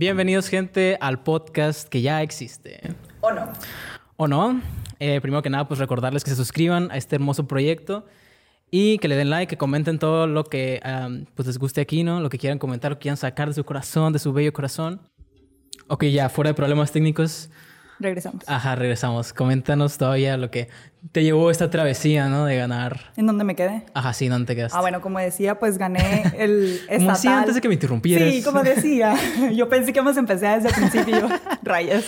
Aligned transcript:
Bienvenidos, 0.00 0.48
gente, 0.48 0.96
al 1.02 1.22
podcast 1.22 1.86
que 1.86 2.00
ya 2.00 2.22
existe. 2.22 2.80
¿O 3.20 3.32
no? 3.32 3.52
¿O 4.16 4.26
no? 4.26 4.62
Eh, 4.98 5.20
primero 5.20 5.42
que 5.42 5.50
nada, 5.50 5.68
pues 5.68 5.78
recordarles 5.78 6.24
que 6.24 6.30
se 6.30 6.36
suscriban 6.36 6.90
a 6.90 6.96
este 6.96 7.16
hermoso 7.16 7.46
proyecto 7.46 8.06
y 8.70 8.96
que 8.96 9.08
le 9.08 9.16
den 9.16 9.28
like, 9.28 9.50
que 9.50 9.58
comenten 9.58 9.98
todo 9.98 10.26
lo 10.26 10.44
que 10.44 10.80
um, 10.86 11.26
pues 11.34 11.48
les 11.48 11.58
guste 11.58 11.82
aquí, 11.82 12.02
¿no? 12.02 12.18
Lo 12.20 12.30
que 12.30 12.38
quieran 12.38 12.58
comentar, 12.58 12.92
lo 12.92 12.96
que 12.96 13.02
quieran 13.02 13.18
sacar 13.18 13.48
de 13.48 13.52
su 13.52 13.62
corazón, 13.62 14.14
de 14.14 14.18
su 14.20 14.32
bello 14.32 14.54
corazón. 14.54 15.02
Ok, 15.88 16.04
ya, 16.04 16.30
fuera 16.30 16.48
de 16.48 16.54
problemas 16.54 16.92
técnicos. 16.92 17.50
Regresamos. 18.00 18.44
Ajá, 18.48 18.74
regresamos. 18.74 19.34
Coméntanos 19.34 19.98
todavía 19.98 20.38
lo 20.38 20.50
que 20.50 20.68
te 21.12 21.22
llevó 21.22 21.50
esta 21.50 21.68
travesía, 21.68 22.28
¿no? 22.28 22.46
De 22.46 22.56
ganar. 22.56 23.12
¿En 23.16 23.26
dónde 23.26 23.44
me 23.44 23.54
quedé? 23.54 23.84
Ajá, 23.92 24.14
sí, 24.14 24.28
¿dónde 24.28 24.46
te 24.46 24.56
quedaste? 24.56 24.76
Ah, 24.76 24.80
bueno, 24.80 25.02
como 25.02 25.18
decía, 25.18 25.58
pues 25.58 25.76
gané 25.76 26.24
el 26.38 26.80
estatal. 26.88 26.98
Como 26.98 27.12
decía 27.12 27.38
antes 27.38 27.54
de 27.54 27.60
que 27.60 27.68
me 27.68 27.74
interrumpieras. 27.74 28.32
Sí, 28.32 28.42
como 28.42 28.62
decía. 28.62 29.14
Yo 29.54 29.68
pensé 29.68 29.92
que 29.92 29.98
íbamos 29.98 30.16
a 30.16 30.20
empezar 30.20 30.60
desde 30.62 30.68
el 30.68 30.88
principio. 30.88 31.28
Rayas. 31.62 32.04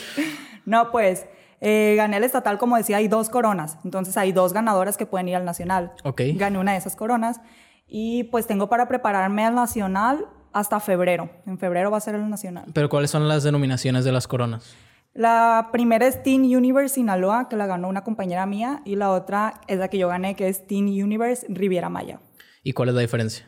No, 0.64 0.90
pues... 0.90 1.26
Eh, 1.64 1.94
gané 1.96 2.16
el 2.16 2.24
estatal, 2.24 2.58
como 2.58 2.76
decía, 2.76 2.96
hay 2.96 3.06
dos 3.06 3.28
coronas. 3.28 3.78
Entonces 3.84 4.16
hay 4.16 4.32
dos 4.32 4.52
ganadoras 4.52 4.96
que 4.96 5.06
pueden 5.06 5.28
ir 5.28 5.36
al 5.36 5.44
nacional. 5.44 5.92
Ok. 6.02 6.22
Gané 6.34 6.58
una 6.58 6.72
de 6.72 6.78
esas 6.78 6.96
coronas. 6.96 7.40
Y 7.86 8.24
pues 8.24 8.48
tengo 8.48 8.68
para 8.68 8.88
prepararme 8.88 9.44
al 9.44 9.54
nacional 9.54 10.26
hasta 10.52 10.80
febrero. 10.80 11.30
En 11.46 11.58
febrero 11.58 11.90
va 11.92 11.98
a 11.98 12.00
ser 12.00 12.16
el 12.16 12.28
nacional. 12.28 12.64
Pero 12.72 12.88
¿cuáles 12.88 13.12
son 13.12 13.28
las 13.28 13.44
denominaciones 13.44 14.04
de 14.04 14.10
las 14.10 14.26
coronas? 14.26 14.74
La 15.14 15.68
primera 15.72 16.06
es 16.06 16.22
Teen 16.22 16.42
Universe 16.42 16.94
Sinaloa, 16.94 17.48
que 17.48 17.56
la 17.56 17.66
ganó 17.66 17.88
una 17.88 18.02
compañera 18.02 18.46
mía. 18.46 18.80
Y 18.84 18.96
la 18.96 19.10
otra 19.10 19.60
es 19.66 19.78
la 19.78 19.88
que 19.88 19.98
yo 19.98 20.08
gané, 20.08 20.36
que 20.36 20.48
es 20.48 20.66
Teen 20.66 20.86
Universe 20.86 21.46
Riviera 21.48 21.90
Maya. 21.90 22.20
¿Y 22.62 22.72
cuál 22.72 22.88
es 22.88 22.94
la 22.94 23.00
diferencia? 23.02 23.46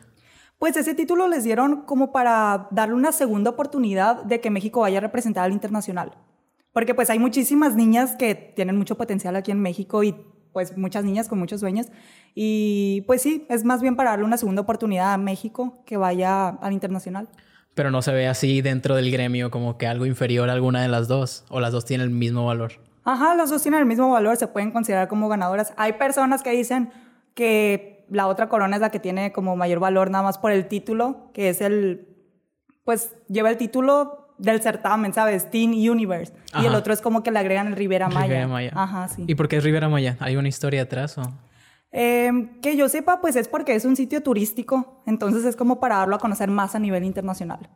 Pues 0.59 0.77
ese 0.77 0.93
título 0.93 1.27
les 1.27 1.43
dieron 1.43 1.81
como 1.81 2.11
para 2.11 2.67
darle 2.71 2.95
una 2.95 3.11
segunda 3.11 3.51
oportunidad 3.51 4.23
de 4.23 4.39
que 4.41 4.49
México 4.49 4.81
vaya 4.81 4.99
a 4.99 5.01
representar 5.01 5.43
al 5.43 5.51
internacional. 5.51 6.11
Porque 6.71 6.93
pues 6.93 7.09
hay 7.09 7.19
muchísimas 7.19 7.75
niñas 7.75 8.15
que 8.15 8.35
tienen 8.35 8.77
mucho 8.77 8.95
potencial 8.95 9.35
aquí 9.35 9.51
en 9.51 9.61
México 9.61 10.03
y 10.03 10.15
pues 10.53 10.77
muchas 10.77 11.03
niñas 11.03 11.27
con 11.27 11.39
muchos 11.39 11.59
sueños. 11.59 11.87
Y 12.33 13.01
pues 13.07 13.21
sí, 13.21 13.45
es 13.49 13.63
más 13.63 13.81
bien 13.81 13.95
para 13.95 14.11
darle 14.11 14.25
una 14.25 14.37
segunda 14.37 14.61
oportunidad 14.61 15.13
a 15.13 15.17
México 15.17 15.83
que 15.85 15.97
vaya 15.97 16.47
al 16.47 16.73
internacional. 16.73 17.27
Pero 17.75 17.91
no 17.91 18.01
se 18.01 18.13
ve 18.13 18.27
así 18.27 18.61
dentro 18.61 18.95
del 18.95 19.11
gremio 19.11 19.51
como 19.51 19.77
que 19.77 19.85
algo 19.85 20.05
inferior 20.05 20.49
a 20.49 20.53
alguna 20.53 20.81
de 20.81 20.87
las 20.87 21.07
dos. 21.07 21.45
O 21.49 21.59
las 21.59 21.71
dos 21.71 21.85
tienen 21.85 22.05
el 22.07 22.13
mismo 22.13 22.45
valor. 22.45 22.73
Ajá, 23.03 23.35
los 23.35 23.51
dos 23.51 23.61
tienen 23.61 23.81
el 23.81 23.85
mismo 23.85 24.09
valor, 24.09 24.35
se 24.37 24.47
pueden 24.47 24.71
considerar 24.71 25.07
como 25.07 25.29
ganadoras. 25.29 25.73
Hay 25.77 25.93
personas 25.93 26.41
que 26.41 26.51
dicen 26.51 26.89
que 27.35 28.05
la 28.09 28.27
otra 28.27 28.49
corona 28.49 28.75
es 28.77 28.81
la 28.81 28.89
que 28.89 28.99
tiene 28.99 29.31
como 29.31 29.55
mayor 29.55 29.79
valor 29.79 30.09
nada 30.09 30.23
más 30.23 30.37
por 30.37 30.51
el 30.51 30.67
título, 30.67 31.29
que 31.33 31.49
es 31.49 31.61
el, 31.61 32.07
pues 32.83 33.13
lleva 33.27 33.49
el 33.49 33.57
título 33.57 34.33
del 34.37 34.61
certamen, 34.61 35.13
¿sabes? 35.13 35.51
Teen 35.51 35.71
Universe. 35.71 36.33
Y 36.55 36.61
el 36.61 36.67
Ajá. 36.67 36.77
otro 36.77 36.93
es 36.93 37.01
como 37.01 37.23
que 37.23 37.31
le 37.31 37.39
agregan 37.39 37.67
el 37.67 37.75
Rivera 37.75 38.07
Maya. 38.07 38.27
Rivera 38.27 38.47
Maya. 38.47 38.71
Ajá, 38.73 39.07
sí. 39.07 39.25
¿Y 39.27 39.35
por 39.35 39.47
qué 39.47 39.57
es 39.57 39.63
Rivera 39.63 39.87
Maya? 39.89 40.17
¿Hay 40.19 40.35
una 40.35 40.47
historia 40.47 40.83
atrás 40.83 41.17
o...? 41.17 41.23
Eh, 41.91 42.31
que 42.61 42.75
yo 42.75 42.89
sepa, 42.89 43.21
pues 43.21 43.35
es 43.35 43.47
porque 43.47 43.75
es 43.75 43.85
un 43.85 43.95
sitio 43.95 44.21
turístico. 44.21 45.01
Entonces 45.05 45.45
es 45.45 45.55
como 45.55 45.79
para 45.79 45.97
darlo 45.97 46.15
a 46.15 46.19
conocer 46.19 46.49
más 46.49 46.75
a 46.75 46.79
nivel 46.79 47.03
internacional. 47.03 47.69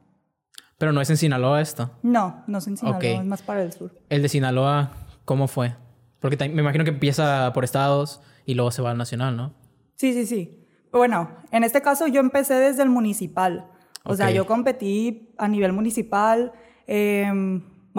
Pero 0.77 0.91
no 0.93 1.01
es 1.01 1.09
en 1.09 1.17
Sinaloa 1.17 1.61
esto. 1.61 1.91
No, 2.03 2.43
no 2.47 2.57
es 2.59 2.67
en 2.67 2.77
Sinaloa, 2.77 2.97
Ok. 2.99 3.03
es 3.05 3.25
más 3.25 3.41
para 3.41 3.61
el 3.63 3.71
sur. 3.73 3.93
El 4.09 4.21
de 4.21 4.29
Sinaloa, 4.29 4.91
¿cómo 5.25 5.47
fue? 5.47 5.75
Porque 6.19 6.37
me 6.49 6.61
imagino 6.61 6.83
que 6.83 6.89
empieza 6.91 7.51
por 7.53 7.63
estados 7.63 8.21
y 8.45 8.53
luego 8.55 8.71
se 8.71 8.81
va 8.81 8.91
al 8.91 8.97
nacional, 8.97 9.35
¿no? 9.37 9.53
Sí, 9.95 10.13
sí, 10.13 10.25
sí. 10.25 10.65
Bueno, 10.91 11.29
en 11.51 11.63
este 11.63 11.81
caso 11.81 12.07
yo 12.07 12.19
empecé 12.19 12.55
desde 12.55 12.83
el 12.83 12.89
municipal. 12.89 13.67
O 14.05 14.15
sea, 14.15 14.27
Ok. 14.27 14.33
yo 14.33 14.47
competí 14.47 15.33
a 15.37 15.47
nivel 15.47 15.71
municipal. 15.73 16.51
eh, 16.91 17.29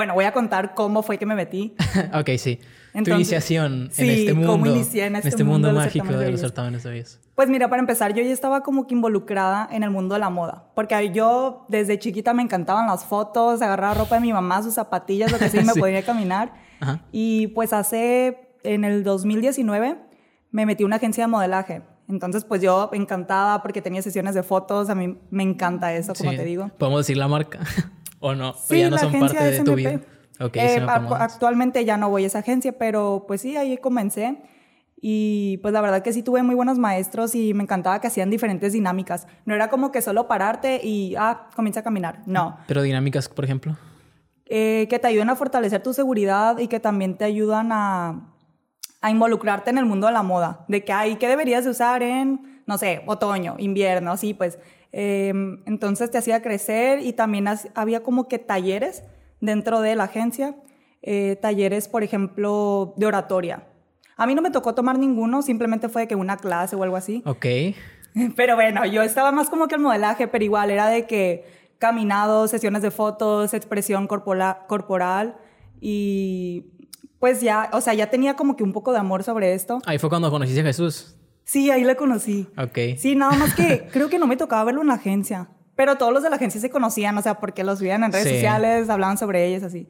bueno, 0.01 0.15
voy 0.15 0.25
a 0.25 0.33
contar 0.33 0.75
cómo 0.75 1.03
fue 1.03 1.19
que 1.19 1.27
me 1.27 1.35
metí. 1.35 1.75
ok, 2.15 2.31
sí. 2.39 2.57
tu 2.57 2.99
Entonces, 2.99 3.15
iniciación 3.17 3.83
en 3.85 3.91
sí, 3.93 4.11
este 4.11 4.33
mundo. 4.35 4.53
cómo 4.53 4.67
inicié 4.67 5.05
en 5.07 5.17
este 5.17 5.45
mundo, 5.45 5.53
mundo 5.53 5.69
de 5.69 5.75
los 5.75 5.85
mágico 5.85 6.07
de 6.17 6.25
de 6.25 6.31
los 6.33 6.41
certámenes 6.41 6.83
de 6.83 6.91
belleza. 6.91 7.19
Pues 7.35 7.49
mira, 7.51 7.69
para 7.69 7.81
empezar, 7.81 8.15
yo 8.15 8.23
ya 8.23 8.31
estaba 8.33 8.63
como 8.63 8.87
que 8.87 8.95
involucrada 8.95 9.69
en 9.71 9.83
el 9.83 9.91
mundo 9.91 10.15
de 10.15 10.19
la 10.21 10.31
moda. 10.31 10.65
Porque 10.75 11.11
yo 11.13 11.67
desde 11.69 11.99
chiquita 11.99 12.33
me 12.35 12.43
encantaban 12.43 12.87
las 12.87 13.05
fotos, 13.05 13.61
agarrar 13.63 13.97
ropa 13.99 14.15
de 14.15 14.23
mi 14.23 14.33
mamá, 14.33 14.63
sus 14.63 14.75
zapatillas, 14.75 15.31
lo 15.31 15.39
que 15.39 15.49
sea, 15.51 15.61
y 15.61 15.65
me 15.65 15.73
Sí. 15.75 15.81
podía 15.81 16.03
caminar. 16.03 16.53
Ajá. 16.81 17.03
Y 17.13 17.49
pues 17.49 17.73
hace, 17.75 18.57
en 18.63 18.85
el 18.85 19.05
2019, 19.05 19.99
me 20.51 20.65
metí 20.67 20.83
a 20.83 20.87
una 20.87 20.97
agencia 20.97 21.25
de 21.25 21.29
modelaje. 21.29 21.83
Entonces, 22.09 22.45
pues 22.45 22.61
yo 22.61 22.91
encantada 22.93 23.63
porque 23.63 23.81
tenía 23.83 24.03
sesiones 24.03 24.35
de 24.35 24.43
fotos. 24.43 24.91
A 24.91 24.95
mí 24.97 25.17
me 25.31 25.43
encanta 25.45 25.93
eso, 25.95 26.13
como 26.15 26.33
Sí. 26.33 26.37
te 26.39 26.45
digo. 26.45 26.71
¿Podemos 26.77 27.01
decir 27.01 27.17
la 27.17 27.29
marca? 27.29 27.61
¿O 28.21 28.35
no? 28.35 28.51
¿O 28.51 28.55
Sí, 28.55 28.79
ya 28.79 28.91
no 28.91 28.97
la 28.97 28.99
son 29.03 29.09
agencia 29.09 29.39
parte 29.41 29.51
de 29.51 29.59
tu 29.59 29.73
SMP. 29.73 29.77
vida? 29.77 30.01
Ok, 30.41 30.57
Eh, 30.57 30.79
sí 30.79 30.85
actualmente 31.19 31.85
ya 31.85 31.97
no 31.97 32.09
voy 32.09 32.25
a 32.25 32.27
esa 32.29 32.39
agencia, 32.39 32.73
pero 32.79 33.25
pues 33.27 33.41
sí, 33.41 33.57
ahí 33.57 33.77
comencé. 33.79 34.39
Y 35.03 35.57
pues 35.63 35.73
la 35.73 35.81
verdad 35.81 36.03
que 36.03 36.13
sí 36.13 36.23
tuve 36.23 36.43
muy 36.43 36.55
buenos 36.55 36.79
maestros 36.79 37.35
y 37.35 37.55
me 37.55 37.63
encantaba 37.63 38.01
que 38.03 38.07
hacían 38.07 38.29
diferentes 38.29 38.75
dinámicas. 38.75 39.27
No 39.47 39.55
era 39.55 39.69
como 39.71 39.91
que 39.93 40.03
solo 40.03 40.29
pararte 40.29 40.81
y, 40.85 41.15
ah, 41.19 41.49
comienza 41.57 41.81
a 41.81 41.83
caminar. 41.83 42.21
No. 42.27 42.59
Pero 42.67 42.83
dinámicas, 42.83 43.29
por 43.29 43.45
ejemplo. 43.47 43.77
Eh, 44.45 44.87
que 44.91 44.99
te 44.99 45.07
ayudan 45.07 45.31
a 45.31 45.37
fortalecer 45.37 45.83
tu 45.83 45.95
seguridad 45.95 46.59
y 46.59 46.69
que 46.69 46.81
también 46.81 47.17
te 47.17 47.25
ayudan 47.25 47.71
a, 47.73 48.35
a 49.01 49.11
involucrarte 49.11 49.71
en 49.71 49.79
el 49.79 49.87
mundo 49.87 50.07
de 50.07 50.13
la 50.13 50.23
moda. 50.23 50.65
De 50.69 50.85
que, 50.85 50.93
ay, 50.93 51.17
¿qué 51.17 51.29
deberías 51.29 51.65
de 51.65 51.71
usar 51.71 52.03
en, 52.03 52.63
no 52.67 52.77
sé, 52.77 53.03
otoño, 53.07 53.55
invierno? 53.59 54.13
Así 54.13 54.35
pues. 54.35 54.59
Eh, 54.93 55.33
entonces 55.67 56.11
te 56.11 56.19
hacía 56.19 56.43
crecer 56.43 57.01
y 57.01 57.13
también 57.13 57.47
había 57.75 58.03
como 58.03 58.29
que 58.29 58.39
talleres 58.39 59.03
dentro 59.41 59.81
de 59.81 59.97
la 59.97 60.05
agencia. 60.05 60.57
Eh, 61.03 61.37
talleres, 61.41 61.89
por 61.89 62.03
ejemplo, 62.03 62.95
de 62.97 63.07
oratoria. 63.07 63.67
A 64.17 64.27
mí 64.27 64.35
no 64.35 64.43
me 64.43 64.51
tocó 64.51 64.75
tomar 64.75 64.99
ninguno, 64.99 65.41
simplemente 65.41 65.89
fue 65.89 66.07
que 66.07 66.15
una 66.15 66.37
clase 66.37 66.77
o 66.77 66.83
algo 66.83 66.97
así. 66.97 67.23
Ok. 67.25 67.47
Pero 68.37 68.55
bueno, 68.55 68.85
yo 68.85 69.03
estaba 69.03 69.33
más 69.33 69.49
como 69.49 69.67
que 69.67 69.77
el 69.77 69.81
modelaje, 69.81 70.29
pero 70.29 70.45
igual 70.45 70.71
era 70.71 70.89
de 70.89 71.07
que 71.07 71.45
caminados, 71.79 72.51
sesiones 72.51 72.83
de 72.83 72.91
fotos, 72.91 73.55
expresión 73.55 74.09
corporal 74.09 75.37
y 75.81 76.67
pues 77.21 77.41
ya, 77.41 77.71
o 77.73 77.81
sea, 77.81 77.95
ya 77.95 78.11
tenía 78.11 78.35
como 78.35 78.57
que 78.57 78.65
un 78.65 78.73
poco 78.73 78.93
de 78.93 78.99
amor 78.99 79.23
sobre 79.23 79.55
esto. 79.55 79.81
Ahí 79.87 79.99
fue 79.99 80.09
cuando 80.09 80.31
conociste 80.31 80.61
a 80.61 80.65
Jesús. 80.65 81.17
Sí, 81.51 81.71
ahí 81.71 81.83
le 81.85 81.97
conocí. 81.97 82.47
Ok. 82.57 82.79
Sí, 82.99 83.17
nada 83.17 83.33
más 83.37 83.55
que 83.55 83.89
creo 83.93 84.09
que 84.09 84.19
no 84.21 84.27
me 84.29 84.37
tocaba 84.37 84.63
verlo 84.65 84.83
en 84.83 84.87
la 84.89 84.95
agencia, 84.95 85.49
pero 85.75 85.97
todos 85.97 86.13
los 86.13 86.23
de 86.23 86.31
la 86.31 86.37
agencia 86.37 86.61
se 86.61 86.71
conocían, 86.71 87.19
o 87.19 87.23
sea, 87.23 87.41
porque 87.41 87.65
los 87.65 87.81
veían 87.81 88.05
en 88.05 88.13
redes 88.13 88.29
Sí. 88.29 88.35
sociales, 88.35 88.89
hablaban 88.89 89.19
sobre 89.19 89.47
ellos 89.49 89.63
así. 89.65 89.89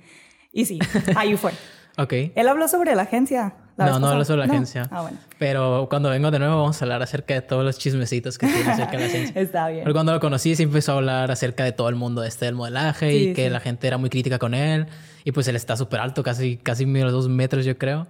Y 0.52 0.64
sí, 0.64 0.78
ahí 1.16 1.36
fue. 1.36 1.52
Ok. 1.98 2.12
Él 2.34 2.48
habló 2.48 2.66
sobre 2.68 2.94
la 2.94 3.02
agencia. 3.02 3.56
la 3.76 3.86
No, 3.86 3.98
no 3.98 4.06
pasada. 4.06 4.24
sobre 4.24 4.38
la 4.40 4.46
¿No? 4.46 4.52
agencia. 4.54 4.88
Ah, 4.90 5.02
bueno. 5.02 5.18
Pero 5.38 5.86
cuando 5.90 6.08
vengo 6.08 6.30
de 6.30 6.38
nuevo 6.38 6.56
vamos 6.58 6.80
a 6.80 6.84
hablar 6.86 7.02
acerca 7.02 7.34
de 7.34 7.42
todos 7.42 7.62
los 7.64 7.78
chismecitos 7.78 8.38
que 8.38 8.46
tiene 8.46 8.70
acerca 8.70 8.92
de 8.92 8.98
la 9.00 9.04
agencia. 9.06 9.34
Está 9.42 9.68
bien. 9.68 9.82
Porque 9.82 9.92
cuando 9.94 10.12
lo 10.12 10.20
conocí 10.20 10.54
sí 10.56 10.62
empezó 10.62 10.92
a 10.92 10.94
hablar 10.94 11.30
acerca 11.30 11.64
de 11.64 11.72
todo 11.72 11.90
el 11.90 11.96
mundo 11.96 12.22
este 12.24 12.46
del 12.46 12.54
modelaje 12.54 13.14
y 13.14 13.34
que 13.34 13.46
sí. 13.46 13.50
la 13.50 13.60
gente 13.60 13.86
era 13.86 13.98
muy 13.98 14.08
crítica 14.08 14.38
con 14.38 14.54
él. 14.54 14.86
Y 15.24 15.32
pues 15.32 15.46
él 15.48 15.56
está 15.56 15.76
súper 15.76 16.00
alto, 16.00 16.22
casi, 16.22 16.56
casi 16.56 16.86
menos 16.86 17.12
dos 17.12 17.28
metros 17.28 17.66
yo 17.66 17.76
creo. 17.76 18.06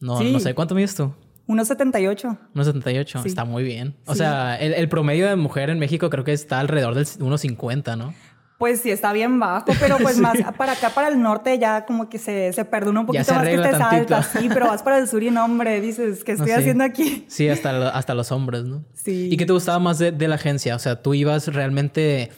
No, 0.00 0.20
no 0.20 0.40
sé, 0.40 0.54
¿cuánto 0.54 0.74
mides 0.74 0.96
tú? 0.96 1.14
1.78. 1.48 2.38
Unos 2.54 2.66
78. 2.66 3.22
Sí. 3.22 3.28
Está 3.28 3.44
muy 3.44 3.62
bien. 3.64 3.94
O 4.06 4.12
Sí. 4.12 4.18
sea, 4.18 4.56
el, 4.56 4.74
el 4.74 4.88
promedio 4.88 5.28
de 5.28 5.36
mujer 5.36 5.70
en 5.70 5.78
México 5.78 6.08
creo 6.10 6.24
que 6.24 6.32
está 6.32 6.60
alrededor 6.60 6.94
del 6.94 7.04
1.50, 7.06 7.96
¿no? 7.98 8.14
Pues 8.58 8.80
sí, 8.80 8.90
está 8.92 9.12
bien 9.12 9.40
bajo, 9.40 9.66
pero 9.80 9.98
pues 9.98 10.18
más 10.20 10.38
para 10.56 10.72
acá, 10.72 10.90
para 10.90 11.08
el 11.08 11.20
norte, 11.20 11.58
ya 11.58 11.84
como 11.84 12.08
que 12.08 12.18
se, 12.18 12.52
se 12.52 12.64
perdona 12.64 13.00
un 13.00 13.06
poquito 13.06 13.34
más 13.34 13.42
que 13.48 13.56
tantito. 13.58 14.14
alta. 14.14 14.22
Sí, 14.22 14.48
pero 14.54 14.68
vas 14.68 14.84
para 14.84 14.98
el 14.98 15.08
sur 15.08 15.20
y 15.20 15.32
no, 15.32 15.44
hombre, 15.44 15.80
dices, 15.80 16.22
¿qué 16.22 16.34
No, 16.34 16.44
estoy 16.44 16.54
sí. 16.54 16.60
haciendo 16.60 16.84
aquí? 16.84 17.24
Sí, 17.28 17.48
hasta, 17.48 17.88
hasta 17.88 18.14
los 18.14 18.30
hombres, 18.30 18.62
¿no? 18.62 18.84
Sí. 18.94 19.28
¿Y 19.32 19.36
qué 19.36 19.46
te 19.46 19.52
gustaba 19.52 19.80
más 19.80 19.98
de, 19.98 20.12
de 20.12 20.28
la 20.28 20.36
agencia? 20.36 20.76
O 20.76 20.78
sea, 20.78 21.02
¿tú 21.02 21.12
ibas 21.12 21.48
realmente 21.52 22.30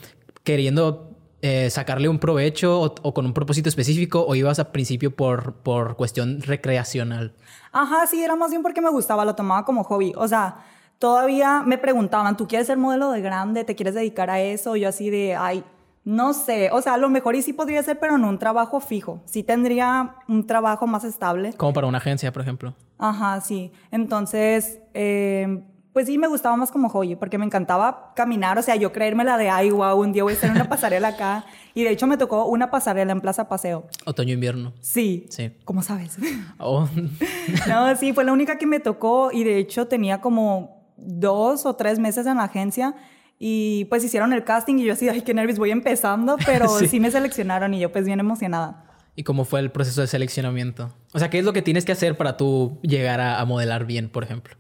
queriendo 0.45 1.14
eh, 1.47 1.69
sacarle 1.69 2.09
un 2.09 2.19
provecho 2.19 2.81
o, 2.81 2.95
o 3.03 3.13
con 3.13 3.27
un 3.27 3.35
propósito 3.35 3.69
específico 3.69 4.25
o 4.27 4.35
ibas 4.35 4.59
al 4.59 4.69
principio 4.69 5.15
por, 5.15 5.53
por 5.57 5.95
cuestión 5.95 6.41
recreacional? 6.41 7.35
Ajá, 7.71 8.07
sí, 8.07 8.25
era 8.25 8.35
más 8.35 8.49
bien 8.49 8.63
porque 8.63 8.81
me 8.81 8.89
gustaba, 8.89 9.27
lo 9.27 9.35
tomaba 9.35 9.67
como 9.67 9.85
hobby. 9.85 10.15
O 10.17 10.27
sea, 10.27 10.65
todavía 10.99 11.61
me 11.61 11.77
preguntaban, 11.77 12.39
¿tú 12.39 12.49
quieres 12.49 12.67
ser 12.67 12.79
modelo 12.79 13.11
de 13.11 13.21
grande? 13.21 13.63
¿Te 13.65 13.75
quieres 13.75 13.95
dedicar 13.95 14.31
a 14.31 14.41
eso? 14.41 14.75
Yo 14.77 14.89
así 14.89 15.11
de, 15.11 15.37
ay, 15.37 15.63
no 16.03 16.33
sé. 16.33 16.71
O 16.73 16.81
sea, 16.81 16.95
a 16.95 16.97
lo 16.97 17.11
mejor 17.11 17.37
y 17.37 17.43
sí 17.43 17.53
podría 17.53 17.83
ser, 17.83 17.99
pero 17.99 18.17
no 18.17 18.31
un 18.31 18.39
trabajo 18.39 18.81
fijo. 18.81 19.21
Sí 19.27 19.43
tendría 19.43 20.17
un 20.27 20.47
trabajo 20.47 20.87
más 20.87 21.05
estable. 21.05 21.53
Como 21.59 21.75
para 21.75 21.87
una 21.87 21.99
agencia, 21.99 22.33
por 22.33 22.41
ejemplo. 22.41 22.73
Ajá, 22.97 23.43
sí. 23.43 23.71
Entonces, 23.91 24.81
eh, 24.95 25.63
pues 25.95 26.07
sí, 26.07 26.19
me 26.19 26.27
gustaba 26.27 26.57
más 26.57 26.71
como 26.71 26.91
hobby, 26.91 27.15
porque 27.17 27.39
me 27.39 27.47
encantaba 27.47 28.13
caminar, 28.15 28.59
o 28.59 28.63
sea, 28.63 28.75
yo 28.77 28.93
creérmela 28.93 29.39
de, 29.39 29.49
ay, 29.49 29.71
wow, 29.71 29.99
un 29.99 30.13
día 30.13 30.25
voy 30.25 30.35
a 30.35 30.37
hacer 30.37 30.51
una 30.51 30.69
pasarela 30.69 31.09
acá. 31.09 31.47
Y 31.73 31.85
de 31.85 31.91
hecho 31.91 32.07
me 32.07 32.17
tocó 32.19 32.45
una 32.47 32.71
pasarela 32.71 33.13
en 33.13 33.21
Plaza 33.21 33.49
Paseo. 33.49 33.87
Otoño-invierno. 34.05 34.73
Sí. 34.81 35.27
Sí. 35.31 35.53
¿Cómo 35.65 35.83
sabes? 35.83 36.19
Oh, 36.59 36.87
no, 37.69 37.97
sí, 37.97 38.13
fue 38.13 38.25
la 38.25 38.33
única 38.33 38.59
que 38.59 38.67
me 38.67 38.81
tocó 38.81 39.31
y 39.33 39.45
de 39.45 39.57
hecho 39.59 39.87
tenía 39.87 40.21
como 40.21 40.85
dos 40.97 41.65
o 41.65 41.75
tres 41.77 41.99
meses 41.99 42.27
en 42.27 42.37
la 42.37 42.45
agencia 42.45 42.95
Y 43.39 43.87
pues 43.87 44.05
hicieron 44.05 44.33
el 44.33 44.45
casting 44.45 44.77
y 44.79 44.85
yo 44.85 44.93
así, 44.93 45.09
ay, 45.09 45.23
qué 45.23 45.33
nervios, 45.35 45.59
voy 45.59 45.71
empezando, 45.71 46.37
pero 46.45 46.69
Sí. 46.79 46.89
sí. 46.89 47.01
me 47.01 47.11
seleccionaron 47.11 47.73
y 47.73 47.81
yo 47.81 47.91
pues 47.93 48.05
bien 48.05 48.21
emocionada. 48.21 48.85
¿Y 49.17 49.23
cómo 49.23 49.45
fue 49.45 49.61
el 49.61 49.71
proceso 49.71 50.01
de 50.01 50.09
seleccionamiento? 50.09 50.93
O 51.13 51.19
sea, 51.21 51.31
¿qué 51.31 51.39
es 51.39 51.45
lo 51.45 51.53
que 51.53 51.63
tienes 51.63 51.85
que 51.85 51.93
hacer 51.93 52.17
para 52.17 52.37
tú 52.37 52.79
llegar 52.83 53.21
a, 53.21 53.41
a 53.41 53.45
modelar 53.45 53.85
bien, 53.87 54.09
por 54.09 54.25
ejemplo? 54.25 54.57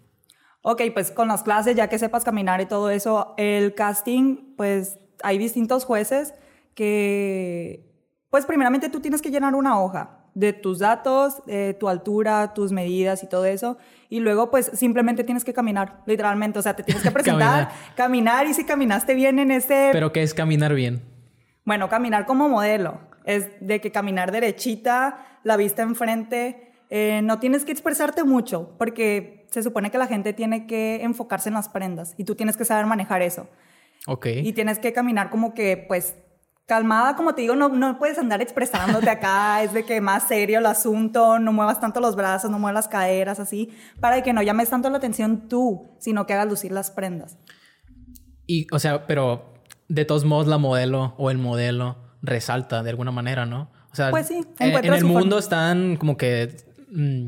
Ok, 0.67 0.81
pues 0.95 1.11
con 1.11 1.29
las 1.29 1.43
clases, 1.43 1.77
ya 1.77 1.89
que 1.89 1.99
sepas 1.99 2.25
caminar 2.25 2.63
y 2.63 2.65
todo 2.65 2.89
eso, 2.89 3.35
el 3.37 3.75
casting, 3.75 4.55
pues 4.57 4.99
hay 5.23 5.37
distintos 5.37 5.85
jueces 5.85 6.33
que, 6.75 7.85
pues 8.31 8.47
primeramente 8.47 8.89
tú 8.89 9.01
tienes 9.01 9.21
que 9.21 9.31
llenar 9.31 9.55
una 9.55 9.79
hoja 9.79 10.25
de 10.33 10.55
tus 10.55 10.79
datos, 10.79 11.43
eh, 11.49 11.77
tu 11.79 11.91
altura, 11.91 12.55
tus 12.55 12.73
medidas 12.73 13.23
y 13.23 13.29
todo 13.29 13.45
eso. 13.45 13.77
Y 14.09 14.21
luego 14.21 14.51
pues 14.51 14.71
simplemente 14.73 15.23
tienes 15.23 15.45
que 15.45 15.53
caminar, 15.53 16.01
literalmente. 16.07 16.59
O 16.59 16.63
sea, 16.63 16.75
te 16.75 16.83
tienes 16.83 17.03
que 17.03 17.11
presentar, 17.13 17.69
caminar. 17.95 18.47
y 18.47 18.55
si 18.55 18.65
caminaste 18.65 19.13
bien 19.15 19.39
en 19.41 19.51
ese... 19.51 19.91
¿Pero 19.93 20.13
qué 20.13 20.23
es 20.23 20.33
caminar 20.33 20.73
bien? 20.73 21.03
Bueno, 21.67 21.91
caminar 21.91 22.25
como 22.25 22.49
modelo. 22.49 23.01
Es 23.27 23.49
de 23.61 23.83
que 23.83 23.93
caminar 23.93 24.33
derechita, 24.33 25.41
la 25.43 25.59
vista 25.59 25.83
enfrente. 25.83 26.73
Eh, 26.89 27.21
no 27.23 27.39
tienes 27.39 27.67
que 27.67 27.73
expresarte 27.73 28.25
mucho 28.25 28.75
porque 28.79 29.44
se 29.55 29.63
supone 29.63 29.93
que 29.93 29.99
la 29.99 30.09
gente 30.09 30.33
tiene 30.33 30.67
que 30.67 31.05
enfocarse 31.05 31.49
en 31.49 31.55
las 31.55 31.69
prendas 31.69 32.15
y 32.17 32.25
tú 32.25 32.35
tienes 32.35 32.57
que 32.57 32.65
saber 32.65 32.87
manejar 32.87 33.23
eso. 33.23 33.47
Ok. 34.09 34.27
Y 34.43 34.53
tienes 34.53 34.81
que 34.81 34.93
caminar 34.93 35.31
como 35.31 35.55
que, 35.55 35.85
pues, 35.87 36.17
calmada, 36.67 37.15
como 37.15 37.37
te 37.37 37.43
digo, 37.43 37.55
no, 37.55 37.69
no 37.69 37.97
puedes 37.97 38.19
andar 38.19 38.43
expresándote 38.43 39.09
acá, 39.09 39.63
es 39.63 39.73
de 39.73 39.85
que 39.85 40.01
más 40.01 40.27
serio 40.27 40.59
el 40.59 40.67
asunto, 40.67 41.39
no 41.39 41.53
muevas 41.53 41.79
tanto 41.79 42.01
los 42.01 42.17
brazos, 42.17 42.51
no 42.51 42.59
muevas 42.59 42.75
las 42.75 42.89
caderas, 42.89 43.39
así, 43.39 43.71
para 44.01 44.25
que 44.25 44.33
no 44.33 44.43
llames 44.43 44.71
tanto 44.71 44.91
la 44.91 44.99
atención 44.99 45.49
tú, 45.49 45.95
sino 46.01 46.27
que 46.27 46.33
hagas 46.33 46.49
lucir 46.49 46.73
las 46.73 46.91
prendas. 46.91 47.39
Y, 48.49 48.67
o 48.73 48.81
sea, 48.81 49.07
pero 49.07 49.55
de 49.89 50.05
todos 50.05 50.25
modos 50.25 50.49
la 50.49 50.59
modelo 50.59 51.15
o 51.17 51.31
el 51.31 51.39
modelo 51.39 51.97
resalta 52.23 52.83
de 52.83 52.91
alguna 52.91 53.13
manera, 53.13 53.47
¿no? 53.47 53.71
O 53.93 53.95
sea, 53.95 54.11
Pues 54.11 54.27
sí, 54.27 54.35
eh, 54.35 54.55
en 54.59 54.69
encuentra 54.71 54.97
el 54.97 55.05
mundo 55.05 55.21
forma. 55.21 55.39
están 55.39 55.97
como 55.97 56.17
que 56.17 56.57
mm, 56.91 57.27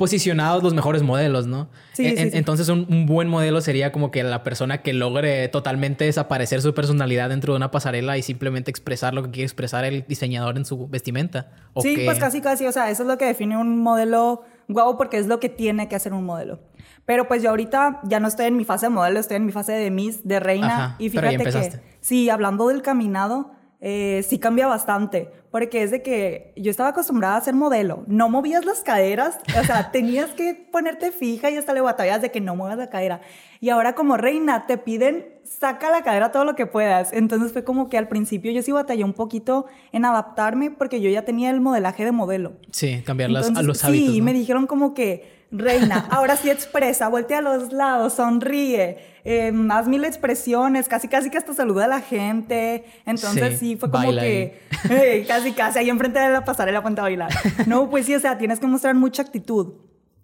posicionados 0.00 0.62
los 0.62 0.72
mejores 0.72 1.02
modelos, 1.02 1.46
¿no? 1.46 1.68
Sí, 1.92 2.06
En- 2.06 2.16
sí, 2.16 2.22
en- 2.22 2.30
sí. 2.32 2.38
Entonces 2.38 2.68
un, 2.70 2.86
un 2.88 3.04
buen 3.04 3.28
modelo 3.28 3.60
sería 3.60 3.92
como 3.92 4.10
que 4.10 4.22
la 4.24 4.42
persona 4.42 4.78
que 4.80 4.94
logre 4.94 5.46
totalmente 5.48 6.06
desaparecer 6.06 6.62
su 6.62 6.72
personalidad 6.72 7.28
dentro 7.28 7.52
de 7.52 7.58
una 7.58 7.70
pasarela 7.70 8.16
y 8.16 8.22
simplemente 8.22 8.70
expresar 8.70 9.12
lo 9.12 9.22
que 9.24 9.30
quiere 9.30 9.44
expresar 9.44 9.84
el 9.84 10.06
diseñador 10.08 10.56
en 10.56 10.64
su 10.64 10.88
vestimenta. 10.88 11.50
¿O 11.74 11.82
Sí, 11.82 11.98
pues 12.06 12.18
casi, 12.18 12.40
casi, 12.40 12.66
o 12.66 12.72
sea, 12.72 12.90
eso 12.90 13.02
es 13.02 13.08
lo 13.08 13.18
que 13.18 13.26
define 13.26 13.58
un 13.58 13.78
modelo 13.78 14.42
guau 14.68 14.96
porque 14.96 15.18
es 15.18 15.26
lo 15.26 15.38
que 15.38 15.50
tiene 15.50 15.86
que 15.88 15.96
hacer 15.96 16.14
un 16.14 16.24
modelo. 16.24 16.60
Pero 17.04 17.28
pues 17.28 17.42
yo 17.42 17.50
ahorita 17.50 18.00
ya 18.04 18.20
no 18.20 18.28
estoy 18.28 18.46
en 18.46 18.56
mi 18.56 18.64
fase 18.64 18.86
de 18.86 18.90
modelo, 18.90 19.20
estoy 19.20 19.36
en 19.36 19.44
mi 19.44 19.52
fase 19.52 19.72
de 19.72 19.90
Miss, 19.90 20.26
de 20.26 20.40
reina. 20.40 20.66
Ajá, 20.68 20.96
y 20.98 21.10
pero 21.10 21.30
ya 21.30 21.38
fíjate 21.38 21.70
que, 21.70 21.80
sí, 22.00 22.30
hablando 22.30 22.68
del 22.68 22.80
caminado, 22.80 23.50
eh, 23.80 24.24
sí 24.28 24.38
cambia 24.38 24.66
bastante. 24.66 25.28
Porque 25.50 25.82
es 25.82 25.90
de 25.90 26.02
que 26.02 26.52
yo 26.56 26.70
estaba 26.70 26.90
acostumbrada 26.90 27.36
a 27.36 27.40
ser 27.40 27.54
modelo. 27.54 28.04
No 28.06 28.28
movías 28.28 28.64
las 28.64 28.82
caderas, 28.82 29.38
o 29.60 29.64
sea, 29.64 29.90
tenías 29.92 30.30
que 30.30 30.54
ponerte 30.70 31.10
fija 31.10 31.50
y 31.50 31.56
hasta 31.56 31.74
le 31.74 31.80
batallas 31.80 32.22
de 32.22 32.30
que 32.30 32.40
no 32.40 32.54
muevas 32.54 32.78
la 32.78 32.88
cadera. 32.88 33.20
Y 33.60 33.70
ahora 33.70 33.94
como 33.94 34.16
reina 34.16 34.66
te 34.66 34.78
piden, 34.78 35.26
saca 35.42 35.90
la 35.90 36.02
cadera 36.02 36.30
todo 36.30 36.44
lo 36.44 36.54
que 36.54 36.66
puedas. 36.66 37.12
Entonces 37.12 37.52
fue 37.52 37.64
como 37.64 37.88
que 37.88 37.98
al 37.98 38.06
principio 38.06 38.52
yo 38.52 38.62
sí 38.62 38.70
batallé 38.70 39.02
un 39.02 39.12
poquito 39.12 39.66
en 39.92 40.04
adaptarme 40.04 40.70
porque 40.70 41.00
yo 41.00 41.10
ya 41.10 41.24
tenía 41.24 41.50
el 41.50 41.60
modelaje 41.60 42.04
de 42.04 42.12
modelo. 42.12 42.52
Sí, 42.70 43.02
cambiar 43.04 43.30
las- 43.30 43.48
a 43.56 43.62
los 43.62 43.84
hábitos. 43.84 44.12
Sí, 44.12 44.18
¿no? 44.20 44.24
me 44.26 44.32
dijeron 44.32 44.66
como 44.68 44.94
que, 44.94 45.39
reina, 45.52 46.06
ahora 46.10 46.36
sí 46.36 46.48
expresa, 46.50 47.08
voltea 47.08 47.38
a 47.38 47.42
los 47.42 47.72
lados, 47.72 48.14
sonríe, 48.14 48.98
eh, 49.24 49.52
haz 49.70 49.88
mil 49.88 50.04
expresiones, 50.04 50.88
casi 50.88 51.08
casi 51.08 51.30
que 51.30 51.38
hasta 51.38 51.54
saluda 51.54 51.84
a 51.84 51.88
la 51.88 52.00
gente. 52.00 52.84
Entonces 53.06 53.58
Sí, 53.58 53.70
sí, 53.70 53.76
fue 53.76 53.90
como 53.90 54.04
baila 54.06 54.22
que, 54.22 54.60
eh, 54.90 55.24
casi 55.26 55.52
casi 55.52 55.78
ahí 55.80 55.90
enfrente 55.90 56.18
de 56.18 56.30
la 56.30 56.44
pasarela 56.44 56.82
ponte 56.82 57.00
a 57.00 57.04
bailar. 57.04 57.30
No, 57.66 57.90
pues 57.90 58.06
sí, 58.06 58.14
o 58.14 58.20
sea, 58.20 58.38
tienes 58.38 58.60
que 58.60 58.66
mostrar 58.66 58.94
mucha 58.94 59.22
actitud. 59.22 59.74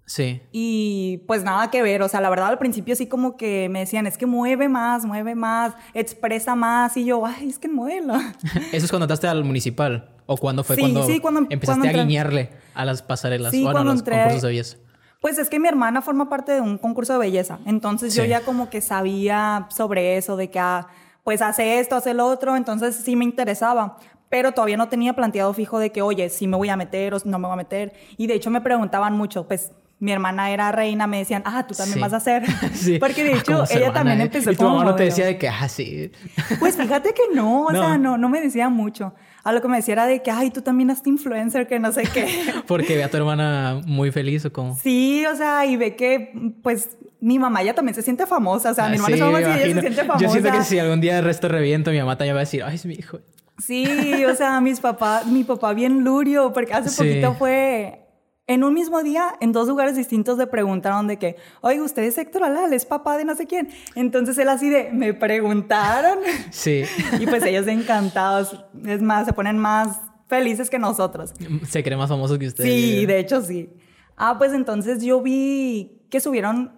Sí. 0.09 0.41
Y 0.53 1.25
pues 1.27 1.43
nada 1.43 1.69
que 1.73 1.83
ver, 1.83 2.01
o 2.03 2.09
sea, 2.09 2.21
la 2.21 2.31
verdad 2.31 2.47
al 2.47 2.59
principio 2.59 2.95
sí 2.95 3.09
como 3.09 3.37
que 3.37 3.69
me 3.69 3.81
decían, 3.81 4.07
es 4.07 4.17
que 4.17 4.25
mueve 4.27 4.69
más, 4.69 5.05
mueve 5.05 5.35
más, 5.35 5.75
expresa 5.95 6.55
más, 6.55 6.97
y 6.97 7.05
yo, 7.07 7.27
ay, 7.27 7.49
es 7.49 7.59
que 7.59 7.69
modelo. 7.69 8.15
¿Eso 8.73 8.85
es 8.87 8.91
cuando 8.91 9.05
entraste 9.07 9.27
al 9.27 9.43
municipal? 9.43 10.13
¿O 10.27 10.37
cuándo 10.37 10.63
fue 10.63 10.77
Sí, 10.77 10.83
cuando, 10.83 11.07
sí, 11.07 11.19
cuando- 11.21 11.41
empezaste 11.51 11.65
cuando 11.67 11.85
a 11.87 11.89
entré. 11.89 12.05
guiñarle 12.05 12.51
a 12.75 12.85
las 12.85 13.03
pasarelas 13.03 13.51
Sí, 13.51 13.65
o 13.65 13.69
a 13.69 13.73
cuando 13.73 13.93
los 13.93 14.03
entré- 14.03 14.17
concursos 14.17 14.43
de 14.43 14.49
belleza? 14.49 14.77
Pues 15.27 15.39
es 15.39 15.51
que 15.51 15.59
mi 15.59 15.67
hermana 15.67 16.03
forma 16.03 16.29
parte 16.29 16.53
de 16.53 16.61
un 16.61 16.79
concurso 16.79 17.15
de 17.15 17.19
belleza, 17.19 17.59
entonces 17.67 18.15
yo 18.15 18.23
Sí. 18.23 18.29
ya 18.29 18.43
como 18.43 18.71
que 18.71 18.81
sabía 18.81 19.67
sobre 19.71 20.17
eso, 20.19 20.37
de 20.37 20.51
que 20.51 20.61
ah, 20.61 20.87
pues 21.25 21.43
hace 21.43 21.81
esto, 21.81 21.97
hace 21.97 22.15
lo 22.15 22.27
otro, 22.27 22.55
entonces 22.55 22.95
sí 22.95 23.17
me 23.17 23.25
interesaba, 23.25 23.97
pero 24.29 24.53
todavía 24.53 24.77
no 24.77 24.89
tenía 24.89 25.15
planteado 25.15 25.53
fijo 25.53 25.81
de 25.81 25.91
que, 25.91 26.01
oye, 26.01 26.29
si 26.29 26.47
me 26.47 26.57
voy 26.57 26.69
a 26.69 26.77
meter 26.77 27.13
o 27.13 27.19
no 27.25 27.41
me 27.41 27.49
voy 27.49 27.55
a 27.55 27.57
meter. 27.57 27.93
Y 28.17 28.29
de 28.29 28.35
hecho 28.35 28.53
me 28.53 28.61
preguntaban 28.61 29.15
mucho, 29.15 29.49
pues 29.49 29.73
mi 29.99 30.13
hermana 30.13 30.49
era 30.53 30.71
reina, 30.71 31.09
me 31.09 31.19
decían, 31.19 31.43
ah, 31.45 31.67
tú 31.67 31.75
también 31.75 31.95
Sí. 31.95 32.01
vas 32.03 32.13
a 32.13 32.19
hacer. 32.19 32.45
Sí. 32.75 32.99
Porque 33.01 33.25
de 33.25 33.33
Ah, 33.35 33.39
hecho 33.39 33.65
ella 33.65 33.75
hermana, 33.79 33.93
también 33.95 34.21
empezó 34.21 34.53
Y 34.53 34.55
tu 34.55 34.63
mamá 34.63 34.85
no 34.85 34.95
te 34.95 35.03
decía 35.07 35.27
de 35.27 35.39
que, 35.39 35.49
ah, 35.49 35.69
sí. 35.69 36.13
Pues 36.61 36.77
fíjate 36.77 37.13
que 37.13 37.35
no, 37.35 37.65
o 37.65 37.73
No. 37.73 37.81
sea, 37.83 37.99
no, 37.99 38.17
no 38.17 38.29
me 38.29 38.41
decía 38.41 38.69
mucho. 38.69 39.13
A 39.47 39.53
lo 39.53 39.63
que 39.63 39.69
me 39.69 39.77
decía 39.77 39.93
era 39.93 40.07
de 40.07 40.23
que, 40.23 40.31
ay, 40.31 40.51
tú 40.51 40.61
también 40.61 40.91
hazte 40.91 41.09
influencer, 41.09 41.69
que 41.69 41.79
no 41.79 41.93
sé 41.93 42.03
qué. 42.13 42.27
Porque 42.67 42.97
ve 42.97 43.05
a 43.05 43.11
tu 43.11 43.17
hermana 43.17 43.81
muy 43.87 44.11
feliz 44.11 44.45
o 44.45 44.53
como. 44.53 44.77
Sí, 44.77 45.25
o 45.27 45.37
sea, 45.37 45.65
y 45.67 45.77
ve 45.77 45.95
que, 45.95 46.33
pues, 46.63 46.97
mi 47.21 47.39
mamá 47.39 47.63
ya 47.63 47.73
también 47.75 47.95
se 47.95 48.03
siente 48.03 48.27
famosa. 48.27 48.73
O 48.73 48.75
sea, 48.75 48.87
mi 48.89 48.93
Ah, 48.93 48.95
hermana 48.97 49.07
sí, 49.07 49.13
es 49.15 49.21
famosa 49.21 49.41
y 49.41 49.45
ella 49.63 49.75
se 49.75 49.81
siente 49.83 50.05
famosa. 50.05 50.25
Yo 50.27 50.31
siento 50.33 50.51
que 50.51 50.63
si 50.65 50.79
algún 50.81 51.01
día 51.01 51.19
el 51.19 51.25
resto 51.25 51.49
reviento, 51.49 51.91
mi 51.93 51.99
mamá 51.99 52.19
también 52.19 52.35
va 52.35 52.41
a 52.41 52.45
decir, 52.45 52.63
ay, 52.65 52.75
es 52.75 52.87
mi 52.87 52.95
hijo. 52.95 53.21
Sí, 53.59 54.25
o 54.25 54.35
sea, 54.35 54.61
mis 54.61 54.81
papás, 54.81 55.27
mi 55.27 55.45
papá 55.45 55.73
bien 55.73 56.03
lurio, 56.05 56.53
porque 56.53 56.75
hace 56.75 56.89
Sí. 56.91 56.97
poquito 56.99 57.35
fue... 57.35 58.01
En 58.49 58.63
un 58.63 58.75
mismo 58.75 59.03
día, 59.03 59.35
en 59.41 59.51
dos 59.51 59.67
lugares 59.67 59.97
distintos, 59.97 60.39
le 60.39 60.47
preguntaron 60.47 61.09
de 61.09 61.19
que, 61.19 61.37
oye, 61.63 61.81
usted 61.81 62.05
es 62.05 62.17
Héctor 62.17 62.45
Alal, 62.45 62.73
es 62.73 62.87
papá 62.87 63.17
de 63.17 63.25
no 63.25 63.35
sé 63.35 63.47
quién. 63.47 63.71
Entonces 63.97 64.39
él 64.39 64.49
así 64.49 64.71
de, 64.71 64.91
me 64.93 65.15
preguntaron. 65.15 66.19
Sí. 66.51 66.85
y 67.19 67.27
pues 67.27 67.43
ellos 67.45 67.67
encantados. 67.67 68.65
Es 68.85 69.03
más, 69.03 69.27
se 69.27 69.33
ponen 69.33 69.59
más 69.59 69.99
felices 70.29 70.71
que 70.71 70.79
nosotros. 70.79 71.35
Se 71.69 71.83
cree 71.83 71.97
más 71.97 72.09
famoso 72.09 72.39
que 72.39 72.47
ustedes. 72.47 72.71
Sí, 72.71 73.07
de 73.07 73.19
hecho 73.19 73.43
sí. 73.43 73.71
Ah, 74.17 74.37
pues 74.39 74.53
entonces 74.53 75.03
yo 75.03 75.21
vi 75.21 76.03
que 76.11 76.21
subieron 76.21 76.73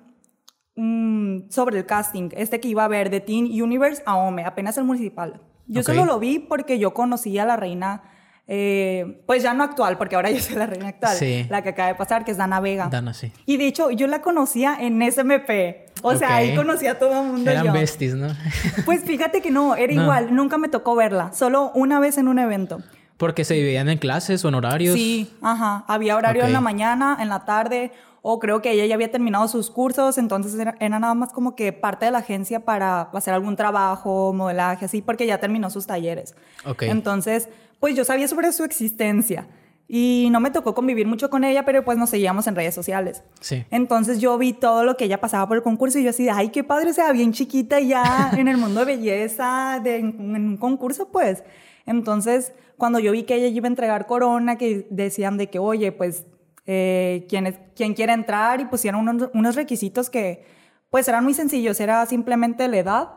mm, 0.74 1.50
sobre 1.50 1.78
el 1.78 1.86
casting, 1.86 2.30
este 2.32 2.60
que 2.60 2.68
iba 2.68 2.82
a 2.82 2.86
haber 2.86 3.10
de 3.10 3.20
Teen 3.20 3.44
Universe 3.44 4.02
a 4.06 4.16
OME, 4.16 4.44
apenas 4.44 4.76
el 4.78 4.84
municipal. 4.84 5.40
Yo 5.66 5.82
solo 5.82 6.06
lo 6.06 6.18
vi 6.18 6.38
porque 6.38 6.78
yo 6.78 6.94
conocí 6.94 7.38
a 7.38 7.44
la 7.44 7.56
reina, 7.56 8.02
eh, 8.50 9.20
pues 9.26 9.42
ya 9.42 9.52
no 9.54 9.62
actual, 9.62 9.98
porque 9.98 10.16
ahora 10.16 10.30
yo 10.32 10.40
soy 10.40 10.56
la 10.56 10.66
reina 10.66 10.88
actual, 10.88 11.16
Sí. 11.16 11.46
la 11.50 11.62
que 11.62 11.68
acaba 11.70 11.88
de 11.88 11.94
pasar, 11.94 12.24
que 12.24 12.30
es 12.30 12.36
Dana 12.38 12.60
Vega. 12.60 12.88
Dana, 12.90 13.12
sí. 13.14 13.30
Y 13.46 13.58
de 13.58 13.66
hecho 13.66 13.90
yo 13.90 14.06
la 14.06 14.22
conocía 14.22 14.76
en 14.80 15.00
SMP, 15.02 15.86
o 16.02 16.14
sea, 16.16 16.28
Ok. 16.28 16.34
ahí 16.34 16.56
conocí 16.56 16.86
a 16.86 16.98
todo 16.98 17.22
el 17.22 17.28
mundo 17.28 17.50
Eran 17.50 17.66
yo. 17.66 17.72
besties, 17.72 18.14
¿no? 18.14 18.28
Pues 18.86 19.02
fíjate 19.04 19.42
que 19.42 19.50
no, 19.50 19.76
era 19.76 19.92
No. 19.94 20.02
igual, 20.02 20.34
nunca 20.34 20.56
me 20.58 20.68
tocó 20.68 20.94
verla, 20.96 21.32
solo 21.34 21.70
una 21.74 22.00
vez 22.00 22.16
en 22.18 22.28
un 22.28 22.38
evento. 22.38 22.78
Porque 23.18 23.44
se 23.44 23.54
dividían 23.54 23.88
en 23.88 23.98
clases 23.98 24.44
o 24.44 24.48
en 24.48 24.54
horarios. 24.54 24.94
Sí, 24.94 25.30
ajá. 25.42 25.84
Había 25.88 26.16
horario 26.16 26.44
en 26.44 26.52
la 26.52 26.60
mañana, 26.60 27.18
en 27.20 27.28
la 27.28 27.44
tarde, 27.44 27.90
o 28.22 28.38
creo 28.38 28.62
que 28.62 28.70
ella 28.70 28.86
ya 28.86 28.94
había 28.94 29.10
terminado 29.10 29.48
sus 29.48 29.70
cursos, 29.70 30.18
entonces 30.18 30.54
era, 30.58 30.76
era 30.78 30.98
nada 31.00 31.14
más 31.14 31.32
como 31.32 31.56
que 31.56 31.72
parte 31.72 32.04
de 32.06 32.12
la 32.12 32.18
agencia 32.18 32.60
para 32.64 33.02
hacer 33.12 33.34
algún 33.34 33.56
trabajo, 33.56 34.32
modelaje, 34.32 34.84
así, 34.84 35.02
porque 35.02 35.26
ya 35.26 35.38
terminó 35.38 35.68
sus 35.68 35.86
talleres. 35.88 36.36
Ok. 36.64 36.82
Entonces, 36.82 37.48
pues 37.80 37.94
yo 37.96 38.04
sabía 38.04 38.28
sobre 38.28 38.52
su 38.52 38.64
existencia. 38.64 39.46
Y 39.90 40.28
no 40.30 40.38
me 40.40 40.50
tocó 40.50 40.74
convivir 40.74 41.06
mucho 41.06 41.30
con 41.30 41.44
ella, 41.44 41.64
pero 41.64 41.82
pues 41.82 41.96
nos 41.96 42.10
seguíamos 42.10 42.46
en 42.46 42.54
redes 42.54 42.74
sociales. 42.74 43.22
Sí. 43.40 43.64
Entonces 43.70 44.20
yo 44.20 44.36
vi 44.36 44.52
todo 44.52 44.84
lo 44.84 44.98
que 44.98 45.06
ella 45.06 45.18
pasaba 45.18 45.48
por 45.48 45.56
el 45.56 45.62
concurso 45.62 45.98
y 45.98 46.02
yo 46.04 46.10
así 46.10 46.28
ay, 46.28 46.50
qué 46.50 46.62
padre, 46.62 46.90
o 46.90 46.92
sea, 46.92 47.10
bien 47.12 47.32
chiquita 47.32 47.80
ya 47.80 48.32
en 48.36 48.48
el 48.48 48.58
mundo 48.58 48.80
de 48.80 48.96
belleza, 48.96 49.80
de, 49.82 49.96
en, 49.96 50.36
en 50.36 50.46
un 50.46 50.56
concurso, 50.58 51.08
pues. 51.10 51.42
Entonces, 51.86 52.52
cuando 52.76 52.98
yo 52.98 53.12
vi 53.12 53.22
que 53.22 53.34
ella 53.36 53.46
iba 53.46 53.66
a 53.66 53.70
entregar 53.70 54.06
corona, 54.06 54.56
que 54.58 54.86
decían 54.90 55.38
de 55.38 55.48
que, 55.48 55.58
oye, 55.58 55.90
pues, 55.90 56.26
eh, 56.66 57.24
¿quién, 57.30 57.46
es- 57.46 57.58
quién 57.74 57.94
quiere 57.94 58.12
entrar? 58.12 58.60
Y 58.60 58.66
pusieron 58.66 59.08
unos, 59.08 59.30
unos 59.32 59.56
requisitos 59.56 60.10
que, 60.10 60.44
pues, 60.90 61.08
eran 61.08 61.24
muy 61.24 61.32
sencillos. 61.32 61.80
Era 61.80 62.04
simplemente 62.04 62.68
la 62.68 62.76
edad, 62.76 63.08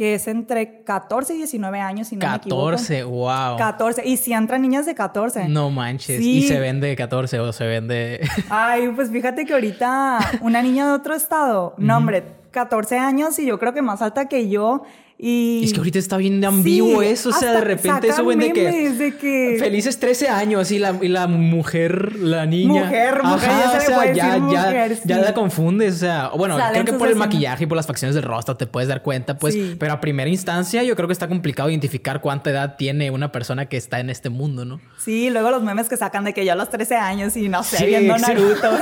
que 0.00 0.14
es 0.14 0.28
entre 0.28 0.82
14 0.82 1.34
y 1.34 1.36
19 1.36 1.78
años, 1.78 2.08
si 2.08 2.16
no 2.16 2.26
me 2.26 2.34
equivoco. 2.34 2.70
14, 2.70 3.04
wow. 3.04 3.58
14. 3.58 4.08
Y 4.08 4.16
si 4.16 4.32
entran 4.32 4.62
niñas 4.62 4.86
de 4.86 4.94
14. 4.94 5.46
No 5.50 5.68
manches. 5.70 6.16
Sí. 6.16 6.38
Y 6.38 6.42
se 6.44 6.58
vende 6.58 6.96
14 6.96 7.38
o 7.38 7.52
se 7.52 7.66
vende. 7.66 8.26
Ay, 8.48 8.88
pues 8.96 9.10
fíjate 9.10 9.44
que 9.44 9.52
ahorita 9.52 10.18
una 10.40 10.62
niña 10.62 10.86
de 10.86 10.92
otro 10.92 11.14
estado, 11.14 11.74
no 11.76 11.98
hombre, 11.98 12.24
14 12.50 12.96
años 12.96 13.38
y 13.38 13.44
yo 13.44 13.58
creo 13.58 13.74
que 13.74 13.82
más 13.82 14.00
alta 14.00 14.26
que 14.26 14.48
yo 14.48 14.84
Y... 15.22 15.62
Es 15.64 15.72
que 15.72 15.78
ahorita 15.78 15.98
está 15.98 16.16
bien 16.16 16.42
ambiguo 16.44 17.02
Sí, 17.02 17.08
eso, 17.08 17.28
o 17.28 17.32
sea, 17.32 17.52
de 17.52 17.60
repente 17.60 18.08
sacan 18.08 18.24
suben 18.24 18.38
de 18.38 18.52
que, 18.52 18.90
de 18.90 19.16
que- 19.16 19.56
felices 19.58 19.98
13 19.98 20.28
años 20.28 20.70
y 20.70 20.78
la, 20.78 20.96
y 21.02 21.08
la 21.08 21.26
mujer, 21.26 22.16
la 22.16 22.46
niña. 22.46 22.84
Mujer, 22.84 23.22
mujer, 23.22 23.50
ya 23.50 23.68
se 23.70 23.76
le 23.76 23.82
o 23.84 23.86
sea, 23.86 23.96
puede 23.96 24.14
ya, 24.14 24.24
decir 24.26 24.40
ya, 24.50 24.64
mujer, 24.64 24.98
ya 25.04 25.16
sí. 25.16 25.22
la 25.22 25.34
confundes, 25.34 25.94
o 25.96 25.98
sea, 25.98 26.28
bueno, 26.36 26.56
Salen 26.56 26.82
creo 26.84 26.94
que 26.94 26.98
por 26.98 27.08
el 27.08 27.16
maquillaje 27.16 27.64
y 27.64 27.66
por 27.66 27.76
las 27.76 27.86
facciones 27.86 28.14
del 28.14 28.24
rostro 28.24 28.56
te 28.56 28.66
puedes 28.66 28.88
dar 28.88 29.02
cuenta, 29.02 29.36
pues, 29.38 29.52
Sí. 29.54 29.76
pero 29.78 29.92
a 29.92 30.00
primera 30.00 30.30
instancia 30.30 30.82
yo 30.84 30.96
creo 30.96 31.06
que 31.06 31.12
está 31.12 31.28
complicado 31.28 31.68
identificar 31.68 32.20
cuánta 32.22 32.48
edad 32.50 32.76
tiene 32.76 33.10
una 33.10 33.30
persona 33.30 33.66
que 33.66 33.76
está 33.76 34.00
en 34.00 34.08
este 34.08 34.30
mundo, 34.30 34.64
¿no? 34.64 34.80
Sí, 34.98 35.28
luego 35.28 35.50
los 35.50 35.62
memes 35.62 35.88
que 35.90 35.96
sacan 35.98 36.24
de 36.24 36.32
que 36.32 36.46
yo 36.46 36.52
a 36.52 36.56
los 36.56 36.70
13 36.70 36.96
años 36.96 37.36
y 37.36 37.48
no 37.50 37.62
sé, 37.62 37.84
viendo. 37.84 38.16
Naruto. 38.16 38.70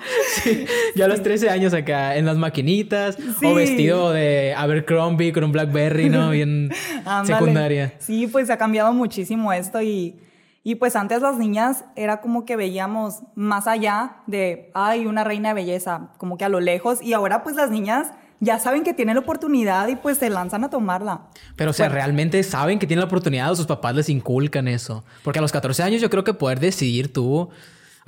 Sí, 0.42 0.64
ya 0.94 1.04
a 1.06 1.08
los 1.08 1.22
13 1.22 1.50
años 1.50 1.74
acá 1.74 2.16
en 2.16 2.24
las 2.26 2.36
maquinitas 2.36 3.16
o 3.44 3.54
vestido 3.54 4.12
de 4.12 4.54
Abercrombie 4.56 5.32
con 5.32 5.44
un 5.44 5.52
Blackberry, 5.88 6.08
¿no? 6.10 6.30
Bien 6.30 6.70
secundaria. 7.24 7.94
Sí, 7.98 8.26
pues 8.26 8.50
ha 8.50 8.56
cambiado 8.56 8.92
muchísimo 8.92 9.52
esto 9.52 9.80
y, 9.82 10.16
y 10.62 10.76
pues 10.76 10.96
antes 10.96 11.22
las 11.22 11.36
niñas 11.36 11.84
era 11.96 12.20
como 12.20 12.44
que 12.44 12.56
veíamos 12.56 13.22
más 13.34 13.66
allá 13.66 14.16
de, 14.26 14.70
ay, 14.74 15.06
una 15.06 15.24
reina 15.24 15.50
de 15.50 15.54
belleza, 15.54 16.10
como 16.18 16.36
que 16.36 16.44
a 16.44 16.48
lo 16.48 16.60
lejos 16.60 17.02
y 17.02 17.12
ahora 17.12 17.42
pues 17.42 17.56
las 17.56 17.70
niñas 17.70 18.08
ya 18.40 18.58
saben 18.58 18.82
que 18.84 18.94
tienen 18.94 19.14
la 19.16 19.20
oportunidad 19.20 19.86
y 19.88 19.96
pues 19.96 20.18
se 20.18 20.30
lanzan 20.30 20.64
a 20.64 20.70
tomarla. 20.70 21.26
Pero, 21.56 21.70
o 21.70 21.74
sea, 21.74 21.90
realmente 21.90 22.42
saben 22.42 22.78
que 22.78 22.86
tienen 22.86 23.00
la 23.00 23.06
oportunidad 23.06 23.50
o 23.50 23.56
sus 23.56 23.66
papás 23.66 23.94
les 23.94 24.08
inculcan 24.08 24.66
eso. 24.66 25.04
Porque 25.22 25.38
a 25.38 25.42
los 25.42 25.52
14 25.52 25.82
años 25.82 26.00
yo 26.00 26.08
creo 26.08 26.24
que 26.24 26.32
poder 26.32 26.58
decidir 26.58 27.12
tú, 27.12 27.50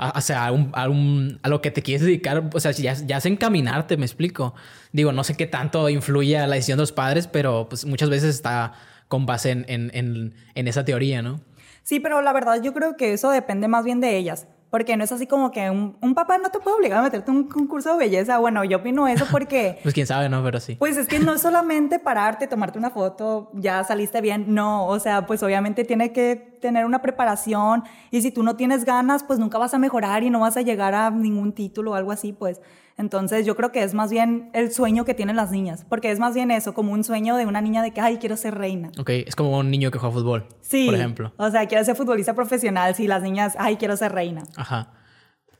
a- 0.08 0.18
o 0.18 0.20
sea, 0.20 0.46
a, 0.46 0.52
un- 0.52 0.70
a 0.74 0.88
un- 0.88 1.38
a 1.42 1.48
lo 1.48 1.60
que 1.60 1.70
te 1.70 1.82
quieres 1.82 2.02
dedicar, 2.02 2.50
o 2.52 2.60
sea, 2.60 2.70
ya, 2.72 2.94
ya 2.94 3.16
es 3.18 3.26
encaminarte, 3.26 3.96
me 3.96 4.04
explico. 4.06 4.54
Digo, 4.92 5.12
no 5.12 5.24
sé 5.24 5.36
qué 5.36 5.46
tanto 5.46 5.88
influye 5.88 6.38
a 6.38 6.46
la 6.46 6.54
decisión 6.56 6.76
de 6.78 6.82
los 6.82 6.92
padres, 6.92 7.26
pero 7.26 7.66
pues 7.68 7.84
muchas 7.84 8.10
veces 8.10 8.34
está 8.34 8.72
con 9.08 9.26
base 9.26 9.50
en, 9.50 9.64
en, 9.68 9.90
en, 9.94 10.34
en 10.54 10.68
esa 10.68 10.84
teoría, 10.84 11.22
¿no? 11.22 11.40
Sí, 11.82 12.00
pero 12.00 12.22
la 12.22 12.32
verdad 12.32 12.62
yo 12.62 12.72
creo 12.72 12.96
que 12.96 13.12
eso 13.12 13.30
depende 13.30 13.68
más 13.68 13.84
bien 13.84 14.00
de 14.00 14.16
ellas. 14.16 14.46
Porque 14.72 14.96
no 14.96 15.04
es 15.04 15.12
así 15.12 15.26
como 15.26 15.50
que 15.50 15.68
un, 15.68 15.98
un 16.00 16.14
papá 16.14 16.38
no 16.38 16.48
te 16.48 16.58
puede 16.58 16.78
obligar 16.78 17.00
a 17.00 17.02
meterte 17.02 17.30
en 17.30 17.36
un 17.36 17.44
concurso 17.44 17.92
de 17.92 17.98
belleza. 17.98 18.38
Bueno, 18.38 18.64
yo 18.64 18.78
opino 18.78 19.06
eso 19.06 19.26
porque 19.30 19.78
Pues 19.82 19.92
quién 19.92 20.06
sabe, 20.06 20.30
¿no? 20.30 20.42
Pero 20.42 20.60
sí. 20.60 20.76
Pues 20.76 20.96
es 20.96 21.06
que 21.06 21.18
no 21.18 21.34
es 21.34 21.42
solamente 21.42 21.98
pararte, 21.98 22.46
tomarte 22.46 22.78
una 22.78 22.88
foto, 22.88 23.50
ya 23.52 23.84
saliste 23.84 24.22
bien, 24.22 24.46
no, 24.48 24.86
o 24.86 24.98
sea, 24.98 25.26
pues 25.26 25.42
obviamente 25.42 25.84
tiene 25.84 26.12
que 26.12 26.36
tener 26.62 26.86
una 26.86 27.02
preparación 27.02 27.84
y 28.10 28.22
si 28.22 28.30
tú 28.30 28.42
no 28.42 28.56
tienes 28.56 28.86
ganas, 28.86 29.24
pues 29.24 29.38
nunca 29.38 29.58
vas 29.58 29.74
a 29.74 29.78
mejorar 29.78 30.22
y 30.22 30.30
no 30.30 30.40
vas 30.40 30.56
a 30.56 30.62
llegar 30.62 30.94
a 30.94 31.10
ningún 31.10 31.52
título 31.52 31.90
o 31.90 31.94
algo 31.94 32.10
así, 32.10 32.32
pues. 32.32 32.62
Entonces 33.02 33.44
yo 33.44 33.56
creo 33.56 33.72
que 33.72 33.82
es 33.82 33.94
más 33.94 34.10
bien 34.12 34.48
el 34.54 34.70
sueño 34.72 35.04
que 35.04 35.12
tienen 35.12 35.34
las 35.34 35.50
niñas, 35.50 35.84
porque 35.88 36.12
es 36.12 36.20
más 36.20 36.34
bien 36.34 36.52
eso, 36.52 36.72
como 36.72 36.92
un 36.92 37.02
sueño 37.02 37.36
de 37.36 37.46
una 37.46 37.60
niña 37.60 37.82
de 37.82 37.90
que, 37.90 38.00
ay, 38.00 38.18
quiero 38.18 38.36
ser 38.36 38.54
reina. 38.54 38.92
Ok, 38.98 39.10
es 39.10 39.34
como 39.34 39.58
un 39.58 39.70
niño 39.72 39.90
que 39.90 39.98
juega 39.98 40.14
fútbol, 40.14 40.46
Sí. 40.60 40.86
por 40.86 40.94
ejemplo. 40.94 41.32
O 41.36 41.50
sea, 41.50 41.66
quiero 41.66 41.84
ser 41.84 41.96
futbolista 41.96 42.34
profesional, 42.34 42.94
si 42.94 43.08
las 43.08 43.22
niñas, 43.22 43.56
ay, 43.58 43.76
quiero 43.76 43.96
ser 43.96 44.12
reina. 44.12 44.44
Ajá. 44.56 44.92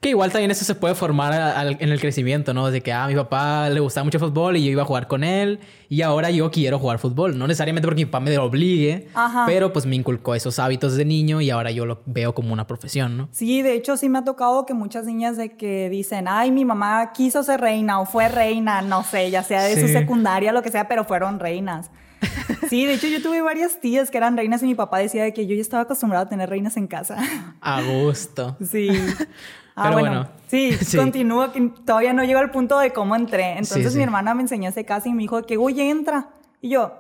Que 0.03 0.09
igual 0.09 0.33
también 0.33 0.51
eso 0.51 0.65
se 0.65 0.75
puede 0.75 0.97
formar 0.97 1.33
a- 1.33 1.63
en 1.71 1.89
el 1.89 2.01
crecimiento, 2.01 2.53
¿no? 2.53 2.73
De 2.73 2.81
que, 2.81 2.93
ah, 2.93 3.05
a 3.05 3.09
mi 3.09 3.15
papá 3.15 3.71
le 3.71 3.79
gustaba 3.79 4.03
mucho 4.03 4.19
el 4.19 4.25
fútbol 4.25 4.57
y 4.57 4.65
yo 4.65 4.71
iba 4.73 4.83
a 4.83 4.85
jugar 4.85 5.07
con 5.07 5.23
él 5.23 5.61
y 5.89 6.03
ahora 6.03 6.29
yo 6.33 6.51
quiero 6.51 6.81
jugar 6.81 6.99
fútbol. 6.99 7.39
No 7.39 7.47
necesariamente 7.47 7.87
porque 7.87 8.01
mi 8.01 8.07
papá 8.07 8.19
me 8.19 8.35
lo 8.35 8.43
obligue, 8.45 9.07
Ajá. 9.15 9.45
pero 9.47 9.73
pues 9.73 9.87
me 9.87 9.95
inculcó 9.95 10.35
esos 10.35 10.59
hábitos 10.59 10.97
de 10.97 11.05
niño 11.05 11.41
y 11.41 11.51
ahora 11.51 11.71
yo 11.71 11.87
lo 11.87 12.03
veo 12.05 12.35
como 12.35 12.53
una 12.53 12.67
profesión, 12.67 13.17
¿no? 13.17 13.29
Sí, 13.31 13.63
de 13.63 13.75
hecho 13.75 13.97
sí 13.97 14.09
me 14.09 14.19
ha 14.19 14.25
tocado 14.25 14.67
que 14.67 14.75
muchas 14.75 15.05
niñas 15.07 15.37
de 15.37 15.57
que 15.57 15.89
dicen, 15.89 16.27
ay, 16.27 16.51
mi 16.51 16.65
mamá 16.65 17.13
quiso 17.15 17.45
ser 17.45 17.61
reina 17.61 18.01
o 18.01 18.05
fue 18.05 18.29
reina, 18.29 18.83
no 18.83 19.05
sé, 19.05 19.31
ya 19.31 19.45
sea 19.45 19.63
de 19.63 19.81
su 19.81 19.87
secundaria, 19.87 20.51
lo 20.51 20.63
que 20.63 20.73
sea, 20.73 20.89
pero 20.89 21.05
fueron 21.05 21.39
reinas. 21.39 21.93
Sí, 22.69 22.87
de 22.87 22.95
hecho 22.95 23.07
yo 23.07 23.21
tuve 23.21 23.43
varias 23.43 23.81
tías 23.81 24.11
que 24.11 24.17
eran 24.17 24.37
reinas 24.37 24.63
y 24.63 24.67
mi 24.67 24.75
papá 24.75 24.99
decía 24.99 25.25
de 25.25 25.35
que 25.35 25.47
yo 25.47 25.55
ya 25.55 25.61
estaba 25.61 25.83
acostumbrado 25.83 26.25
a 26.25 26.29
tener 26.29 26.49
reinas 26.49 26.77
en 26.79 26.87
casa. 26.87 27.19
A 27.61 27.83
gusto. 27.83 28.57
Sí. 28.69 28.89
Ah, 29.75 29.85
Pero 29.85 29.93
bueno. 29.95 30.09
bueno. 30.11 30.29
Sí, 30.49 30.73
Sí. 30.85 30.97
continúo, 30.97 31.51
que 31.53 31.61
todavía 31.85 32.13
no 32.13 32.25
llego 32.25 32.41
al 32.41 32.51
punto 32.51 32.79
de 32.79 32.93
cómo 32.93 33.17
entré. 33.17 33.53
Entonces 33.53 33.85
Sí, 33.85 33.91
sí. 33.91 33.97
mi 33.99 34.03
hermana 34.05 34.35
me 34.35 34.43
enseñó 34.43 34.69
ese 34.69 34.85
caso 34.85 35.09
y 35.09 35.13
me 35.15 35.23
dijo 35.23 35.43
que, 35.43 35.57
oye, 35.57 35.89
entra. 35.89 36.29
Y 36.61 36.71
yo, 36.71 36.93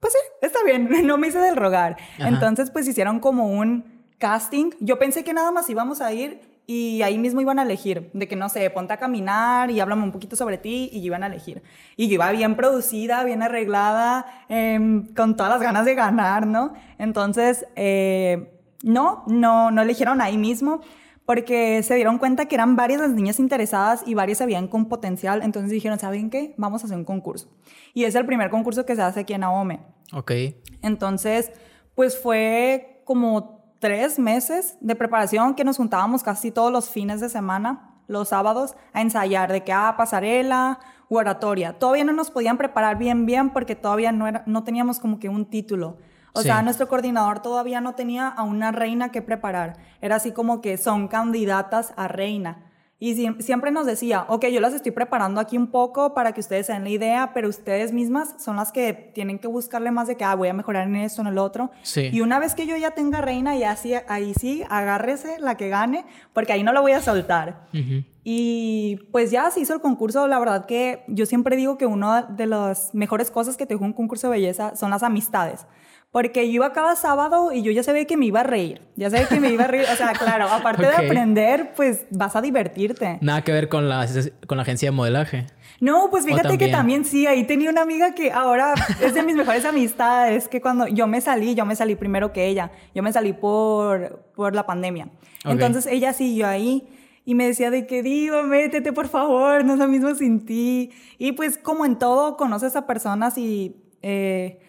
pues 0.00 0.12
sí, 0.12 0.18
está 0.42 0.62
bien, 0.64 0.88
no 1.06 1.18
me 1.18 1.28
hice 1.28 1.38
del 1.38 1.56
rogar. 1.56 1.96
Ajá. 2.18 2.28
Entonces, 2.28 2.70
pues 2.70 2.86
hicieron 2.88 3.18
como 3.20 3.48
un 3.48 4.04
casting. 4.18 4.70
Yo 4.80 4.98
pensé 4.98 5.24
que 5.24 5.32
nada 5.32 5.50
más 5.50 5.68
íbamos 5.68 6.00
a 6.00 6.12
ir 6.12 6.40
y 6.70 7.00
ahí 7.02 7.16
mismo 7.18 7.40
iban 7.40 7.58
a 7.58 7.62
elegir, 7.62 8.10
de 8.12 8.28
que 8.28 8.36
no 8.36 8.48
sé, 8.50 8.68
ponte 8.68 8.92
a 8.92 8.98
caminar 8.98 9.70
y 9.70 9.80
háblame 9.80 10.02
un 10.02 10.12
poquito 10.12 10.36
sobre 10.36 10.58
ti 10.58 10.90
y 10.92 10.98
iban 10.98 11.22
a 11.22 11.26
elegir. 11.26 11.62
Y 11.96 12.08
yo 12.08 12.14
iba 12.14 12.30
bien 12.30 12.56
producida, 12.56 13.24
bien 13.24 13.42
arreglada, 13.42 14.26
em, 14.50 15.06
con 15.14 15.34
todas 15.36 15.50
las 15.50 15.62
ganas 15.62 15.86
de 15.86 15.94
ganar, 15.94 16.46
¿no? 16.46 16.74
Entonces, 16.98 17.64
eh, 17.74 18.52
no, 18.82 19.24
no, 19.26 19.70
no 19.70 19.80
eligieron 19.82 20.20
ahí 20.20 20.36
mismo 20.36 20.82
porque 21.28 21.82
se 21.82 21.94
dieron 21.94 22.16
cuenta 22.16 22.46
que 22.46 22.54
eran 22.54 22.74
varias 22.74 23.02
las 23.02 23.10
niñas 23.10 23.38
interesadas 23.38 24.02
y 24.06 24.14
varias 24.14 24.38
se 24.38 24.46
veían 24.46 24.66
con 24.66 24.86
potencial, 24.86 25.42
entonces 25.42 25.70
dijeron, 25.70 25.98
¿saben 25.98 26.30
qué? 26.30 26.54
Vamos 26.56 26.82
a 26.82 26.86
hacer 26.86 26.96
un 26.96 27.04
concurso. 27.04 27.50
Y 27.92 28.04
es 28.04 28.14
el 28.14 28.24
primer 28.24 28.48
concurso 28.48 28.86
que 28.86 28.96
se 28.96 29.02
hace 29.02 29.20
aquí 29.20 29.34
en 29.34 29.44
Ahome. 29.44 29.80
Ok. 30.14 30.32
Entonces, 30.80 31.52
pues 31.94 32.18
fue 32.18 33.02
como 33.04 33.74
tres 33.78 34.18
meses 34.18 34.78
de 34.80 34.96
preparación 34.96 35.54
que 35.54 35.64
nos 35.64 35.76
juntábamos 35.76 36.22
casi 36.22 36.50
todos 36.50 36.72
los 36.72 36.88
fines 36.88 37.20
de 37.20 37.28
semana, 37.28 38.00
los 38.06 38.30
sábados, 38.30 38.74
a 38.94 39.02
ensayar 39.02 39.52
de 39.52 39.64
que, 39.64 39.72
ah, 39.74 39.96
pasarela 39.98 40.80
u 41.10 41.18
oratoria. 41.18 41.78
Todavía 41.78 42.04
no 42.04 42.14
nos 42.14 42.30
podían 42.30 42.56
preparar 42.56 42.96
bien, 42.96 43.26
bien, 43.26 43.50
porque 43.50 43.76
todavía 43.76 44.12
no, 44.12 44.28
era, 44.28 44.44
no 44.46 44.64
teníamos 44.64 44.98
como 44.98 45.18
que 45.18 45.28
un 45.28 45.44
título. 45.44 45.98
O 46.32 46.40
Sí. 46.42 46.46
sea, 46.48 46.62
nuestro 46.62 46.88
coordinador 46.88 47.40
todavía 47.40 47.80
no 47.80 47.94
tenía 47.94 48.28
a 48.28 48.42
una 48.42 48.70
reina 48.72 49.10
que 49.10 49.22
preparar. 49.22 49.76
Era 50.00 50.16
así 50.16 50.32
como 50.32 50.60
que 50.60 50.76
son 50.76 51.08
candidatas 51.08 51.92
a 51.96 52.08
reina. 52.08 52.64
Y 53.00 53.14
siem- 53.14 53.40
siempre 53.40 53.70
nos 53.70 53.86
decía, 53.86 54.24
ok, 54.28 54.46
yo 54.46 54.58
las 54.60 54.74
estoy 54.74 54.90
preparando 54.90 55.40
aquí 55.40 55.56
un 55.56 55.68
poco 55.68 56.14
para 56.14 56.32
que 56.32 56.40
ustedes 56.40 56.66
se 56.66 56.72
den 56.72 56.82
la 56.82 56.90
idea, 56.90 57.30
pero 57.32 57.48
ustedes 57.48 57.92
mismas 57.92 58.34
son 58.38 58.56
las 58.56 58.72
que 58.72 58.92
tienen 58.92 59.38
que 59.38 59.46
buscarle 59.46 59.92
más 59.92 60.08
de 60.08 60.16
que, 60.16 60.24
ah, 60.24 60.34
voy 60.34 60.48
a 60.48 60.52
mejorar 60.52 60.88
en 60.88 60.96
esto, 60.96 61.20
en 61.20 61.28
el 61.28 61.38
otro. 61.38 61.70
Sí. 61.82 62.10
Y 62.12 62.22
una 62.22 62.40
vez 62.40 62.56
que 62.56 62.66
yo 62.66 62.76
ya 62.76 62.90
tenga 62.90 63.20
reina, 63.20 63.54
ya 63.56 63.76
sí, 63.76 63.94
ahí 64.08 64.34
sí, 64.34 64.64
agárrese 64.68 65.38
la 65.38 65.56
que 65.56 65.68
gane, 65.68 66.06
porque 66.32 66.52
ahí 66.52 66.64
no 66.64 66.72
la 66.72 66.80
voy 66.80 66.90
a 66.90 67.00
soltar. 67.00 67.68
Ujú. 67.72 68.02
Y 68.24 68.96
pues 69.12 69.30
ya 69.30 69.48
se 69.52 69.60
hizo 69.60 69.74
el 69.74 69.80
concurso. 69.80 70.26
La 70.26 70.38
verdad 70.40 70.66
que 70.66 71.04
yo 71.06 71.24
siempre 71.24 71.54
digo 71.56 71.78
que 71.78 71.86
una 71.86 72.22
de 72.22 72.46
las 72.46 72.94
mejores 72.94 73.30
cosas 73.30 73.56
que 73.56 73.64
te 73.64 73.74
deja 73.74 73.84
un 73.86 73.92
concurso 73.92 74.26
de 74.28 74.38
belleza 74.38 74.74
son 74.74 74.90
las 74.90 75.04
amistades. 75.04 75.66
Porque 76.10 76.46
yo 76.46 76.52
iba 76.54 76.72
cada 76.72 76.96
sábado 76.96 77.52
y 77.52 77.62
yo 77.62 77.70
ya 77.70 77.82
sabía 77.82 78.06
que 78.06 78.16
me 78.16 78.24
iba 78.24 78.40
a 78.40 78.42
reír. 78.42 78.80
Ya 78.96 79.10
sabía 79.10 79.28
que 79.28 79.40
me 79.40 79.50
iba 79.50 79.64
a 79.64 79.66
reír. 79.66 79.84
O 79.92 79.96
sea, 79.96 80.12
claro, 80.12 80.46
aparte 80.50 80.86
Ok. 80.86 80.96
de 80.96 81.06
aprender, 81.06 81.72
pues 81.76 82.06
vas 82.10 82.34
a 82.34 82.40
divertirte. 82.40 83.18
Nada 83.20 83.42
que 83.44 83.52
ver 83.52 83.68
con 83.68 83.88
la, 83.90 84.06
con 84.46 84.56
la 84.56 84.62
agencia 84.62 84.88
de 84.90 84.96
modelaje. 84.96 85.46
No, 85.80 86.08
pues 86.10 86.24
fíjate 86.24 86.56
que 86.56 86.68
también. 86.68 86.72
también 86.72 87.04
sí, 87.04 87.26
ahí 87.26 87.44
tenía 87.44 87.68
una 87.70 87.82
amiga 87.82 88.14
que 88.14 88.32
ahora 88.32 88.72
es 89.02 89.12
de 89.14 89.22
mis 89.22 89.36
mejores 89.36 89.64
amistades, 89.66 90.48
que 90.48 90.60
cuando 90.62 90.86
yo 90.88 91.06
me 91.06 91.20
salí, 91.20 91.54
yo 91.54 91.66
me 91.66 91.76
salí 91.76 91.94
primero 91.94 92.32
que 92.32 92.46
ella, 92.46 92.72
yo 92.94 93.02
me 93.02 93.12
salí 93.12 93.34
por, 93.34 94.24
por 94.34 94.54
la 94.54 94.64
pandemia. 94.66 95.08
Ok. 95.44 95.52
Entonces 95.52 95.86
ella 95.86 96.14
siguió 96.14 96.48
ahí 96.48 96.88
y 97.26 97.34
me 97.34 97.46
decía 97.46 97.70
de 97.70 97.86
que 97.86 98.02
digo, 98.02 98.42
métete 98.44 98.92
por 98.94 99.08
favor, 99.08 99.62
no 99.64 99.74
es 99.74 99.78
lo 99.78 99.86
mismo 99.88 100.14
sin 100.14 100.46
ti. 100.46 100.90
Y 101.18 101.32
pues 101.32 101.58
como 101.58 101.84
en 101.84 101.98
todo, 101.98 102.36
conoces 102.38 102.74
a 102.76 102.86
personas 102.86 103.36
y 103.36 103.76
eh, 104.02 104.60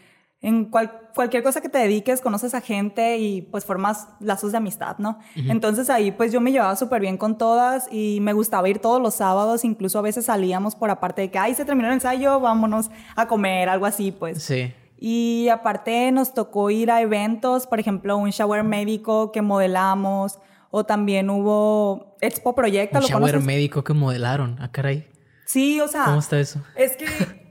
en 0.41 0.65
cual- 0.65 1.10
cualquier 1.13 1.43
cosa 1.43 1.60
que 1.60 1.67
te 1.69 1.77
dediques, 1.79 2.22
conoces 2.22 2.53
a 2.53 2.62
gente 2.62 3.17
y 3.17 3.41
pues 3.41 3.65
formas 3.65 4.08
lazos 4.22 4.51
de 4.51 4.58
amistad, 4.58 4.98
¿no? 5.00 5.19
Entonces 5.36 5.89
ahí 5.89 6.12
pues 6.12 6.31
yo 6.31 6.39
me 6.39 6.51
llevaba 6.51 6.75
súper 6.77 7.01
bien 7.01 7.17
con 7.17 7.38
todas 7.38 7.88
y 7.91 8.19
me 8.22 8.31
gustaba 8.34 8.69
ir 8.69 8.79
todos 8.79 9.01
los 9.01 9.15
sábados, 9.15 9.65
incluso 9.65 10.00
a 10.00 10.01
veces 10.01 10.25
salíamos 10.25 10.75
por 10.75 10.89
aparte 10.91 11.24
de 11.24 11.31
que, 11.31 11.38
ay, 11.39 11.55
se 11.55 11.65
terminó 11.65 11.89
el 11.89 11.96
ensayo, 11.96 12.39
vámonos 12.39 12.89
a 13.17 13.27
comer, 13.27 13.67
algo 13.67 13.86
así, 13.86 14.12
pues. 14.13 14.41
Sí. 14.41 14.74
Y 15.01 15.48
aparte 15.50 16.12
nos 16.12 16.34
tocó 16.34 16.69
ir 16.69 16.89
a 16.91 17.01
eventos, 17.01 17.67
por 17.67 17.79
ejemplo, 17.79 18.15
un 18.17 18.29
shower 18.31 18.63
médico 18.63 19.31
que 19.31 19.41
modelamos, 19.41 20.39
o 20.72 20.86
también 20.86 21.29
hubo 21.29 22.15
Expo 22.22 22.53
Proyecta, 22.53 23.00
Un 23.00 23.03
¿lo 23.03 23.08
shower 23.10 23.31
conoces? 23.31 23.46
médico 23.48 23.84
que 23.84 23.93
modelaron. 23.93 24.58
Ah, 24.62 24.72
caray. 24.72 25.08
Sí, 25.46 25.79
o 25.81 25.88
sea, 25.88 26.05
¿Cómo 26.05 26.19
está 26.19 26.39
eso? 26.39 26.62
es 26.75 26.96
que 26.96 27.08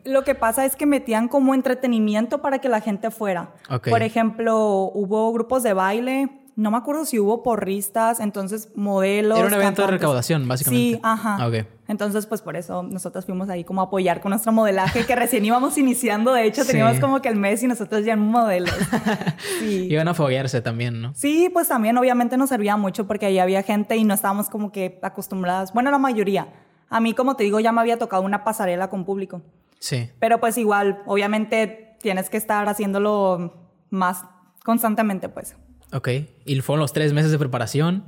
lo 0.09 0.25
que 0.25 0.35
pasa 0.35 0.65
es 0.65 0.75
que 0.77 0.87
metían 0.87 1.29
como 1.29 1.55
entretenimiento 1.55 2.41
para 2.41 2.59
que 2.61 2.69
la 2.69 2.81
gente 2.81 3.11
fuera. 3.11 3.55
Ok. 3.71 3.89
Por 3.91 4.03
ejemplo, 4.03 4.91
hubo 4.95 5.33
grupos 5.33 5.63
de 5.63 5.73
baile, 5.75 6.31
no 6.57 6.73
me 6.73 6.77
acuerdo 6.77 7.05
si 7.05 7.21
hubo 7.21 7.45
porristas, 7.45 8.19
entonces 8.19 8.71
modelos. 8.75 9.39
Era 9.39 9.47
un 9.47 9.55
evento 9.55 9.83
de 9.83 9.89
recaudación, 9.89 10.49
básicamente. 10.49 10.97
Sí, 10.97 11.01
ajá. 11.05 11.37
Ah, 11.39 11.47
ok. 11.47 11.55
Entonces, 11.87 12.27
pues 12.27 12.43
por 12.43 12.57
eso 12.57 12.83
nosotros 12.83 13.25
fuimos 13.27 13.49
ahí 13.49 13.63
como 13.63 13.81
a 13.81 13.85
apoyar 13.85 14.21
con 14.21 14.31
nuestro 14.31 14.51
modelaje, 14.51 15.07
que 15.07 15.15
recién 15.15 15.45
íbamos 15.45 15.79
iniciando, 15.79 16.33
de 16.33 16.47
hecho, 16.47 16.63
Sí. 16.65 16.73
teníamos 16.73 16.99
como 16.99 17.23
que 17.23 17.29
el 17.29 17.37
mes 17.37 17.63
y 17.63 17.69
nosotros 17.69 18.05
ya 18.05 18.15
en 18.15 18.21
modelos. 18.21 18.75
Sí. 19.61 19.87
Iban 19.91 20.09
a 20.09 20.15
foguearse 20.15 20.61
también, 20.61 21.01
¿no? 21.01 21.15
Sí, 21.15 21.49
pues 21.53 21.69
también 21.69 21.97
obviamente 21.97 22.37
nos 22.37 22.49
servía 22.49 22.77
mucho 22.77 23.07
porque 23.07 23.27
ahí 23.27 23.39
había 23.39 23.63
gente 23.63 23.97
y 23.97 24.03
no 24.05 24.15
estábamos 24.15 24.51
como 24.51 24.73
que 24.73 24.99
acostumbradas, 25.03 25.73
bueno, 25.73 25.91
la 25.93 25.99
mayoría. 25.99 26.49
A 26.91 27.01
mí, 27.01 27.15
como 27.15 27.37
te 27.37 27.45
digo, 27.45 27.61
ya 27.61 27.73
me 27.73 27.81
había 27.81 27.99
tocado 27.99 28.23
una 28.23 28.45
pasarela 28.45 28.89
con 28.91 29.05
público. 29.05 29.43
Sí. 29.79 30.11
Pero 30.19 30.41
pues 30.41 30.57
igual, 30.59 31.03
obviamente 31.07 31.97
tienes 32.01 32.31
que 32.31 32.37
estar 32.37 32.69
haciéndolo 32.69 33.55
más 33.91 34.25
constantemente, 34.65 35.29
pues. 35.29 35.57
Ok. 35.93 36.09
Y 36.45 36.61
fueron 36.61 36.81
los 36.81 36.93
tres 36.93 37.13
meses 37.13 37.31
de 37.31 37.39
preparación 37.39 38.05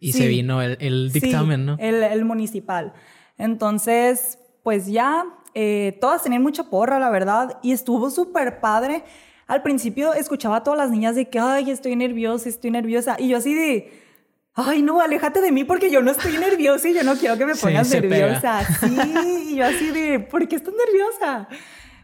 y 0.00 0.12
Sí. 0.12 0.18
se 0.18 0.28
vino 0.28 0.62
el, 0.62 0.76
el 0.80 1.12
dictamen, 1.12 1.60
Sí, 1.60 1.66
¿no? 1.66 1.76
El, 1.78 2.02
el 2.02 2.24
municipal. 2.24 2.92
Entonces, 3.38 4.38
pues 4.62 4.86
ya, 4.86 5.24
eh, 5.54 5.98
todas 6.00 6.22
tenían 6.22 6.42
mucha 6.42 6.64
porra, 6.70 6.98
la 6.98 7.10
verdad, 7.10 7.58
y 7.62 7.72
estuvo 7.72 8.10
súper 8.10 8.60
padre. 8.60 9.04
Al 9.46 9.62
principio 9.62 10.14
escuchaba 10.14 10.56
a 10.56 10.62
todas 10.62 10.78
las 10.78 10.90
niñas 10.90 11.14
de 11.16 11.28
que, 11.28 11.38
ay, 11.38 11.70
estoy 11.70 11.96
nerviosa, 11.96 12.48
estoy 12.48 12.70
nerviosa. 12.70 13.16
Y 13.18 13.28
yo 13.28 13.36
así 13.36 13.54
de, 13.54 13.92
ay, 14.54 14.82
no, 14.82 15.00
aléjate 15.00 15.40
de 15.40 15.52
mí 15.52 15.64
porque 15.64 15.90
yo 15.90 16.02
no 16.02 16.10
estoy 16.10 16.36
nerviosa 16.38 16.88
y 16.88 16.94
yo 16.94 17.02
no 17.04 17.14
quiero 17.16 17.36
que 17.38 17.46
me 17.46 17.54
Sí, 17.54 17.62
pongas 17.66 17.88
pega. 17.90 18.02
nerviosa. 18.08 18.64
Sí, 18.80 18.96
y 19.50 19.56
yo 19.56 19.64
así 19.66 19.90
de, 19.90 20.20
¿por 20.20 20.46
qué 20.48 20.56
estás 20.56 20.74
nerviosa? 20.86 21.48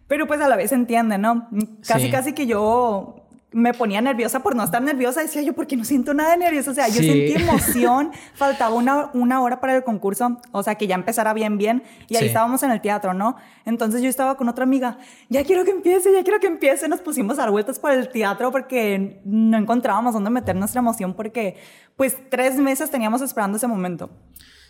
Pero 0.06 0.26
pues 0.26 0.40
a 0.40 0.48
la 0.48 0.56
vez 0.56 0.72
entiende, 0.72 1.18
¿no? 1.18 1.48
Casi, 1.86 2.06
Sí. 2.06 2.10
casi 2.10 2.32
que 2.32 2.46
yo 2.46 3.17
me 3.50 3.72
ponía 3.72 4.00
nerviosa 4.02 4.40
por 4.42 4.54
no 4.54 4.62
estar 4.62 4.82
nerviosa. 4.82 5.22
Decía 5.22 5.40
yo, 5.42 5.54
porque 5.54 5.74
no 5.76 5.84
siento 5.84 6.12
nada 6.12 6.32
de 6.32 6.36
nerviosa. 6.36 6.70
O 6.70 6.74
sea, 6.74 6.88
yo 6.88 7.00
Sí. 7.00 7.08
sentí 7.08 7.32
emoción. 7.42 8.10
Faltaba 8.34 8.74
una, 8.74 9.10
una 9.14 9.40
hora 9.40 9.58
para 9.60 9.74
el 9.74 9.84
concurso. 9.84 10.38
O 10.52 10.62
sea, 10.62 10.74
que 10.74 10.86
ya 10.86 10.94
empezara 10.94 11.32
bien, 11.32 11.56
bien. 11.56 11.82
Y 12.08 12.16
ahí 12.16 12.22
Sí. 12.22 12.26
estábamos 12.28 12.62
en 12.62 12.70
el 12.72 12.80
teatro, 12.82 13.14
¿no? 13.14 13.36
Entonces 13.64 14.02
yo 14.02 14.08
estaba 14.10 14.36
con 14.36 14.48
otra 14.48 14.64
amiga. 14.64 14.98
Ya 15.30 15.44
quiero 15.44 15.64
que 15.64 15.70
empiece, 15.70 16.12
ya 16.12 16.22
quiero 16.24 16.40
que 16.40 16.46
empiece. 16.46 16.88
Nos 16.88 17.00
pusimos 17.00 17.38
a 17.38 17.42
dar 17.42 17.50
vueltas 17.50 17.78
por 17.78 17.90
el 17.92 18.08
teatro 18.10 18.50
porque 18.52 19.20
no 19.24 19.56
encontrábamos 19.56 20.12
dónde 20.12 20.28
meter 20.30 20.54
nuestra 20.54 20.80
emoción 20.80 21.14
porque, 21.14 21.56
pues, 21.96 22.16
tres 22.30 22.56
meses 22.56 22.90
teníamos 22.90 23.22
esperando 23.22 23.56
ese 23.56 23.66
momento. 23.66 24.10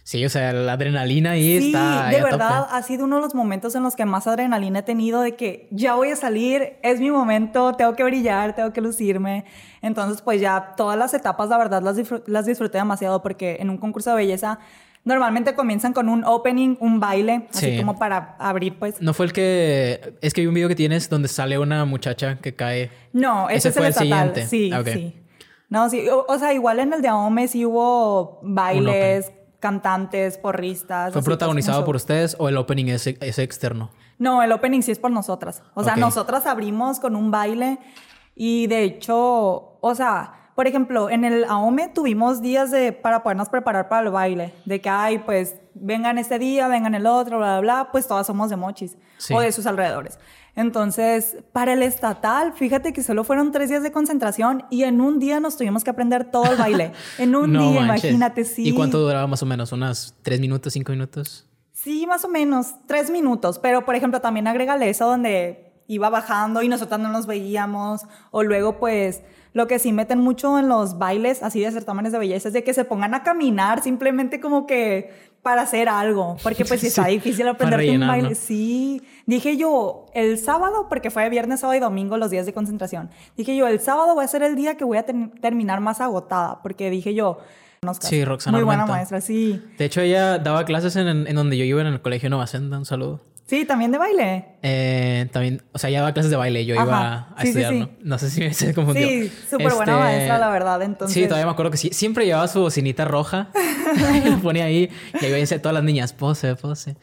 Sí, 0.08 0.24
o 0.24 0.30
sea, 0.30 0.54
la 0.54 0.72
adrenalina 0.72 1.32
ahí 1.32 1.60
Sí, 1.60 1.66
está. 1.66 2.06
ahí 2.08 2.16
de 2.16 2.22
verdad 2.22 2.66
ha 2.70 2.82
sido 2.82 3.04
uno 3.04 3.16
de 3.16 3.20
los 3.22 3.34
momentos 3.34 3.74
en 3.74 3.82
los 3.82 3.94
que 3.94 4.06
más 4.06 4.26
adrenalina 4.26 4.78
he 4.78 4.82
tenido 4.82 5.20
de 5.20 5.36
que 5.36 5.68
ya 5.70 5.96
voy 5.96 6.08
a 6.08 6.16
salir, 6.16 6.78
es 6.82 6.98
mi 6.98 7.10
momento, 7.10 7.74
tengo 7.74 7.94
que 7.94 8.04
brillar, 8.04 8.54
tengo 8.54 8.72
que 8.72 8.80
lucirme. 8.80 9.44
Entonces, 9.82 10.22
pues 10.22 10.40
ya 10.40 10.72
todas 10.78 10.96
las 10.98 11.12
etapas, 11.12 11.50
la 11.50 11.58
verdad, 11.58 11.82
las, 11.82 11.98
disfr- 11.98 12.22
las 12.26 12.46
disfruté 12.46 12.78
demasiado 12.78 13.20
porque 13.22 13.58
en 13.60 13.68
un 13.68 13.76
concurso 13.76 14.08
de 14.08 14.16
belleza 14.16 14.60
normalmente 15.04 15.54
comienzan 15.54 15.92
con 15.92 16.08
un 16.08 16.24
opening, 16.24 16.76
un 16.80 17.00
baile, 17.00 17.46
así 17.52 17.72
Sí. 17.72 17.76
como 17.76 17.98
para 17.98 18.34
abrir, 18.38 18.78
pues. 18.78 19.02
No 19.02 19.12
fue 19.12 19.26
el 19.26 19.34
que. 19.34 20.14
Es 20.22 20.32
que 20.32 20.40
hay 20.40 20.46
un 20.46 20.54
video 20.54 20.68
que 20.68 20.74
tienes 20.74 21.10
donde 21.10 21.28
sale 21.28 21.58
una 21.58 21.84
muchacha 21.84 22.38
que 22.40 22.54
cae. 22.54 22.90
No, 23.12 23.50
ese, 23.50 23.58
Ese 23.58 23.68
es 23.68 23.74
fue 23.74 23.82
el 23.84 23.88
estatal. 23.90 24.08
siguiente. 24.34 24.46
Sí, 24.46 24.70
Ah, 24.72 24.80
ok. 24.80 24.88
sí. 24.88 25.14
No, 25.68 25.90
sí. 25.90 26.08
O, 26.08 26.24
o 26.26 26.38
sea, 26.38 26.54
igual 26.54 26.78
en 26.80 26.94
el 26.94 27.02
de 27.02 27.08
Aome 27.08 27.46
sí 27.46 27.66
hubo 27.66 28.40
bailes, 28.42 29.30
cantantes, 29.60 30.38
porristas. 30.38 31.12
¿Fue 31.12 31.22
protagonizado 31.22 31.84
por 31.84 31.96
ustedes 31.96 32.36
o 32.38 32.48
el 32.48 32.56
opening 32.56 32.86
es, 32.86 33.06
es 33.06 33.38
externo? 33.38 33.90
No, 34.18 34.42
el 34.42 34.52
opening 34.52 34.82
sí 34.82 34.90
es 34.92 34.98
por 34.98 35.10
nosotras. 35.10 35.62
O 35.74 35.84
sea, 35.84 35.94
Ok. 35.94 35.98
nosotras 36.00 36.46
abrimos 36.46 37.00
con 37.00 37.16
un 37.16 37.30
baile 37.30 37.78
y 38.34 38.66
de 38.68 38.84
hecho, 38.84 39.78
o 39.80 39.94
sea, 39.94 40.34
por 40.54 40.66
ejemplo, 40.66 41.08
en 41.08 41.24
el 41.24 41.44
AOME 41.44 41.88
tuvimos 41.88 42.40
días 42.42 42.70
de, 42.72 42.92
para 42.92 43.22
podernos 43.22 43.48
preparar 43.48 43.88
para 43.88 44.06
el 44.06 44.10
baile. 44.12 44.54
De 44.64 44.80
que, 44.80 44.88
ay, 44.88 45.18
pues, 45.18 45.54
vengan 45.74 46.18
este 46.18 46.38
día, 46.40 46.66
vengan 46.66 46.96
el 46.96 47.06
otro, 47.06 47.38
bla, 47.38 47.60
bla, 47.60 47.60
bla. 47.60 47.88
Pues 47.92 48.08
todas 48.08 48.26
somos 48.26 48.50
de 48.50 48.56
Mochis 48.56 48.96
Sí. 49.18 49.34
o 49.34 49.40
de 49.40 49.52
sus 49.52 49.66
alrededores. 49.66 50.18
Entonces, 50.58 51.36
para 51.52 51.72
el 51.74 51.82
estatal, 51.84 52.52
fíjate 52.52 52.92
que 52.92 53.04
solo 53.04 53.22
fueron 53.22 53.52
tres 53.52 53.68
días 53.68 53.82
de 53.84 53.92
concentración 53.92 54.64
y 54.70 54.82
en 54.82 55.00
un 55.00 55.20
día 55.20 55.38
nos 55.38 55.56
tuvimos 55.56 55.84
que 55.84 55.90
aprender 55.90 56.32
todo 56.32 56.50
el 56.50 56.56
baile. 56.58 56.90
En 57.18 57.36
un 57.36 57.52
No 57.52 57.70
día, 57.70 57.82
manches. 57.82 58.04
imagínate, 58.06 58.44
sí. 58.44 58.68
¿Y 58.68 58.72
cuánto 58.74 58.98
duraba 58.98 59.28
más 59.28 59.40
o 59.42 59.46
menos? 59.46 59.70
¿Unas 59.70 60.16
tres 60.22 60.40
minutos, 60.40 60.72
cinco 60.72 60.90
minutos? 60.90 61.46
Sí, 61.72 62.06
más 62.08 62.24
o 62.24 62.28
menos, 62.28 62.74
tres 62.86 63.08
minutos. 63.08 63.60
Pero, 63.60 63.84
por 63.84 63.94
ejemplo, 63.94 64.20
también 64.20 64.48
agrégale 64.48 64.90
eso 64.90 65.06
donde 65.06 65.72
iba 65.86 66.10
bajando 66.10 66.60
y 66.62 66.68
nosotros 66.68 66.98
no 66.98 67.08
nos 67.08 67.26
veíamos. 67.28 68.02
O 68.32 68.42
luego, 68.42 68.78
pues, 68.78 69.22
lo 69.52 69.68
que 69.68 69.78
sí 69.78 69.92
meten 69.92 70.18
mucho 70.18 70.58
en 70.58 70.68
los 70.68 70.98
bailes, 70.98 71.42
así 71.42 71.60
de 71.60 71.70
certámenes 71.70 72.12
de 72.12 72.18
belleza, 72.18 72.48
es 72.48 72.54
de 72.54 72.64
que 72.64 72.74
se 72.74 72.84
pongan 72.84 73.14
a 73.14 73.22
caminar 73.22 73.80
simplemente 73.82 74.40
como 74.40 74.66
que 74.66 75.27
para 75.42 75.62
hacer 75.62 75.88
algo. 75.88 76.36
Porque, 76.42 76.64
pues, 76.64 76.80
sí, 76.80 76.86
está 76.88 77.06
difícil 77.06 77.44
para 77.46 77.52
aprenderte 77.52 77.90
un 77.98 78.06
baile. 78.06 78.34
Sí. 78.34 79.02
Dije 79.26 79.56
yo, 79.56 80.06
el 80.14 80.38
sábado, 80.38 80.86
porque 80.88 81.10
fue 81.10 81.28
viernes, 81.30 81.60
sábado 81.60 81.76
y 81.76 81.80
domingo 81.80 82.16
los 82.16 82.30
días 82.30 82.46
de 82.46 82.52
concentración. 82.52 83.10
Dije 83.36 83.56
yo, 83.56 83.66
el 83.66 83.80
sábado 83.80 84.14
va 84.16 84.24
a 84.24 84.28
ser 84.28 84.42
el 84.42 84.56
día 84.56 84.76
que 84.76 84.84
voy 84.84 84.98
a 84.98 85.04
ten- 85.04 85.30
terminar 85.40 85.80
más 85.80 86.00
agotada. 86.00 86.60
Porque 86.62 86.90
dije 86.90 87.14
yo. 87.14 87.38
Sí, 88.00 88.24
Roxana 88.24 88.58
Muy 88.58 88.64
buena 88.64 88.82
Armenta. 88.82 88.96
maestra, 88.98 89.20
sí. 89.20 89.62
De 89.78 89.84
hecho, 89.84 90.00
ella 90.00 90.38
daba 90.38 90.64
clases 90.64 90.96
en, 90.96 91.08
en 91.28 91.34
donde 91.36 91.56
yo 91.56 91.64
iba 91.64 91.80
en 91.80 91.86
el 91.86 92.00
colegio 92.02 92.28
Nueva 92.28 92.46
Senda. 92.48 92.76
Un 92.76 92.84
saludo. 92.84 93.20
Sí, 93.48 93.64
también 93.64 93.90
de 93.90 93.96
baile. 93.96 94.44
Eh, 94.62 95.26
también, 95.32 95.62
o 95.72 95.78
sea, 95.78 95.88
ella 95.88 96.00
daba 96.00 96.12
clases 96.12 96.30
de 96.30 96.36
baile. 96.36 96.66
Yo 96.66 96.74
Ajá. 96.74 96.84
iba 96.84 97.16
a 97.34 97.40
Sí, 97.40 97.48
estudiar, 97.48 97.72
sí. 97.72 97.78
¿no? 97.80 97.88
No 98.02 98.18
sé 98.18 98.28
si 98.28 98.40
me 98.40 98.52
se 98.52 98.74
confundió. 98.74 99.08
Sí, 99.08 99.32
súper 99.48 99.72
buena 99.72 99.92
Este, 99.94 100.04
maestra, 100.04 100.38
la 100.38 100.50
verdad. 100.50 100.82
Entonces, 100.82 101.14
Sí, 101.14 101.24
todavía 101.24 101.46
me 101.46 101.52
acuerdo 101.52 101.70
que 101.70 101.78
sí. 101.78 101.88
Siempre 101.92 102.26
llevaba 102.26 102.46
su 102.46 102.60
bocinita 102.60 103.06
roja. 103.06 103.48
y 104.22 104.28
lo 104.30 104.38
ponía 104.40 104.64
ahí. 104.66 104.90
Y 105.18 105.24
ahí 105.24 105.32
veían 105.32 105.48
todas 105.62 105.72
las 105.72 105.82
niñas, 105.82 106.12
pose, 106.12 106.56
pose. 106.56 106.96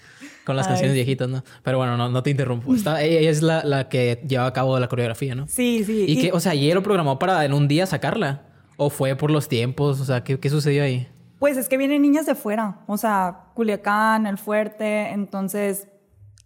Con 0.45 0.55
las 0.55 0.67
Ay, 0.67 0.73
canciones 0.73 0.93
viejitas, 0.93 1.27
¿no? 1.27 1.43
Pero 1.63 1.79
bueno, 1.79 1.97
no, 1.97 2.10
no 2.10 2.21
te 2.21 2.29
interrumpo. 2.29 2.75
Está, 2.75 3.01
ella 3.01 3.27
es 3.31 3.41
la, 3.41 3.63
la 3.63 3.89
que 3.89 4.21
lleva 4.27 4.45
a 4.45 4.53
cabo 4.53 4.77
la 4.79 4.88
coreografía, 4.88 5.34
¿no? 5.34 5.47
Sí, 5.47 5.84
sí. 5.84 6.05
Y, 6.08 6.21
que, 6.21 6.31
o 6.31 6.39
sea, 6.39 6.53
¿y 6.53 6.69
él 6.69 6.75
lo 6.75 6.84
programó 6.84 7.17
para 7.17 7.43
en 7.43 7.53
un 7.53 7.67
día 7.67 7.88
sacarla? 7.88 8.43
¿O 8.77 8.91
fue 8.91 9.15
por 9.15 9.31
los 9.31 9.49
tiempos? 9.49 9.99
O 9.99 10.05
sea, 10.05 10.23
¿qué, 10.23 10.39
qué 10.39 10.51
sucedió 10.51 10.84
ahí? 10.84 11.08
Pues 11.39 11.58
es 11.58 11.67
que 11.67 11.77
vienen 11.77 12.03
niñas 12.03 12.27
de 12.27 12.36
fuera, 12.36 12.81
o 12.86 12.97
sea, 12.97 13.45
Culiacán, 13.55 14.27
El 14.27 14.38
Fuerte, 14.38 15.10
entonces, 15.10 15.88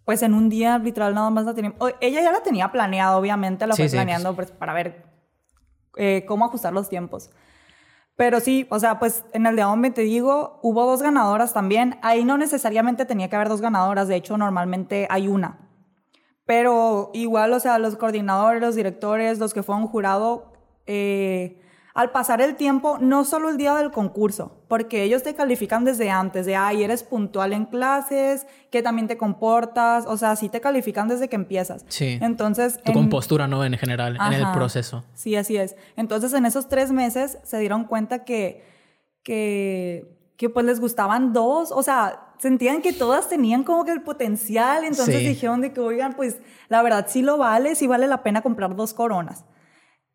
pues 0.10 0.24
en 0.24 0.34
un 0.34 0.50
día 0.50 0.80
literal 0.80 1.14
nada 1.14 1.30
más 1.30 1.46
la 1.46 1.54
teníamos. 1.54 1.80
o- 1.80 1.92
Ella 2.02 2.24
ya 2.24 2.32
la 2.32 2.42
tenía 2.42 2.72
planeado, 2.72 3.16
obviamente, 3.20 3.68
la 3.68 3.76
Sí, 3.76 3.84
fue 3.84 3.90
sí, 3.90 3.96
planeando 3.96 4.34
pues, 4.36 4.50
para 4.50 4.74
ver 4.74 5.04
eh, 5.98 6.26
cómo 6.28 6.46
ajustar 6.46 6.74
los 6.74 6.90
tiempos. 6.90 7.30
Pero 8.16 8.40
sí, 8.40 8.66
o 8.72 8.80
sea, 8.80 8.98
pues 8.98 9.24
en 9.34 9.46
el 9.46 9.56
de 9.56 9.62
Aombe 9.62 9.92
te 9.92 10.02
digo, 10.02 10.60
hubo 10.64 10.88
dos 10.88 11.04
ganadoras 11.04 11.54
también. 11.54 12.00
Ahí 12.02 12.26
no 12.26 12.40
necesariamente 12.40 13.06
tenía 13.06 13.30
que 13.30 13.36
haber 13.36 13.50
dos 13.50 13.62
ganadoras, 13.62 14.08
de 14.08 14.16
hecho 14.16 14.36
normalmente 14.36 15.06
hay 15.12 15.28
una. 15.28 15.60
Pero 16.44 17.12
igual, 17.14 17.54
o 17.54 17.60
sea, 17.60 17.78
los 17.78 17.96
coordinadores, 17.96 18.62
los 18.64 18.74
directores, 18.74 19.38
los 19.38 19.54
que 19.54 19.62
fueron 19.62 19.86
jurado, 19.86 20.54
eh, 20.88 21.62
al 22.00 22.12
pasar 22.12 22.40
el 22.40 22.56
tiempo, 22.56 22.98
no 23.02 23.26
solo 23.26 23.50
el 23.50 23.58
día 23.58 23.76
del 23.76 23.92
concurso, 23.92 24.64
porque 24.70 25.04
ellos 25.04 25.22
te 25.22 25.36
califican 25.36 25.84
desde 25.84 26.10
antes, 26.10 26.46
de, 26.46 26.56
ay, 26.56 26.82
eres 26.84 27.04
puntual 27.04 27.52
en 27.52 27.66
clases, 27.66 28.48
que 28.72 28.82
también 28.82 29.10
te 29.10 29.18
comportas, 29.18 30.06
o 30.08 30.16
sea, 30.16 30.38
sí 30.38 30.48
te 30.48 30.62
califican 30.62 31.10
desde 31.10 31.28
que 31.28 31.36
empiezas. 31.36 31.84
Sí. 31.90 32.18
Entonces, 32.22 32.82
Tu 32.84 32.92
en- 32.92 32.98
compostura, 32.98 33.48
¿no? 33.50 33.66
En 33.66 33.78
general, 33.78 34.16
en 34.16 34.32
el 34.34 34.44
Ajá. 34.46 34.54
proceso. 34.54 35.04
Sí, 35.14 35.36
así 35.36 35.58
es. 35.58 35.76
Entonces, 35.98 36.32
en 36.34 36.46
esos 36.46 36.70
tres 36.70 36.92
meses 36.94 37.38
se 37.44 37.60
dieron 37.60 37.84
cuenta 37.84 38.24
que, 38.24 38.64
que, 39.24 40.32
que 40.38 40.50
pues 40.50 40.66
les 40.66 40.80
gustaban 40.80 41.34
dos, 41.34 41.74
o 41.74 41.84
sea, 41.84 42.28
sentían 42.38 42.82
que 42.82 42.94
todas 42.94 43.28
tenían 43.28 43.66
como 43.66 43.84
que 43.84 43.92
el 43.92 44.04
potencial, 44.04 44.86
entonces 44.86 45.18
Sí. 45.20 45.28
dijeron 45.28 45.60
de 45.60 45.74
que, 45.74 45.82
oigan, 45.82 46.14
pues 46.14 46.40
la 46.70 46.82
verdad 46.82 47.08
sí 47.10 47.22
lo 47.24 47.38
vale, 47.38 47.76
sí 47.76 47.88
vale 47.88 48.08
la 48.08 48.24
pena 48.24 48.42
comprar 48.42 48.74
dos 48.78 48.94
coronas. 48.94 49.44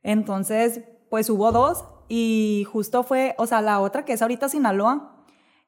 Entonces, 0.03 0.81
pues 1.14 1.31
hubo 1.31 1.53
dos 1.53 1.85
y 2.09 2.66
justo 2.72 3.05
fue, 3.05 3.37
o 3.38 3.46
sea, 3.46 3.61
la 3.61 3.79
otra 3.79 4.05
que 4.05 4.14
es 4.14 4.20
ahorita 4.20 4.48
Sinaloa, 4.48 5.14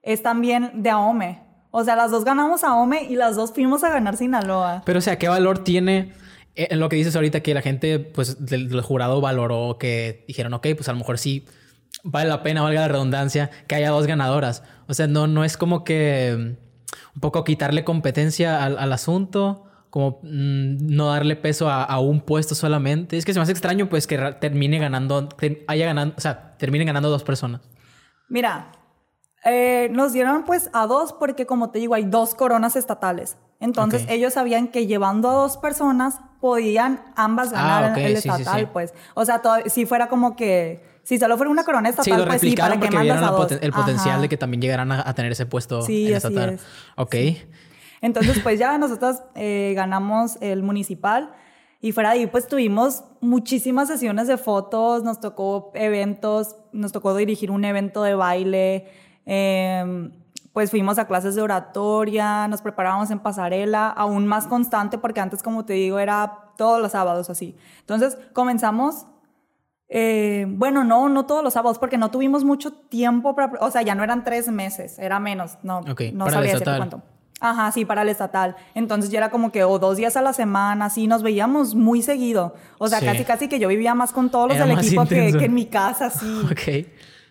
es 0.02 0.20
también 0.20 0.82
de 0.82 0.90
Aome. 0.90 1.40
O 1.70 1.85
sea, 1.85 1.94
las 1.94 2.11
dos 2.11 2.24
ganamos 2.24 2.64
Aome 2.64 3.04
y 3.04 3.14
las 3.14 3.37
dos 3.37 3.52
fuimos 3.52 3.85
a 3.85 3.90
ganar 3.90 4.16
Sinaloa. 4.16 4.82
Pero, 4.85 4.98
o 4.98 5.02
sea, 5.02 5.20
¿qué 5.20 5.28
valor 5.28 5.62
tiene 5.62 6.14
eh, 6.56 6.66
en 6.72 6.80
lo 6.80 6.88
que 6.88 6.96
dices 6.96 7.14
ahorita 7.14 7.44
que 7.44 7.54
la 7.54 7.62
gente, 7.62 8.00
pues, 8.00 8.44
del, 8.44 8.80
jurado 8.80 9.20
valoró 9.20 9.78
que 9.78 10.24
dijeron, 10.26 10.52
ok, 10.52 10.66
pues 10.74 10.88
a 10.88 10.92
lo 10.92 10.98
mejor 10.98 11.16
sí 11.16 11.46
vale 12.02 12.28
la 12.28 12.42
pena, 12.42 12.62
valga 12.62 12.80
la 12.80 12.88
redundancia, 12.88 13.52
que 13.68 13.76
haya 13.76 13.90
dos 13.90 14.09
ganadoras? 14.09 14.64
O 14.88 14.94
sea, 14.94 15.06
no, 15.06 15.28
no 15.28 15.44
es 15.44 15.56
como 15.56 15.85
que 15.85 16.35
mm, 16.37 16.42
un 17.14 17.20
poco 17.20 17.44
quitarle 17.44 17.85
competencia 17.85 18.64
al 18.64 18.92
asunto, 18.92 19.65
como 19.96 20.18
mm, 20.22 20.94
no 20.94 21.06
darle 21.09 21.37
peso 21.37 21.70
a, 21.70 21.82
a 21.82 22.00
un 22.00 22.20
puesto 22.20 22.54
solamente. 22.54 23.16
Es 23.16 23.24
que 23.24 23.32
se 23.32 23.38
me 23.38 23.44
hace 23.44 23.52
extraño, 23.52 23.88
pues, 23.88 24.06
que 24.06 24.18
termine 24.38 24.78
ganando, 24.78 25.26
haya 25.68 25.87
ganando, 25.87 26.14
o 26.18 26.20
sea, 26.20 26.50
terminen 26.59 26.87
ganando 26.87 27.09
dos 27.09 27.24
personas. 27.24 27.62
Mira, 28.28 28.72
eh, 29.46 29.88
nos 29.92 30.12
dieron 30.12 30.44
pues 30.44 30.68
a 30.74 30.87
dos 30.87 31.14
porque 31.14 31.46
como 31.46 31.70
te 31.70 31.78
digo 31.78 31.94
hay 31.94 32.04
dos 32.04 32.35
coronas 32.35 32.76
estatales. 32.76 33.38
Entonces 33.59 34.04
ellos 34.11 34.35
sabían 34.35 34.68
que 34.68 34.87
llevando 34.87 35.30
a 35.30 35.32
dos 35.32 35.56
personas 35.56 36.16
podían 36.42 37.00
ambas 37.16 37.52
ganar 37.52 37.94
Ah, 37.96 38.00
el 38.02 38.18
sí, 38.18 38.28
estatal, 38.28 38.61
sí. 38.61 38.68
pues. 38.70 38.92
O 39.14 39.24
sea, 39.24 39.40
si 39.66 39.87
fuera 39.87 40.09
como 40.09 40.37
que 40.37 40.85
si 41.04 41.16
solo 41.18 41.38
fuera 41.38 41.50
una 41.50 41.64
corona 41.64 41.88
estatal, 41.88 42.18
lo 42.18 42.26
pues 42.26 42.42
sí, 42.42 42.54
¿para 42.54 42.78
qué 42.78 42.90
mandas 42.90 43.22
a 43.22 43.28
dos? 43.30 43.50
poten- 43.50 43.61
el 43.62 43.72
potencial 43.72 44.20
de 44.20 44.28
que 44.28 44.37
también 44.37 44.61
llegaran 44.61 44.92
a, 44.92 45.09
a 45.09 45.14
tener 45.14 45.32
ese 45.32 45.46
puesto 45.46 45.80
Sí, 45.80 46.09
en 46.09 46.16
así 46.16 46.26
estatal. 46.26 46.54
es. 46.54 46.61
Ok. 46.96 47.14
Entonces, 48.00 48.38
pues 48.42 48.59
ya 48.59 48.76
nosotros 48.78 49.22
eh, 49.35 49.72
ganamos 49.74 50.38
el 50.40 50.62
municipal 50.62 51.32
y 51.80 51.92
fuera 51.92 52.11
de 52.11 52.20
ahí, 52.20 52.26
pues 52.26 52.46
tuvimos 52.46 53.04
muchísimas 53.20 53.88
sesiones 53.88 54.26
de 54.28 54.38
fotos, 54.38 55.02
nos 55.02 55.20
tocó 55.20 55.70
eventos, 55.74 56.56
nos 56.72 56.92
tocó 56.92 57.14
dirigir 57.14 57.50
un 57.50 57.64
evento 57.64 58.02
de 58.02 58.14
baile, 58.14 58.88
eh, 59.26 60.11
pues 60.52 60.70
fuimos 60.70 60.98
a 60.98 61.06
clases 61.06 61.35
de 61.35 61.42
oratoria, 61.42 62.48
nos 62.48 62.62
preparábamos 62.62 63.11
en 63.11 63.18
pasarela, 63.18 63.88
aún 63.88 64.26
más 64.26 64.46
constante 64.46 64.96
porque 64.96 65.20
antes, 65.20 65.42
como 65.42 65.64
te 65.64 65.74
digo, 65.74 65.98
era 65.98 66.52
todos 66.56 66.80
los 66.80 66.92
sábados 66.92 67.28
así. 67.28 67.56
Entonces 67.80 68.16
comenzamos 68.32 69.06
eh, 69.88 70.46
bueno, 70.48 70.82
no, 70.82 71.09
no 71.09 71.26
todos 71.26 71.44
los 71.44 71.52
sábados, 71.52 71.78
porque 71.78 71.96
no 71.96 72.11
tuvimos 72.11 72.42
mucho 72.42 72.72
tiempo 72.72 73.37
para, 73.37 73.52
o 73.61 73.70
sea, 73.70 73.82
ya 73.82 73.94
no 73.94 74.02
eran 74.02 74.24
tres 74.24 74.48
meses, 74.48 74.98
era 74.98 75.20
menos, 75.20 75.59
no, 75.62 75.82
no 75.82 76.24
para 76.24 76.30
sabía 76.32 76.59
cuánto. 76.76 77.02
Ajá, 77.40 77.70
sí, 77.70 77.85
para 77.85 78.03
el 78.03 78.09
estatal. 78.09 78.57
Entonces 78.75 79.11
ya 79.11 79.18
era 79.18 79.31
como 79.31 79.53
que 79.53 79.62
o 79.64 79.79
dos 79.79 79.96
días 79.99 80.16
a 80.16 80.22
la 80.22 80.33
semana, 80.33 80.87
así 80.87 81.07
nos 81.07 81.22
veíamos 81.22 81.75
muy 81.75 82.03
seguido. 82.03 82.55
O 82.79 82.88
sea, 82.88 83.01
casi 83.01 83.25
casi 83.25 83.49
que 83.49 83.59
yo 83.59 83.68
vivía 83.68 83.94
más 83.94 84.12
con 84.12 84.31
todos 84.31 84.49
los 84.49 84.59
del 84.59 84.70
equipo 84.70 85.05
que, 85.05 85.33
que, 85.33 85.44
en 85.44 85.55
mi 85.55 85.66
casa, 85.66 86.11
sí. 86.11 86.27
Ok. 86.51 86.87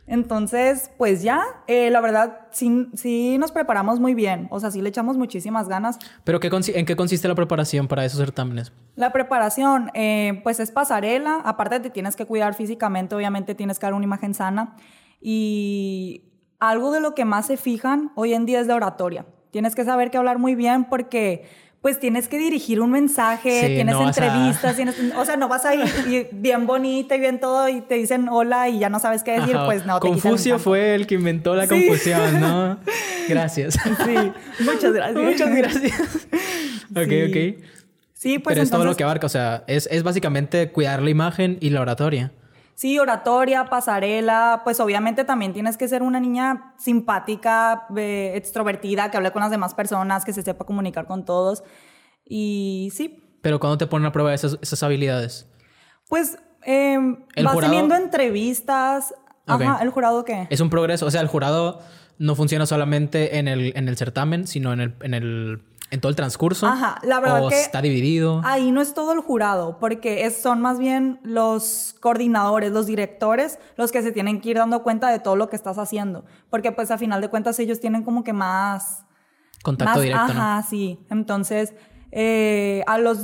Entonces, 0.07 0.91
pues 0.99 1.23
ya, 1.23 1.41
eh, 1.65 1.89
la 1.89 1.99
verdad, 1.99 2.41
sí, 2.51 2.89
sí 2.93 3.37
nos 3.39 3.51
preparamos 3.51 3.99
muy 3.99 4.13
bien. 4.13 4.47
O 4.51 4.59
sea, 4.59 4.69
sí 4.69 4.81
le 4.81 4.89
echamos 4.89 5.17
muchísimas 5.17 5.67
ganas. 5.67 5.97
¿Pero 6.23 6.39
qué 6.39 6.51
en 6.75 6.85
qué 6.85 6.95
consiste 6.95 7.27
la 7.27 7.33
preparación 7.33 7.87
para 7.87 8.05
esos 8.05 8.19
certámenes? 8.19 8.71
La 8.95 9.11
preparación, 9.11 9.89
eh, 9.95 10.41
pues 10.43 10.59
es 10.59 10.69
pasarela. 10.69 11.41
Aparte 11.43 11.79
te 11.79 11.89
tienes 11.89 12.15
que 12.15 12.25
cuidar 12.25 12.53
físicamente, 12.53 13.15
obviamente 13.15 13.55
tienes 13.55 13.79
que 13.79 13.87
dar 13.87 13.95
una 13.95 14.05
imagen 14.05 14.35
sana. 14.35 14.75
Y 15.19 16.25
algo 16.59 16.91
de 16.91 16.99
lo 16.99 17.15
que 17.15 17.25
más 17.25 17.47
se 17.47 17.57
fijan 17.57 18.11
hoy 18.13 18.35
en 18.35 18.45
día 18.45 18.59
es 18.59 18.67
la 18.67 18.75
oratoria. 18.75 19.25
Tienes 19.55 19.73
que 19.73 19.85
saber 19.85 20.11
que 20.11 20.17
hablar 20.17 20.37
muy 20.37 20.53
bien 20.53 20.83
porque 20.83 21.45
pues 21.79 21.97
tienes 21.97 22.27
que 22.27 22.37
dirigir 22.37 22.81
un 22.81 22.91
mensaje, 22.91 23.67
tienes 23.67 23.95
entrevistas, 23.95 24.75
tienes, 24.75 24.97
o 25.15 25.23
sea, 25.23 25.37
no 25.37 25.47
vas 25.47 25.63
a 25.63 25.73
ir 25.73 26.27
bien 26.33 26.67
bonita 26.67 27.15
y 27.15 27.21
bien 27.21 27.39
todo 27.39 27.69
y 27.69 27.79
te 27.79 27.95
dicen 27.95 28.27
hola 28.27 28.67
y 28.67 28.79
ya 28.79 28.89
no 28.89 28.99
sabes 28.99 29.23
qué 29.23 29.39
decir, 29.39 29.55
pues 29.65 29.85
no. 29.85 30.01
Te 30.01 30.09
Confucio 30.09 30.59
fue 30.59 30.93
el 30.93 31.07
que 31.07 31.15
inventó 31.15 31.55
la 31.55 31.69
confusión, 31.69 32.41
¿no? 32.41 32.79
Gracias. 33.29 33.75
Sí, 33.75 34.15
muchas 34.59 34.91
gracias. 34.91 35.23
muchas 35.23 35.55
gracias. 35.55 36.27
ok, 36.91 37.13
ok. 37.29 37.63
Sí, 38.11 38.39
pues 38.39 38.55
Pero 38.55 38.61
es 38.61 38.69
todo 38.69 38.83
lo 38.83 38.97
que 38.97 39.05
abarca, 39.05 39.27
o 39.27 39.29
sea, 39.29 39.63
es, 39.67 39.87
es 39.89 40.03
básicamente 40.03 40.69
cuidar 40.73 41.01
la 41.01 41.11
imagen 41.11 41.59
y 41.61 41.69
la 41.69 41.79
oratoria. 41.79 42.33
Sí, 42.75 42.99
oratoria, 42.99 43.65
pasarela, 43.65 44.61
pues 44.65 44.81
obviamente 44.81 45.23
también 45.23 45.53
tienes 45.53 45.77
que 45.77 45.87
ser 45.87 46.03
una 46.03 46.19
niña 46.19 46.73
simpática, 46.77 47.87
eh, 47.95 48.33
extrovertida, 48.35 49.09
que 49.09 49.17
hable 49.17 49.31
con 49.31 49.41
las 49.41 49.49
demás 49.49 49.73
personas, 49.73 50.25
que 50.25 50.33
se 50.33 50.41
sepa 50.41 50.65
comunicar 50.65 51.07
con 51.07 51.23
todos. 51.23 51.63
Y 52.25 52.91
sí. 52.93 53.23
Pero 53.41 53.61
¿cuándo 53.61 53.77
te 53.77 53.87
ponen 53.87 54.05
a 54.07 54.11
prueba 54.11 54.33
esas, 54.33 54.59
esas 54.61 54.83
habilidades? 54.83 55.47
Pues 56.09 56.37
eh, 56.65 56.97
vas 57.41 57.59
teniendo 57.59 57.95
entrevistas. 57.95 59.13
Ajá, 59.47 59.79
¿el 59.81 59.89
jurado 59.89 60.25
qué? 60.25 60.47
Es 60.49 60.59
un 60.59 60.69
progreso, 60.69 61.05
o 61.05 61.11
sea, 61.11 61.21
el 61.21 61.27
jurado 61.27 61.79
no 62.17 62.35
funciona 62.35 62.65
solamente 62.65 63.37
en 63.37 63.47
el, 63.47 63.71
en 63.77 63.87
el 63.87 63.95
certamen, 63.95 64.47
sino 64.47 64.73
en 64.73 64.81
el, 64.81 64.95
en 65.01 65.13
el 65.13 65.61
en 65.95 66.01
todo 66.01 66.09
el 66.11 66.15
transcurso. 66.15 66.67
Ajá, 66.67 66.99
la 67.03 67.19
verdad 67.19 67.43
o 67.43 67.49
está 67.49 67.81
dividido. 67.81 68.41
Ahí 68.43 68.71
no 68.71 68.81
es 68.81 68.93
todo 68.93 69.13
el 69.13 69.19
jurado, 69.19 69.79
porque 69.79 70.29
son 70.29 70.61
más 70.61 70.77
bien 70.77 71.19
los 71.23 71.95
coordinadores, 71.99 72.71
los 72.71 72.85
directores, 72.85 73.59
los 73.77 73.91
que 73.91 74.01
se 74.01 74.11
tienen 74.11 74.41
que 74.41 74.51
ir 74.51 74.57
dando 74.57 74.83
cuenta 74.83 75.09
de 75.09 75.19
todo 75.19 75.35
lo 75.35 75.49
que 75.49 75.55
estás 75.55 75.77
haciendo, 75.77 76.25
porque 76.49 76.71
pues 76.71 76.91
a 76.91 76.97
final 76.97 77.21
de 77.21 77.29
cuentas 77.29 77.57
ellos 77.59 77.79
tienen 77.79 78.03
como 78.03 78.23
que 78.23 78.33
más 78.33 79.05
contacto 79.63 80.01
directo. 80.01 80.23
Ajá, 80.23 80.63
sí. 80.63 80.99
Entonces 81.09 81.73
eh, 82.11 82.83
a 82.87 82.97
los 82.97 83.19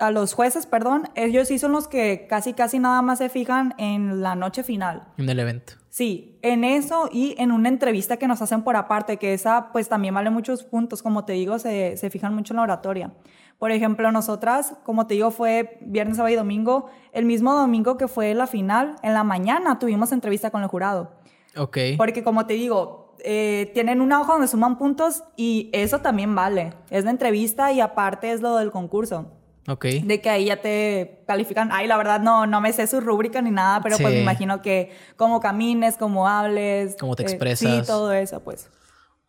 a 0.00 0.10
los 0.10 0.34
jueces, 0.34 0.66
perdón, 0.66 1.08
ellos 1.14 1.48
sí 1.48 1.58
son 1.58 1.72
los 1.72 1.88
que 1.88 2.26
casi 2.28 2.52
casi 2.52 2.78
nada 2.78 3.02
más 3.02 3.18
se 3.18 3.28
fijan 3.28 3.74
en 3.78 4.22
la 4.22 4.34
noche 4.34 4.62
final. 4.62 5.08
En 5.16 5.28
el 5.28 5.38
evento. 5.38 5.74
Sí, 5.94 6.40
en 6.42 6.64
eso 6.64 7.08
y 7.12 7.36
en 7.38 7.52
una 7.52 7.68
entrevista 7.68 8.16
que 8.16 8.26
nos 8.26 8.42
hacen 8.42 8.64
por 8.64 8.74
aparte, 8.74 9.16
que 9.16 9.32
esa 9.32 9.70
pues 9.70 9.88
también 9.88 10.12
vale 10.12 10.28
muchos 10.28 10.64
puntos, 10.64 11.04
como 11.04 11.24
te 11.24 11.34
digo, 11.34 11.60
se, 11.60 11.96
se 11.96 12.10
fijan 12.10 12.34
mucho 12.34 12.52
en 12.52 12.56
la 12.56 12.64
oratoria. 12.64 13.12
Por 13.60 13.70
ejemplo, 13.70 14.10
nosotras, 14.10 14.74
como 14.82 15.06
te 15.06 15.14
digo, 15.14 15.30
fue 15.30 15.78
viernes, 15.82 16.16
sábado 16.16 16.32
y 16.32 16.36
domingo. 16.36 16.86
El 17.12 17.26
mismo 17.26 17.54
domingo 17.54 17.96
que 17.96 18.08
fue 18.08 18.34
la 18.34 18.48
final, 18.48 18.96
en 19.04 19.14
la 19.14 19.22
mañana 19.22 19.78
tuvimos 19.78 20.10
entrevista 20.10 20.50
con 20.50 20.64
el 20.64 20.68
jurado. 20.68 21.12
Ok. 21.56 21.78
Porque 21.96 22.24
como 22.24 22.44
te 22.44 22.54
digo, 22.54 23.14
eh, 23.20 23.70
tienen 23.72 24.00
una 24.00 24.20
hoja 24.20 24.32
donde 24.32 24.48
suman 24.48 24.78
puntos 24.78 25.22
y 25.36 25.70
eso 25.72 26.00
también 26.00 26.34
vale. 26.34 26.74
Es 26.90 27.04
la 27.04 27.12
entrevista 27.12 27.70
y 27.70 27.80
aparte 27.80 28.32
es 28.32 28.40
lo 28.40 28.56
del 28.56 28.72
concurso. 28.72 29.30
Ok. 29.66 29.86
De 29.86 30.20
que 30.20 30.28
ahí 30.28 30.46
ya 30.46 30.60
te 30.60 31.22
califican. 31.26 31.70
Ay, 31.72 31.86
la 31.86 31.96
verdad 31.96 32.20
no, 32.20 32.46
no 32.46 32.60
me 32.60 32.72
sé 32.72 32.86
su 32.86 33.00
rúbrica 33.00 33.40
ni 33.40 33.50
nada, 33.50 33.80
pero 33.80 33.96
pues 33.96 34.12
me 34.12 34.20
imagino 34.20 34.60
que 34.60 34.92
cómo 35.16 35.40
camines, 35.40 35.96
cómo 35.96 36.28
hables. 36.28 36.96
Cómo 37.00 37.16
te 37.16 37.22
eh, 37.22 37.26
expresas. 37.26 37.80
sí, 37.80 37.86
todo 37.86 38.12
eso, 38.12 38.40
pues. 38.40 38.68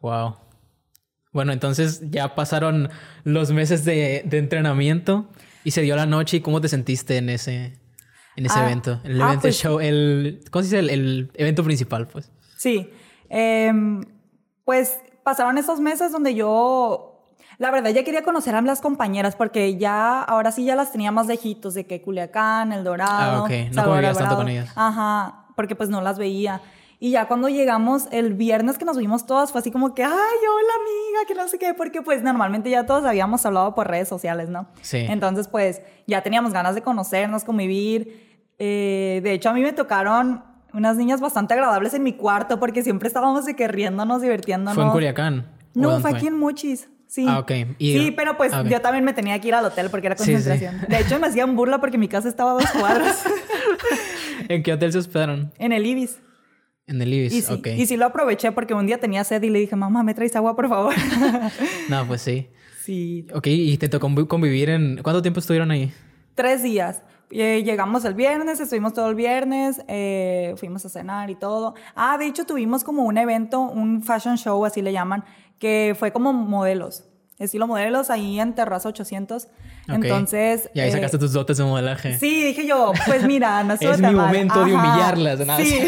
Wow. 0.02 0.36
Bueno, 1.32 1.52
entonces 1.52 2.02
ya 2.10 2.36
pasaron 2.36 2.90
los 3.24 3.52
meses 3.52 3.86
de, 3.86 4.20
entrenamiento 4.32 5.30
y 5.64 5.72
se 5.72 5.82
dio 5.82 5.96
la 5.96 6.06
noche. 6.06 6.38
¿Y 6.38 6.42
cómo 6.42 6.62
te 6.62 6.68
sentiste 6.68 7.18
en 7.18 7.30
ese, 7.30 7.80
en 8.36 8.46
ese 8.46 8.60
ah, 8.60 8.66
evento? 8.66 9.02
El 9.04 9.22
ah, 9.22 9.26
evento 9.26 9.42
pues 9.44 9.56
show, 9.56 9.80
el, 9.80 10.42
¿cómo 10.52 10.64
se 10.64 10.82
dice? 10.82 10.94
El, 10.94 11.32
evento 11.36 11.64
principal, 11.64 12.08
pues. 12.08 12.32
Sí. 12.58 12.90
Em, 13.30 14.04
pues 14.66 14.98
pasaron 15.24 15.58
esos 15.58 15.80
meses 15.80 16.12
donde 16.12 16.36
yo 16.36 17.15
la 17.58 17.72
verdad, 17.72 17.92
ya 17.92 18.04
quería 18.04 18.24
conocer 18.24 18.56
a 18.56 18.62
las 18.62 18.82
compañeras 18.82 19.36
porque 19.36 19.78
ya, 19.78 20.22
ahora 20.22 20.52
sí 20.52 20.66
ya 20.66 20.76
las 20.76 20.92
tenía 20.92 21.12
más 21.12 21.28
lejitos, 21.28 21.74
de 21.74 21.86
que 21.86 22.02
Culiacán, 22.02 22.74
El 22.74 22.84
Dorado. 22.84 23.42
Ah, 23.42 23.44
ok. 23.44 23.74
No 23.74 23.84
convivías 23.84 24.18
tanto 24.18 24.36
con 24.36 24.50
ellas. 24.50 24.72
Ajá, 24.76 25.46
porque 25.56 25.76
pues 25.76 25.90
no 25.90 26.02
las 26.02 26.18
veía. 26.18 26.62
Y 27.00 27.12
ya 27.12 27.28
cuando 27.28 27.50
llegamos 27.50 28.08
el 28.12 28.34
viernes 28.34 28.78
que 28.78 28.86
nos 28.86 28.98
vimos 28.98 29.26
todas, 29.26 29.52
fue 29.52 29.60
así 29.60 29.70
como 29.70 29.94
que, 29.94 30.04
ay, 30.04 30.12
hola 30.12 30.74
amiga, 30.82 31.28
que 31.28 31.36
no 31.36 31.48
sé 31.48 31.60
qué, 31.60 31.74
porque 31.74 32.02
pues 32.02 32.24
normalmente 32.24 32.70
ya 32.70 32.86
todos 32.86 33.06
habíamos 33.06 33.46
hablado 33.46 33.76
por 33.76 33.88
redes 33.88 34.08
sociales, 34.08 34.50
¿no? 34.50 34.68
Sí. 34.82 35.06
Entonces 35.10 35.48
pues 35.48 35.82
ya 36.08 36.22
teníamos 36.24 36.54
ganas 36.54 36.74
de 36.74 36.82
conocernos, 36.82 37.44
convivir. 37.44 38.48
Eh, 38.58 39.20
de 39.24 39.34
hecho 39.34 39.50
a 39.50 39.54
mí 39.54 39.62
me 39.62 39.74
tocaron 39.74 40.44
unas 40.74 40.96
niñas 40.96 41.22
bastante 41.22 41.54
agradables 41.54 41.94
en 41.94 42.04
mi 42.04 42.14
cuarto 42.14 42.60
porque 42.60 42.82
siempre 42.82 43.08
estábamos 43.08 43.46
de 43.46 43.56
que 43.56 43.68
riéndonos, 43.68 44.22
divirtiéndonos. 44.22 44.76
¿Fue 44.76 44.84
en 44.86 44.92
Culiacán? 44.92 45.52
No, 45.74 46.00
fue 46.00 46.12
aquí 46.12 46.28
en 46.28 46.38
Mochis. 46.38 46.90
Sí. 47.08 47.26
Ah, 47.28 47.40
ok. 47.40 47.52
sí, 47.80 48.14
pero 48.16 48.36
pues 48.38 48.52
ah, 48.54 48.64
yo 48.64 48.82
también 48.82 49.04
me 49.04 49.14
tenía 49.14 49.40
que 49.40 49.48
ir 49.48 49.54
al 49.54 49.66
hotel 49.66 49.90
porque 49.90 50.08
era 50.08 50.16
concentración. 50.16 50.82
De 50.88 51.00
hecho, 51.00 51.20
me 51.20 51.28
hacían 51.28 51.56
burla 51.56 51.80
porque 51.80 51.98
mi 51.98 52.08
casa 52.08 52.28
estaba 52.28 52.52
a 52.52 52.54
dos 52.56 52.70
cuadras. 52.72 53.24
¿En 54.50 54.64
qué 54.64 54.74
hotel 54.74 54.92
se 54.92 54.98
hospedaron? 54.98 55.52
En 55.58 55.72
el 55.72 55.86
Ibis. 55.86 56.20
En 56.88 57.02
el 57.02 57.14
Ibis, 57.14 57.34
y 57.34 57.42
sí, 57.42 57.54
ok. 57.54 57.68
Y 57.78 57.86
sí 57.86 57.98
lo 57.98 58.06
aproveché 58.06 58.52
porque 58.52 58.74
un 58.74 58.86
día 58.86 59.00
tenía 59.00 59.24
sed 59.24 59.42
y 59.44 59.50
le 59.50 59.60
dije, 59.60 59.76
mamá, 59.76 60.04
¿me 60.04 60.14
traes 60.14 60.36
agua, 60.36 60.56
por 60.56 60.70
favor? 60.70 60.94
no, 61.90 62.06
pues 62.08 62.22
sí. 62.22 62.50
Sí. 62.84 63.26
Ok, 63.34 63.48
¿y 63.48 63.78
te 63.78 63.90
tocó 63.90 64.10
convivir 64.28 64.70
en... 64.70 65.00
¿Cuánto 65.02 65.22
tiempo 65.22 65.40
estuvieron 65.40 65.72
ahí? 65.72 65.92
Tres 66.36 66.62
días. 66.62 67.02
Eh, 67.32 67.64
llegamos 67.64 68.06
el 68.06 68.14
viernes, 68.14 68.60
estuvimos 68.60 68.94
todo 68.94 69.10
el 69.10 69.16
viernes, 69.16 69.82
eh, 69.88 70.54
fuimos 70.58 70.86
a 70.86 70.90
cenar 70.90 71.32
y 71.32 71.36
todo. 71.36 71.74
Ah, 71.96 72.18
de 72.20 72.28
hecho 72.28 72.46
tuvimos 72.46 72.84
como 72.84 73.04
un 73.04 73.18
evento, 73.18 73.62
un 73.62 74.04
fashion 74.04 74.38
show, 74.38 74.64
así 74.64 74.84
le 74.84 74.92
llaman, 74.92 75.26
que 75.60 75.96
fue 75.98 76.12
como 76.12 76.34
modelos, 76.34 77.06
estilo 77.40 77.68
modelos 77.68 78.10
ahí 78.10 78.40
en 78.40 78.56
Terraza 78.56 78.90
800. 78.90 79.48
Entonces... 79.88 80.70
Y 80.74 80.80
ahí 80.80 80.92
sacaste 80.92 81.18
eh, 81.18 81.20
tus 81.20 81.34
dotes 81.34 81.58
de 81.58 81.64
modelaje. 81.64 82.18
Sí, 82.18 82.44
dije 82.44 82.66
yo, 82.66 82.94
pues 83.06 83.26
mira, 83.26 83.64
no 83.64 83.74
Es 83.74 84.00
mi 84.00 84.14
momento 84.14 84.64
de 84.64 84.74
humillarlas. 84.74 85.40
Sí. 85.58 85.80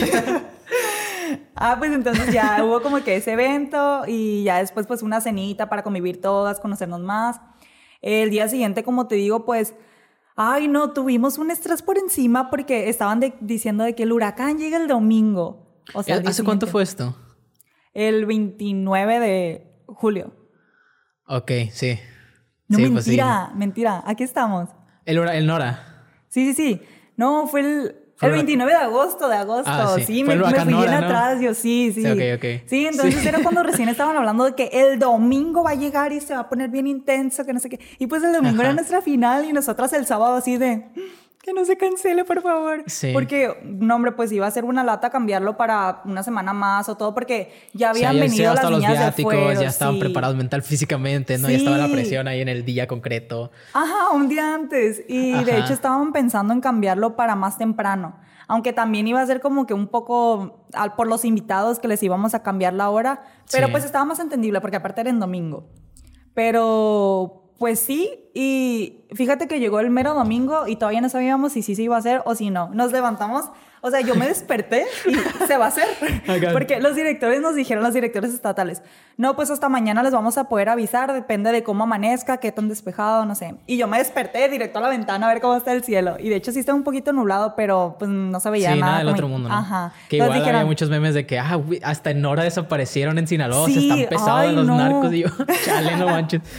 ah, 1.55 1.75
pues 1.79 1.91
entonces 1.91 2.33
ya 2.33 2.63
hubo 2.63 2.81
como 2.81 3.03
que 3.03 3.15
ese 3.15 3.33
evento 3.33 4.03
y 4.07 4.43
ya 4.43 4.59
después 4.59 4.87
pues 4.87 5.01
una 5.01 5.21
cenita 5.21 5.69
para 5.69 5.83
convivir 5.83 6.21
todas, 6.21 6.59
conocernos 6.59 7.01
más. 7.01 7.39
El 8.01 8.29
día 8.29 8.47
siguiente, 8.47 8.83
como 8.83 9.07
te 9.07 9.15
digo, 9.15 9.45
pues... 9.45 9.73
Ay, 10.39 10.67
no, 10.67 10.91
tuvimos 10.93 11.39
un 11.39 11.49
estrés 11.49 11.81
por 11.81 11.97
encima 11.97 12.51
porque 12.51 12.89
estaban 12.89 13.19
diciendo 13.41 13.83
de 13.83 13.95
que 13.95 14.03
el 14.03 14.11
huracán 14.11 14.59
llega 14.59 14.77
el 14.77 14.87
domingo. 14.87 15.81
O 15.95 16.03
sea, 16.03 16.21
¿Hace 16.23 16.43
cuánto 16.43 16.67
fue 16.67 16.83
esto? 16.83 17.15
El 17.97 18.27
29 18.27 19.19
de 19.19 19.67
julio. 19.87 20.31
Ok, 21.25 21.51
sí. 21.71 21.99
No, 22.67 22.77
pues 22.77 22.91
mentira, 22.91 23.51
mentira. 23.55 24.03
Aquí 24.05 24.23
estamos. 24.23 24.69
El, 25.03 25.17
el 25.17 25.47
Nora. 25.47 26.05
Sí, 26.27 26.45
sí, 26.45 26.53
sí. 26.53 26.81
No, 27.15 27.47
fue 27.47 27.61
el, 27.61 27.95
el 28.21 28.31
29 28.33 28.71
de 28.71 28.77
agosto, 28.77 29.27
de 29.27 29.37
agosto. 29.37 29.71
Ah, 29.73 29.95
sí, 30.05 30.23
me, 30.23 30.35
me, 30.35 30.43
fui 30.43 30.73
bien 30.75 30.93
atrás. 30.93 31.41
Yo, 31.41 31.55
sí, 31.55 31.91
sí. 31.91 32.03
Sí, 32.03 32.11
okay, 32.11 32.33
okay. 32.33 32.63
sí 32.67 32.85
entonces 32.85 33.25
era 33.25 33.41
cuando 33.41 33.63
recién 33.63 33.89
estaban 33.89 34.15
hablando 34.15 34.43
de 34.43 34.53
que 34.53 34.69
el 34.71 34.99
domingo 34.99 35.63
va 35.63 35.71
a 35.71 35.75
llegar 35.75 36.13
y 36.13 36.21
se 36.21 36.35
va 36.35 36.41
a 36.41 36.49
poner 36.49 36.69
bien 36.69 36.85
intenso, 36.85 37.45
que 37.45 37.53
no 37.53 37.59
sé 37.59 37.67
qué. 37.67 37.79
Y 37.97 38.05
pues 38.05 38.21
el 38.21 38.31
domingo 38.31 38.61
era 38.61 38.73
nuestra 38.73 39.01
final 39.01 39.43
y 39.45 39.53
nosotras 39.53 39.91
el 39.93 40.05
sábado 40.05 40.35
así 40.35 40.57
de 40.57 40.85
que 41.47 41.53
no 41.53 41.63
se 41.63 41.77
cancele, 41.77 42.25
por 42.25 42.41
favor. 42.41 42.83
Sí. 42.87 43.11
Porque, 43.13 43.57
no, 43.63 43.95
hombre, 43.95 44.11
pues 44.11 44.31
iba 44.33 44.45
a 44.45 44.51
ser 44.51 44.65
una 44.65 44.83
lata 44.83 45.09
cambiarlo 45.09 45.55
para 45.55 46.01
una 46.03 46.21
semana 46.21 46.51
más 46.51 46.89
o 46.89 46.97
todo, 46.97 47.13
porque 47.13 47.53
ya 47.73 47.91
habían 47.91 48.19
venido 48.19 48.53
las 48.53 48.69
niñas 48.69 48.91
los 48.91 48.99
viáticos, 48.99 49.33
de 49.33 49.55
ya 49.63 49.69
estaban 49.69 49.97
preparados 49.97 50.35
mental, 50.35 50.61
físicamente, 50.61 51.37
¿no? 51.37 51.49
Ya 51.49 51.55
estaba 51.55 51.77
la 51.77 51.87
presión 51.87 52.27
ahí 52.27 52.41
en 52.41 52.49
el 52.49 52.65
día 52.65 52.85
concreto. 52.85 53.49
Ajá, 53.73 54.11
un 54.13 54.27
día 54.27 54.53
antes. 54.53 55.03
Y 55.07 55.41
de 55.45 55.57
hecho 55.57 55.71
estaban 55.71 56.11
pensando 56.11 56.51
en 56.53 56.59
cambiarlo 56.59 57.15
para 57.15 57.35
más 57.37 57.57
temprano. 57.57 58.19
Aunque 58.49 58.73
también 58.73 59.07
iba 59.07 59.21
a 59.21 59.25
ser 59.25 59.39
como 59.39 59.65
que 59.65 59.73
un 59.73 59.87
poco 59.87 60.65
al, 60.73 60.95
por 60.95 61.07
los 61.07 61.23
invitados 61.23 61.79
que 61.79 61.87
les 61.87 62.03
íbamos 62.03 62.33
a 62.33 62.43
cambiar 62.43 62.73
la 62.73 62.89
hora. 62.89 63.21
Pero 63.51 63.67
Sí. 63.67 63.71
pues 63.71 63.85
estaba 63.85 64.03
más 64.03 64.19
entendible 64.19 64.59
porque 64.59 64.77
aparte 64.77 65.01
era 65.01 65.09
en 65.09 65.19
domingo. 65.19 65.69
Pero 66.33 67.46
pues 67.57 67.79
sí, 67.79 68.19
y 68.33 69.01
fíjate 69.13 69.47
que 69.47 69.59
llegó 69.59 69.79
el 69.79 69.89
mero 69.89 70.13
domingo 70.13 70.67
y 70.67 70.75
todavía 70.75 71.01
no 71.01 71.09
sabíamos 71.09 71.53
si 71.53 71.63
sí 71.63 71.75
se 71.75 71.83
iba 71.83 71.95
a 71.95 71.99
hacer 71.99 72.21
o 72.25 72.35
si 72.35 72.49
no. 72.49 72.69
Nos 72.69 72.91
levantamos, 72.91 73.45
o 73.81 73.91
sea, 73.91 74.01
yo 74.01 74.15
me 74.15 74.27
desperté 74.27 74.85
y 75.05 75.45
se 75.45 75.57
va 75.57 75.65
a 75.65 75.67
hacer. 75.69 75.85
Porque 76.53 76.79
los 76.79 76.95
directores 76.95 77.41
nos 77.41 77.55
dijeron, 77.55 77.83
los 77.83 77.93
directores 77.93 78.33
estatales, 78.33 78.81
no, 79.17 79.35
pues 79.35 79.49
hasta 79.49 79.69
mañana 79.69 80.03
les 80.03 80.11
vamos 80.11 80.37
a 80.37 80.47
poder 80.49 80.69
avisar, 80.69 81.11
depende 81.13 81.51
de 81.51 81.63
cómo 81.63 81.83
amanezca, 81.85 82.37
qué 82.37 82.51
tan 82.51 82.69
despejado, 82.69 83.25
no 83.25 83.33
sé. 83.35 83.55
Y 83.65 83.77
yo 83.77 83.87
me 83.87 83.97
desperté 83.97 84.47
directo 84.49 84.79
a 84.79 84.81
la 84.83 84.89
ventana 84.89 85.27
a 85.27 85.33
ver 85.33 85.41
cómo 85.41 85.55
está 85.55 85.73
el 85.73 85.83
cielo. 85.83 86.17
Y 86.19 86.29
de 86.29 86.35
hecho 86.35 86.51
sí 86.51 86.59
está 86.59 86.73
un 86.73 86.83
poquito 86.83 87.13
nublado, 87.13 87.55
pero 87.55 87.95
pues 87.97 88.09
no 88.09 88.39
se 88.39 88.49
veía 88.49 88.73
Sí, 88.73 88.79
nada. 88.79 88.91
nada 88.93 89.03
del 89.03 89.13
otro 89.13 89.27
mundo, 89.27 89.49
¿no? 89.49 89.55
Ajá. 89.55 89.91
Que 90.09 90.17
Entonces 90.17 90.37
igual 90.41 90.55
había 90.55 90.65
muchos 90.67 90.89
memes 90.89 91.13
de 91.13 91.25
que, 91.25 91.39
ah, 91.39 91.59
hasta 91.83 92.11
en 92.11 92.23
hora 92.25 92.43
desaparecieron 92.43 93.17
en 93.17 93.27
Sinaloa, 93.27 93.67
se 93.67 93.79
están 93.79 94.05
pesados 94.09 94.29
ay, 94.49 94.55
los 94.55 94.65
no. 94.67 94.77
narcos. 94.77 95.13
Y 95.13 95.21
yo, 95.21 95.29
chale, 95.65 95.95
no 95.97 96.07
manches. 96.07 96.41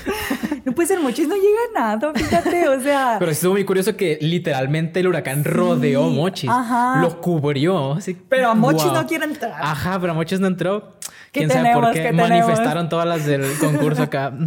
No, 0.65 0.75
pues 0.75 0.91
en 0.91 1.01
Mochis 1.03 1.27
no 1.27 1.35
llega 1.35 1.61
nada, 1.75 2.13
fíjate, 2.13 2.69
o 2.69 2.79
sea... 2.83 3.17
Pero 3.19 3.31
estuvo 3.31 3.53
muy 3.53 3.65
curioso 3.65 3.97
que 3.97 4.19
literalmente 4.21 5.01
el 5.01 5.07
huracán 5.09 5.43
rodeó 5.43 6.11
Mochis. 6.11 6.51
ajá. 6.51 7.01
Lo 7.01 7.08
cubrió. 7.17 7.95
así, 7.95 8.17
Pero 8.29 8.51
a 8.51 8.55
Mochis 8.55 8.85
guau. 8.85 8.95
no 9.03 9.07
quiere 9.07 9.25
entrar. 9.25 9.55
Ajá, 9.61 9.99
pero 10.01 10.13
a 10.13 10.15
Mochis 10.15 10.41
no 10.41 10.47
entró. 10.47 10.97
¿Qué 11.33 11.41
Quién 11.41 11.51
sabe 11.51 11.73
por 11.75 11.93
qué 11.93 12.03
¿Qué 12.05 12.13
manifestaron 12.13 12.89
todas 12.89 13.07
las 13.07 13.27
del 13.27 13.45
concurso 13.59 14.03
acá. 14.03 14.33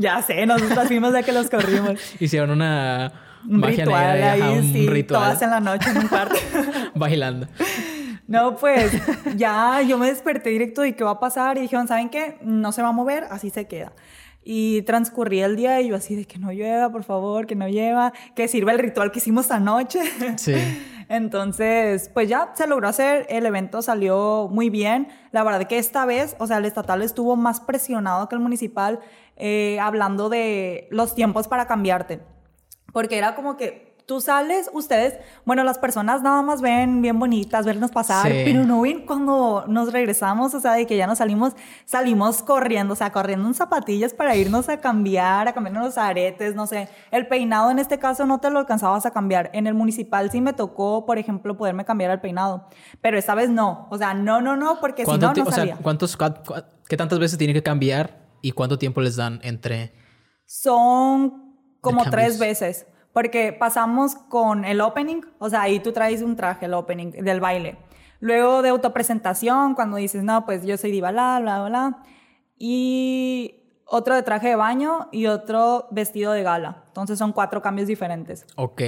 Ya 0.00 0.22
sé, 0.22 0.46
nosotros 0.46 0.86
fuimos 0.86 1.12
de 1.12 1.24
que 1.24 1.32
los 1.32 1.50
corrimos. 1.50 1.98
Hicieron 2.20 2.50
una 2.50 3.10
Un 3.44 3.58
magia 3.58 3.84
ritual 3.84 4.12
negra, 4.14 4.32
ahí, 4.32 4.40
ajá, 4.42 4.50
un 4.52 4.72
sí, 4.72 4.88
ritual 4.88 5.22
todas 5.22 5.42
en 5.42 5.50
la 5.50 5.58
noche 5.60 5.90
en 5.90 5.98
un 5.98 6.06
cuarto. 6.08 6.36
bailando. 6.94 7.48
No, 8.28 8.54
pues 8.56 8.92
ya 9.34 9.80
yo 9.82 9.98
me 9.98 10.06
desperté 10.06 10.50
directo 10.50 10.84
y 10.84 10.92
qué 10.92 11.02
va 11.02 11.12
a 11.12 11.18
pasar 11.18 11.56
y 11.58 11.62
dijeron, 11.62 11.88
¿saben 11.88 12.10
qué? 12.10 12.38
No 12.42 12.70
se 12.70 12.80
va 12.82 12.88
a 12.88 12.92
mover, 12.92 13.24
así 13.30 13.50
se 13.50 13.66
queda. 13.66 13.92
Y 14.44 14.82
transcurría 14.82 15.46
el 15.46 15.56
día 15.56 15.80
y 15.80 15.88
yo 15.88 15.96
así 15.96 16.14
de 16.14 16.26
que 16.26 16.38
no 16.38 16.52
llueva, 16.52 16.92
por 16.92 17.02
favor, 17.02 17.46
que 17.46 17.56
no 17.56 17.66
llueva, 17.66 18.12
que 18.36 18.46
sirva 18.46 18.70
el 18.72 18.78
ritual 18.78 19.10
que 19.10 19.18
hicimos 19.18 19.50
anoche. 19.50 20.00
Sí. 20.36 20.54
Entonces, 21.08 22.10
pues 22.12 22.28
ya 22.28 22.52
se 22.54 22.66
logró 22.66 22.88
hacer, 22.88 23.26
el 23.30 23.46
evento 23.46 23.80
salió 23.80 24.48
muy 24.50 24.68
bien. 24.68 25.08
La 25.32 25.42
verdad 25.42 25.66
que 25.66 25.78
esta 25.78 26.04
vez, 26.04 26.36
o 26.38 26.46
sea, 26.46 26.58
el 26.58 26.66
estatal 26.66 27.02
estuvo 27.02 27.34
más 27.34 27.60
presionado 27.60 28.28
que 28.28 28.34
el 28.34 28.42
municipal 28.42 29.00
eh, 29.36 29.78
hablando 29.80 30.28
de 30.28 30.86
los 30.90 31.14
tiempos 31.14 31.48
para 31.48 31.66
cambiarte. 31.66 32.20
Porque 32.92 33.16
era 33.16 33.34
como 33.34 33.56
que 33.56 33.87
tú 34.08 34.22
sales, 34.22 34.70
ustedes, 34.72 35.18
bueno, 35.44 35.64
las 35.64 35.78
personas 35.78 36.22
nada 36.22 36.40
más 36.40 36.62
ven 36.62 37.02
bien 37.02 37.18
bonitas, 37.18 37.66
vernos 37.66 37.90
pasar, 37.90 38.32
Sí. 38.32 38.40
pero 38.42 38.64
no 38.64 38.80
ven 38.80 39.04
cuando 39.04 39.66
nos 39.68 39.92
regresamos, 39.92 40.54
o 40.54 40.60
sea, 40.60 40.72
de 40.72 40.86
que 40.86 40.96
ya 40.96 41.06
nos 41.06 41.18
salimos, 41.18 41.52
salimos 41.84 42.42
corriendo, 42.42 42.94
o 42.94 42.96
sea, 42.96 43.12
corriendo 43.12 43.46
en 43.46 43.52
zapatillas 43.52 44.14
para 44.14 44.34
irnos 44.34 44.70
a 44.70 44.78
cambiar, 44.80 45.46
a 45.46 45.52
cambiarnos 45.52 45.84
los 45.84 45.98
aretes, 45.98 46.54
no 46.54 46.66
sé. 46.66 46.88
El 47.10 47.26
peinado 47.28 47.70
en 47.70 47.78
este 47.78 47.98
caso 47.98 48.24
no 48.24 48.40
te 48.40 48.48
lo 48.48 48.58
alcanzabas 48.60 49.04
a 49.04 49.10
cambiar. 49.10 49.50
En 49.52 49.66
el 49.66 49.74
municipal 49.74 50.30
sí 50.30 50.40
me 50.40 50.54
tocó, 50.54 51.04
por 51.04 51.18
ejemplo, 51.18 51.58
poderme 51.58 51.84
cambiar 51.84 52.10
el 52.10 52.20
peinado, 52.20 52.66
pero 53.02 53.18
esta 53.18 53.34
vez 53.34 53.50
no, 53.50 53.88
o 53.90 53.98
sea, 53.98 54.14
no, 54.14 54.40
no, 54.40 54.56
no, 54.56 54.80
porque 54.80 55.02
si 55.02 55.06
¿Cuánto 55.06 55.26
no, 55.26 55.34
no 55.34 55.50
o 55.50 55.52
sea. 55.52 55.76
¿cuántos, 55.82 56.16
¿qué 56.88 56.96
tantas 56.96 57.18
veces 57.18 57.36
tiene 57.36 57.52
que 57.52 57.62
cambiar 57.62 58.26
y 58.40 58.52
cuánto 58.52 58.78
tiempo 58.78 59.02
les 59.02 59.16
dan 59.16 59.38
entre...? 59.42 59.92
Son 60.46 61.54
como 61.82 62.08
tres 62.08 62.38
veces. 62.38 62.86
Porque 63.18 63.52
pasamos 63.52 64.14
con 64.14 64.64
el 64.64 64.80
opening, 64.80 65.22
o 65.40 65.50
sea, 65.50 65.62
ahí 65.62 65.80
tú 65.80 65.90
traes 65.90 66.22
un 66.22 66.36
traje, 66.36 66.66
el 66.66 66.74
opening 66.74 67.10
del 67.10 67.40
baile. 67.40 67.76
Luego 68.20 68.62
de 68.62 68.68
autopresentación, 68.68 69.74
cuando 69.74 69.96
dices, 69.96 70.22
no, 70.22 70.46
pues 70.46 70.64
yo 70.64 70.76
soy 70.76 70.92
diva, 70.92 71.10
bla, 71.10 71.40
bla, 71.42 71.64
bla. 71.64 72.02
Y 72.56 73.56
otro 73.86 74.14
de 74.14 74.22
traje 74.22 74.50
de 74.50 74.54
baño 74.54 75.08
y 75.10 75.26
otro 75.26 75.88
vestido 75.90 76.30
de 76.30 76.44
gala. 76.44 76.84
Entonces 76.86 77.18
son 77.18 77.32
cuatro 77.32 77.60
cambios 77.60 77.88
diferentes. 77.88 78.46
Ok. 78.54 78.82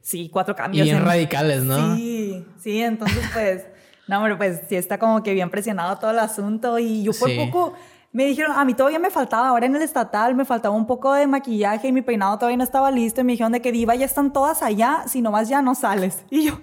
Sí, 0.00 0.30
cuatro 0.32 0.54
Y 0.54 0.56
cambios. 0.56 0.84
bien 0.84 0.96
en- 0.96 1.04
radicales, 1.04 1.62
¿no? 1.62 1.94
Sí, 1.94 2.44
sí, 2.58 2.82
entonces 2.82 3.22
pues, 3.34 3.66
no, 4.08 4.20
pero 4.20 4.36
pues 4.36 4.62
sí 4.68 4.74
está 4.74 4.98
como 4.98 5.22
que 5.22 5.32
bien 5.32 5.48
presionado 5.48 5.96
todo 5.98 6.10
el 6.10 6.18
asunto 6.18 6.80
y 6.80 7.04
yo 7.04 7.12
por 7.20 7.30
Sí. 7.30 7.36
poco 7.38 7.74
me 8.16 8.24
dijeron, 8.24 8.52
a 8.56 8.64
mí 8.64 8.72
todavía 8.72 8.98
me 8.98 9.10
faltaba, 9.10 9.48
ahora 9.48 9.66
en 9.66 9.76
el 9.76 9.82
estatal 9.82 10.34
me 10.34 10.46
faltaba 10.46 10.74
un 10.74 10.86
poco 10.86 11.12
de 11.12 11.26
maquillaje 11.26 11.88
y 11.88 11.92
mi 11.92 12.00
peinado 12.00 12.38
todavía 12.38 12.56
no 12.56 12.64
estaba 12.64 12.90
listo 12.90 13.20
y 13.20 13.24
me 13.24 13.32
dijeron 13.32 13.52
de 13.52 13.60
que 13.60 13.72
diva 13.72 13.94
ya 13.94 14.06
están 14.06 14.32
todas 14.32 14.62
allá, 14.62 15.02
si 15.06 15.20
no 15.20 15.30
vas 15.30 15.50
ya 15.50 15.60
no 15.60 15.74
sales. 15.74 16.24
Y 16.30 16.46
yo, 16.46 16.58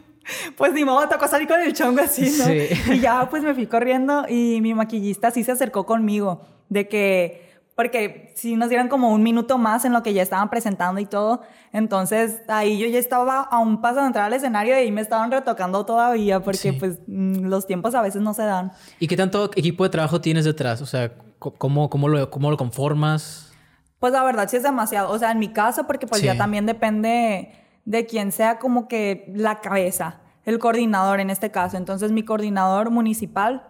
pues 0.57 0.73
ni 0.73 0.83
modo, 0.83 1.07
tocó 1.07 1.27
salir 1.27 1.47
con 1.47 1.61
el 1.61 1.73
chongo 1.73 2.01
así, 2.01 2.23
¿no? 2.39 2.45
Sí. 2.45 2.93
Y 2.93 2.99
ya 3.01 3.29
pues 3.29 3.43
me 3.43 3.53
fui 3.53 3.67
corriendo 3.67 4.25
y 4.27 4.61
mi 4.61 4.73
maquillista 4.73 5.29
sí 5.29 5.43
se 5.43 5.51
acercó 5.51 5.85
conmigo 5.85 6.41
de 6.69 6.87
que 6.87 7.53
porque 7.75 8.31
si 8.35 8.55
nos 8.55 8.69
dieran 8.69 8.87
como 8.87 9.11
un 9.11 9.21
minuto 9.21 9.57
más 9.59 9.83
en 9.85 9.93
lo 9.93 10.01
que 10.03 10.13
ya 10.13 10.21
estaban 10.23 10.49
presentando 10.49 10.99
y 11.01 11.05
todo, 11.05 11.41
entonces 11.71 12.41
ahí 12.47 12.77
yo 12.79 12.87
ya 12.87 12.99
estaba 12.99 13.41
a 13.41 13.59
un 13.59 13.81
paso 13.81 13.99
de 14.01 14.07
entrar 14.07 14.25
al 14.25 14.33
escenario 14.33 14.73
y 14.73 14.77
ahí 14.77 14.91
me 14.91 15.01
estaban 15.01 15.31
retocando 15.31 15.85
todavía 15.85 16.39
porque 16.39 16.57
Sí. 16.57 16.71
pues 16.73 16.99
mm, 17.07 17.45
los 17.45 17.65
tiempos 17.67 17.93
a 17.95 18.01
veces 18.01 18.21
no 18.21 18.33
se 18.33 18.43
dan. 18.43 18.71
¿Y 18.99 19.07
qué 19.07 19.17
tanto 19.17 19.45
equipo 19.55 19.83
de 19.83 19.89
trabajo 19.89 20.21
tienes 20.21 20.45
detrás? 20.45 20.81
O 20.81 20.85
sea, 20.85 21.11
¿cómo, 21.51 21.89
cómo, 21.89 22.07
lo, 22.09 22.29
cómo 22.29 22.49
lo 22.51 22.57
conformas? 22.57 23.51
Pues 23.99 24.11
la 24.13 24.23
verdad 24.23 24.47
sí 24.49 24.57
es 24.57 24.63
demasiado, 24.63 25.11
o 25.11 25.17
sea, 25.19 25.31
en 25.31 25.39
mi 25.39 25.49
caso 25.53 25.85
porque 25.87 26.07
pues 26.07 26.21
Sí. 26.21 26.27
ya 26.27 26.37
también 26.37 26.65
depende 26.65 27.53
de 27.85 28.05
quien 28.05 28.31
sea 28.31 28.59
como 28.59 28.87
que 28.87 29.31
la 29.35 29.61
cabeza, 29.61 30.19
el 30.45 30.59
coordinador 30.59 31.19
en 31.19 31.29
este 31.29 31.51
caso. 31.51 31.77
Entonces 31.77 32.11
mi 32.11 32.23
coordinador 32.23 32.89
municipal 32.91 33.67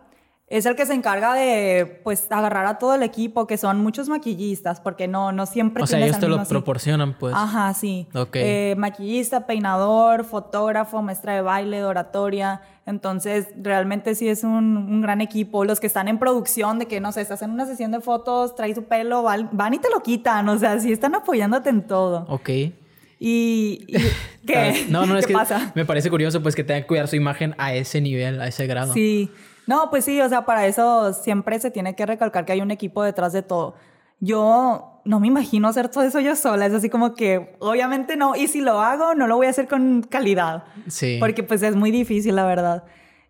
es 0.48 0.66
el 0.66 0.76
que 0.76 0.86
se 0.86 0.94
encarga 0.94 1.34
de 1.34 2.02
pues 2.04 2.28
agarrar 2.30 2.66
a 2.66 2.78
todo 2.78 2.94
el 2.96 3.02
equipo, 3.04 3.48
que 3.48 3.58
son 3.58 3.80
muchos 3.80 4.10
maquillistas, 4.10 4.82
porque 4.82 5.08
no, 5.08 5.32
no 5.32 5.46
siempre 5.46 5.82
O 5.84 5.88
sea, 5.88 6.00
ellos 6.00 6.20
te 6.20 6.28
lo 6.28 6.44
proporcionan, 6.44 7.18
pues. 7.18 7.34
Ajá, 7.36 7.74
sí. 7.74 8.08
Ok. 8.14 8.36
Eh, 8.36 8.76
maquillista, 8.78 9.48
peinador, 9.48 10.26
fotógrafo, 10.26 11.02
maestra 11.02 11.34
de 11.34 11.42
baile, 11.42 11.78
de 11.78 11.86
oratoria. 11.86 12.62
Entonces, 12.86 13.48
realmente 13.60 14.14
sí 14.14 14.28
es 14.28 14.44
un, 14.44 14.78
un 14.78 15.02
gran 15.02 15.22
equipo. 15.22 15.64
Los 15.64 15.80
que 15.80 15.88
están 15.88 16.08
en 16.10 16.20
producción, 16.20 16.78
de 16.80 16.86
que, 16.88 17.00
no 17.00 17.12
sé, 17.14 17.22
estás 17.22 17.42
en 17.42 17.50
una 17.50 17.66
sesión 17.66 17.92
de 17.92 18.02
fotos, 18.02 18.56
traes 18.56 18.76
tu 18.76 18.84
pelo, 18.84 19.24
van, 19.24 19.74
y 19.74 19.80
te 19.80 19.90
lo 19.90 20.04
quitan. 20.04 20.48
O 20.50 20.60
sea, 20.60 20.78
sí 20.80 20.92
están 20.92 21.16
apoyándote 21.16 21.70
en 21.70 21.82
todo. 21.88 22.26
Ok. 22.28 22.50
Y... 22.50 22.74
y- 23.20 23.86
¿Qué? 24.46 24.86
No, 24.90 25.06
no, 25.06 25.18
es 25.18 25.26
¿Qué 25.26 25.32
que 25.34 25.40
pasa? 25.40 25.72
me 25.74 25.86
parece 25.86 26.10
curioso 26.10 26.44
pues 26.44 26.54
que 26.54 26.66
tengan 26.66 26.82
que 26.84 26.88
cuidar 26.88 27.08
su 27.08 27.16
imagen 27.16 27.56
a 27.58 27.74
ese 27.74 28.02
nivel, 28.02 28.42
a 28.42 28.48
ese 28.50 28.68
grado. 28.68 28.94
Sí. 28.94 29.32
No, 29.68 29.90
pues 29.90 30.06
sí, 30.06 30.20
o 30.22 30.28
sea, 30.30 30.46
para 30.46 30.66
eso 30.68 31.14
siempre 31.14 31.60
se 31.60 31.72
tiene 31.72 31.96
que 31.96 32.06
recalcar 32.06 32.46
que 32.46 32.54
hay 32.54 32.62
un 32.62 32.72
equipo 32.72 33.02
detrás 33.04 33.34
de 33.34 33.42
todo. 33.44 33.76
Yo 34.20 35.02
no 35.06 35.20
me 35.20 35.28
imagino 35.28 35.68
hacer 35.68 35.90
todo 35.90 36.04
eso 36.04 36.20
yo 36.20 36.36
sola, 36.36 36.66
es 36.66 36.74
así 36.74 36.90
como 36.90 37.14
que 37.14 37.56
obviamente 37.60 38.16
no, 38.16 38.36
y 38.36 38.48
si 38.48 38.62
lo 38.62 38.80
hago, 38.82 39.16
no 39.16 39.28
lo 39.28 39.36
voy 39.36 39.48
a 39.48 39.50
hacer 39.50 39.68
con 39.68 40.02
calidad, 40.04 40.64
Sí. 40.88 41.18
porque 41.20 41.44
pues 41.44 41.62
es 41.64 41.76
muy 41.76 41.92
difícil, 41.92 42.36
la 42.36 42.46
verdad. 42.46 42.84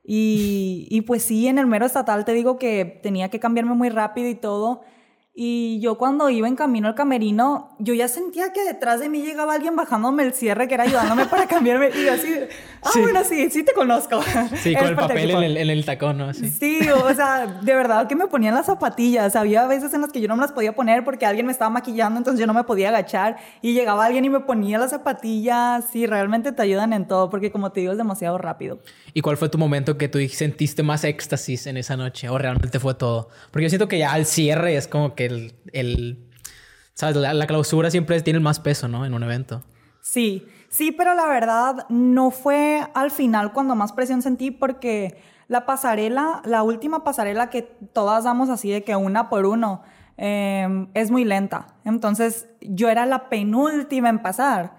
Y, 0.05 0.87
y 0.91 1.01
pues 1.01 1.23
sí, 1.23 1.47
en 1.47 1.57
el 1.57 1.65
mero 1.65 1.85
estatal 1.85 2.25
te 2.25 2.33
digo 2.33 2.57
que 2.57 2.99
tenía 3.01 3.29
que 3.29 3.39
cambiarme 3.39 3.73
muy 3.73 3.89
rápido 3.89 4.27
y 4.29 4.35
todo. 4.35 4.81
Y 5.35 5.79
yo 5.79 5.97
cuando 5.97 6.29
iba 6.29 6.47
en 6.47 6.55
camino 6.55 6.87
al 6.87 6.93
camerino, 6.93 7.75
yo 7.79 7.95
ya 7.95 8.07
sentía 8.07 8.53
que 8.53 8.63
detrás 8.63 8.99
de 8.99 9.09
mí 9.09 9.23
llegaba 9.23 9.55
alguien 9.55 9.75
bajándome 9.75 10.21
el 10.21 10.33
cierre, 10.33 10.67
que 10.67 10.75
era 10.75 10.83
ayudándome 10.83 11.25
para 11.25 11.47
cambiarme. 11.47 11.89
Y 11.89 12.05
yo 12.05 12.13
así, 12.13 12.35
ah, 12.83 12.89
Sí. 12.93 12.99
bueno, 13.01 13.23
sí, 13.23 13.49
sí 13.49 13.63
te 13.63 13.73
conozco. 13.73 14.21
Sí, 14.61 14.75
con 14.75 14.87
el 14.87 14.95
papel 14.95 15.31
en 15.31 15.43
el, 15.43 15.57
en 15.57 15.69
el 15.71 15.85
tacón, 15.85 16.19
¿no? 16.19 16.25
Así. 16.25 16.49
Sí, 16.49 16.79
o 16.89 17.11
sea, 17.15 17.47
de 17.47 17.73
verdad 17.73 18.07
que 18.07 18.15
me 18.15 18.27
ponían 18.27 18.53
las 18.53 18.67
zapatillas. 18.67 19.35
Había 19.35 19.65
veces 19.65 19.91
en 19.95 20.01
las 20.01 20.11
que 20.11 20.21
yo 20.21 20.27
no 20.27 20.35
me 20.35 20.41
las 20.43 20.51
podía 20.51 20.75
poner 20.75 21.03
porque 21.03 21.25
alguien 21.25 21.47
me 21.47 21.51
estaba 21.51 21.71
maquillando, 21.71 22.19
entonces 22.19 22.39
yo 22.39 22.45
no 22.45 22.53
me 22.53 22.63
podía 22.63 22.89
agachar. 22.89 23.37
Y 23.63 23.73
llegaba 23.73 24.05
alguien 24.05 24.25
y 24.25 24.29
me 24.29 24.41
ponía 24.41 24.77
las 24.77 24.91
zapatillas. 24.91 25.85
Sí, 25.91 26.05
realmente 26.05 26.51
te 26.51 26.61
ayudan 26.61 26.93
en 26.93 27.07
todo 27.07 27.31
porque, 27.31 27.51
como 27.51 27.71
te 27.71 27.79
digo, 27.79 27.91
es 27.91 27.97
demasiado 27.97 28.37
rápido. 28.37 28.77
¿Y 29.15 29.21
cuál 29.21 29.37
fue 29.37 29.49
tu 29.49 29.57
momento 29.57 29.97
que 29.97 30.07
tú 30.07 30.19
sentiste 30.29 30.83
más 30.83 31.03
éxtasis 31.03 31.65
en 31.65 31.77
esa 31.77 31.97
noche? 31.97 32.29
¿O 32.29 32.37
realmente 32.37 32.79
fue 32.79 32.93
todo? 32.93 33.29
Porque 33.49 33.63
yo 33.63 33.69
siento 33.69 33.87
que 33.87 33.97
ya 33.97 34.13
al 34.13 34.25
cierre 34.27 34.75
es 34.77 34.87
como 34.87 35.15
que 35.15 35.22
el... 35.25 36.29
La, 37.01 37.33
la 37.33 37.47
clausura 37.47 37.89
siempre 37.89 38.21
tiene 38.21 38.39
más 38.39 38.59
peso, 38.59 38.87
¿no? 38.87 39.05
En 39.05 39.13
un 39.13 39.23
evento. 39.23 39.63
Sí, 40.01 40.45
sí, 40.69 40.91
pero 40.91 41.15
la 41.15 41.27
verdad 41.27 41.85
no 41.89 42.29
fue 42.29 42.87
al 42.93 43.09
final 43.09 43.53
cuando 43.53 43.75
más 43.75 43.93
presión 43.93 44.21
sentí 44.21 44.51
porque 44.51 45.17
la 45.47 45.65
pasarela, 45.65 46.41
la 46.45 46.63
última 46.63 47.03
pasarela 47.03 47.49
que 47.49 47.61
todas 47.61 48.23
damos 48.23 48.49
así 48.49 48.69
de 48.69 48.83
que 48.83 48.95
una 48.95 49.29
por 49.29 49.45
uno, 49.45 49.81
eh, 50.17 50.87
es 50.93 51.11
muy 51.11 51.25
lenta. 51.25 51.67
Entonces 51.85 52.47
yo 52.61 52.89
era 52.89 53.05
la 53.05 53.29
penúltima 53.29 54.09
en 54.09 54.21
pasar 54.21 54.75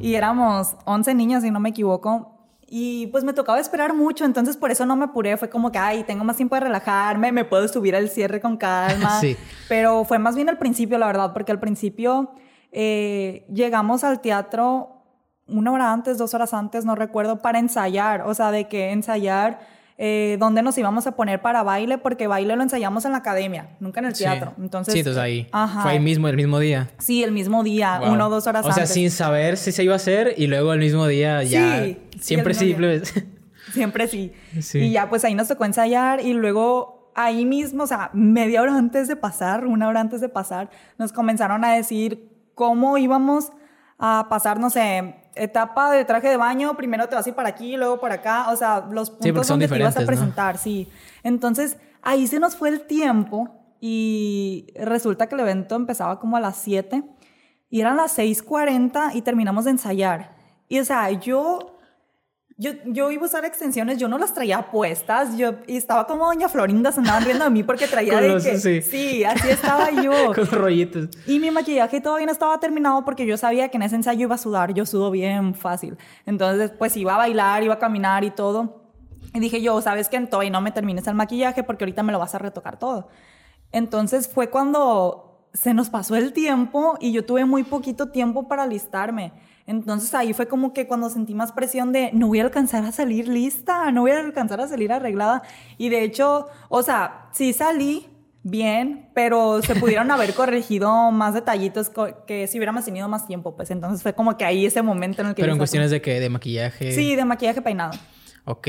y 0.00 0.14
éramos 0.14 0.76
11 0.84 1.14
niños, 1.14 1.42
si 1.42 1.50
no 1.50 1.60
me 1.60 1.70
equivoco. 1.70 2.35
Y 2.68 3.06
pues 3.08 3.22
me 3.22 3.32
tocaba 3.32 3.60
esperar 3.60 3.94
mucho, 3.94 4.24
entonces 4.24 4.56
por 4.56 4.70
eso 4.70 4.86
no 4.86 4.96
me 4.96 5.04
apuré. 5.04 5.36
Fue 5.36 5.48
como 5.48 5.70
que, 5.70 5.78
ay, 5.78 6.02
tengo 6.02 6.24
más 6.24 6.36
tiempo 6.36 6.56
de 6.56 6.62
relajarme, 6.62 7.30
me 7.30 7.44
puedo 7.44 7.68
subir 7.68 7.94
al 7.94 8.08
cierre 8.08 8.40
con 8.40 8.56
calma. 8.56 9.20
Sí. 9.20 9.36
Pero 9.68 10.04
fue 10.04 10.18
más 10.18 10.34
bien 10.34 10.48
al 10.48 10.58
principio, 10.58 10.98
la 10.98 11.06
verdad, 11.06 11.32
porque 11.32 11.52
al 11.52 11.60
principio 11.60 12.32
eh, 12.72 13.46
llegamos 13.52 14.04
al 14.04 14.20
teatro 14.20 14.92
una 15.48 15.72
hora 15.72 15.92
antes, 15.92 16.18
dos 16.18 16.34
horas 16.34 16.52
antes, 16.54 16.84
no 16.84 16.94
recuerdo, 16.96 17.40
para 17.40 17.58
ensayar. 17.58 18.22
O 18.22 18.34
sea, 18.34 18.50
de 18.50 18.66
que 18.66 18.90
ensayar 18.90 19.60
eh, 19.98 20.36
dónde 20.38 20.62
nos 20.62 20.76
íbamos 20.76 21.06
a 21.06 21.12
poner 21.12 21.40
para 21.40 21.62
baile, 21.62 21.96
porque 21.98 22.26
baile 22.26 22.54
lo 22.56 22.62
ensayamos 22.62 23.04
en 23.06 23.12
la 23.12 23.18
academia, 23.18 23.76
nunca 23.80 24.00
en 24.00 24.06
el 24.06 24.12
teatro. 24.12 24.54
Entonces, 24.58 24.92
sí, 24.92 25.00
entonces 25.00 25.22
ahí. 25.22 25.48
Fue 25.82 25.92
ahí 25.92 26.00
mismo, 26.00 26.28
el 26.28 26.36
mismo 26.36 26.58
día. 26.58 26.90
Sí, 26.98 27.22
el 27.22 27.32
mismo 27.32 27.64
día, 27.64 28.00
uno 28.04 28.26
o 28.26 28.30
dos 28.30 28.46
horas 28.46 28.66
antes. 28.66 28.74
O 28.74 28.76
sea, 28.76 28.86
sin 28.86 29.10
saber 29.10 29.56
si 29.56 29.72
se 29.72 29.84
iba 29.84 29.94
a 29.94 29.96
hacer 29.96 30.34
y 30.36 30.46
luego 30.48 30.72
el 30.72 30.80
mismo 30.80 31.06
día 31.06 31.42
ya. 31.42 31.84
Sí, 31.84 31.98
siempre 32.20 32.54
sí. 32.54 32.76
Siempre 33.72 34.06
sí. 34.06 34.32
sí. 34.60 34.78
Y 34.78 34.92
ya, 34.92 35.10
pues 35.10 35.24
ahí 35.24 35.34
nos 35.34 35.48
tocó 35.48 35.64
ensayar 35.64 36.20
y 36.20 36.32
luego 36.32 37.10
ahí 37.16 37.44
mismo, 37.44 37.82
o 37.82 37.86
sea, 37.86 38.10
media 38.12 38.62
hora 38.62 38.76
antes 38.76 39.08
de 39.08 39.16
pasar, 39.16 39.66
una 39.66 39.88
hora 39.88 40.00
antes 40.00 40.20
de 40.20 40.28
pasar, 40.28 40.70
nos 40.98 41.12
comenzaron 41.12 41.64
a 41.64 41.72
decir 41.74 42.30
cómo 42.54 42.96
íbamos 42.96 43.50
a 43.98 44.26
pasar, 44.28 44.60
no 44.60 44.70
sé, 44.70 45.16
etapa 45.34 45.90
de 45.90 46.04
traje 46.04 46.28
de 46.28 46.36
baño, 46.36 46.76
primero 46.76 47.08
te 47.08 47.14
vas 47.14 47.26
a 47.26 47.28
ir 47.28 47.34
para 47.34 47.48
aquí, 47.48 47.76
luego 47.76 48.00
por 48.00 48.12
acá, 48.12 48.50
o 48.50 48.56
sea, 48.56 48.86
los 48.90 49.10
puntos 49.10 49.48
donde 49.48 49.68
te 49.68 49.78
ibas 49.78 49.96
a 49.96 50.04
presentar, 50.04 50.58
sí. 50.58 50.88
Entonces, 51.22 51.78
ahí 52.02 52.26
se 52.26 52.40
nos 52.40 52.56
fue 52.56 52.68
el 52.68 52.82
tiempo 52.82 53.50
y 53.80 54.72
resulta 54.76 55.28
que 55.28 55.34
el 55.34 55.42
evento 55.42 55.76
empezaba 55.76 56.18
como 56.18 56.36
a 56.36 56.40
las 56.40 56.56
7 56.56 57.02
y 57.70 57.80
eran 57.80 57.96
las 57.96 58.18
6.40 58.18 59.14
y 59.14 59.22
terminamos 59.22 59.64
de 59.64 59.72
ensayar. 59.72 60.36
Y 60.68 60.80
o 60.80 60.84
sea, 60.84 61.10
yo 61.10 61.75
yo, 62.58 62.70
yo 62.86 63.10
iba 63.10 63.22
a 63.22 63.26
usar 63.26 63.44
extensiones, 63.44 63.98
yo 63.98 64.08
no 64.08 64.16
las 64.16 64.32
traía 64.32 64.70
puestas, 64.70 65.36
yo 65.36 65.56
y 65.66 65.76
estaba 65.76 66.06
como 66.06 66.26
doña 66.26 66.48
Florinda, 66.48 66.90
se 66.90 67.00
andaban 67.00 67.24
riendo 67.24 67.44
de 67.44 67.50
mí 67.50 67.62
porque 67.62 67.86
traía 67.86 68.18
de 68.18 68.34
que, 68.42 68.58
sí. 68.58 68.80
sí. 68.80 69.24
así 69.24 69.48
estaba 69.50 69.90
yo. 70.02 70.32
Con 70.34 70.46
rollitos. 70.46 71.10
Y 71.26 71.38
mi 71.38 71.50
maquillaje 71.50 72.00
todavía 72.00 72.24
no 72.24 72.32
estaba 72.32 72.58
terminado 72.58 73.04
porque 73.04 73.26
yo 73.26 73.36
sabía 73.36 73.68
que 73.68 73.76
en 73.76 73.82
ese 73.82 73.96
ensayo 73.96 74.22
iba 74.22 74.36
a 74.36 74.38
sudar, 74.38 74.72
yo 74.72 74.86
sudo 74.86 75.10
bien 75.10 75.54
fácil. 75.54 75.98
Entonces, 76.24 76.70
pues 76.70 76.96
iba 76.96 77.14
a 77.14 77.18
bailar, 77.18 77.62
iba 77.62 77.74
a 77.74 77.78
caminar 77.78 78.24
y 78.24 78.30
todo. 78.30 78.86
Y 79.34 79.40
dije 79.40 79.60
yo, 79.60 79.82
¿sabes 79.82 80.08
qué? 80.08 80.18
Todavía 80.20 80.50
no 80.50 80.62
me 80.62 80.70
termines 80.70 81.06
el 81.08 81.14
maquillaje 81.14 81.62
porque 81.62 81.84
ahorita 81.84 82.02
me 82.02 82.12
lo 82.12 82.18
vas 82.18 82.34
a 82.34 82.38
retocar 82.38 82.78
todo. 82.78 83.08
Entonces 83.70 84.28
fue 84.28 84.48
cuando 84.48 85.50
se 85.52 85.74
nos 85.74 85.90
pasó 85.90 86.16
el 86.16 86.32
tiempo 86.32 86.96
y 87.00 87.12
yo 87.12 87.26
tuve 87.26 87.44
muy 87.44 87.64
poquito 87.64 88.08
tiempo 88.08 88.48
para 88.48 88.62
alistarme. 88.62 89.32
Entonces 89.66 90.14
ahí 90.14 90.32
fue 90.32 90.46
como 90.46 90.72
que 90.72 90.86
cuando 90.86 91.10
sentí 91.10 91.34
más 91.34 91.52
presión 91.52 91.92
de 91.92 92.10
no 92.12 92.28
voy 92.28 92.38
a 92.38 92.44
alcanzar 92.44 92.84
a 92.84 92.92
salir 92.92 93.26
lista, 93.28 93.90
no 93.90 94.02
voy 94.02 94.12
a 94.12 94.20
alcanzar 94.20 94.60
a 94.60 94.68
salir 94.68 94.92
arreglada. 94.92 95.42
Y 95.76 95.88
de 95.88 96.04
hecho, 96.04 96.46
o 96.68 96.82
sea, 96.82 97.28
sí 97.32 97.52
salí 97.52 98.06
bien, 98.44 99.08
pero 99.12 99.60
se 99.62 99.74
pudieron 99.80 100.10
haber 100.12 100.34
corregido 100.34 101.10
más 101.10 101.34
detallitos 101.34 101.90
que 102.26 102.46
si 102.46 102.58
hubiéramos 102.58 102.84
tenido 102.84 103.08
más 103.08 103.26
tiempo, 103.26 103.56
pues 103.56 103.72
entonces 103.72 104.02
fue 104.02 104.14
como 104.14 104.36
que 104.36 104.44
ahí 104.44 104.64
ese 104.64 104.82
momento 104.82 105.22
en 105.22 105.28
el 105.28 105.34
que... 105.34 105.42
Pero 105.42 105.52
en 105.52 105.58
cuestiones 105.58 105.90
de 105.90 106.00
que 106.00 106.20
de 106.20 106.30
maquillaje. 106.30 106.92
Sí, 106.92 107.16
de 107.16 107.24
maquillaje 107.24 107.60
peinado. 107.60 107.98
Ok. 108.44 108.68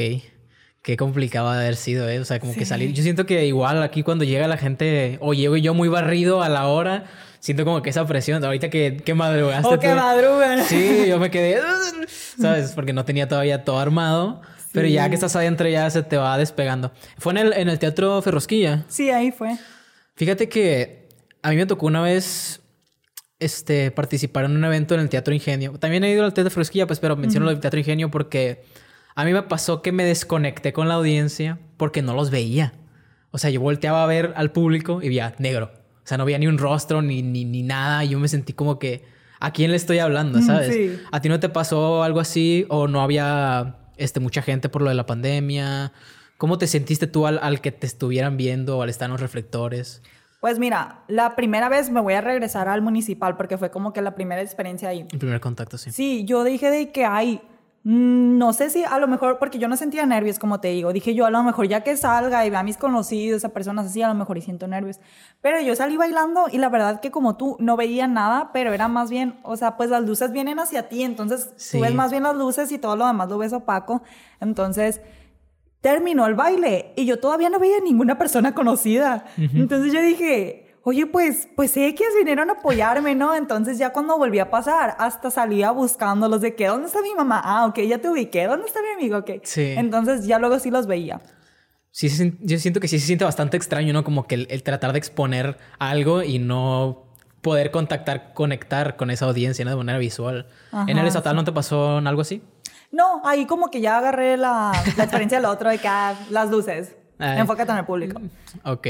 Qué 0.82 0.96
complicado 0.96 1.52
de 1.52 1.60
haber 1.60 1.76
sido, 1.76 2.10
¿eh? 2.10 2.20
O 2.20 2.26
sea, 2.26 2.40
como 2.40 2.54
que 2.54 2.66
salir. 2.66 2.94
Yo 2.94 3.04
siento 3.04 3.26
que 3.26 3.46
igual 3.46 3.84
aquí 3.84 4.04
cuando 4.04 4.24
llega 4.24 4.48
la 4.48 4.56
gente, 4.56 5.18
o 5.22 5.34
llego 5.34 5.58
yo 5.58 5.74
muy 5.74 5.90
barrido 5.90 6.42
a 6.42 6.48
la 6.48 6.68
hora, 6.68 7.06
siento 7.40 7.66
como 7.66 7.82
que 7.82 7.90
esa 7.90 8.06
presión, 8.06 8.44
ahorita 8.44 8.70
que, 8.70 8.98
que 9.04 9.14
madrugaste. 9.14 9.68
O 9.68 9.80
que 9.80 9.94
madrugan. 9.94 10.64
Sí, 10.64 11.06
yo 11.08 11.20
me 11.20 11.32
quedé, 11.32 11.60
¿sabes? 12.40 12.72
Porque 12.72 12.94
no 12.94 13.06
tenía 13.06 13.28
todavía 13.28 13.64
todo 13.64 13.80
armado. 13.80 14.42
Pero 14.74 14.88
ya 14.88 15.10
que 15.10 15.16
estás 15.16 15.36
adentro 15.36 15.68
ya 15.68 15.90
se 15.90 16.04
te 16.04 16.18
va 16.18 16.38
despegando. 16.38 16.92
¿Fue 17.18 17.34
en 17.34 17.38
el, 17.38 17.54
en 17.54 17.70
el 17.70 17.80
Teatro 17.80 18.22
Ferrosquilla? 18.22 18.86
Sí, 18.90 19.10
ahí 19.10 19.32
fue. 19.32 19.58
Fíjate 20.16 20.50
que 20.50 21.10
a 21.42 21.50
mí 21.50 21.56
me 21.56 21.66
tocó 21.66 21.88
una 21.88 22.02
vez 22.02 22.62
este, 23.40 23.92
participar 23.92 24.46
en 24.46 24.56
un 24.56 24.64
evento 24.66 24.96
en 24.96 25.02
el 25.02 25.10
Teatro 25.10 25.34
Ingenio. 25.34 25.74
También 25.80 26.04
he 26.04 26.12
ido 26.12 26.26
al 26.26 26.34
Teatro 26.34 26.52
Ferrosquilla, 26.52 26.88
pues, 26.88 27.00
pero 27.00 27.16
menciono 27.16 27.46
lo 27.46 27.52
del 27.52 27.60
Teatro 27.60 27.80
Ingenio 27.80 28.12
porque 28.12 28.64
a 29.16 29.26
mí 29.26 29.34
me 29.34 29.44
pasó 29.44 29.82
que 29.82 29.92
me 29.92 30.04
desconecté 30.04 30.74
con 30.74 30.88
la 30.88 30.96
audiencia 30.96 31.60
porque 31.78 32.02
no 32.02 32.14
los 32.14 32.30
veía. 32.30 32.74
O 33.32 33.38
sea, 33.38 33.50
yo 33.50 33.62
volteaba 33.62 34.04
a 34.04 34.08
ver 34.08 34.34
al 34.36 34.52
público 34.52 35.02
y 35.02 35.10
veía 35.10 35.34
negro. 35.38 35.72
O 36.08 36.10
sea, 36.10 36.18
no 36.18 36.24
había 36.24 36.40
ni 36.40 36.48
un 36.48 36.58
rostro 36.58 37.02
ni, 37.02 37.22
ni, 37.22 37.44
ni 37.44 37.64
nada. 37.64 38.06
Y 38.06 38.10
yo 38.12 38.20
me 38.20 38.30
sentí 38.30 38.54
como 38.54 38.80
que, 38.80 39.04
¿a 39.42 39.52
quién 39.52 39.72
le 39.72 39.76
estoy 39.76 40.00
hablando? 40.00 40.42
¿Sabes? 40.42 41.02
¿A 41.12 41.20
ti 41.20 41.28
no 41.28 41.42
te 41.42 41.50
pasó 41.50 42.02
algo 42.02 42.22
así? 42.22 42.66
¿O 42.70 42.88
no 42.88 43.02
había 43.02 43.76
este, 43.98 44.22
mucha 44.22 44.42
gente 44.42 44.70
por 44.70 44.82
lo 44.82 44.88
de 44.88 44.96
la 44.96 45.06
pandemia? 45.06 45.92
¿Cómo 46.38 46.58
te 46.58 46.66
sentiste 46.68 47.08
tú 47.08 47.28
al, 47.28 47.42
al 47.44 47.60
que 47.60 47.74
te 47.74 47.86
estuvieran 47.86 48.38
viendo 48.38 48.78
o 48.78 48.84
al 48.84 48.90
estar 48.90 49.08
en 49.08 49.12
los 49.12 49.20
reflectores? 49.20 50.02
Pues 50.40 50.60
mira, 50.60 51.04
la 51.10 51.36
primera 51.36 51.68
vez 51.68 51.90
me 51.90 52.00
voy 52.00 52.14
a 52.14 52.22
regresar 52.22 52.70
al 52.70 52.82
municipal 52.82 53.36
porque 53.36 53.58
fue 53.58 53.70
como 53.70 53.92
que 53.92 54.02
la 54.02 54.16
primera 54.16 54.42
experiencia 54.42 54.88
ahí. 54.88 55.06
El 55.12 55.20
primer 55.20 55.42
contacto, 55.42 55.78
sí. 55.78 55.92
Sí, 55.92 56.24
yo 56.24 56.46
dije 56.46 56.72
de 56.72 56.90
que 56.94 57.04
hay 57.04 57.42
Mm, 57.42 57.57
no 57.84 58.52
sé 58.52 58.70
si 58.70 58.84
a 58.84 59.00
lo 59.00 59.08
mejor, 59.08 59.40
porque 59.40 59.60
yo 59.60 59.70
no 59.70 59.78
sentía 59.78 60.06
nervios, 60.06 60.40
como 60.40 60.60
te 60.60 60.70
digo. 60.70 60.92
Dije 60.92 61.16
yo, 61.16 61.26
a 61.26 61.30
lo 61.30 61.42
mejor 61.44 61.68
ya 61.68 61.82
que 61.82 61.96
salga 61.96 62.46
y 62.46 62.50
vea 62.50 62.60
a 62.60 62.64
mis 62.64 62.78
conocidos, 62.78 63.46
a 63.46 63.50
personas 63.50 63.86
así, 63.86 64.02
a 64.02 64.10
lo 64.10 64.14
mejor 64.14 64.38
y 64.38 64.42
siento 64.42 64.68
nervios. 64.68 65.00
Pero 65.42 65.62
yo 65.62 65.74
salí 65.76 65.96
bailando 65.96 66.48
y 66.52 66.58
la 66.58 66.68
verdad 66.68 67.00
que 67.00 67.12
como 67.12 67.38
tú 67.38 67.56
no 67.60 67.78
veía 67.78 68.08
nada, 68.08 68.52
pero 68.52 68.74
era 68.74 68.90
más 68.90 69.10
bien, 69.10 69.40
o 69.44 69.56
sea, 69.56 69.78
pues 69.78 69.90
las 69.90 70.04
luces 70.04 70.34
vienen 70.34 70.60
hacia 70.60 70.90
ti, 70.90 71.04
entonces 71.04 71.54
tú 71.72 71.80
ves 71.80 71.94
más 71.94 72.12
bien 72.12 72.24
las 72.24 72.36
luces 72.36 72.72
y 72.72 72.78
todo 72.78 72.98
lo 72.98 73.08
demás 73.08 73.30
lo 73.30 73.38
ves 73.38 73.54
opaco. 73.54 74.02
Entonces 74.42 75.00
terminó 75.80 76.26
el 76.26 76.36
baile 76.36 76.92
y 76.98 77.06
yo 77.06 77.20
todavía 77.20 77.50
no 77.50 77.60
veía 77.60 77.80
ninguna 77.80 78.18
persona 78.18 78.54
conocida. 78.54 79.26
Entonces 79.38 79.94
yo 79.94 80.02
dije, 80.02 80.67
oye, 80.88 81.06
pues, 81.06 81.50
pues 81.54 81.76
X 81.76 82.08
vinieron 82.18 82.50
a 82.50 82.54
apoyarme, 82.54 83.14
¿no? 83.14 83.36
Entonces 83.36 83.78
ya 83.78 83.92
cuando 83.92 84.18
volví 84.18 84.40
a 84.40 84.50
pasar, 84.50 84.96
hasta 85.00 85.30
salía 85.30 85.72
buscándolos 85.72 86.40
de 86.40 86.56
que, 86.56 86.68
¿dónde 86.68 86.88
está 86.88 87.02
mi 87.02 87.14
mamá? 87.14 87.42
Ah, 87.44 87.66
ok, 87.66 87.80
ya 87.82 87.98
te 87.98 88.08
ubiqué, 88.08 88.48
¿dónde 88.48 88.68
está 88.68 88.80
mi 88.82 88.88
amigo? 88.96 89.18
Ok. 89.18 89.32
Sí. 89.44 89.74
Entonces 89.76 90.26
ya 90.26 90.40
luego 90.40 90.60
sí 90.60 90.72
los 90.72 90.88
veía. 90.88 91.20
Sí, 91.92 92.38
yo 92.40 92.58
siento 92.58 92.80
que 92.80 92.88
sí 92.88 93.00
se 93.00 93.06
siente 93.06 93.26
bastante 93.26 93.58
extraño, 93.58 93.92
¿no? 93.92 94.06
Como 94.06 94.28
que 94.28 94.36
el, 94.36 94.64
tratar 94.64 94.94
de 94.94 95.00
exponer 95.00 95.58
algo 95.78 96.24
y 96.24 96.40
no 96.40 97.04
poder 97.42 97.70
contactar, 97.72 98.34
conectar 98.34 98.96
con 98.96 99.12
esa 99.12 99.26
audiencia, 99.26 99.66
¿no? 99.66 99.72
De 99.72 99.78
manera 99.78 99.98
visual. 99.98 100.48
¿En 100.88 100.98
el 100.98 101.06
estatal 101.06 101.36
no 101.36 101.44
te 101.44 101.52
pasó 101.52 101.98
algo 101.98 102.22
así? 102.22 102.42
No, 102.94 103.22
ahí 103.26 103.46
como 103.46 103.70
que 103.70 103.82
ya 103.82 103.98
agarré 103.98 104.38
la, 104.38 104.72
la 104.96 105.04
experiencia 105.04 105.40
del 105.40 105.48
otro 105.48 105.70
de 105.70 105.80
que 105.80 105.88
ah, 105.90 106.16
las 106.30 106.50
luces. 106.50 106.96
Enfócate 107.20 107.74
en 107.74 107.78
el 107.80 107.86
público. 107.86 108.22
Ok. 108.64 108.88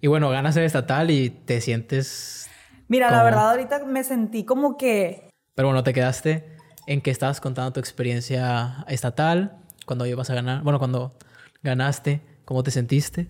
Y 0.00 0.08
bueno, 0.08 0.30
ganas 0.30 0.56
el 0.56 0.64
estatal 0.64 1.10
y 1.10 1.30
te 1.30 1.60
sientes... 1.60 2.48
Mira, 2.88 3.10
la 3.10 3.22
verdad 3.22 3.50
ahorita 3.50 3.84
me 3.84 4.04
sentí 4.04 4.44
como 4.44 4.76
que... 4.76 5.28
Pero 5.54 5.68
bueno, 5.68 5.82
te 5.82 5.92
quedaste 5.92 6.56
en 6.86 7.00
que 7.00 7.10
estabas 7.10 7.40
contando 7.40 7.72
tu 7.72 7.80
experiencia 7.80 8.84
estatal, 8.88 9.58
cuando 9.86 10.06
ibas 10.06 10.30
a 10.30 10.34
ganar, 10.34 10.62
bueno, 10.62 10.78
cuando 10.78 11.16
ganaste, 11.62 12.20
¿cómo 12.44 12.62
te 12.62 12.70
sentiste? 12.70 13.28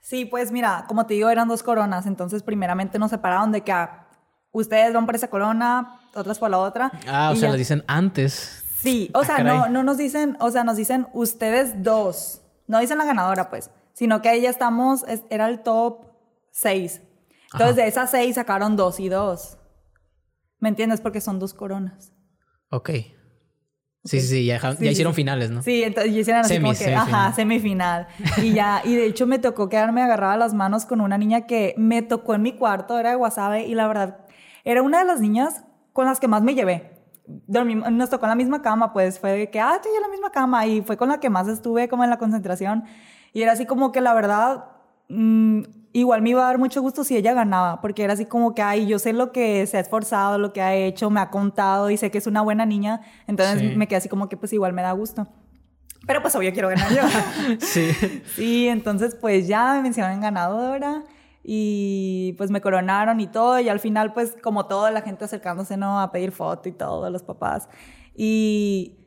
Sí, 0.00 0.24
pues 0.24 0.52
mira, 0.52 0.84
como 0.86 1.06
te 1.06 1.14
digo, 1.14 1.30
eran 1.30 1.48
dos 1.48 1.62
coronas, 1.62 2.06
entonces 2.06 2.42
primeramente 2.42 2.98
nos 2.98 3.10
separaron 3.10 3.50
de 3.50 3.62
que 3.62 3.72
ah, 3.72 4.06
ustedes 4.52 4.92
van 4.92 5.06
por 5.06 5.16
esa 5.16 5.28
corona, 5.28 6.00
otras 6.14 6.38
por 6.38 6.50
la 6.50 6.58
otra. 6.58 6.92
Ah, 7.08 7.30
o 7.32 7.36
sea, 7.36 7.50
lo 7.50 7.56
dicen 7.56 7.82
antes. 7.88 8.64
Sí, 8.78 9.10
o 9.14 9.20
ah, 9.20 9.24
sea, 9.24 9.38
no, 9.38 9.68
no 9.68 9.82
nos 9.82 9.96
dicen, 9.96 10.36
o 10.38 10.50
sea, 10.50 10.62
nos 10.62 10.76
dicen 10.76 11.08
ustedes 11.12 11.82
dos, 11.82 12.42
no 12.68 12.78
dicen 12.78 12.98
la 12.98 13.04
ganadora, 13.04 13.50
pues 13.50 13.70
sino 13.96 14.20
que 14.20 14.28
ahí 14.28 14.42
ya 14.42 14.50
estamos, 14.50 15.06
era 15.30 15.48
el 15.48 15.62
top 15.62 16.04
6. 16.52 17.00
Entonces 17.52 17.76
de 17.76 17.86
esas 17.86 18.10
6 18.10 18.34
sacaron 18.34 18.76
2 18.76 19.00
y 19.00 19.08
2. 19.08 19.58
¿Me 20.58 20.68
entiendes? 20.68 21.00
Porque 21.00 21.22
son 21.22 21.38
dos 21.38 21.54
coronas. 21.54 22.12
Ok. 22.68 22.90
Sí, 24.04 24.20
sí, 24.20 24.20
sí, 24.20 24.44
ya, 24.44 24.60
hicieron 24.80 25.14
finales, 25.14 25.50
¿no? 25.50 25.62
Sí, 25.62 25.82
entonces 25.82 26.12
ya 26.12 26.20
hicieron 26.20 26.42
así 26.42 26.60
como 26.60 26.74
que, 26.74 26.94
ajá, 26.94 27.32
semifinal. 27.32 28.06
Y 28.42 28.52
ya, 28.52 28.82
y 28.84 28.94
de 28.94 29.06
hecho 29.06 29.26
me 29.26 29.38
tocó 29.38 29.68
quedarme 29.68 30.02
agarrada 30.02 30.36
las 30.36 30.52
manos 30.52 30.84
con 30.84 31.00
una 31.00 31.16
niña 31.16 31.46
que 31.46 31.74
me 31.78 32.02
tocó 32.02 32.34
en 32.34 32.42
mi 32.42 32.52
cuarto, 32.52 32.98
era 32.98 33.10
de 33.10 33.16
Wasabe, 33.16 33.66
y 33.66 33.74
la 33.74 33.88
verdad, 33.88 34.26
era 34.62 34.82
una 34.82 35.00
de 35.00 35.06
las 35.06 35.20
niñas 35.20 35.64
con 35.92 36.04
las 36.04 36.20
que 36.20 36.28
más 36.28 36.42
me 36.42 36.54
llevé. 36.54 36.92
nos 37.48 38.10
tocó 38.10 38.26
en 38.26 38.30
la 38.30 38.36
misma 38.36 38.62
cama, 38.62 38.92
pues 38.92 39.18
fue 39.18 39.32
de 39.32 39.50
que, 39.50 39.58
ah, 39.58 39.72
estoy 39.74 39.92
en 39.96 40.02
la 40.02 40.08
misma 40.08 40.30
cama, 40.30 40.66
y 40.66 40.82
fue 40.82 40.96
con 40.96 41.08
la 41.08 41.18
que 41.18 41.30
más 41.30 41.48
estuve 41.48 41.88
como 41.88 42.04
en 42.04 42.10
la 42.10 42.18
concentración. 42.18 42.84
Y 43.32 43.42
era 43.42 43.52
así 43.52 43.66
como 43.66 43.92
que 43.92 44.00
la 44.00 44.14
verdad, 44.14 44.64
mm, 45.08 45.62
igual 45.92 46.22
me 46.22 46.30
iba 46.30 46.42
a 46.42 46.46
dar 46.46 46.58
mucho 46.58 46.82
gusto 46.82 47.04
si 47.04 47.16
ella 47.16 47.32
ganaba, 47.32 47.80
porque 47.80 48.04
era 48.04 48.12
así 48.12 48.26
como 48.26 48.54
que, 48.54 48.62
ay, 48.62 48.86
yo 48.86 48.98
sé 48.98 49.12
lo 49.12 49.32
que 49.32 49.66
se 49.66 49.76
ha 49.76 49.80
esforzado, 49.80 50.38
lo 50.38 50.52
que 50.52 50.60
ha 50.60 50.74
hecho, 50.74 51.10
me 51.10 51.20
ha 51.20 51.30
contado 51.30 51.90
y 51.90 51.96
sé 51.96 52.10
que 52.10 52.18
es 52.18 52.26
una 52.26 52.42
buena 52.42 52.66
niña, 52.66 53.00
entonces 53.26 53.76
me 53.76 53.88
quedé 53.88 53.96
así 53.98 54.08
como 54.08 54.28
que 54.28 54.36
pues 54.36 54.52
igual 54.52 54.72
me 54.72 54.82
da 54.82 54.92
gusto. 54.92 55.26
Pero 56.06 56.22
pues 56.22 56.36
obvio 56.36 56.52
quiero 56.52 56.68
ganar 56.68 56.92
yo. 56.94 57.02
sí. 57.60 57.90
Sí, 58.34 58.68
entonces 58.68 59.14
pues 59.14 59.48
ya 59.48 59.74
me 59.74 59.82
mencionaron 59.82 60.20
ganadora 60.20 61.02
y 61.42 62.34
pues 62.38 62.50
me 62.50 62.60
coronaron 62.60 63.20
y 63.20 63.26
todo 63.26 63.58
y 63.60 63.68
al 63.68 63.80
final 63.80 64.12
pues 64.12 64.36
como 64.42 64.66
toda 64.66 64.90
la 64.90 65.02
gente 65.02 65.24
acercándose 65.24 65.76
no 65.76 66.00
a 66.00 66.12
pedir 66.12 66.32
foto 66.32 66.68
y 66.68 66.72
todo, 66.72 67.08
los 67.10 67.22
papás. 67.22 67.68
Y 68.14 68.98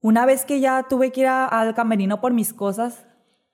una 0.00 0.26
vez 0.26 0.44
que 0.44 0.60
ya 0.60 0.84
tuve 0.88 1.12
que 1.12 1.22
ir 1.22 1.26
al 1.28 1.74
camerino 1.74 2.20
por 2.20 2.32
mis 2.32 2.52
cosas, 2.52 3.06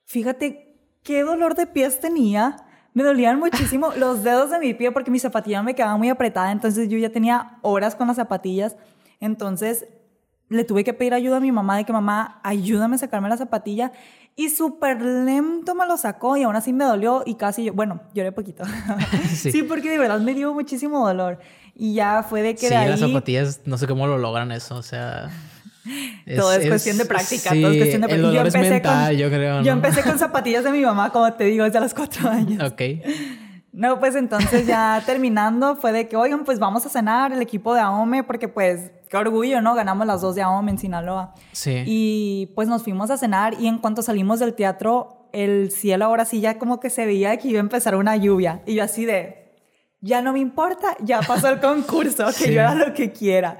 Fíjate 0.09 0.75
qué 1.03 1.21
dolor 1.21 1.53
de 1.53 1.67
pies 1.67 1.99
tenía. 1.99 2.55
Me 2.95 3.03
dolían 3.03 3.37
muchísimo 3.45 3.93
los 3.95 4.23
dedos 4.23 4.49
de 4.49 4.57
mi 4.57 4.73
pie 4.73 4.91
porque 4.91 5.11
mi 5.11 5.19
zapatilla 5.19 5.61
me 5.61 5.75
quedaba 5.75 5.97
muy 5.97 6.09
apretada. 6.09 6.51
Entonces 6.51 6.89
yo 6.89 6.97
ya 6.97 7.11
tenía 7.11 7.59
horas 7.61 7.95
con 7.95 8.07
las 8.07 8.15
zapatillas. 8.15 8.75
Entonces 9.19 9.85
le 10.49 10.63
tuve 10.63 10.83
que 10.83 10.95
pedir 10.95 11.13
ayuda 11.13 11.37
a 11.37 11.39
mi 11.39 11.51
mamá 11.51 11.77
de 11.77 11.83
que 11.85 11.93
mamá, 11.93 12.41
ayúdame 12.43 12.95
a 12.95 12.97
sacarme 12.97 13.29
la 13.29 13.37
zapatilla. 13.37 13.91
Y 14.35 14.49
súper 14.49 14.99
lento 14.99 15.75
me 15.75 15.85
lo 15.85 15.95
sacó 15.95 16.37
y 16.37 16.41
aún 16.41 16.55
así 16.55 16.73
me 16.73 16.85
dolió 16.85 17.21
y 17.23 17.35
casi 17.35 17.65
yo, 17.65 17.73
bueno, 17.73 18.01
lloré 18.15 18.31
poquito. 18.31 18.63
Sí. 19.29 19.51
sí. 19.51 19.61
porque 19.61 19.91
de 19.91 19.99
verdad 19.99 20.19
me 20.21 20.33
dio 20.33 20.55
muchísimo 20.55 21.05
dolor. 21.05 21.37
Y 21.75 21.93
ya 21.93 22.23
fue 22.23 22.41
de 22.41 22.55
que 22.55 22.67
Sí, 22.67 22.69
de 22.69 22.77
ahí... 22.77 22.89
las 22.89 22.99
zapatillas, 22.99 23.61
no 23.65 23.77
sé 23.77 23.85
cómo 23.85 24.07
lo 24.07 24.17
logran 24.17 24.51
eso, 24.51 24.75
o 24.75 24.81
sea... 24.81 25.29
todo 26.35 26.53
es, 26.53 26.67
cuestión 26.67 26.97
de 26.97 27.05
práctica, 27.05 27.49
todo 27.51 27.71
es 27.71 27.77
cuestión 27.77 28.01
de 28.01 28.07
El 28.07 28.21
práctica. 28.21 28.27
dolor 28.27 28.47
es 28.47 28.53
mental, 28.53 29.07
con, 29.09 29.17
yo 29.17 29.29
creo, 29.29 29.57
Yo 29.61 29.65
¿no? 29.65 29.71
empecé 29.71 30.03
con 30.03 30.17
zapatillas 30.19 30.63
de 30.63 30.71
mi 30.71 30.81
mamá, 30.81 31.11
como 31.11 31.31
te 31.33 31.45
digo, 31.45 31.63
desde 31.65 31.79
los 31.79 31.93
cuatro 31.93 32.29
años. 32.29 32.63
Ok. 32.71 32.81
No, 33.71 33.99
pues 33.99 34.15
entonces 34.15 34.65
ya 34.65 35.01
terminando 35.05 35.75
fue 35.75 35.91
de 35.91 36.07
que, 36.07 36.15
oigan, 36.15 36.43
pues 36.43 36.59
vamos 36.59 36.85
a 36.85 36.89
cenar 36.89 37.31
el 37.31 37.41
equipo 37.41 37.73
de 37.75 37.81
AOME, 37.81 38.23
porque 38.23 38.47
pues 38.47 38.91
qué 39.09 39.17
orgullo, 39.17 39.61
¿no? 39.61 39.75
Ganamos 39.75 40.07
las 40.07 40.21
dos 40.21 40.35
de 40.35 40.41
AOME 40.41 40.71
en 40.71 40.77
Sinaloa. 40.79 41.33
Sí. 41.51 41.83
Y 41.85 42.51
pues 42.55 42.67
nos 42.67 42.83
fuimos 42.83 43.11
a 43.11 43.17
cenar 43.17 43.53
y 43.59 43.67
en 43.67 43.77
cuanto 43.77 44.01
salimos 44.01 44.39
del 44.39 44.53
teatro, 44.55 45.29
el 45.33 45.71
cielo 45.71 46.05
ahora 46.05 46.25
sí 46.25 46.41
ya 46.41 46.57
como 46.57 46.79
que 46.79 46.89
se 46.89 47.05
veía 47.05 47.37
que 47.37 47.47
iba 47.49 47.59
a 47.59 47.61
empezar 47.61 47.95
una 47.95 48.15
lluvia. 48.17 48.61
Y 48.65 48.73
yo 48.75 48.83
así 48.83 49.05
de, 49.05 49.53
ya 50.01 50.21
no 50.23 50.33
me 50.33 50.39
importa, 50.39 50.95
ya 51.03 51.21
pasó 51.21 51.49
el 51.49 51.59
concurso, 51.61 52.25
que 52.27 52.33
Sí. 52.33 52.53
yo 52.53 52.61
haga 52.67 52.73
lo 52.87 52.93
que 52.95 53.11
quiera. 53.11 53.57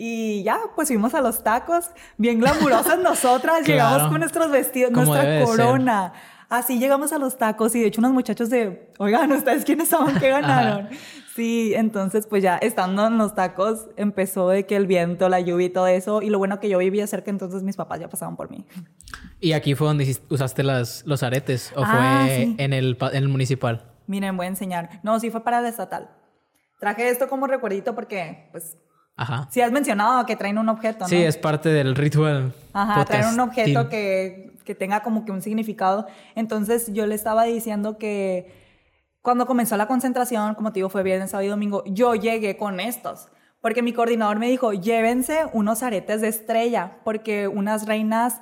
Y 0.00 0.44
ya, 0.44 0.60
pues 0.76 0.86
fuimos 0.88 1.12
a 1.14 1.20
los 1.20 1.42
tacos, 1.42 1.86
bien 2.18 2.38
glamurosas 2.38 2.98
nosotras, 3.00 3.62
llegamos 3.66 3.94
Claro. 3.96 4.10
con 4.10 4.20
nuestros 4.20 4.50
vestidos, 4.52 4.92
Como 4.92 5.06
nuestra 5.14 5.44
corona. 5.44 6.12
Así 6.48 6.78
llegamos 6.78 7.12
a 7.12 7.18
los 7.18 7.36
tacos 7.36 7.74
y 7.74 7.80
de 7.80 7.88
hecho 7.88 8.00
unos 8.00 8.12
muchachos 8.12 8.48
de, 8.48 8.90
oigan, 8.98 9.30
¿ustedes 9.32 9.64
quiénes 9.64 9.88
son? 9.88 10.14
¿Qué 10.18 10.28
ganaron? 10.30 10.88
Sí, 11.34 11.72
entonces 11.74 12.26
pues 12.26 12.42
ya 12.42 12.56
estando 12.58 13.06
en 13.06 13.18
los 13.18 13.34
tacos 13.34 13.88
empezó 13.96 14.48
de 14.48 14.64
que 14.66 14.76
el 14.76 14.86
viento, 14.86 15.28
la 15.28 15.40
lluvia 15.40 15.66
y 15.66 15.70
todo 15.70 15.88
eso. 15.88 16.22
Y 16.22 16.30
lo 16.30 16.38
bueno 16.38 16.58
que 16.60 16.68
yo 16.68 16.78
vivía 16.78 17.06
cerca, 17.06 17.30
entonces 17.30 17.62
mis 17.64 17.76
papás 17.76 18.00
ya 18.00 18.08
pasaban 18.08 18.36
por 18.36 18.50
mí. 18.50 18.64
¿Y 19.40 19.52
aquí 19.52 19.74
fue 19.74 19.88
donde 19.88 20.16
usaste 20.30 20.62
las, 20.62 21.02
los 21.06 21.22
aretes? 21.22 21.72
¿O 21.76 21.82
Ah, 21.84 22.22
fue 22.24 22.36
sí. 22.36 22.54
en, 22.58 22.72
el, 22.72 22.96
en 23.00 23.16
el 23.24 23.28
municipal? 23.28 23.92
Miren, 24.06 24.36
voy 24.36 24.46
a 24.46 24.48
enseñar. 24.48 25.00
No, 25.02 25.20
sí 25.20 25.30
fue 25.30 25.44
para 25.44 25.58
el 25.58 25.66
estatal. 25.66 26.08
Traje 26.80 27.10
esto 27.10 27.28
como 27.28 27.46
recuerdito 27.46 27.94
porque, 27.94 28.48
pues, 28.52 28.76
Ajá. 29.18 29.48
sí 29.50 29.60
has 29.60 29.72
mencionado 29.72 30.24
que 30.24 30.36
traen 30.36 30.56
un 30.56 30.68
objeto, 30.68 31.00
¿no? 31.00 31.08
Sí, 31.08 31.16
es 31.16 31.36
parte 31.36 31.68
del 31.68 31.94
ritual. 31.94 32.54
Ajá, 32.72 33.04
traer 33.04 33.26
un 33.26 33.40
objeto 33.40 33.88
que, 33.88 34.52
que 34.64 34.74
tenga 34.74 35.00
como 35.02 35.24
que 35.24 35.32
un 35.32 35.42
significado. 35.42 36.06
Entonces 36.34 36.92
yo 36.92 37.06
le 37.06 37.14
estaba 37.14 37.44
diciendo 37.44 37.98
que 37.98 38.52
cuando 39.22 39.44
comenzó 39.44 39.76
la 39.76 39.86
concentración, 39.86 40.54
como 40.54 40.72
te 40.72 40.78
digo, 40.78 40.88
fue 40.88 41.02
viernes, 41.02 41.32
sábado 41.32 41.46
y 41.46 41.50
domingo, 41.50 41.82
yo 41.84 42.14
llegué 42.14 42.56
con 42.56 42.80
estos. 42.80 43.28
Porque 43.60 43.82
mi 43.82 43.92
coordinador 43.92 44.38
me 44.38 44.48
dijo, 44.48 44.72
llévense 44.72 45.40
unos 45.52 45.82
aretes 45.82 46.20
de 46.20 46.28
estrella, 46.28 46.98
porque 47.04 47.48
unas 47.48 47.86
reinas 47.86 48.40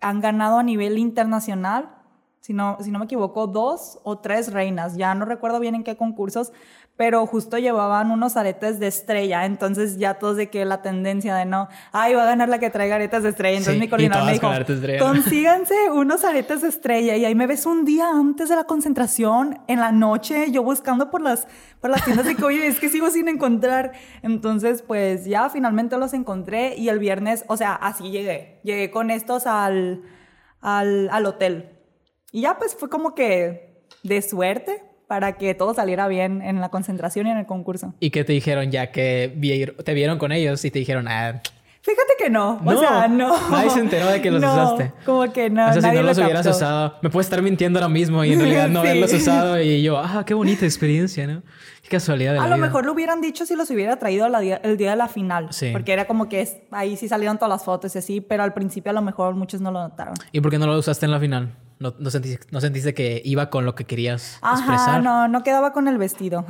han 0.00 0.20
ganado 0.20 0.58
a 0.58 0.62
nivel 0.62 0.98
internacional, 0.98 1.94
si 2.40 2.52
no, 2.52 2.76
si 2.80 2.90
no 2.90 2.98
me 2.98 3.04
equivoco, 3.04 3.46
dos 3.46 4.00
o 4.02 4.18
tres 4.18 4.52
reinas, 4.52 4.96
ya 4.96 5.14
no 5.14 5.24
recuerdo 5.24 5.60
bien 5.60 5.74
en 5.74 5.84
qué 5.84 5.96
concursos, 5.96 6.52
pero 6.98 7.24
justo 7.26 7.58
llevaban 7.58 8.10
unos 8.10 8.36
aretes 8.36 8.80
de 8.80 8.88
estrella, 8.88 9.44
entonces 9.44 9.98
ya 9.98 10.14
todos 10.14 10.36
de 10.36 10.50
que 10.50 10.64
la 10.64 10.82
tendencia 10.82 11.36
de 11.36 11.44
no, 11.44 11.68
ay, 11.92 12.14
va 12.14 12.24
a 12.24 12.26
ganar 12.26 12.48
la 12.48 12.58
que 12.58 12.70
traiga 12.70 12.96
aretes 12.96 13.22
de 13.22 13.28
estrella, 13.28 13.56
entonces 13.56 13.74
Sí, 13.74 13.80
mi 13.80 13.88
coordinador 13.88 14.26
me 14.26 14.32
dijo, 14.32 14.50
consíganse 14.98 15.92
unos 15.92 16.24
aretes 16.24 16.62
de 16.62 16.68
estrella 16.68 17.14
y 17.14 17.24
ahí 17.24 17.36
me 17.36 17.46
ves 17.46 17.66
un 17.66 17.84
día 17.84 18.10
antes 18.10 18.48
de 18.48 18.56
la 18.56 18.64
concentración, 18.64 19.60
en 19.68 19.78
la 19.78 19.92
noche, 19.92 20.50
yo 20.50 20.64
buscando 20.64 21.08
por 21.08 21.22
las, 21.22 21.46
por 21.80 21.90
las 21.90 22.04
tiendas 22.04 22.26
de 22.26 22.34
que, 22.34 22.44
oye, 22.44 22.66
es 22.66 22.80
que 22.80 22.88
sigo 22.88 23.08
sin 23.10 23.28
encontrar, 23.28 23.92
entonces 24.22 24.82
pues 24.82 25.24
ya 25.24 25.50
finalmente 25.50 25.96
los 25.98 26.14
encontré 26.14 26.74
y 26.74 26.88
el 26.88 26.98
viernes, 26.98 27.44
o 27.46 27.56
sea, 27.56 27.74
así 27.74 28.10
llegué, 28.10 28.58
llegué 28.64 28.90
con 28.90 29.12
estos 29.12 29.46
al, 29.46 30.02
al, 30.60 31.08
al 31.12 31.26
hotel. 31.26 31.78
Y 32.32 32.40
ya 32.40 32.58
pues 32.58 32.74
fue 32.74 32.90
como 32.90 33.14
que 33.14 33.84
de 34.02 34.20
suerte 34.20 34.87
para 35.08 35.32
que 35.32 35.54
todo 35.54 35.74
saliera 35.74 36.06
bien 36.06 36.42
en 36.42 36.60
la 36.60 36.68
concentración 36.68 37.26
y 37.26 37.30
en 37.30 37.38
el 37.38 37.46
concurso. 37.46 37.94
¿Y 37.98 38.10
qué 38.10 38.22
te 38.24 38.32
dijeron 38.34 38.70
ya 38.70 38.92
que 38.92 39.34
te 39.84 39.94
vieron 39.94 40.18
con 40.18 40.30
ellos 40.30 40.64
y 40.64 40.70
te 40.70 40.78
dijeron, 40.78 41.08
ah, 41.08 41.40
Fíjate 41.80 42.12
que 42.18 42.28
no, 42.28 42.60
o 42.62 42.72
No, 42.74 42.78
sea, 42.78 43.08
no. 43.08 43.34
nadie 43.50 43.70
se 43.70 43.80
enteró 43.80 44.08
de 44.08 44.20
que 44.20 44.30
los 44.30 44.40
No, 44.42 44.52
usaste. 44.74 44.92
Como 45.06 45.32
que 45.32 45.48
no, 45.48 45.62
o 45.62 45.72
sea, 45.72 45.74
si 45.74 45.80
nadie 45.80 45.96
no 45.96 46.02
lo 46.02 46.08
los 46.08 46.18
hubieras 46.18 46.42
captó. 46.44 46.56
usado, 46.58 46.94
me 47.00 47.08
puedes 47.08 47.26
estar 47.26 47.40
mintiendo 47.40 47.78
ahora 47.78 47.88
mismo 47.88 48.22
y 48.24 48.32
en 48.34 48.40
realidad 48.40 48.68
no 48.68 48.82
Sí. 48.82 48.88
haberlos 48.88 49.12
usado 49.14 49.60
y 49.62 49.82
yo, 49.82 49.96
ah, 49.96 50.22
qué 50.26 50.34
bonita 50.34 50.66
experiencia, 50.66 51.26
¿no? 51.26 51.42
Casualidad 51.88 52.32
de 52.32 52.38
la 52.38 52.44
A 52.44 52.48
lo 52.48 52.56
vida. 52.56 52.66
mejor 52.66 52.84
lo 52.86 52.92
hubieran 52.92 53.20
dicho 53.20 53.46
si 53.46 53.54
los 53.56 53.70
hubiera 53.70 53.98
traído 53.98 54.28
la 54.28 54.40
día- 54.40 54.60
el 54.62 54.76
día 54.76 54.90
de 54.90 54.96
la 54.96 55.08
final. 55.08 55.48
Sí. 55.52 55.70
Porque 55.72 55.92
era 55.92 56.06
como 56.06 56.28
que 56.28 56.40
es- 56.42 56.58
ahí 56.70 56.96
sí 56.96 57.08
salieron 57.08 57.36
todas 57.38 57.50
las 57.50 57.64
fotos 57.64 57.94
y 57.94 57.98
así, 57.98 58.20
pero 58.20 58.42
al 58.42 58.52
principio 58.54 58.90
a 58.90 58.92
lo 58.94 59.02
mejor 59.02 59.34
muchos 59.34 59.60
no 59.60 59.70
lo 59.72 59.80
notaron. 59.80 60.14
¿Y 60.32 60.40
por 60.40 60.50
qué 60.50 60.58
no 60.58 60.66
lo 60.66 60.78
usaste 60.78 61.06
en 61.06 61.12
la 61.12 61.20
final? 61.20 61.54
¿No, 61.78 61.94
no, 61.98 62.10
sentiste, 62.10 62.46
no 62.50 62.60
sentiste 62.60 62.92
que 62.92 63.22
iba 63.24 63.50
con 63.50 63.64
lo 63.64 63.74
que 63.74 63.84
querías 63.84 64.38
Ajá, 64.42 64.56
expresar? 64.58 65.02
no, 65.02 65.28
no 65.28 65.42
quedaba 65.42 65.72
con 65.72 65.86
el 65.88 65.96
vestido. 65.98 66.44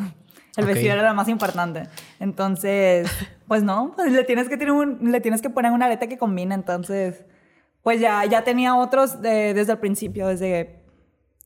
El 0.57 0.64
vestido 0.64 0.95
era 0.95 1.07
lo 1.09 1.14
más 1.14 1.28
importante. 1.28 1.84
Entonces, 2.18 3.07
pues 3.47 3.62
no, 3.62 3.93
pues 3.95 4.11
le 4.12 4.24
tienes 4.24 4.49
que, 4.49 4.57
tener 4.57 4.72
un- 4.72 4.99
le 5.12 5.20
tienes 5.20 5.41
que 5.43 5.51
poner 5.51 5.72
una 5.72 5.86
areta 5.86 6.07
que 6.09 6.18
combine. 6.18 6.55
Entonces, 6.55 7.24
pues 7.82 8.01
ya, 8.01 8.24
ya 8.24 8.43
tenía 8.43 8.74
otros 8.74 9.22
de- 9.22 9.55
desde 9.55 9.72
el 9.72 9.78
principio, 9.78 10.26
desde 10.26 10.78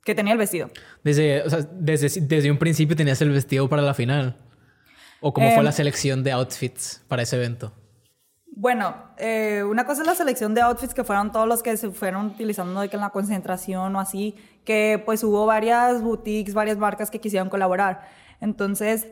que 0.04 0.14
tenía 0.14 0.32
el 0.32 0.38
vestido. 0.38 0.70
Desde, 1.04 1.42
o 1.42 1.50
sea, 1.50 1.60
desde, 1.72 2.20
desde 2.20 2.50
un 2.50 2.58
principio 2.58 2.96
tenías 2.96 3.20
el 3.22 3.30
vestido 3.30 3.68
para 3.68 3.82
la 3.82 3.94
final. 3.94 4.36
¿O 5.20 5.32
cómo 5.32 5.48
fue 5.50 5.58
Em, 5.58 5.64
la 5.64 5.72
selección 5.72 6.24
de 6.24 6.32
outfits 6.32 7.02
para 7.06 7.22
ese 7.22 7.36
evento? 7.36 7.72
Bueno, 8.54 8.94
eh, 9.16 9.62
una 9.64 9.86
cosa 9.86 10.02
es 10.02 10.06
la 10.06 10.14
selección 10.14 10.52
de 10.52 10.60
outfits 10.60 10.92
que 10.92 11.04
fueron 11.04 11.32
todos 11.32 11.48
los 11.48 11.62
que 11.62 11.76
se 11.76 11.90
fueron 11.90 12.26
utilizando 12.26 12.80
de 12.80 12.88
que 12.88 12.96
en 12.96 13.00
la 13.02 13.10
concentración 13.10 13.94
o 13.96 14.00
así, 14.00 14.34
que 14.64 15.00
pues 15.06 15.24
hubo 15.24 15.46
varias 15.46 16.02
boutiques, 16.02 16.52
varias 16.52 16.76
marcas 16.76 17.10
que 17.10 17.20
quisieron 17.20 17.48
colaborar. 17.48 18.08
Entonces, 18.40 19.08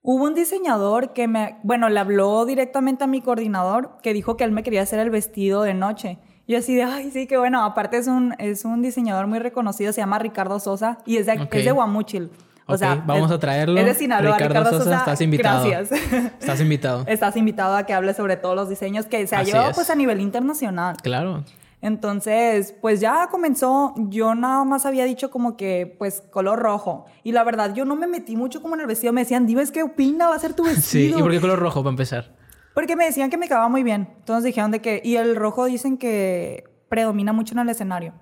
hubo 0.00 0.24
un 0.24 0.34
diseñador 0.34 1.12
que 1.12 1.28
me, 1.28 1.58
bueno, 1.62 1.88
le 1.88 2.00
habló 2.00 2.46
directamente 2.46 3.04
a 3.04 3.06
mi 3.06 3.20
coordinador 3.20 3.98
que 4.02 4.12
dijo 4.12 4.36
que 4.36 4.44
él 4.44 4.50
me 4.50 4.62
quería 4.62 4.82
hacer 4.82 4.98
el 4.98 5.10
vestido 5.10 5.62
de 5.62 5.74
noche. 5.74 6.18
Yo 6.46 6.58
así 6.58 6.74
de, 6.74 6.82
ay, 6.82 7.10
sí, 7.10 7.26
qué 7.26 7.38
bueno. 7.38 7.64
Aparte 7.64 7.96
es 7.96 8.06
un, 8.06 8.34
es 8.38 8.64
un 8.64 8.82
diseñador 8.82 9.26
muy 9.26 9.38
reconocido, 9.38 9.92
se 9.92 10.00
llama 10.00 10.18
Ricardo 10.18 10.60
Sosa 10.60 10.98
y 11.06 11.16
es 11.16 11.26
de, 11.26 11.40
Ok. 11.40 11.54
es 11.54 11.64
de 11.64 11.72
Guamúchil. 11.72 12.30
O 12.66 12.72
Ok, 12.74 12.78
sea, 12.78 13.02
vamos 13.06 13.30
es- 13.30 13.36
a 13.36 13.38
traerlo. 13.38 13.78
Es 13.78 13.84
de 13.86 13.94
Sinaloa, 13.94 14.36
Ricardo 14.38 14.60
Ricardo, 14.60 14.70
Sosa, 14.78 14.84
Sosa. 14.84 14.98
estás 14.98 15.20
invitado. 15.20 15.68
Gracias. 15.68 16.00
Estás 16.40 16.60
invitado. 16.60 17.04
Estás 17.06 17.36
invitado 17.36 17.76
a 17.76 17.84
que 17.84 17.92
hable 17.92 18.14
sobre 18.14 18.36
todos 18.36 18.56
los 18.56 18.68
diseños 18.68 19.04
que 19.06 19.26
se 19.26 19.36
ha 19.36 19.42
llevado 19.42 19.70
es. 19.70 19.74
pues 19.76 19.90
a 19.90 19.94
nivel 19.94 20.20
internacional. 20.20 20.96
Claro. 21.02 21.44
Entonces, 21.82 22.74
pues 22.80 23.00
ya 23.00 23.28
comenzó, 23.30 23.94
yo 24.08 24.34
nada 24.34 24.64
más 24.64 24.86
había 24.86 25.04
dicho 25.04 25.30
como 25.30 25.54
que 25.56 25.94
pues 25.98 26.22
color 26.30 26.58
rojo. 26.58 27.04
Y 27.22 27.32
la 27.32 27.44
verdad, 27.44 27.74
yo 27.74 27.84
no 27.84 27.94
me 27.94 28.06
metí 28.06 28.36
mucho 28.36 28.62
como 28.62 28.74
en 28.74 28.80
el 28.80 28.86
vestido. 28.86 29.12
Me 29.12 29.20
decían, 29.20 29.44
Dives, 29.46 29.70
¿qué 29.70 29.82
opina? 29.82 30.28
Va 30.28 30.34
a 30.34 30.38
ser 30.38 30.54
tu 30.54 30.64
Sí. 30.64 30.70
vestido. 30.74 31.18
¿Y 31.18 31.22
por 31.22 31.30
qué 31.30 31.40
color 31.42 31.58
rojo 31.58 31.82
para 31.82 31.90
empezar? 31.90 32.32
Porque 32.74 32.96
me 32.96 33.04
decían 33.04 33.30
que 33.30 33.38
me 33.38 33.46
quedaba 33.46 33.68
muy 33.68 33.82
bien. 33.82 34.08
Entonces 34.18 34.44
dijeron 34.44 34.70
de 34.70 34.80
que, 34.80 35.00
y 35.04 35.16
el 35.16 35.36
rojo 35.36 35.64
dicen 35.66 35.96
que 35.96 36.64
predomina 36.88 37.32
mucho 37.32 37.54
en 37.54 37.60
el 37.60 37.68
escenario. 37.68 38.12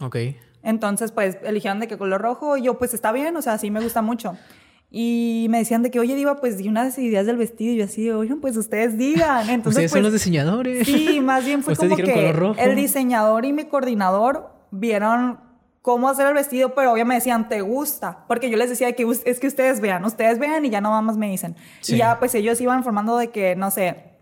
Ok. 0.00 0.16
Entonces, 0.62 1.12
pues 1.12 1.38
eligieron 1.44 1.80
de 1.80 1.88
qué 1.88 1.98
color 1.98 2.20
rojo 2.20 2.56
y 2.56 2.62
yo, 2.62 2.78
pues 2.78 2.94
está 2.94 3.12
bien, 3.12 3.36
o 3.36 3.42
sea, 3.42 3.58
sí 3.58 3.70
me 3.70 3.80
gusta 3.80 4.00
mucho. 4.00 4.36
Y 4.90 5.46
me 5.48 5.58
decían 5.58 5.82
de 5.82 5.90
que, 5.90 5.98
oye, 5.98 6.14
Diva, 6.14 6.36
pues 6.36 6.58
di 6.58 6.68
unas 6.68 6.98
ideas 6.98 7.24
del 7.26 7.38
vestido. 7.38 7.72
Y 7.72 7.78
yo 7.78 7.84
así, 7.84 8.10
oigan, 8.10 8.40
pues 8.40 8.56
ustedes 8.56 8.98
digan. 8.98 9.48
Entonces, 9.48 9.66
Ustedes 9.66 9.90
pues, 9.90 9.98
son 9.98 10.02
los 10.02 10.12
diseñadores. 10.12 10.86
Sí, 10.86 11.20
más 11.20 11.44
bien 11.44 11.62
fue 11.62 11.74
como 11.74 11.96
que 11.96 12.12
color 12.12 12.36
rojo. 12.36 12.60
el 12.60 12.76
diseñador 12.76 13.46
y 13.46 13.52
mi 13.54 13.64
coordinador 13.64 14.50
vieron 14.70 15.40
cómo 15.82 16.08
hacer 16.08 16.28
el 16.28 16.34
vestido, 16.34 16.74
pero 16.74 16.92
obviamente 16.92 17.08
me 17.08 17.14
decían, 17.16 17.48
¿te 17.48 17.60
gusta? 17.60 18.24
Porque 18.28 18.48
yo 18.48 18.56
les 18.56 18.70
decía 18.70 18.92
que 18.92 19.06
es 19.24 19.40
que 19.40 19.46
ustedes 19.46 19.80
vean, 19.80 20.04
ustedes 20.04 20.38
vean 20.38 20.64
y 20.64 20.70
ya 20.70 20.80
no 20.80 21.02
más 21.02 21.16
me 21.16 21.28
dicen. 21.28 21.56
Sí. 21.80 21.94
Y 21.94 21.98
ya 21.98 22.18
pues 22.18 22.34
ellos 22.34 22.60
iban 22.60 22.84
formando 22.84 23.16
de 23.16 23.30
que, 23.30 23.56
no 23.56 23.70
sé, 23.70 24.12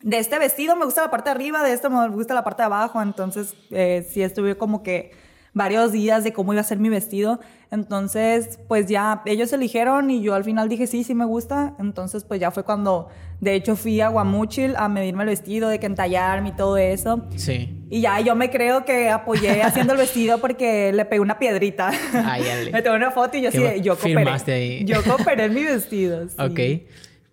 de 0.00 0.18
este 0.18 0.38
vestido 0.38 0.76
me 0.76 0.84
gusta 0.84 1.02
la 1.02 1.10
parte 1.10 1.30
de 1.30 1.36
arriba, 1.36 1.62
de 1.62 1.72
este 1.72 1.88
me 1.88 2.08
gusta 2.08 2.34
la 2.34 2.44
parte 2.44 2.62
de 2.62 2.66
abajo. 2.66 3.00
Entonces, 3.00 3.54
eh, 3.70 4.06
sí 4.10 4.22
estuve 4.22 4.58
como 4.58 4.82
que 4.82 5.12
varios 5.54 5.92
días 5.92 6.24
de 6.24 6.32
cómo 6.32 6.52
iba 6.52 6.60
a 6.60 6.64
ser 6.64 6.78
mi 6.78 6.88
vestido. 6.90 7.40
Entonces, 7.70 8.58
pues 8.68 8.86
ya 8.86 9.22
ellos 9.26 9.52
eligieron 9.52 10.10
y 10.10 10.22
yo 10.22 10.34
al 10.34 10.44
final 10.44 10.68
dije, 10.68 10.86
sí, 10.86 11.04
sí 11.04 11.14
me 11.14 11.24
gusta. 11.24 11.74
Entonces, 11.78 12.24
pues 12.24 12.40
ya 12.40 12.50
fue 12.50 12.64
cuando, 12.64 13.08
de 13.40 13.54
hecho, 13.54 13.74
fui 13.76 14.00
a 14.00 14.08
Guamúchil 14.08 14.74
a 14.76 14.88
medirme 14.88 15.22
el 15.24 15.30
vestido, 15.30 15.68
de 15.68 15.78
que 15.80 15.86
entallarme 15.86 16.50
y 16.50 16.52
todo 16.52 16.76
eso. 16.76 17.26
Sí. 17.36 17.82
Y 17.90 18.00
ya 18.00 18.20
yo 18.20 18.34
me 18.36 18.50
creo 18.50 18.84
que 18.84 19.10
apoyé 19.10 19.62
haciendo 19.62 19.92
el 19.94 19.98
vestido 19.98 20.38
porque 20.38 20.92
le 20.92 21.04
pegué 21.04 21.20
una 21.20 21.38
piedrita. 21.38 21.90
Ay, 22.24 22.48
ale. 22.48 22.70
me 22.72 22.82
tomé 22.82 22.96
una 22.96 23.10
foto 23.10 23.36
y 23.36 23.42
yo 23.42 23.48
así, 23.48 23.58
yo 23.82 23.96
cooperé. 23.96 24.84
Yo 24.84 25.02
cooperé 25.02 25.44
en 25.44 25.54
mi 25.54 25.64
vestido. 25.64 26.28
sí. 26.28 26.34
Ok. 26.38 26.60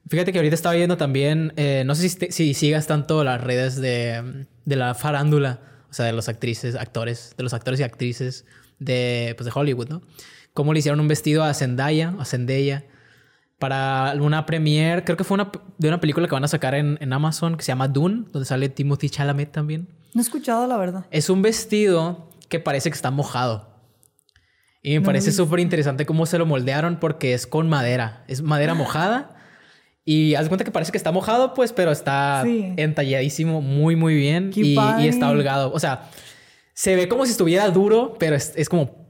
Fíjate 0.10 0.34
que 0.34 0.40
ahorita 0.40 0.56
estaba 0.56 0.76
viendo 0.76 0.98
también, 0.98 1.54
eh, 1.56 1.84
no 1.86 1.96
sé 1.96 2.10
si, 2.10 2.18
te- 2.18 2.32
si 2.34 2.54
sigas 2.54 2.86
tanto 2.86 3.24
las 3.24 3.40
redes 3.42 3.78
de, 3.80 4.46
de 4.66 4.76
la 4.76 4.94
farándula, 4.94 5.62
o 5.92 5.94
sea, 5.94 6.06
de 6.06 6.14
los 6.14 6.30
actrices, 6.30 6.76
actores, 6.76 7.36
de 7.38 7.44
los 7.44 7.54
actores 7.54 7.80
y 7.80 7.84
actrices 7.84 8.46
de, 8.80 9.36
pues, 9.38 9.46
de 9.46 9.52
Hollywood, 9.54 9.90
¿no? 9.90 10.02
Cómo 10.54 10.74
le 10.74 10.80
hicieron 10.80 11.00
un 11.00 11.08
vestido 11.08 11.44
a 11.44 11.54
Zendaya, 11.54 12.16
a 12.18 12.26
Zendaya, 12.26 12.86
para 13.60 14.14
una 14.20 14.46
premiere, 14.46 15.04
creo 15.04 15.18
que 15.18 15.24
fue 15.24 15.36
una, 15.36 15.52
de 15.78 15.88
una 15.88 16.02
película 16.02 16.28
que 16.28 16.34
van 16.34 16.44
a 16.44 16.48
sacar 16.48 16.74
en, 16.74 16.98
en 17.00 17.14
Amazon 17.14 17.58
que 17.58 17.64
se 17.64 17.68
llama 17.68 17.88
Dune, 17.88 18.26
donde 18.32 18.46
sale 18.46 18.70
Timothy 18.70 19.10
Chalamet 19.10 19.52
también. 19.52 19.88
No 20.14 20.22
he 20.22 20.24
escuchado, 20.24 20.66
la 20.66 20.78
verdad. 20.78 21.06
Es 21.12 21.30
un 21.30 21.42
vestido 21.42 22.30
que 22.50 22.60
parece 22.60 22.90
que 22.90 22.96
está 22.96 23.12
mojado. 23.12 23.70
Y 24.84 24.98
me 24.98 25.02
parece 25.02 25.32
súper 25.32 25.60
interesante 25.60 26.08
cómo 26.08 26.26
se 26.26 26.40
lo 26.40 26.46
moldearon 26.48 27.00
porque 27.00 27.34
es 27.34 27.46
con 27.46 27.70
madera. 27.70 28.24
Es 28.28 28.42
madera 28.42 28.74
mojada. 28.74 29.36
Y 30.04 30.34
haz 30.36 30.44
de 30.44 30.50
cuenta 30.50 30.64
que 30.64 30.72
parece 30.72 30.92
que 30.92 30.98
está 30.98 31.12
mojado, 31.12 31.54
pues, 31.54 31.74
pero 31.74 31.92
está 31.92 32.42
Sí. 32.44 32.74
entalladísimo 32.78 33.62
muy, 33.62 33.96
muy 33.96 34.16
bien. 34.16 34.52
Y, 34.56 34.76
está 35.08 35.30
holgado. 35.30 35.72
O 35.74 35.80
sea, 35.80 36.10
se 36.74 36.96
ve 36.96 37.08
como 37.08 37.26
si 37.26 37.32
estuviera 37.32 37.70
duro, 37.70 38.16
pero 38.18 38.36
es, 38.36 38.54
es 38.56 38.68
como... 38.70 39.02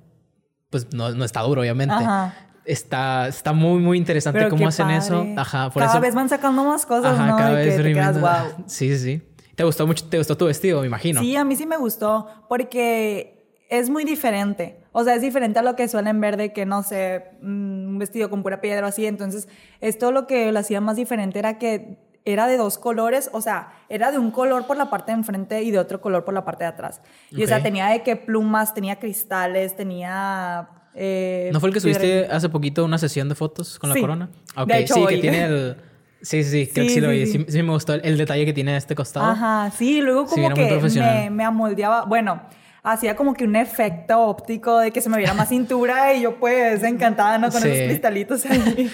Pues 0.69 0.93
no, 0.93 1.11
no 1.11 1.25
está 1.25 1.41
duro, 1.41 1.61
obviamente. 1.61 1.93
Ajá. 1.93 2.33
Está, 2.63 3.27
está 3.27 3.53
muy, 3.53 3.79
muy 3.79 3.97
interesante 3.97 4.39
Pero 4.39 4.51
cómo 4.51 4.67
hacen 4.67 4.89
eso. 4.91 5.25
Ajá, 5.35 5.69
por 5.69 5.81
Cada 5.81 5.93
eso... 5.93 6.01
vez 6.01 6.13
van 6.13 6.29
sacando 6.29 6.63
más 6.63 6.85
cosas, 6.85 7.15
Ajá, 7.17 7.25
¿no? 7.25 7.37
cada 7.37 7.51
vez 7.51 7.75
que 7.75 7.83
te 7.83 7.93
quedas, 7.93 8.21
wow. 8.21 8.63
Sí, 8.67 8.95
sí, 8.95 8.97
sí. 8.97 9.21
¿Te 9.55 9.63
gustó 9.63 9.85
mucho? 9.87 10.05
¿Te 10.07 10.17
gustó 10.17 10.37
tu 10.37 10.45
vestido, 10.45 10.79
me 10.81 10.87
imagino? 10.87 11.21
Sí, 11.21 11.35
a 11.35 11.43
mí 11.43 11.55
sí 11.55 11.65
me 11.65 11.77
gustó 11.77 12.27
porque 12.47 13.63
es 13.69 13.89
muy 13.89 14.05
diferente. 14.05 14.80
O 14.93 15.03
sea, 15.03 15.15
es 15.15 15.21
diferente 15.21 15.59
a 15.59 15.61
lo 15.61 15.75
que 15.75 15.87
suelen 15.87 16.19
ver 16.19 16.35
de 16.37 16.51
que, 16.53 16.65
no 16.65 16.83
sé, 16.83 17.25
mm, 17.41 17.87
un 17.87 17.97
vestido 17.99 18.29
con 18.29 18.43
pura 18.43 18.59
piedra 18.61 18.85
o 18.85 18.89
así. 18.89 19.05
Entonces, 19.05 19.47
esto 19.79 20.11
lo 20.11 20.27
que 20.27 20.51
lo 20.51 20.59
hacía 20.59 20.81
más 20.81 20.95
diferente 20.97 21.39
era 21.39 21.57
que 21.57 21.97
era 22.23 22.45
de 22.45 22.55
dos 22.57 22.77
colores, 22.77 23.29
o 23.33 23.41
sea, 23.41 23.69
era 23.89 24.11
de 24.11 24.19
un 24.19 24.29
color 24.29 24.67
por 24.67 24.77
la 24.77 24.89
parte 24.91 25.11
de 25.11 25.17
enfrente 25.17 25.63
y 25.63 25.71
de 25.71 25.79
otro 25.79 26.01
color 26.01 26.23
por 26.23 26.33
la 26.35 26.45
parte 26.45 26.65
de 26.65 26.69
atrás. 26.69 27.01
Y, 27.31 27.43
o 27.43 27.47
sea, 27.47 27.63
tenía 27.63 27.87
de 27.87 28.03
que 28.03 28.15
plumas, 28.15 28.73
tenía 28.75 28.97
cristales, 28.99 29.75
tenía... 29.75 30.67
eh, 30.93 31.49
¿No 31.51 31.59
fue 31.59 31.69
el 31.69 31.73
que 31.73 31.79
subiste 31.79 32.27
hace 32.29 32.47
poquito 32.49 32.85
una 32.85 32.97
sesión 32.99 33.27
de 33.29 33.33
fotos 33.35 33.79
con 33.79 33.89
la 33.89 33.95
Sí. 33.95 34.01
corona? 34.01 34.29
Ok, 34.55 34.67
De 34.67 34.77
hecho, 34.79 34.93
sí, 34.95 34.99
hoy. 35.01 35.15
que 35.15 35.21
tiene 35.21 35.43
el... 35.45 35.75
Sí, 36.21 36.43
sí, 36.43 36.65
sí, 36.67 36.71
creo 36.71 36.83
que 36.85 36.89
Sí, 36.89 36.95
sí 36.95 37.01
lo 37.01 37.09
sí, 37.09 37.15
vi. 37.17 37.25
sí. 37.25 37.37
Sí, 37.39 37.45
sí 37.53 37.63
me 37.63 37.71
gustó 37.71 37.95
el, 37.95 38.01
el 38.05 38.15
detalle 38.15 38.45
que 38.45 38.53
tiene 38.53 38.77
este 38.77 38.93
costado. 38.93 39.25
Ajá, 39.25 39.71
sí, 39.75 40.01
luego 40.01 40.27
Sí, 40.27 40.35
como 40.35 40.53
que 40.53 40.79
me, 40.99 41.29
me 41.31 41.43
amoldeaba, 41.43 42.05
bueno, 42.05 42.43
hacía 42.83 43.15
como 43.15 43.33
que 43.33 43.43
un 43.45 43.55
efecto 43.55 44.19
óptico 44.19 44.79
de 44.79 44.91
que 44.91 45.01
se 45.01 45.09
me 45.09 45.17
viera 45.17 45.33
más 45.33 45.49
cintura 45.49 46.13
y 46.13 46.21
yo 46.21 46.39
pues 46.39 46.81
encantada, 46.83 47.37
¿no? 47.37 47.49
Con 47.51 47.61
Sí. 47.61 47.69
esos 47.69 47.87
cristalitos 47.87 48.45
ahí. 48.49 48.89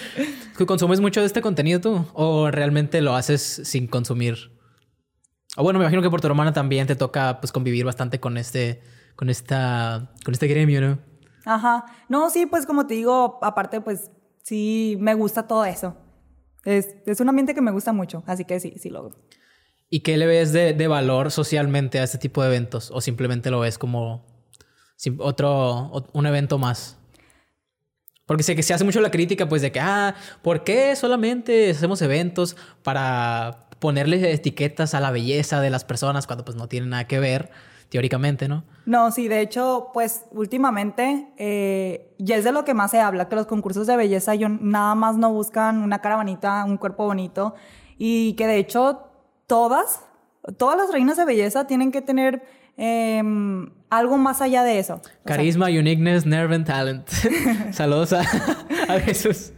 ¿Tú 0.56 0.66
¿Consumes 0.66 1.00
mucho 1.00 1.20
de 1.20 1.26
este 1.26 1.40
contenido 1.40 1.80
tú? 1.80 2.04
¿O 2.12 2.50
realmente 2.50 3.00
lo 3.00 3.14
haces 3.14 3.62
sin 3.64 3.86
consumir? 3.86 4.52
O 5.56 5.62
bueno, 5.62 5.78
me 5.78 5.84
imagino 5.84 6.02
que 6.02 6.10
por 6.10 6.20
tu 6.20 6.26
hermana 6.26 6.52
también 6.52 6.86
te 6.86 6.94
toca 6.96 7.40
pues 7.40 7.52
convivir 7.52 7.84
bastante 7.84 8.20
con 8.20 8.36
este... 8.36 8.80
Con 9.16 9.30
esta... 9.30 10.12
Con 10.24 10.32
este 10.34 10.46
gremio, 10.46 10.80
¿no? 10.80 10.98
Ajá. 11.44 11.86
No, 12.08 12.30
sí, 12.30 12.46
pues 12.46 12.66
como 12.66 12.86
te 12.86 12.94
digo, 12.94 13.38
aparte 13.42 13.80
pues 13.80 14.10
sí 14.42 14.96
me 15.00 15.14
gusta 15.14 15.48
todo 15.48 15.64
eso. 15.64 15.96
Es, 16.64 16.94
es 17.06 17.20
un 17.20 17.28
ambiente 17.28 17.54
que 17.54 17.60
me 17.62 17.70
gusta 17.70 17.92
mucho, 17.92 18.22
así 18.26 18.44
que 18.44 18.60
sí, 18.60 18.74
sí 18.78 18.90
lo... 18.90 19.10
¿Y 19.90 20.00
qué 20.00 20.16
le 20.16 20.26
ves 20.26 20.52
de, 20.52 20.74
de 20.74 20.88
valor 20.88 21.30
socialmente 21.30 21.98
a 21.98 22.04
este 22.04 22.18
tipo 22.18 22.42
de 22.42 22.48
eventos? 22.48 22.90
¿O 22.90 23.00
simplemente 23.00 23.50
lo 23.50 23.60
ves 23.60 23.78
como 23.78 24.26
otro, 25.18 26.10
un 26.12 26.26
evento 26.26 26.58
más? 26.58 26.98
Porque 28.26 28.42
sé 28.42 28.54
que 28.54 28.62
se 28.62 28.74
hace 28.74 28.84
mucho 28.84 29.00
la 29.00 29.10
crítica, 29.10 29.48
pues, 29.48 29.62
de 29.62 29.72
que, 29.72 29.80
ah, 29.80 30.14
¿por 30.42 30.62
qué 30.62 30.94
solamente 30.96 31.70
hacemos 31.70 32.02
eventos 32.02 32.56
para 32.82 33.68
ponerle 33.78 34.32
etiquetas 34.32 34.92
a 34.92 35.00
la 35.00 35.10
belleza 35.10 35.62
de 35.62 35.70
las 35.70 35.84
personas 35.84 36.26
cuando 36.26 36.44
pues 36.44 36.56
no 36.56 36.68
tienen 36.68 36.90
nada 36.90 37.06
que 37.06 37.20
ver, 37.20 37.50
teóricamente, 37.88 38.48
¿no? 38.48 38.64
No, 38.84 39.10
sí, 39.12 39.28
de 39.28 39.40
hecho, 39.40 39.90
pues 39.94 40.24
últimamente 40.32 41.28
eh, 41.38 42.14
ya 42.18 42.36
es 42.36 42.44
de 42.44 42.52
lo 42.52 42.64
que 42.64 42.74
más 42.74 42.90
se 42.90 43.00
habla, 43.00 43.28
que 43.28 43.36
los 43.36 43.46
concursos 43.46 43.86
de 43.86 43.96
belleza 43.96 44.34
yo, 44.34 44.48
nada 44.48 44.94
más 44.94 45.16
no 45.16 45.32
buscan 45.32 45.82
una 45.82 46.00
cara 46.00 46.16
bonita, 46.16 46.64
un 46.66 46.76
cuerpo 46.76 47.06
bonito, 47.06 47.54
y 47.96 48.34
que 48.34 48.46
de 48.46 48.58
hecho 48.58 49.07
todas, 49.48 50.04
todas 50.56 50.78
las 50.78 50.92
reinas 50.92 51.16
de 51.16 51.24
belleza 51.24 51.66
tienen 51.66 51.90
que 51.90 52.00
tener 52.00 52.44
em, 52.76 53.70
algo 53.90 54.16
más 54.16 54.40
allá 54.40 54.62
de 54.62 54.78
eso. 54.78 54.94
O 54.94 55.02
sea, 55.02 55.12
Carisma, 55.24 55.66
uniqueness, 55.66 56.24
nerve 56.24 56.54
and 56.54 56.66
talent. 56.66 57.08
Saludos 57.72 58.12
a, 58.12 58.20
a 58.88 59.00
Jesús. 59.00 59.52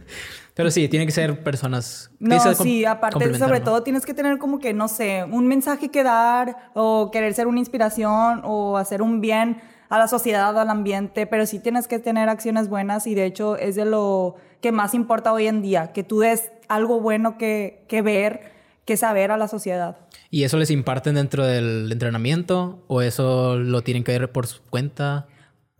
Pero 0.55 0.69
sí, 0.69 0.87
tienen 0.89 1.07
que 1.07 1.13
ser 1.13 1.43
personas... 1.43 2.11
No, 2.19 2.39
sí, 2.55 2.83
aparte, 2.83 3.37
sobre 3.37 3.59
¿no? 3.59 3.65
todo 3.65 3.83
tienes 3.83 4.05
que 4.05 4.13
tener 4.13 4.37
como 4.37 4.59
que, 4.59 4.73
no 4.73 4.87
sé, 4.87 5.23
un 5.23 5.47
mensaje 5.47 5.89
que 5.89 6.03
dar 6.03 6.71
o 6.73 7.09
querer 7.11 7.33
ser 7.33 7.47
una 7.47 7.59
inspiración 7.59 8.41
o 8.43 8.77
hacer 8.77 9.01
un 9.01 9.21
bien 9.21 9.61
a 9.89 9.97
la 9.97 10.07
sociedad, 10.07 10.57
al 10.59 10.69
ambiente, 10.69 11.25
pero 11.25 11.45
sí 11.45 11.59
tienes 11.59 11.87
que 11.87 11.99
tener 11.99 12.29
acciones 12.29 12.67
buenas 12.67 13.07
y 13.07 13.15
de 13.15 13.25
hecho 13.25 13.57
es 13.57 13.75
de 13.75 13.85
lo 13.85 14.35
que 14.61 14.71
más 14.71 14.93
importa 14.93 15.33
hoy 15.33 15.47
en 15.47 15.61
día, 15.61 15.93
que 15.93 16.03
tú 16.03 16.19
des 16.19 16.51
algo 16.67 16.99
bueno 16.99 17.37
que, 17.37 17.83
que 17.87 18.01
ver, 18.01 18.50
que 18.85 18.97
saber 18.97 19.31
a 19.31 19.37
la 19.37 19.47
sociedad. 19.47 19.97
¿Y 20.29 20.43
eso 20.43 20.57
les 20.57 20.71
imparten 20.71 21.15
dentro 21.15 21.45
del 21.45 21.91
entrenamiento? 21.91 22.83
¿O 22.87 23.01
eso 23.01 23.57
lo 23.57 23.81
tienen 23.81 24.03
que 24.03 24.11
ver 24.11 24.31
por 24.31 24.47
su 24.47 24.61
cuenta? 24.63 25.27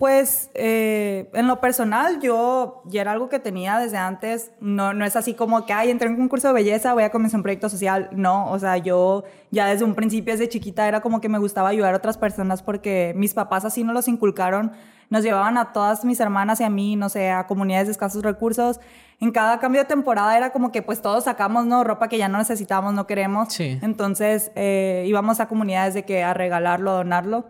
Pues 0.02 0.49
eh, 0.56 1.30
en 1.36 1.45
lo 1.45 1.62
personal 1.62 2.20
yo 2.22 2.82
ya 2.88 3.02
era 3.02 3.12
algo 3.12 3.30
que 3.30 3.38
tenía 3.38 3.78
desde 3.78 3.97
antes, 3.97 4.49
no, 4.60 4.95
no 4.95 5.06
es 5.06 5.16
así 5.16 5.36
como 5.36 5.64
que, 5.68 5.74
ay, 5.74 5.91
entré 5.91 6.08
en 6.08 6.16
un 6.16 6.22
concurso 6.22 6.47
de 6.47 6.56
belleza, 6.56 6.95
voy 6.95 7.04
a 7.04 7.12
comenzar 7.12 7.38
un 7.38 7.43
proyecto 7.43 7.70
social, 7.70 8.10
no, 8.12 8.49
o 8.49 8.58
sea, 8.58 8.78
yo 8.78 9.26
ya 9.52 9.68
desde 9.68 9.86
un 9.86 9.93
principio, 9.93 10.34
desde 10.34 10.49
chiquita, 10.49 10.88
era 10.88 11.02
como 11.02 11.22
que 11.22 11.30
me 11.30 11.38
gustaba 11.38 11.70
ayudar 11.70 11.93
a 11.93 11.97
otras 11.97 12.18
personas 12.18 12.64
porque 12.64 13.14
mis 13.16 13.36
papás 13.36 13.64
así 13.64 13.84
nos 13.84 13.93
los 13.93 14.08
inculcaron, 14.08 14.72
nos 15.12 15.24
llevaban 15.24 15.57
a 15.57 15.74
todas 15.74 16.05
mis 16.05 16.22
hermanas 16.22 16.62
y 16.62 16.64
a 16.64 16.70
mí, 16.70 16.95
no 16.95 17.09
sé, 17.09 17.30
a 17.30 17.45
comunidades 17.45 17.88
de 17.88 17.91
escasos 17.91 18.24
recursos. 18.24 18.80
En 19.20 19.32
cada 19.32 19.59
cambio 19.59 19.82
de 19.82 19.86
temporada 19.86 20.36
era 20.38 20.51
como 20.51 20.72
que 20.72 20.82
pues 20.82 21.01
todos 21.01 21.26
sacamos, 21.26 21.66
¿no? 21.66 21.84
Ropa 21.84 22.07
que 22.07 22.18
ya 22.18 22.30
no 22.30 22.38
necesitamos, 22.38 22.93
no 22.93 23.05
queremos. 23.05 23.53
Sí. 23.53 23.78
Entonces 23.82 24.53
eh, 24.55 25.03
íbamos 25.05 25.41
a 25.41 25.49
comunidades 25.49 25.93
de 25.93 26.05
que 26.05 26.24
a 26.24 26.34
regalarlo, 26.34 26.91
a 26.91 26.93
donarlo. 26.95 27.45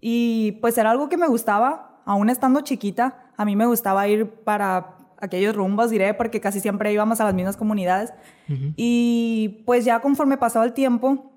Y 0.00 0.58
pues 0.60 0.76
era 0.78 0.90
algo 0.90 1.08
que 1.08 1.16
me 1.16 1.28
gustaba, 1.28 2.00
aún 2.04 2.28
estando 2.28 2.60
chiquita, 2.62 3.30
a 3.36 3.44
mí 3.44 3.54
me 3.54 3.66
gustaba 3.66 4.08
ir 4.08 4.28
para 4.28 4.96
aquellos 5.20 5.54
rumbos, 5.54 5.90
diré, 5.90 6.12
porque 6.14 6.40
casi 6.40 6.58
siempre 6.58 6.92
íbamos 6.92 7.20
a 7.20 7.24
las 7.24 7.34
mismas 7.34 7.56
comunidades. 7.56 8.12
Y 8.74 9.62
pues 9.64 9.84
ya 9.84 10.00
conforme 10.00 10.38
pasaba 10.38 10.64
el 10.64 10.72
tiempo, 10.72 11.30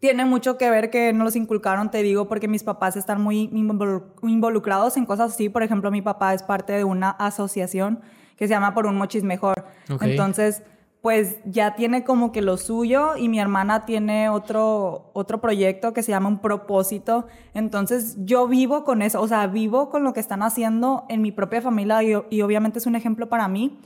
tiene 0.00 0.24
mucho 0.24 0.56
que 0.58 0.70
ver 0.70 0.90
que 0.90 1.12
no 1.12 1.24
los 1.24 1.34
inculcaron, 1.36 1.90
te 1.90 2.02
digo, 2.02 2.28
porque 2.28 2.48
mis 2.48 2.62
papás 2.62 2.96
están 2.96 3.20
muy 3.20 3.48
involu- 3.50 4.04
involucrados 4.22 4.96
en 4.96 5.06
cosas 5.06 5.32
así. 5.32 5.48
Por 5.48 5.62
ejemplo, 5.62 5.90
mi 5.90 6.02
papá 6.02 6.34
es 6.34 6.42
parte 6.42 6.72
de 6.72 6.84
una 6.84 7.10
asociación 7.10 8.00
que 8.36 8.46
se 8.46 8.54
llama 8.54 8.74
Por 8.74 8.86
un 8.86 8.96
Mochis 8.96 9.24
Mejor. 9.24 9.64
Ok. 9.90 10.02
Entonces, 10.02 10.62
pues 11.02 11.38
ya 11.44 11.74
tiene 11.76 12.04
como 12.04 12.32
que 12.32 12.42
lo 12.42 12.56
suyo 12.56 13.16
y 13.16 13.28
mi 13.28 13.38
hermana 13.40 13.86
tiene 13.86 14.28
otro, 14.28 15.10
otro 15.14 15.40
proyecto 15.40 15.92
que 15.92 16.02
se 16.02 16.10
llama 16.10 16.28
Un 16.28 16.38
Propósito. 16.40 17.26
Entonces, 17.54 18.16
yo 18.20 18.46
vivo 18.48 18.84
con 18.84 19.02
eso, 19.02 19.20
o 19.20 19.26
sea, 19.28 19.46
vivo 19.46 19.90
con 19.90 20.04
lo 20.04 20.12
que 20.12 20.20
están 20.20 20.42
haciendo 20.42 21.04
en 21.08 21.22
mi 21.22 21.32
propia 21.32 21.60
familia 21.62 22.02
y, 22.02 22.12
y 22.30 22.42
obviamente 22.42 22.78
es 22.78 22.86
un 22.86 22.94
ejemplo 22.94 23.28
para 23.28 23.48
mí. 23.48 23.78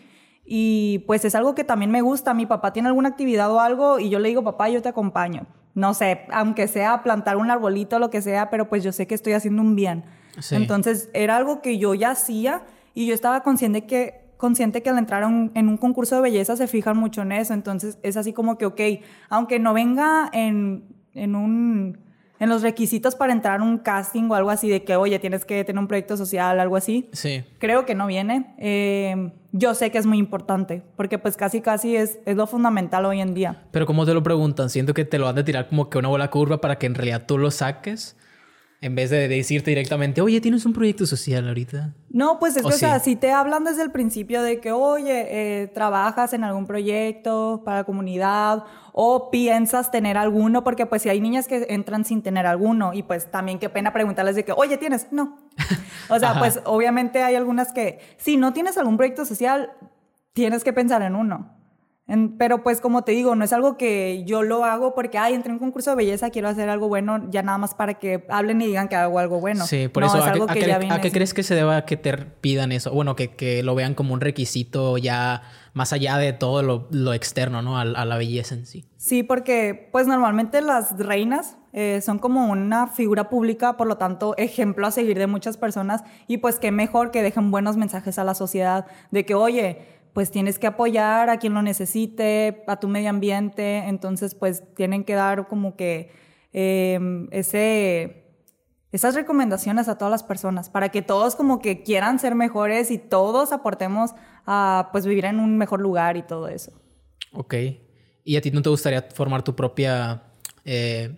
Y 0.44 1.04
pues 1.06 1.24
es 1.24 1.34
algo 1.34 1.54
que 1.54 1.64
también 1.64 1.90
me 1.90 2.02
gusta. 2.02 2.34
Mi 2.34 2.46
papá 2.46 2.72
tiene 2.72 2.88
alguna 2.88 3.10
actividad 3.10 3.50
o 3.50 3.60
algo 3.60 3.98
y 3.98 4.10
yo 4.10 4.18
le 4.18 4.28
digo, 4.28 4.42
papá, 4.42 4.68
yo 4.68 4.82
te 4.82 4.88
acompaño. 4.88 5.46
No 5.74 5.94
sé, 5.94 6.20
aunque 6.30 6.68
sea 6.68 7.02
plantar 7.02 7.36
un 7.36 7.50
arbolito 7.50 7.96
o 7.96 7.98
lo 7.98 8.10
que 8.10 8.20
sea, 8.22 8.50
pero 8.50 8.68
pues 8.68 8.82
yo 8.84 8.92
sé 8.92 9.06
que 9.06 9.14
estoy 9.14 9.32
haciendo 9.32 9.62
un 9.62 9.74
bien. 9.74 10.04
Sí. 10.40 10.54
Entonces 10.54 11.08
era 11.14 11.36
algo 11.36 11.62
que 11.62 11.78
yo 11.78 11.94
ya 11.94 12.10
hacía 12.10 12.62
y 12.94 13.06
yo 13.06 13.14
estaba 13.14 13.42
consciente 13.42 13.86
que, 13.86 14.20
consciente 14.36 14.82
que 14.82 14.90
al 14.90 14.98
entrar 14.98 15.22
a 15.22 15.28
un- 15.28 15.50
en 15.54 15.68
un 15.68 15.76
concurso 15.78 16.16
de 16.16 16.22
belleza 16.22 16.56
se 16.56 16.66
fijan 16.66 16.96
mucho 16.98 17.22
en 17.22 17.32
eso. 17.32 17.54
Entonces 17.54 17.98
es 18.02 18.16
así 18.16 18.32
como 18.32 18.58
que, 18.58 18.66
ok, 18.66 18.80
aunque 19.30 19.58
no 19.58 19.72
venga 19.72 20.28
en, 20.32 20.84
en 21.14 21.34
un 21.36 21.98
en 22.42 22.48
los 22.48 22.62
requisitos 22.62 23.14
para 23.14 23.32
entrar 23.32 23.60
a 23.60 23.62
un 23.62 23.78
casting 23.78 24.24
o 24.24 24.34
algo 24.34 24.50
así 24.50 24.68
de 24.68 24.82
que, 24.82 24.96
oye, 24.96 25.20
tienes 25.20 25.44
que 25.44 25.62
tener 25.62 25.78
un 25.78 25.86
proyecto 25.86 26.16
social, 26.16 26.58
algo 26.58 26.74
así. 26.74 27.08
Sí. 27.12 27.44
Creo 27.58 27.86
que 27.86 27.94
no 27.94 28.08
viene. 28.08 28.52
Eh, 28.58 29.30
yo 29.52 29.74
sé 29.76 29.92
que 29.92 29.98
es 29.98 30.06
muy 30.06 30.18
importante, 30.18 30.82
porque 30.96 31.20
pues 31.20 31.36
casi 31.36 31.60
casi 31.60 31.94
es, 31.94 32.18
es 32.26 32.34
lo 32.34 32.48
fundamental 32.48 33.04
hoy 33.04 33.20
en 33.20 33.32
día. 33.32 33.62
Pero 33.70 33.86
¿cómo 33.86 34.04
te 34.04 34.12
lo 34.12 34.24
preguntan? 34.24 34.70
Siento 34.70 34.92
que 34.92 35.04
te 35.04 35.20
lo 35.20 35.28
han 35.28 35.36
de 35.36 35.44
tirar 35.44 35.68
como 35.68 35.88
que 35.88 35.98
una 35.98 36.08
bola 36.08 36.30
curva 36.30 36.60
para 36.60 36.80
que 36.80 36.86
en 36.86 36.96
realidad 36.96 37.26
tú 37.28 37.38
lo 37.38 37.52
saques. 37.52 38.16
En 38.82 38.96
vez 38.96 39.10
de 39.10 39.28
decirte 39.28 39.70
directamente, 39.70 40.20
oye, 40.20 40.40
tienes 40.40 40.66
un 40.66 40.72
proyecto 40.72 41.06
social 41.06 41.46
ahorita. 41.46 41.94
No, 42.10 42.40
pues 42.40 42.56
es 42.56 42.64
¿O 42.64 42.68
que, 42.68 42.74
o 42.74 42.78
sea, 42.78 42.98
sí? 42.98 43.10
si 43.10 43.16
te 43.16 43.30
hablan 43.30 43.62
desde 43.62 43.82
el 43.82 43.92
principio 43.92 44.42
de 44.42 44.58
que, 44.58 44.72
oye, 44.72 45.62
eh, 45.62 45.68
trabajas 45.68 46.32
en 46.32 46.42
algún 46.42 46.66
proyecto 46.66 47.62
para 47.64 47.78
la 47.78 47.84
comunidad 47.84 48.64
o 48.92 49.30
piensas 49.30 49.92
tener 49.92 50.18
alguno, 50.18 50.64
porque 50.64 50.84
pues 50.86 51.02
si 51.02 51.08
hay 51.08 51.20
niñas 51.20 51.46
que 51.46 51.64
entran 51.70 52.04
sin 52.04 52.22
tener 52.22 52.44
alguno 52.44 52.92
y 52.92 53.04
pues 53.04 53.30
también 53.30 53.60
qué 53.60 53.68
pena 53.68 53.92
preguntarles 53.92 54.34
de 54.34 54.44
que, 54.44 54.50
oye, 54.50 54.76
¿tienes? 54.78 55.06
No. 55.12 55.38
O 56.08 56.18
sea, 56.18 56.40
pues 56.40 56.60
obviamente 56.64 57.22
hay 57.22 57.36
algunas 57.36 57.72
que, 57.72 58.00
si 58.16 58.36
no 58.36 58.52
tienes 58.52 58.76
algún 58.78 58.96
proyecto 58.96 59.24
social, 59.24 59.70
tienes 60.32 60.64
que 60.64 60.72
pensar 60.72 61.02
en 61.02 61.14
uno. 61.14 61.61
Pero 62.36 62.62
pues 62.62 62.80
como 62.80 63.02
te 63.02 63.12
digo, 63.12 63.34
no 63.34 63.44
es 63.44 63.52
algo 63.52 63.76
que 63.76 64.22
yo 64.26 64.42
lo 64.42 64.64
hago 64.64 64.94
porque, 64.94 65.18
ay, 65.18 65.34
entré 65.34 65.50
en 65.50 65.54
un 65.54 65.58
concurso 65.60 65.90
de 65.90 65.96
belleza, 65.96 66.30
quiero 66.30 66.48
hacer 66.48 66.68
algo 66.68 66.88
bueno, 66.88 67.30
ya 67.30 67.42
nada 67.42 67.58
más 67.58 67.74
para 67.74 67.94
que 67.94 68.24
hablen 68.28 68.60
y 68.60 68.66
digan 68.66 68.88
que 68.88 68.96
hago 68.96 69.18
algo 69.18 69.40
bueno. 69.40 69.66
Sí, 69.66 69.88
por 69.88 70.04
eso, 70.04 70.22
¿a, 70.22 70.32
qué, 71.00 71.10
crees 71.10 71.32
que 71.32 71.42
se 71.42 71.54
deba 71.54 71.84
que 71.86 71.96
te 71.96 72.16
pidan 72.16 72.72
eso? 72.72 72.92
Bueno, 72.92 73.16
que, 73.16 73.34
que, 73.34 73.62
lo 73.62 73.74
vean 73.74 73.94
como 73.94 74.12
un 74.12 74.20
requisito 74.20 74.98
ya 74.98 75.42
más 75.72 75.92
allá 75.92 76.18
de 76.18 76.32
todo 76.32 76.62
lo, 76.62 76.88
lo 76.90 77.14
externo, 77.14 77.62
¿no? 77.62 77.78
A, 77.78 77.82
a, 77.82 78.04
la 78.04 78.16
belleza 78.18 78.54
en 78.54 78.66
sí. 78.66 78.84
Sí, 78.98 79.22
porque 79.22 79.88
pues 79.90 80.06
normalmente 80.06 80.60
las 80.60 80.98
reinas 80.98 81.56
eh, 81.72 82.00
son 82.02 82.18
como 82.18 82.50
una 82.50 82.88
figura 82.88 83.30
pública, 83.30 83.78
por 83.78 83.86
lo 83.86 83.96
tanto, 83.96 84.34
ejemplo 84.36 84.86
a 84.86 84.90
seguir 84.90 85.18
de 85.18 85.26
muchas 85.26 85.56
personas 85.56 86.04
y 86.28 86.36
pues 86.38 86.58
qué 86.58 86.70
mejor 86.70 87.10
que 87.10 87.22
dejen 87.22 87.50
buenos 87.50 87.78
mensajes 87.78 88.18
a 88.18 88.24
la 88.24 88.34
sociedad 88.34 88.86
de 89.10 89.24
que, 89.24 89.34
oye, 89.34 90.01
pues 90.12 90.30
tienes 90.30 90.58
que 90.58 90.66
apoyar 90.66 91.30
a 91.30 91.38
quien 91.38 91.54
lo 91.54 91.62
necesite, 91.62 92.64
a 92.66 92.78
tu 92.78 92.88
medio 92.88 93.10
ambiente, 93.10 93.78
entonces 93.88 94.34
pues 94.34 94.62
tienen 94.74 95.04
que 95.04 95.14
dar 95.14 95.48
como 95.48 95.76
que 95.76 96.10
em, 96.52 97.28
ese, 97.30 98.24
esas 98.92 99.14
recomendaciones 99.14 99.88
a 99.88 99.96
todas 99.96 100.10
las 100.10 100.22
personas 100.22 100.68
para 100.68 100.90
que 100.90 101.02
todos 101.02 101.34
como 101.34 101.60
que 101.60 101.82
quieran 101.82 102.18
ser 102.18 102.34
mejores 102.34 102.90
y 102.90 102.98
todos 102.98 103.52
aportemos 103.52 104.10
a 104.46 104.90
pues 104.92 105.06
vivir 105.06 105.24
en 105.24 105.40
un 105.40 105.56
mejor 105.56 105.80
lugar 105.80 106.16
y 106.16 106.22
todo 106.22 106.48
eso. 106.48 106.72
Ok. 107.32 107.54
¿Y 108.24 108.36
a 108.36 108.40
ti 108.40 108.50
no 108.50 108.62
te 108.62 108.68
gustaría 108.68 109.02
formar 109.02 109.42
tu 109.42 109.56
propia 109.56 110.22
eh, 110.64 111.16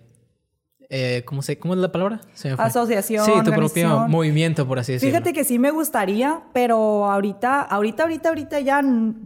eh, 0.89 1.23
¿cómo, 1.25 1.41
se, 1.41 1.57
¿cómo 1.57 1.73
es 1.73 1.79
la 1.79 1.91
palabra? 1.91 2.21
Asociación. 2.57 3.25
Sí, 3.25 3.31
tu 3.43 3.51
propio 3.51 4.07
movimiento, 4.07 4.67
por 4.67 4.79
así 4.79 4.93
decirlo. 4.93 5.13
Fíjate 5.13 5.33
que 5.33 5.43
sí 5.43 5.59
me 5.59 5.71
gustaría, 5.71 6.41
pero 6.53 7.09
ahorita, 7.09 7.61
ahorita, 7.61 8.03
ahorita, 8.03 8.29
ahorita 8.29 8.59
ya, 8.59 8.81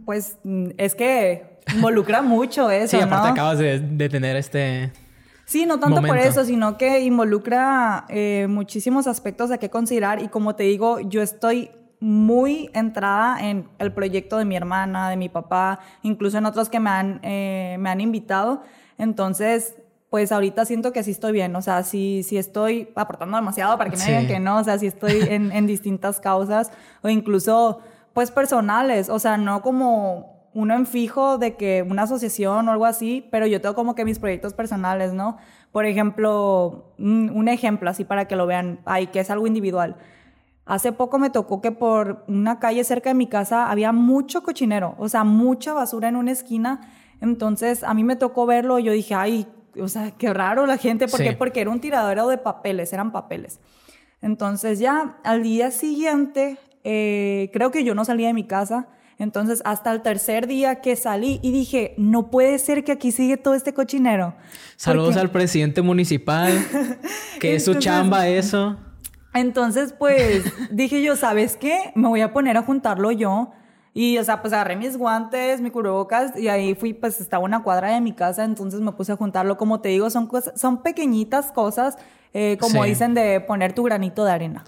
pues, 0.05 0.37
es 0.77 0.95
que 0.95 1.59
involucra 1.75 2.21
mucho 2.21 2.69
eso. 2.69 2.97
Sí, 2.97 3.03
aparte 3.03 3.29
acabas 3.29 3.59
de, 3.59 4.09
tener 4.09 4.35
este. 4.35 4.91
Sí, 5.45 5.65
no 5.65 5.79
tanto 5.79 6.01
por 6.01 6.17
eso, 6.17 6.45
sino 6.45 6.77
que 6.77 7.01
involucra 7.01 8.05
eh, 8.09 8.45
muchísimos 8.47 9.07
aspectos 9.07 9.49
a 9.51 9.57
qué 9.57 9.69
considerar. 9.69 10.21
Y 10.21 10.27
como 10.27 10.55
te 10.55 10.63
digo, 10.63 10.99
yo 10.99 11.23
estoy 11.23 11.71
muy 11.99 12.69
entrada 12.73 13.39
en 13.41 13.67
el 13.79 13.91
proyecto 13.91 14.37
de 14.37 14.45
mi 14.45 14.55
hermana, 14.55 15.09
de 15.09 15.17
mi 15.17 15.27
papá, 15.27 15.79
incluso 16.03 16.37
en 16.37 16.45
otros 16.45 16.69
que 16.69 16.79
me 16.79 16.89
han, 16.91 17.19
eh, 17.23 17.77
me 17.79 17.89
han 17.89 17.99
invitado. 17.99 18.61
Entonces, 18.97 19.75
pues 20.09 20.31
ahorita 20.31 20.65
siento 20.65 20.91
que 20.91 21.03
sí 21.03 21.11
estoy 21.11 21.31
bien, 21.31 21.55
o 21.55 21.61
sea, 21.61 21.83
sí, 21.83 22.23
sí 22.23 22.37
estoy 22.37 22.89
aportando 22.95 23.37
demasiado 23.37 23.77
para 23.77 23.89
que 23.89 23.97
me 23.97 24.05
digan 24.05 24.27
que 24.27 24.39
no, 24.39 24.57
o 24.57 24.63
sea, 24.63 24.79
sí 24.79 24.87
estoy 24.87 25.21
en, 25.29 25.51
en 25.51 25.67
distintas 25.67 26.19
causas 26.19 26.71
o 27.01 27.09
incluso 27.09 27.79
pues 28.13 28.31
personales, 28.31 29.09
o 29.09 29.19
sea, 29.19 29.37
no 29.37 29.61
como 29.61 30.39
uno 30.53 30.73
en 30.73 30.85
fijo 30.85 31.37
de 31.37 31.55
que 31.55 31.85
una 31.87 32.03
asociación 32.03 32.67
o 32.67 32.71
algo 32.71 32.85
así, 32.85 33.27
pero 33.31 33.45
yo 33.45 33.61
tengo 33.61 33.75
como 33.75 33.95
que 33.95 34.05
mis 34.05 34.19
proyectos 34.19 34.53
personales, 34.53 35.13
¿no? 35.13 35.37
Por 35.71 35.85
ejemplo, 35.85 36.93
un, 36.97 37.47
ejemplo 37.47 37.89
así 37.89 38.03
para 38.03 38.25
que 38.25 38.35
lo 38.35 38.47
vean, 38.47 38.79
ahí 38.85 39.07
que 39.07 39.19
es 39.19 39.29
algo 39.29 39.45
individual. 39.45 39.97
Hace 40.65 40.91
poco 40.91 41.19
me 41.19 41.29
tocó 41.29 41.61
que 41.61 41.71
por 41.71 42.23
una 42.27 42.59
calle 42.59 42.83
cerca 42.83 43.11
de 43.11 43.15
mi 43.15 43.27
casa 43.27 43.69
había 43.69 43.91
mucho 43.91 44.43
cochinero, 44.43 44.95
o 44.97 45.07
sea, 45.09 45.23
mucha 45.23 45.73
basura 45.73 46.07
en 46.07 46.15
una 46.15 46.31
esquina. 46.31 46.81
Entonces, 47.21 47.83
a 47.83 47.93
mí 47.93 48.03
me 48.03 48.15
tocó 48.15 48.45
verlo 48.45 48.79
y 48.79 48.83
yo 48.83 48.91
dije, 48.91 49.13
ay, 49.13 49.47
o 49.79 49.87
sea, 49.87 50.11
qué 50.11 50.33
raro 50.33 50.65
la 50.65 50.77
gente, 50.77 51.07
¿por 51.07 51.21
qué? 51.21 51.33
Porque 51.33 51.61
era 51.61 51.69
un 51.69 51.79
tiradero 51.79 52.27
de 52.27 52.37
papeles, 52.37 52.93
eran 52.93 53.11
papeles. 53.11 53.59
Entonces 54.21 54.79
ya 54.79 55.17
al 55.23 55.43
día 55.43 55.71
siguiente, 55.71 56.57
eh, 56.83 57.49
creo 57.53 57.71
que 57.71 57.83
yo 57.83 57.95
no 57.95 58.05
salía 58.05 58.27
de 58.27 58.33
mi 58.33 58.45
casa, 58.45 58.87
entonces 59.17 59.61
hasta 59.65 59.91
el 59.91 60.01
tercer 60.01 60.47
día 60.47 60.81
que 60.81 60.95
salí 60.95 61.39
y 61.43 61.51
dije, 61.51 61.93
no 61.97 62.29
puede 62.29 62.57
ser 62.57 62.83
que 62.83 62.93
aquí 62.93 63.11
sigue 63.11 63.37
todo 63.37 63.53
este 63.53 63.73
cochinero. 63.73 64.35
Saludos 64.77 65.17
al 65.17 65.29
presidente 65.29 65.81
municipal, 65.81 66.53
que 67.39 67.55
es 67.55 67.65
su 67.65 67.75
chamba 67.75 68.27
eso. 68.27 68.77
Entonces, 69.33 69.93
pues 69.97 70.43
dije 70.71 71.03
yo, 71.03 71.15
¿sabes 71.15 71.57
qué? 71.57 71.91
Me 71.95 72.07
voy 72.07 72.21
a 72.21 72.33
poner 72.33 72.57
a 72.57 72.63
juntarlo 72.63 73.11
yo 73.11 73.51
y, 73.93 74.17
o 74.17 74.23
sea, 74.23 74.41
pues 74.41 74.53
agarré 74.53 74.75
mis 74.75 74.97
guantes, 74.97 75.61
mi 75.61 75.71
cubrebocas 75.71 76.37
y 76.37 76.47
ahí 76.47 76.75
fui, 76.75 76.93
pues 76.93 77.19
estaba 77.19 77.43
una 77.43 77.63
cuadra 77.63 77.93
de 77.93 78.01
mi 78.01 78.13
casa, 78.13 78.43
entonces 78.43 78.81
me 78.81 78.91
puse 78.91 79.11
a 79.11 79.15
juntarlo. 79.15 79.57
Como 79.57 79.81
te 79.81 79.89
digo, 79.89 80.09
son, 80.09 80.27
cosas, 80.27 80.59
son 80.59 80.83
pequeñitas 80.83 81.51
cosas, 81.51 81.97
eh, 82.33 82.57
como 82.59 82.83
dicen, 82.83 83.13
de 83.13 83.41
poner 83.41 83.73
tu 83.73 83.83
granito 83.83 84.23
de 84.25 84.31
arena. 84.31 84.63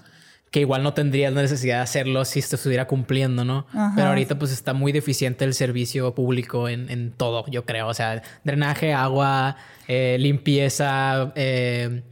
Que 0.50 0.60
igual 0.60 0.82
no 0.82 0.92
tendrías 0.92 1.32
necesidad 1.32 1.76
de 1.76 1.82
hacerlo 1.82 2.24
si 2.26 2.42
se 2.42 2.56
estuviera 2.56 2.86
cumpliendo, 2.86 3.42
¿no? 3.42 3.64
Pero 3.96 4.08
ahorita 4.08 4.38
pues 4.38 4.52
está 4.52 4.74
muy 4.74 4.92
deficiente 4.92 5.46
el 5.46 5.54
servicio 5.54 6.14
público 6.14 6.68
en, 6.68 6.90
en 6.90 7.12
todo, 7.12 7.46
yo 7.46 7.64
creo. 7.64 7.86
O 7.86 7.94
sea, 7.94 8.22
drenaje, 8.44 8.92
agua, 8.92 9.56
eh, 9.88 10.18
limpieza, 10.20 11.32
eh, 11.36 12.02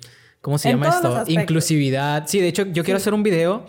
¿cómo 0.41 0.57
se 0.57 0.71
llama 0.71 0.89
esto? 0.89 1.25
Inclusividad. 1.27 2.25
Sí, 2.29 2.41
de 2.41 2.49
hecho, 2.49 2.65
yo 2.65 2.83
quiero 2.83 2.97
hacer 2.97 3.13
un 3.13 3.23
video 3.23 3.67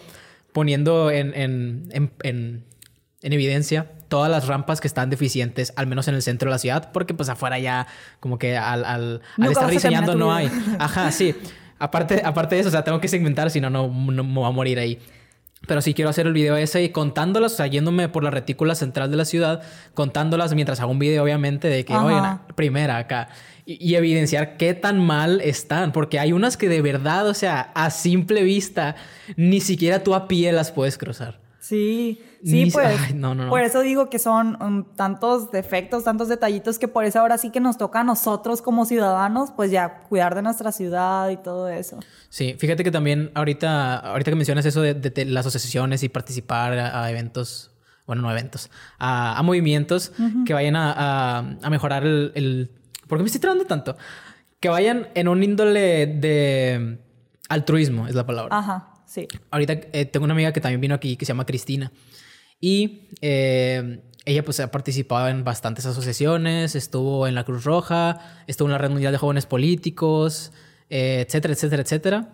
poniendo 0.54 1.12
en, 1.12 1.34
en, 1.34 2.14
en 2.24 2.64
en 3.24 3.34
evidencia 3.34 3.88
todas 4.08 4.30
las 4.30 4.48
rampas 4.48 4.82
que 4.82 4.88
están 4.88 5.10
deficientes, 5.10 5.74
al 5.76 5.88
menos 5.88 6.08
en 6.08 6.16
el 6.16 6.22
centro 6.22 6.50
de 6.50 6.56
la 6.56 6.60
ciudad, 6.60 6.92
porque 6.92 7.14
pues 7.14 7.30
afuera 7.30 7.60
ya 7.60 7.88
como 8.20 8.38
que 8.38 8.58
al, 8.58 8.84
al, 8.84 9.22
estar 9.50 9.70
diseñando 9.70 10.16
no 10.16 10.34
hay. 10.34 10.52
Ajá, 10.80 11.12
sí. 11.12 11.36
Aparte, 11.80 12.22
aparte 12.24 12.56
de 12.56 12.62
eso, 12.62 12.68
o 12.68 12.72
sea, 12.72 12.84
tengo 12.84 13.00
que 13.00 13.08
segmentar, 13.08 13.50
si 13.50 13.62
no, 13.62 13.70
no 13.70 13.90
me 13.90 14.22
voy 14.22 14.48
a 14.48 14.52
morir 14.52 14.80
ahí. 14.80 15.00
Pero 15.68 15.82
sí 15.82 15.94
quiero 15.94 16.10
hacer 16.10 16.26
el 16.26 16.34
video 16.34 16.58
ese 16.58 16.84
y 16.84 16.90
contándolas, 16.90 17.54
o 17.54 17.56
sea, 17.58 17.68
yéndome 17.68 18.10
por 18.10 18.24
la 18.24 18.32
retícula 18.32 18.74
central 18.74 19.12
de 19.12 19.18
la 19.18 19.26
ciudad, 19.26 19.62
contándolas 19.94 20.54
mientras 20.56 20.80
hago 20.80 20.92
un 20.92 21.00
video, 21.00 21.24
obviamente, 21.24 21.68
de 21.68 21.86
que, 21.86 21.96
oye, 21.96 22.20
primera 22.56 22.98
acá. 22.98 23.30
Y, 23.66 23.78
y, 23.80 23.96
evidenciar 23.96 24.58
qué 24.58 24.74
tan 24.74 25.00
mal 25.00 25.40
están, 25.42 25.92
porque 25.92 26.20
hay 26.20 26.34
unas 26.34 26.58
que 26.58 26.68
de 26.68 26.82
verdad, 26.82 27.28
o 27.28 27.36
sea, 27.36 27.72
a 27.76 27.92
simple 27.92 28.42
vista, 28.42 28.96
ni 29.36 29.62
siquiera 29.62 30.04
tú 30.04 30.16
a 30.16 30.28
pie 30.28 30.52
las 30.52 30.72
puedes 30.72 30.98
cruzar. 30.98 31.40
Sí, 31.60 32.20
sí, 32.44 32.70
pues. 32.72 33.00
Por 33.50 33.62
eso 33.62 33.82
digo 33.82 34.10
que 34.10 34.20
son 34.20 34.62
um, 34.62 34.84
tantos 34.96 35.52
defectos, 35.52 36.04
tantos 36.04 36.28
detallitos 36.28 36.80
que 36.80 36.88
por 36.88 37.06
eso 37.06 37.20
ahora 37.20 37.38
sí 37.38 37.50
que 37.52 37.60
nos 37.60 37.78
toca 37.78 38.02
a 38.02 38.04
nosotros 38.04 38.62
como 38.62 38.86
ciudadanos, 38.86 39.52
pues 39.52 39.72
ya 39.72 40.00
cuidar 40.10 40.36
de 40.36 40.42
nuestra 40.42 40.72
ciudad 40.72 41.30
y 41.30 41.38
todo 41.38 41.70
eso. 41.70 42.00
Sí, 42.30 42.56
fíjate 42.58 42.84
que 42.84 42.92
también 42.92 43.32
ahorita, 43.34 43.98
ahorita 43.98 44.32
que 44.32 44.36
mencionas 44.36 44.66
eso 44.66 44.82
de, 44.82 45.26
las 45.26 45.46
asociaciones 45.46 46.04
y 46.04 46.10
participar 46.10 46.74
a, 46.74 47.10
eventos, 47.10 47.72
bueno, 48.08 48.22
no 48.22 48.32
eventos, 48.32 48.70
a, 49.00 49.42
movimientos 49.44 50.14
que 50.46 50.54
vayan 50.54 50.76
a, 50.78 51.58
mejorar 51.70 52.04
el, 52.04 52.32
el. 52.36 52.72
¿Por 53.08 53.18
qué 53.18 53.24
me 53.24 53.28
estoy 53.28 53.42
trabando 53.42 53.66
tanto? 53.66 53.98
Que 54.60 54.70
vayan 54.70 55.08
en 55.16 55.28
un 55.28 55.44
índole 55.44 56.08
de 56.08 57.00
altruismo, 57.50 58.08
es 58.08 58.16
la 58.16 58.26
palabra. 58.26 58.58
Ajá. 58.58 58.88
Sí. 59.06 59.28
Ahorita 59.50 59.74
eh, 59.92 60.06
tengo 60.06 60.24
una 60.24 60.34
amiga 60.34 60.54
que 60.54 60.62
también 60.62 60.80
vino 60.80 60.96
aquí 60.96 61.18
que 61.18 61.26
se 61.26 61.32
llama 61.32 61.46
Cristina. 61.46 61.92
Y 62.62 63.10
eh, 63.22 64.02
ella 64.26 64.46
pues 64.46 64.60
ha 64.60 64.70
participado 64.72 65.28
en 65.28 65.44
bastantes 65.44 65.86
asociaciones, 65.86 66.76
estuvo 66.76 67.28
en 67.28 67.36
la 67.36 67.44
Cruz 67.44 67.64
Roja, 67.64 68.20
estuvo 68.48 68.68
en 68.68 68.74
la 68.74 68.78
Red 68.78 68.92
Mundial 68.92 69.12
de 69.12 69.18
Jóvenes 69.18 69.48
Políticos, 69.48 70.52
eh, 70.90 71.26
etcétera, 71.28 71.56
etcétera, 71.56 71.82
etcétera. 71.82 72.30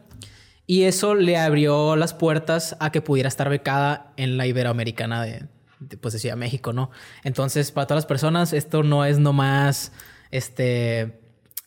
Y 0.65 0.83
eso 0.83 1.15
le 1.15 1.37
abrió 1.37 1.95
las 1.95 2.13
puertas 2.13 2.75
a 2.81 2.91
que 2.91 3.01
pudiera 3.01 3.29
estar 3.29 3.49
becada 3.49 4.11
en 4.17 4.35
la 4.35 4.45
Iberoamericana 4.45 5.23
de, 5.23 5.47
pues 6.01 6.35
México, 6.35 6.73
¿no? 6.73 6.91
Entonces, 7.23 7.71
para 7.71 7.87
todas 7.87 8.03
las 8.03 8.05
personas, 8.05 8.51
esto 8.51 8.83
no 8.83 9.05
es 9.05 9.17
nomás, 9.17 9.93
este, 10.29 11.21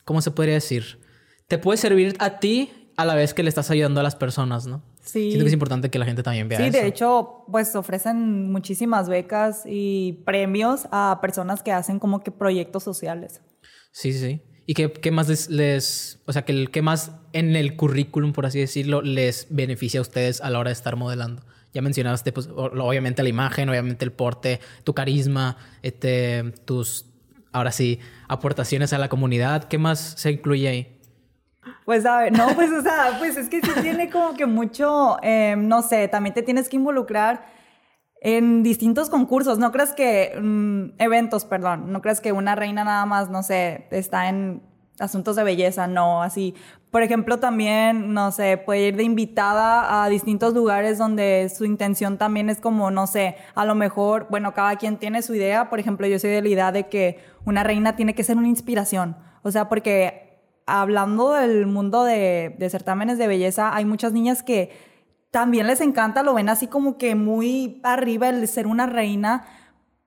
¿cómo 0.04 0.20
se 0.20 0.32
podría 0.32 0.54
decir? 0.54 1.00
Te 1.48 1.56
puede 1.56 1.78
servir 1.78 2.14
a 2.18 2.40
ti 2.40 2.90
a 2.98 3.06
la 3.06 3.14
vez 3.14 3.32
que 3.32 3.42
le 3.42 3.48
estás 3.48 3.70
ayudando 3.70 4.00
a 4.00 4.02
las 4.02 4.16
personas, 4.16 4.66
¿no? 4.66 4.82
Sí. 5.10 5.30
Siento 5.30 5.44
que 5.44 5.48
es 5.48 5.52
importante 5.52 5.90
que 5.90 5.98
la 5.98 6.04
gente 6.04 6.22
también 6.22 6.48
vea 6.48 6.58
sí, 6.58 6.64
eso. 6.64 6.72
Sí, 6.72 6.78
de 6.78 6.86
hecho, 6.86 7.44
pues 7.50 7.74
ofrecen 7.74 8.52
muchísimas 8.52 9.08
becas 9.08 9.64
y 9.66 10.22
premios 10.24 10.86
a 10.92 11.18
personas 11.20 11.64
que 11.64 11.72
hacen 11.72 11.98
como 11.98 12.20
que 12.22 12.30
proyectos 12.30 12.84
sociales. 12.84 13.42
Sí, 13.90 14.12
sí. 14.12 14.40
¿Y 14.66 14.74
qué, 14.74 14.92
qué 14.92 15.10
más 15.10 15.50
les, 15.50 16.20
o 16.26 16.32
sea, 16.32 16.42
qué, 16.42 16.68
qué 16.68 16.80
más 16.80 17.10
en 17.32 17.56
el 17.56 17.74
currículum, 17.74 18.32
por 18.32 18.46
así 18.46 18.60
decirlo, 18.60 19.02
les 19.02 19.48
beneficia 19.50 19.98
a 19.98 20.02
ustedes 20.02 20.40
a 20.40 20.50
la 20.50 20.60
hora 20.60 20.68
de 20.68 20.74
estar 20.74 20.94
modelando? 20.94 21.42
Ya 21.74 21.82
mencionaste, 21.82 22.30
pues, 22.30 22.48
obviamente 22.54 23.24
la 23.24 23.28
imagen, 23.28 23.68
obviamente 23.68 24.04
el 24.04 24.12
porte, 24.12 24.60
tu 24.84 24.94
carisma, 24.94 25.56
este, 25.82 26.52
tus, 26.66 27.06
ahora 27.50 27.72
sí, 27.72 27.98
aportaciones 28.28 28.92
a 28.92 28.98
la 28.98 29.08
comunidad. 29.08 29.64
¿Qué 29.64 29.78
más 29.78 30.14
se 30.16 30.30
incluye 30.30 30.68
ahí? 30.68 30.99
Pues 31.84 32.06
a 32.06 32.18
ver, 32.18 32.32
no, 32.32 32.48
pues 32.54 32.70
o 32.70 32.82
sea, 32.82 33.16
pues 33.18 33.36
es 33.36 33.48
que 33.48 33.60
sí 33.60 33.70
tiene 33.82 34.10
como 34.10 34.34
que 34.34 34.46
mucho, 34.46 35.16
eh, 35.22 35.54
no 35.58 35.82
sé, 35.82 36.08
también 36.08 36.34
te 36.34 36.42
tienes 36.42 36.68
que 36.68 36.76
involucrar 36.76 37.44
en 38.20 38.62
distintos 38.62 39.10
concursos. 39.10 39.58
No 39.58 39.72
crees 39.72 39.92
que, 39.92 40.38
mm, 40.40 41.00
eventos, 41.00 41.44
perdón, 41.44 41.92
no 41.92 42.02
crees 42.02 42.20
que 42.20 42.32
una 42.32 42.54
reina 42.54 42.84
nada 42.84 43.06
más, 43.06 43.30
no 43.30 43.42
sé, 43.42 43.86
está 43.90 44.28
en 44.28 44.62
asuntos 44.98 45.36
de 45.36 45.44
belleza, 45.44 45.86
no, 45.86 46.22
así. 46.22 46.54
Por 46.90 47.02
ejemplo, 47.02 47.38
también, 47.38 48.12
no 48.12 48.32
sé, 48.32 48.58
puede 48.58 48.88
ir 48.88 48.96
de 48.96 49.04
invitada 49.04 50.04
a 50.04 50.08
distintos 50.08 50.54
lugares 50.54 50.98
donde 50.98 51.48
su 51.54 51.64
intención 51.64 52.18
también 52.18 52.50
es 52.50 52.60
como, 52.60 52.90
no 52.90 53.06
sé, 53.06 53.36
a 53.54 53.64
lo 53.64 53.74
mejor, 53.74 54.26
bueno, 54.28 54.54
cada 54.54 54.76
quien 54.76 54.98
tiene 54.98 55.22
su 55.22 55.34
idea. 55.34 55.70
Por 55.70 55.78
ejemplo, 55.78 56.06
yo 56.06 56.18
soy 56.18 56.30
de 56.30 56.42
la 56.42 56.48
idea 56.48 56.72
de 56.72 56.88
que 56.88 57.20
una 57.44 57.62
reina 57.62 57.96
tiene 57.96 58.14
que 58.14 58.24
ser 58.24 58.36
una 58.36 58.48
inspiración. 58.48 59.16
O 59.42 59.50
sea, 59.50 59.68
porque 59.68 60.29
hablando 60.66 61.32
del 61.32 61.66
mundo 61.66 62.04
de, 62.04 62.54
certámenes 62.70 63.18
de 63.18 63.26
belleza, 63.26 63.74
hay 63.74 63.84
muchas 63.84 64.12
niñas 64.12 64.42
que 64.42 64.70
también 65.30 65.66
les 65.66 65.80
encanta, 65.80 66.22
lo 66.22 66.34
ven 66.34 66.48
así 66.48 66.66
como 66.66 66.98
que 66.98 67.14
muy 67.14 67.80
arriba 67.84 68.28
el 68.28 68.46
ser 68.48 68.66
una 68.66 68.86
reina, 68.86 69.46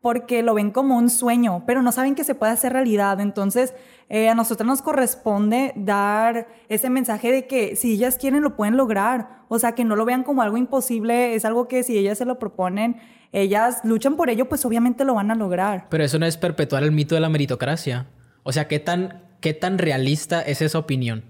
porque 0.01 0.43
lo 0.43 0.53
ven 0.53 0.71
como 0.71 0.97
un 0.97 1.09
sueño, 1.09 1.63
pero 1.65 1.81
no 1.81 1.93
saben 1.93 2.13
que 2.13 2.25
se 2.25 2.35
puede 2.35 2.51
hacer 2.51 2.73
realidad. 2.73 3.21
Entonces, 3.21 3.73
eh, 4.09 4.27
a 4.27 4.35
nosotros 4.35 4.67
nos 4.67 4.81
corresponde 4.81 5.71
dar 5.77 6.47
ese 6.67 6.89
mensaje 6.89 7.31
de 7.31 7.47
que 7.47 7.77
si 7.77 7.93
ellas 7.93 8.17
quieren, 8.17 8.41
lo 8.41 8.57
pueden 8.57 8.75
lograr. 8.75 9.43
O 9.47 9.59
sea, 9.59 9.75
que 9.75 9.85
no 9.85 9.95
lo 9.95 10.03
vean 10.03 10.23
como 10.23 10.41
algo 10.41 10.57
imposible, 10.57 11.35
es 11.35 11.45
algo 11.45 11.69
que 11.69 11.83
si 11.83 11.97
ellas 11.97 12.17
se 12.17 12.25
lo 12.25 12.37
proponen, 12.37 12.97
ellas 13.31 13.79
luchan 13.85 14.17
por 14.17 14.29
ello, 14.29 14.49
pues 14.49 14.65
obviamente 14.65 15.05
lo 15.05 15.15
van 15.15 15.31
a 15.31 15.35
lograr. 15.35 15.87
Pero 15.89 16.03
eso 16.03 16.19
no 16.19 16.25
es 16.25 16.35
perpetuar 16.35 16.83
el 16.83 16.91
mito 16.91 17.15
de 17.15 17.21
la 17.21 17.29
meritocracia. 17.29 18.07
O 18.43 18.51
sea, 18.51 18.67
¿qué 18.67 18.79
tan, 18.79 19.23
qué 19.43 19.53
tan 19.53 19.77
realista 19.77 20.41
es 20.41 20.63
esa 20.63 20.79
opinión? 20.79 21.23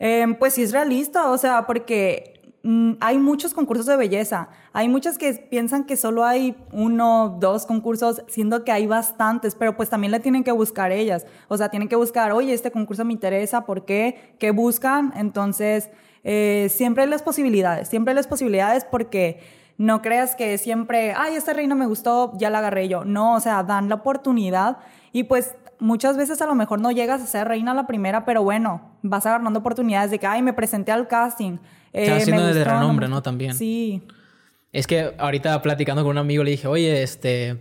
Eh, 0.00 0.26
pues 0.40 0.54
sí 0.54 0.62
es 0.64 0.72
realista, 0.72 1.30
o 1.30 1.38
sea, 1.38 1.64
porque 1.64 2.32
Mm, 2.64 2.92
hay 3.00 3.18
muchos 3.18 3.54
concursos 3.54 3.86
de 3.86 3.96
belleza. 3.96 4.48
Hay 4.72 4.88
muchas 4.88 5.18
que 5.18 5.32
piensan 5.34 5.84
que 5.84 5.96
solo 5.96 6.24
hay 6.24 6.56
uno, 6.70 7.36
dos 7.40 7.66
concursos, 7.66 8.22
siendo 8.28 8.64
que 8.64 8.70
hay 8.70 8.86
bastantes, 8.86 9.56
pero 9.56 9.76
pues 9.76 9.90
también 9.90 10.12
le 10.12 10.20
tienen 10.20 10.44
que 10.44 10.52
buscar 10.52 10.92
ellas. 10.92 11.26
O 11.48 11.56
sea, 11.56 11.70
tienen 11.70 11.88
que 11.88 11.96
buscar, 11.96 12.30
oye, 12.32 12.52
este 12.52 12.70
concurso 12.70 13.04
me 13.04 13.12
interesa, 13.12 13.66
¿por 13.66 13.84
qué? 13.84 14.36
¿Qué 14.38 14.52
buscan? 14.52 15.12
Entonces, 15.16 15.90
eh, 16.22 16.68
siempre 16.70 17.02
hay 17.02 17.10
las 17.10 17.22
posibilidades, 17.22 17.88
siempre 17.88 18.12
hay 18.12 18.16
las 18.16 18.28
posibilidades 18.28 18.84
porque 18.84 19.40
no 19.76 20.00
creas 20.00 20.36
que 20.36 20.56
siempre, 20.58 21.14
ay, 21.16 21.34
esta 21.34 21.52
reina 21.52 21.74
me 21.74 21.86
gustó, 21.86 22.32
ya 22.38 22.48
la 22.48 22.58
agarré 22.58 22.86
yo. 22.86 23.04
No, 23.04 23.34
o 23.34 23.40
sea, 23.40 23.64
dan 23.64 23.88
la 23.88 23.96
oportunidad 23.96 24.78
y 25.10 25.24
pues 25.24 25.56
muchas 25.82 26.16
veces 26.16 26.40
a 26.40 26.46
lo 26.46 26.54
mejor 26.54 26.80
no 26.80 26.92
llegas 26.92 27.20
a 27.20 27.26
ser 27.26 27.48
reina 27.48 27.74
la 27.74 27.86
primera, 27.86 28.24
pero 28.24 28.42
bueno, 28.42 28.96
vas 29.02 29.26
agarrando 29.26 29.58
oportunidades 29.58 30.10
de 30.10 30.18
que, 30.18 30.26
ay, 30.26 30.40
me 30.40 30.52
presenté 30.52 30.92
al 30.92 31.08
casting 31.08 31.58
eh, 31.92 32.10
haciendo 32.10 32.46
de 32.46 32.64
renombre, 32.64 33.08
¿no? 33.08 33.20
También. 33.20 33.54
Sí. 33.54 34.02
Es 34.72 34.86
que 34.86 35.12
ahorita 35.18 35.60
platicando 35.60 36.02
con 36.02 36.12
un 36.12 36.18
amigo 36.18 36.44
le 36.44 36.52
dije, 36.52 36.68
oye, 36.68 37.02
este, 37.02 37.58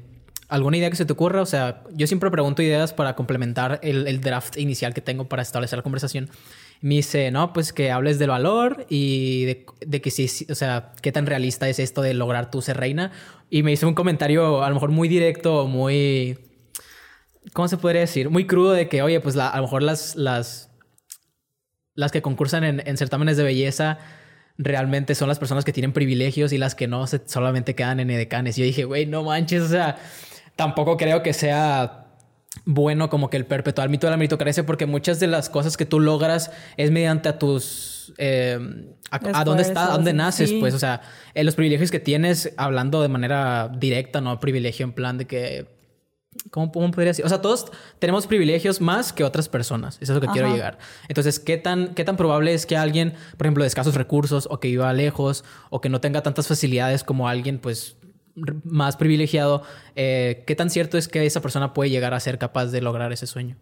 ¿alguna 0.48 0.78
idea 0.78 0.90
que 0.90 0.96
se 0.96 1.06
te 1.06 1.14
ocurra? 1.14 1.42
O 1.42 1.46
sea, 1.46 1.84
yo 1.94 2.06
siempre 2.06 2.30
pregunto 2.30 2.62
ideas 2.62 2.94
para 2.94 3.16
complementar 3.16 3.80
el, 3.82 4.22
draft 4.22 4.58
inicial 4.58 4.94
que 4.94 5.02
tengo 5.02 5.26
para 5.26 5.42
establecer 5.42 5.78
la 5.78 5.84
conversación. 5.84 6.30
Me 6.80 6.96
dice, 6.96 7.32
no, 7.32 7.54
pues 7.54 7.74
que 7.74 7.92
hables 7.92 8.20
del 8.20 8.30
valor 8.30 8.86
y 8.88 9.46
de, 9.46 9.66
de, 9.86 10.02
que 10.02 10.12
sí, 10.12 10.46
o 10.50 10.56
sea, 10.56 10.94
qué 11.02 11.12
tan 11.12 11.26
realista 11.26 11.68
es 11.68 11.80
esto 11.80 12.02
de 12.02 12.14
lograr 12.14 12.52
tú 12.52 12.62
ser 12.62 12.78
reina. 12.78 13.12
Y 13.50 13.64
me 13.64 13.72
hizo 13.72 13.88
un 13.88 13.94
comentario 13.96 14.64
a 14.64 14.70
lo 14.70 14.76
mejor 14.76 14.92
muy 14.92 15.10
directo, 15.10 15.68
muy... 15.68 16.38
¿Cómo 17.54 17.68
se 17.68 17.78
podría 17.78 18.02
decir? 18.02 18.30
Muy 18.30 18.46
crudo 18.46 18.72
de 18.72 18.88
que, 18.88 19.02
oye, 19.02 19.20
pues 19.20 19.36
a 19.38 19.56
lo 19.56 19.64
mejor 19.64 19.84
las, 19.84 20.16
las, 20.16 20.70
las 21.96 22.12
que 22.12 22.22
concursan 22.22 22.64
en, 22.64 22.84
en 22.86 22.98
certámenes 22.98 23.38
de 23.38 23.44
belleza 23.44 24.00
realmente 24.58 25.16
son 25.16 25.28
las 25.28 25.40
personas 25.40 25.66
que 25.66 25.74
tienen 25.74 25.94
privilegios 25.94 26.54
y 26.54 26.58
las 26.58 26.76
que 26.76 26.88
no 26.88 27.08
se, 27.08 27.22
solamente 27.26 27.76
quedan 27.76 28.00
en 28.00 28.10
edecanes. 28.12 28.58
Y 28.58 28.62
yo 28.62 28.66
dije, 28.66 28.84
güey, 28.86 29.06
no 29.06 29.24
manches, 29.24 29.64
o 29.64 29.68
sea, 29.68 29.98
tampoco 30.56 30.98
creo 30.98 31.24
que 31.24 31.34
sea 31.34 31.98
bueno 32.66 33.10
como 33.10 33.30
que 33.30 33.38
el 33.38 33.46
perpetuar 33.46 33.90
mito 33.90 34.08
de 34.08 34.12
la 34.12 34.18
meritocracia 34.18 34.66
porque 34.66 34.86
muchas 34.86 35.20
de 35.20 35.28
las 35.28 35.50
cosas 35.50 35.78
que 35.78 35.86
tú 35.86 36.00
logras 36.02 36.52
es 36.76 36.92
mediante 36.92 37.30
a 37.30 37.40
tus 37.40 38.14
eh, 38.18 38.60
a, 39.10 39.44
dónde 39.46 39.64
está, 39.64 39.86
a 39.86 39.92
dónde 39.94 40.14
naces, 40.14 40.54
pues, 40.60 40.74
o 40.74 40.80
sea, 40.80 41.02
en 41.34 41.46
los 41.46 41.56
privilegios 41.56 41.92
que 41.92 42.00
tienes 42.00 42.54
hablando 42.58 43.02
de 43.02 43.08
manera 43.08 43.70
directa, 43.78 44.22
no 44.22 44.40
privilegio 44.40 44.86
en 44.86 44.94
plan 44.94 45.18
de 45.18 45.28
que 45.28 45.81
¿Cómo, 46.50 46.72
podría 46.72 47.10
decir? 47.10 47.26
O 47.26 47.30
sea, 47.30 47.42
todos 47.42 47.72
tenemos 48.00 48.26
privilegios 48.26 48.80
más 48.80 49.12
que 49.12 49.24
otras 49.24 49.50
personas. 49.50 49.98
Eso 50.02 50.14
es 50.14 50.16
lo 50.16 50.22
que 50.22 50.32
quiero 50.32 50.52
llegar. 50.52 50.78
Entonces, 51.10 51.40
¿qué 51.40 51.58
tan, 51.58 51.94
¿qué 51.94 52.06
tan 52.06 52.16
probable 52.16 52.54
es 52.54 52.66
que 52.66 52.78
alguien, 52.78 53.14
por 53.38 53.48
ejemplo, 53.48 53.64
de 53.64 53.68
escasos 53.68 53.96
recursos 53.96 54.48
o 54.50 54.60
que 54.60 54.70
viva 54.70 54.94
lejos 54.94 55.44
o 55.70 55.82
que 55.82 55.90
no 55.90 56.00
tenga 56.00 56.24
tantas 56.24 56.48
facilidades 56.48 57.04
como 57.04 57.28
alguien, 57.28 57.60
pues, 57.60 57.98
más 58.64 58.96
privilegiado, 58.96 59.64
eh, 59.96 60.44
¿qué 60.48 60.56
tan 60.56 60.70
cierto 60.70 60.98
es 60.98 61.10
que 61.10 61.26
esa 61.26 61.42
persona 61.42 61.74
puede 61.74 61.90
llegar 61.90 62.14
a 62.14 62.20
ser 62.20 62.38
capaz 62.38 62.68
de 62.68 62.82
lograr 62.82 63.12
ese 63.12 63.28
sueño? 63.28 63.58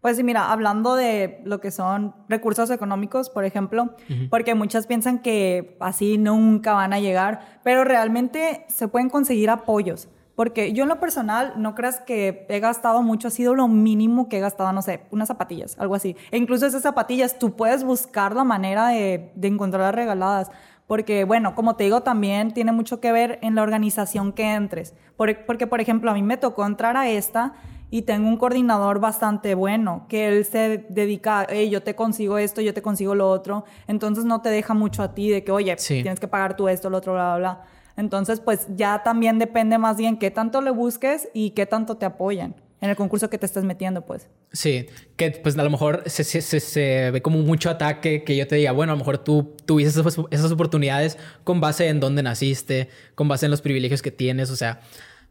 Pues 0.00 0.16
sí, 0.16 0.22
mira, 0.22 0.52
hablando 0.52 0.96
de 0.96 1.40
lo 1.44 1.60
que 1.60 1.70
son 1.70 2.14
recursos 2.28 2.70
económicos, 2.70 3.30
por 3.30 3.46
ejemplo, 3.46 3.96
porque 4.28 4.54
muchas 4.54 4.86
piensan 4.86 5.20
que 5.20 5.78
así 5.80 6.18
nunca 6.18 6.74
van 6.74 6.92
a 6.92 7.00
llegar, 7.00 7.60
pero 7.64 7.84
realmente 7.84 8.66
se 8.68 8.86
pueden 8.86 9.08
conseguir 9.08 9.48
apoyos. 9.48 10.08
Porque 10.34 10.72
yo 10.72 10.82
en 10.82 10.88
lo 10.88 10.98
personal, 10.98 11.54
no 11.56 11.74
creas 11.74 12.00
que 12.00 12.46
he 12.48 12.60
gastado 12.60 13.02
mucho, 13.02 13.28
ha 13.28 13.30
sido 13.30 13.54
lo 13.54 13.68
mínimo 13.68 14.28
que 14.28 14.38
he 14.38 14.40
gastado, 14.40 14.72
no 14.72 14.82
sé, 14.82 15.02
unas 15.10 15.28
zapatillas, 15.28 15.78
algo 15.78 15.94
así. 15.94 16.16
E 16.30 16.38
incluso 16.38 16.66
esas 16.66 16.82
zapatillas, 16.82 17.38
tú 17.38 17.54
puedes 17.54 17.84
buscar 17.84 18.34
la 18.34 18.44
manera 18.44 18.88
de, 18.88 19.30
de 19.34 19.48
encontrarlas 19.48 19.94
regaladas. 19.94 20.50
Porque, 20.86 21.24
bueno, 21.24 21.54
como 21.54 21.76
te 21.76 21.84
digo, 21.84 22.02
también 22.02 22.52
tiene 22.52 22.72
mucho 22.72 23.00
que 23.00 23.10
ver 23.10 23.38
en 23.42 23.54
la 23.54 23.62
organización 23.62 24.32
que 24.32 24.52
entres. 24.52 24.94
Porque, 25.16 25.66
por 25.66 25.80
ejemplo, 25.80 26.10
a 26.10 26.14
mí 26.14 26.22
me 26.22 26.36
tocó 26.36 26.66
entrar 26.66 26.96
a 26.96 27.08
esta 27.08 27.54
y 27.90 28.02
tengo 28.02 28.28
un 28.28 28.36
coordinador 28.36 28.98
bastante 28.98 29.54
bueno, 29.54 30.06
que 30.08 30.28
él 30.28 30.44
se 30.44 30.84
dedica, 30.88 31.46
hey, 31.48 31.70
yo 31.70 31.82
te 31.82 31.94
consigo 31.94 32.38
esto, 32.38 32.60
yo 32.60 32.74
te 32.74 32.82
consigo 32.82 33.14
lo 33.14 33.30
otro. 33.30 33.64
Entonces 33.86 34.24
no 34.24 34.42
te 34.42 34.50
deja 34.50 34.74
mucho 34.74 35.02
a 35.02 35.14
ti 35.14 35.30
de 35.30 35.44
que, 35.44 35.52
oye, 35.52 35.76
tienes 35.76 36.20
que 36.20 36.28
pagar 36.28 36.56
tú 36.56 36.68
esto, 36.68 36.90
lo 36.90 36.98
otro, 36.98 37.12
bla, 37.12 37.36
bla, 37.36 37.38
bla. 37.38 37.64
Entonces, 37.96 38.40
pues 38.40 38.66
ya 38.76 39.02
también 39.02 39.38
depende 39.38 39.78
más 39.78 39.96
bien 39.96 40.18
qué 40.18 40.30
tanto 40.30 40.60
le 40.60 40.70
busques 40.70 41.28
y 41.32 41.50
qué 41.50 41.66
tanto 41.66 41.96
te 41.96 42.06
apoyan 42.06 42.54
en 42.80 42.90
el 42.90 42.96
concurso 42.96 43.30
que 43.30 43.38
te 43.38 43.46
estés 43.46 43.64
metiendo, 43.64 44.04
pues. 44.04 44.28
Sí, 44.52 44.86
que 45.16 45.30
pues 45.30 45.56
a 45.56 45.64
lo 45.64 45.70
mejor 45.70 46.02
se, 46.04 46.22
se, 46.22 46.42
se, 46.42 47.10
ve 47.10 47.22
como 47.22 47.38
mucho 47.38 47.70
ataque 47.70 48.24
que 48.24 48.36
yo 48.36 48.46
te 48.46 48.56
diga, 48.56 48.72
bueno, 48.72 48.92
a 48.92 48.94
lo 48.94 48.98
mejor 48.98 49.18
tú 49.18 49.56
tuviste 49.64 49.98
esas, 49.98 50.18
esas, 50.30 50.52
oportunidades 50.52 51.16
con 51.44 51.62
base 51.62 51.88
en 51.88 51.98
dónde 51.98 52.22
naciste, 52.22 52.90
con 53.14 53.26
base 53.26 53.46
en 53.46 53.52
los 53.52 53.62
privilegios 53.62 54.02
que 54.02 54.10
tienes, 54.10 54.50
o 54.50 54.56
sea, 54.56 54.80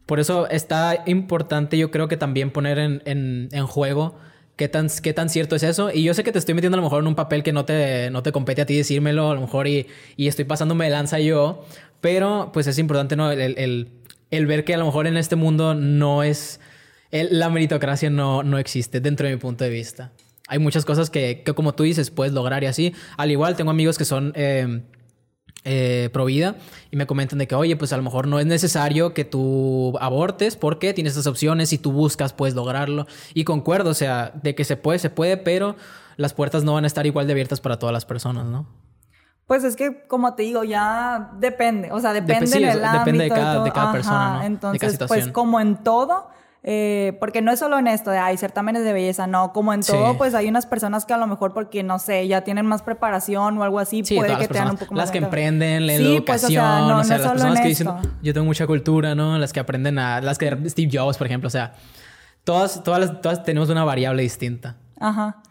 por 0.04 0.18
eso 0.18 0.48
está 0.48 1.04
importante 1.06 1.78
yo 1.78 1.92
creo 1.92 2.08
que 2.08 2.16
también 2.16 2.50
poner 2.50 2.78
en, 2.78 3.02
en, 3.04 3.48
en 3.52 3.66
juego 3.68 4.16
qué 4.56 4.68
tan, 4.68 4.88
qué 5.02 5.12
tan 5.12 5.28
cierto 5.28 5.56
es 5.56 5.62
eso. 5.62 5.90
Y 5.92 6.02
yo 6.02 6.14
sé 6.14 6.24
que 6.24 6.32
te 6.32 6.38
estoy 6.38 6.54
metiendo 6.54 6.76
a 6.76 6.80
lo 6.80 6.84
mejor 6.84 7.02
en 7.02 7.08
un 7.08 7.14
papel 7.14 7.42
que 7.42 7.52
no 7.52 7.64
te, 7.64 8.10
no 8.10 8.22
te 8.22 8.32
compete 8.32 8.62
a 8.62 8.66
ti 8.66 8.76
decírmelo, 8.76 9.30
a 9.30 9.34
lo 9.34 9.40
mejor 9.40 9.66
y, 9.66 9.86
y 10.16 10.28
estoy 10.28 10.44
pasándome 10.44 10.84
de 10.84 10.90
lanza 10.90 11.18
yo, 11.20 11.64
pero 12.00 12.50
pues 12.52 12.66
es 12.66 12.78
importante, 12.78 13.16
¿no? 13.16 13.30
El, 13.30 13.90
el, 14.30 14.46
ver 14.46 14.64
que 14.64 14.74
a 14.74 14.78
lo 14.78 14.86
mejor 14.86 15.06
en 15.06 15.16
este 15.16 15.36
mundo 15.36 15.74
no 15.74 16.22
es... 16.22 16.60
la 17.10 17.48
meritocracia 17.48 18.10
no, 18.10 18.42
no 18.42 18.58
existe 18.58 19.00
dentro 19.00 19.26
de 19.26 19.34
mi 19.34 19.40
punto 19.40 19.64
de 19.64 19.70
vista. 19.70 20.12
Hay 20.48 20.58
muchas 20.58 20.84
cosas 20.84 21.08
que, 21.08 21.42
que 21.44 21.54
como 21.54 21.74
tú 21.74 21.84
dices, 21.84 22.10
puedes 22.10 22.34
lograr 22.34 22.62
y 22.64 22.66
así. 22.66 22.94
Al 23.16 23.30
igual, 23.30 23.56
tengo 23.56 23.70
amigos 23.70 23.98
que 23.98 24.04
son... 24.04 24.32
Eh, 24.36 24.82
eh, 25.64 26.10
pro 26.12 26.26
vida 26.26 26.56
y 26.90 26.96
me 26.96 27.06
comentan 27.06 27.38
de 27.38 27.48
que, 27.48 27.54
oye, 27.54 27.76
pues 27.76 27.92
a 27.92 27.96
lo 27.96 28.02
mejor 28.02 28.28
no 28.28 28.38
es 28.38 28.46
necesario 28.46 29.14
que 29.14 29.24
tú 29.24 29.96
abortes 29.98 30.56
porque 30.56 30.92
tienes 30.92 31.12
estas 31.12 31.26
opciones, 31.26 31.70
si 31.70 31.78
tú 31.78 31.90
buscas 31.90 32.32
puedes 32.32 32.54
lograrlo. 32.54 33.06
Y 33.32 33.44
concuerdo, 33.44 33.90
o 33.90 33.94
sea, 33.94 34.32
de 34.42 34.54
que 34.54 34.64
se 34.64 34.76
puede, 34.76 34.98
se 34.98 35.10
puede, 35.10 35.36
pero 35.36 35.76
las 36.16 36.34
puertas 36.34 36.64
no 36.64 36.74
van 36.74 36.84
a 36.84 36.86
estar 36.86 37.06
igual 37.06 37.26
de 37.26 37.32
abiertas 37.32 37.60
para 37.60 37.78
todas 37.78 37.92
las 37.92 38.04
personas, 38.04 38.44
¿no? 38.46 38.66
Pues 39.46 39.62
es 39.64 39.76
que, 39.76 40.06
como 40.06 40.34
te 40.34 40.42
digo, 40.42 40.64
ya 40.64 41.32
depende. 41.38 41.92
O 41.92 42.00
sea, 42.00 42.12
depende 42.12 42.46
del 42.46 42.84
ámbito. 42.84 42.98
Depende 42.98 43.24
de 43.24 43.30
cada, 43.30 43.92
persona, 43.92 44.38
¿no? 44.38 44.44
Entonces, 44.44 44.98
pues 45.06 45.28
como 45.28 45.60
en 45.60 45.82
todo, 45.82 46.28
eh, 46.66 47.16
porque 47.20 47.42
no 47.42 47.52
es 47.52 47.58
solo 47.58 47.78
en 47.78 47.86
esto 47.86 48.10
de, 48.10 48.16
hay 48.16 48.38
certámenes 48.38 48.84
de 48.84 48.94
belleza, 48.94 49.26
no. 49.26 49.52
Como 49.52 49.74
en 49.74 49.82
todo, 49.82 50.16
pues 50.16 50.34
hay 50.34 50.48
unas 50.48 50.64
personas 50.64 51.04
que 51.04 51.12
a 51.12 51.18
lo 51.18 51.26
mejor 51.26 51.52
porque, 51.52 51.82
no 51.82 51.98
sé, 51.98 52.26
ya 52.26 52.40
tienen 52.40 52.64
más 52.64 52.82
preparación 52.82 53.58
o 53.58 53.62
algo 53.62 53.78
así, 53.78 54.02
puede 54.02 54.36
que 54.38 54.48
tengan 54.48 54.70
un 54.70 54.76
poco 54.78 54.94
más... 54.94 55.02
Las 55.02 55.10
que 55.10 55.18
emprenden, 55.18 55.86
la 55.86 55.92
educación, 55.92 56.24
pues, 56.24 56.44
o 56.44 56.48
sea, 56.48 56.78
no, 56.80 56.98
las 56.98 57.08
personas 57.08 57.60
que 57.60 57.68
dicen, 57.68 57.88
yo 58.22 58.32
tengo 58.32 58.46
mucha 58.46 58.66
cultura, 58.66 59.14
¿no? 59.14 59.38
Las 59.38 59.52
que 59.52 59.60
aprenden 59.60 59.98
a... 59.98 60.22
Las 60.22 60.38
que... 60.38 60.56
Steve 60.68 60.90
Jobs, 60.90 61.18
por 61.18 61.26
ejemplo, 61.26 61.48
o 61.48 61.50
sea... 61.50 61.74
Todas, 62.44 62.82
todas, 62.82 63.22
todas 63.22 63.42
tenemos 63.42 63.70
una 63.70 63.84
variable 63.84 64.22
distinta. 64.22 64.76
Ajá. 65.00 65.42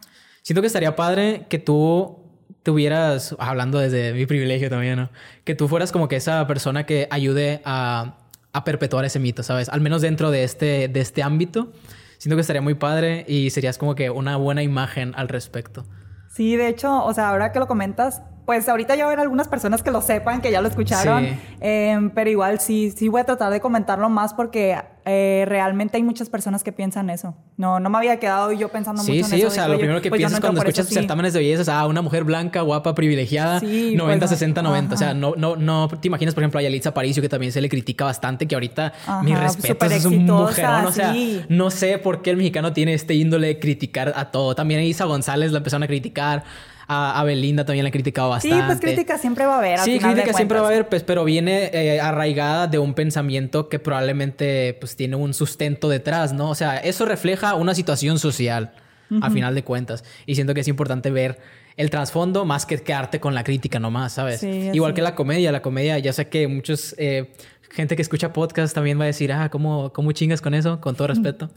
Siento 0.43 0.61
que 0.61 0.67
estaría 0.67 0.95
padre 0.95 1.47
que 1.49 1.57
tú 1.57 2.19
tuvieras, 2.61 3.35
hablando 3.39 3.79
desde 3.79 4.13
mi 4.13 4.25
privilegio 4.25 4.69
también, 4.69 4.97
¿no? 4.97 5.09
Que 5.43 5.55
tú 5.55 5.67
fueras 5.67 5.91
como 5.91 6.07
que 6.07 6.15
esa 6.15 6.45
persona 6.47 6.85
que 6.85 7.07
ayude 7.09 7.61
a, 7.65 8.17
a 8.53 8.63
perpetuar 8.63 9.03
ese 9.03 9.19
mito, 9.19 9.43
¿sabes? 9.43 9.69
Al 9.69 9.81
menos 9.81 10.01
dentro 10.01 10.31
de 10.31 10.43
este, 10.43 10.87
de 10.87 11.01
este 11.01 11.23
ámbito. 11.23 11.71
Siento 12.19 12.37
que 12.37 12.41
estaría 12.41 12.61
muy 12.61 12.75
padre 12.75 13.25
y 13.27 13.49
serías 13.49 13.77
como 13.77 13.95
que 13.95 14.09
una 14.09 14.37
buena 14.37 14.63
imagen 14.63 15.11
al 15.15 15.27
respecto. 15.27 15.85
Sí, 16.29 16.55
de 16.55 16.69
hecho, 16.69 17.03
o 17.03 17.13
sea, 17.13 17.29
ahora 17.29 17.51
que 17.51 17.59
lo 17.59 17.67
comentas, 17.67 18.21
pues 18.45 18.67
ahorita 18.67 18.95
ya 18.95 19.05
haber 19.05 19.19
algunas 19.19 19.47
personas 19.47 19.81
que 19.83 19.91
lo 19.91 20.01
sepan, 20.01 20.41
que 20.41 20.51
ya 20.51 20.61
lo 20.61 20.67
escucharon, 20.67 21.23
Sí. 21.25 21.39
Em, 21.61 22.09
pero 22.09 22.29
igual 22.29 22.59
sí, 22.59 22.91
sí 22.95 23.07
voy 23.07 23.21
a 23.21 23.23
tratar 23.23 23.51
de 23.51 23.61
comentarlo 23.61 24.09
más 24.09 24.33
porque 24.33 24.77
eh, 25.05 25.43
realmente 25.47 25.97
hay 25.97 26.03
muchas 26.03 26.29
personas 26.29 26.63
que 26.63 26.71
piensan 26.71 27.09
eso. 27.09 27.35
No, 27.57 27.79
no 27.79 27.89
me 27.89 27.97
había 27.97 28.19
quedado 28.19 28.51
yo 28.51 28.69
pensando 28.69 29.01
Sí, 29.01 29.11
mucho 29.13 29.25
en 29.25 29.31
sí, 29.31 29.37
eso. 29.39 29.47
o 29.47 29.51
sea, 29.51 29.67
lo 29.67 29.77
primero 29.77 30.01
que 30.01 30.09
pues 30.09 30.19
no 30.19 30.27
piensas 30.27 30.39
cuando 30.41 30.61
eso, 30.61 30.69
escuchas 30.69 30.87
sí. 30.87 30.93
certámenes 30.95 31.33
de 31.33 31.39
belleza 31.39 31.61
es, 31.61 31.69
ah, 31.69 31.87
una 31.87 32.01
mujer 32.01 32.23
blanca, 32.23 32.61
guapa, 32.61 32.95
privilegiada, 32.95 33.59
Sí, 33.59 33.95
90, 33.95 34.19
pues 34.25 34.31
no. 34.31 34.37
60, 34.37 34.61
90. 34.61 34.95
O 34.95 34.97
sea, 34.97 35.13
no, 35.13 35.33
no, 35.37 35.55
no 35.55 35.87
te 35.87 36.07
imaginas, 36.07 36.33
por 36.33 36.43
ejemplo, 36.43 36.59
a 36.59 36.63
Yalitza 36.63 36.89
Aparicio, 36.89 37.21
que 37.21 37.29
también 37.29 37.51
se 37.51 37.61
le 37.61 37.69
critica 37.69 38.05
bastante, 38.05 38.47
que 38.47 38.55
ahorita, 38.55 38.93
Ajá, 39.05 39.23
mi 39.23 39.33
respeto, 39.35 39.85
es 39.85 40.05
un 40.05 40.25
mujerón. 40.25 40.85
O 40.85 40.91
sea, 40.91 41.13
sí. 41.13 41.41
no 41.49 41.69
sé 41.69 41.97
por 41.97 42.21
qué 42.21 42.29
el 42.31 42.37
mexicano 42.37 42.73
tiene 42.73 42.93
este 42.93 43.13
índole 43.13 43.47
de 43.47 43.59
criticar 43.59 44.13
a 44.15 44.31
todo. 44.31 44.55
También 44.55 44.79
a 44.79 44.83
Isa 44.83 45.05
González 45.05 45.51
la 45.51 45.57
empezaron 45.59 45.83
a 45.83 45.87
criticar, 45.87 46.43
a, 46.87 47.19
a 47.19 47.23
Belinda 47.23 47.65
también 47.65 47.83
la 47.83 47.87
han 47.87 47.91
criticado 47.91 48.29
Sí, 48.39 48.49
bastante. 48.49 48.65
pues 48.65 48.79
crítica 48.93 49.17
siempre 49.17 49.45
va 49.45 49.55
a 49.55 49.57
haber. 49.59 49.79
Sí, 49.79 49.99
crítica 49.99 50.33
siempre 50.33 50.59
va 50.59 50.65
a 50.65 50.69
haber, 50.69 50.89
pues, 50.89 51.03
pero 51.03 51.23
viene 51.23 51.69
eh, 51.73 51.99
arraigada 52.01 52.67
de 52.67 52.79
un 52.79 52.93
pensamiento 52.93 53.69
que 53.69 53.79
probablemente 53.79 54.75
pues, 54.79 54.95
tiene 54.95 55.15
un 55.15 55.33
sustento 55.33 55.89
detrás, 55.89 56.33
¿no? 56.33 56.49
O 56.49 56.55
sea, 56.55 56.77
eso 56.77 57.05
refleja 57.05 57.55
una 57.55 57.73
situación 57.75 58.19
social, 58.19 58.73
a 59.21 59.29
final 59.29 59.53
de 59.53 59.63
cuentas. 59.63 60.03
Y 60.25 60.35
siento 60.35 60.53
que 60.53 60.61
es 60.61 60.67
importante 60.67 61.11
ver 61.11 61.39
el 61.77 61.89
trasfondo 61.89 62.45
más 62.45 62.65
que 62.65 62.77
quedarte 62.79 63.19
con 63.19 63.35
la 63.35 63.43
crítica 63.43 63.79
nomás, 63.79 64.13
¿sabes? 64.13 64.39
Sí, 64.39 64.69
Igual 64.73 64.93
que 64.93 65.01
la 65.01 65.13
comedia, 65.15 65.51
la 65.51 65.61
comedia, 65.61 65.97
ya 65.99 66.13
sé 66.13 66.27
que 66.29 66.47
muchos... 66.47 66.95
eh, 66.97 67.31
gente 67.71 67.95
que 67.95 68.03
escucha 68.03 68.33
podcast 68.33 68.75
también 68.75 68.99
va 68.99 69.03
a 69.03 69.07
decir, 69.07 69.31
ah, 69.33 69.49
¿cómo, 69.49 69.91
cómo 69.93 70.11
chingas 70.11 70.41
con 70.41 70.53
eso? 70.53 70.79
Con 70.79 70.95
todo 70.95 71.07
respeto. 71.13 71.49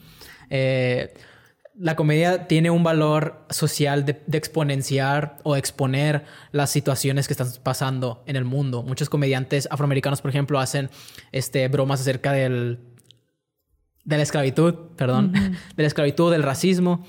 Eh, 0.50 1.12
la 1.78 1.94
comedia 1.94 2.46
tiene 2.46 2.70
un 2.70 2.82
valor 2.82 3.44
social 3.50 4.04
de, 4.04 4.22
de 4.26 4.38
exponenciar 4.38 5.38
o 5.42 5.56
exponer 5.56 6.24
las 6.52 6.70
situaciones 6.70 7.26
que 7.26 7.34
están 7.34 7.48
pasando 7.62 8.22
en 8.26 8.36
el 8.36 8.44
mundo. 8.44 8.82
Muchos 8.82 9.10
comediantes 9.10 9.68
afroamericanos, 9.70 10.22
por 10.22 10.30
ejemplo, 10.30 10.58
hacen 10.58 10.90
este, 11.32 11.68
bromas 11.68 12.00
acerca 12.00 12.32
del, 12.32 12.80
de 14.04 14.16
la 14.16 14.22
esclavitud, 14.22 14.74
perdón, 14.96 15.32
de 15.76 15.82
la 15.82 15.86
esclavitud, 15.86 16.32
del 16.32 16.42
racismo. 16.42 17.04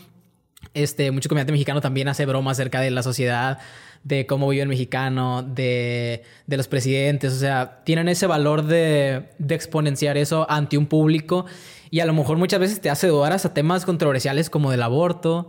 Este, 0.73 1.11
mucho 1.11 1.29
comediante 1.29 1.53
mexicano 1.53 1.79
también 1.79 2.09
hace 2.09 2.25
bromas 2.25 2.59
acerca 2.59 2.81
de 2.81 2.91
la 2.91 3.03
sociedad, 3.03 3.59
de 4.03 4.25
cómo 4.25 4.49
vive 4.49 4.63
el 4.63 4.69
mexicano, 4.69 5.43
de, 5.43 6.23
de 6.45 6.57
los 6.57 6.67
presidentes. 6.67 7.33
O 7.33 7.39
sea, 7.39 7.83
tienen 7.85 8.09
ese 8.09 8.27
valor 8.27 8.63
de, 8.63 9.29
de 9.37 9.55
exponenciar 9.55 10.17
eso 10.17 10.45
ante 10.49 10.77
un 10.77 10.87
público 10.87 11.45
y 11.89 11.99
a 11.99 12.05
lo 12.05 12.13
mejor 12.13 12.37
muchas 12.37 12.59
veces 12.59 12.81
te 12.81 12.89
hace 12.89 13.07
dudar 13.07 13.33
hasta 13.33 13.53
temas 13.53 13.85
controversiales 13.85 14.49
como 14.49 14.71
del 14.71 14.83
aborto. 14.83 15.47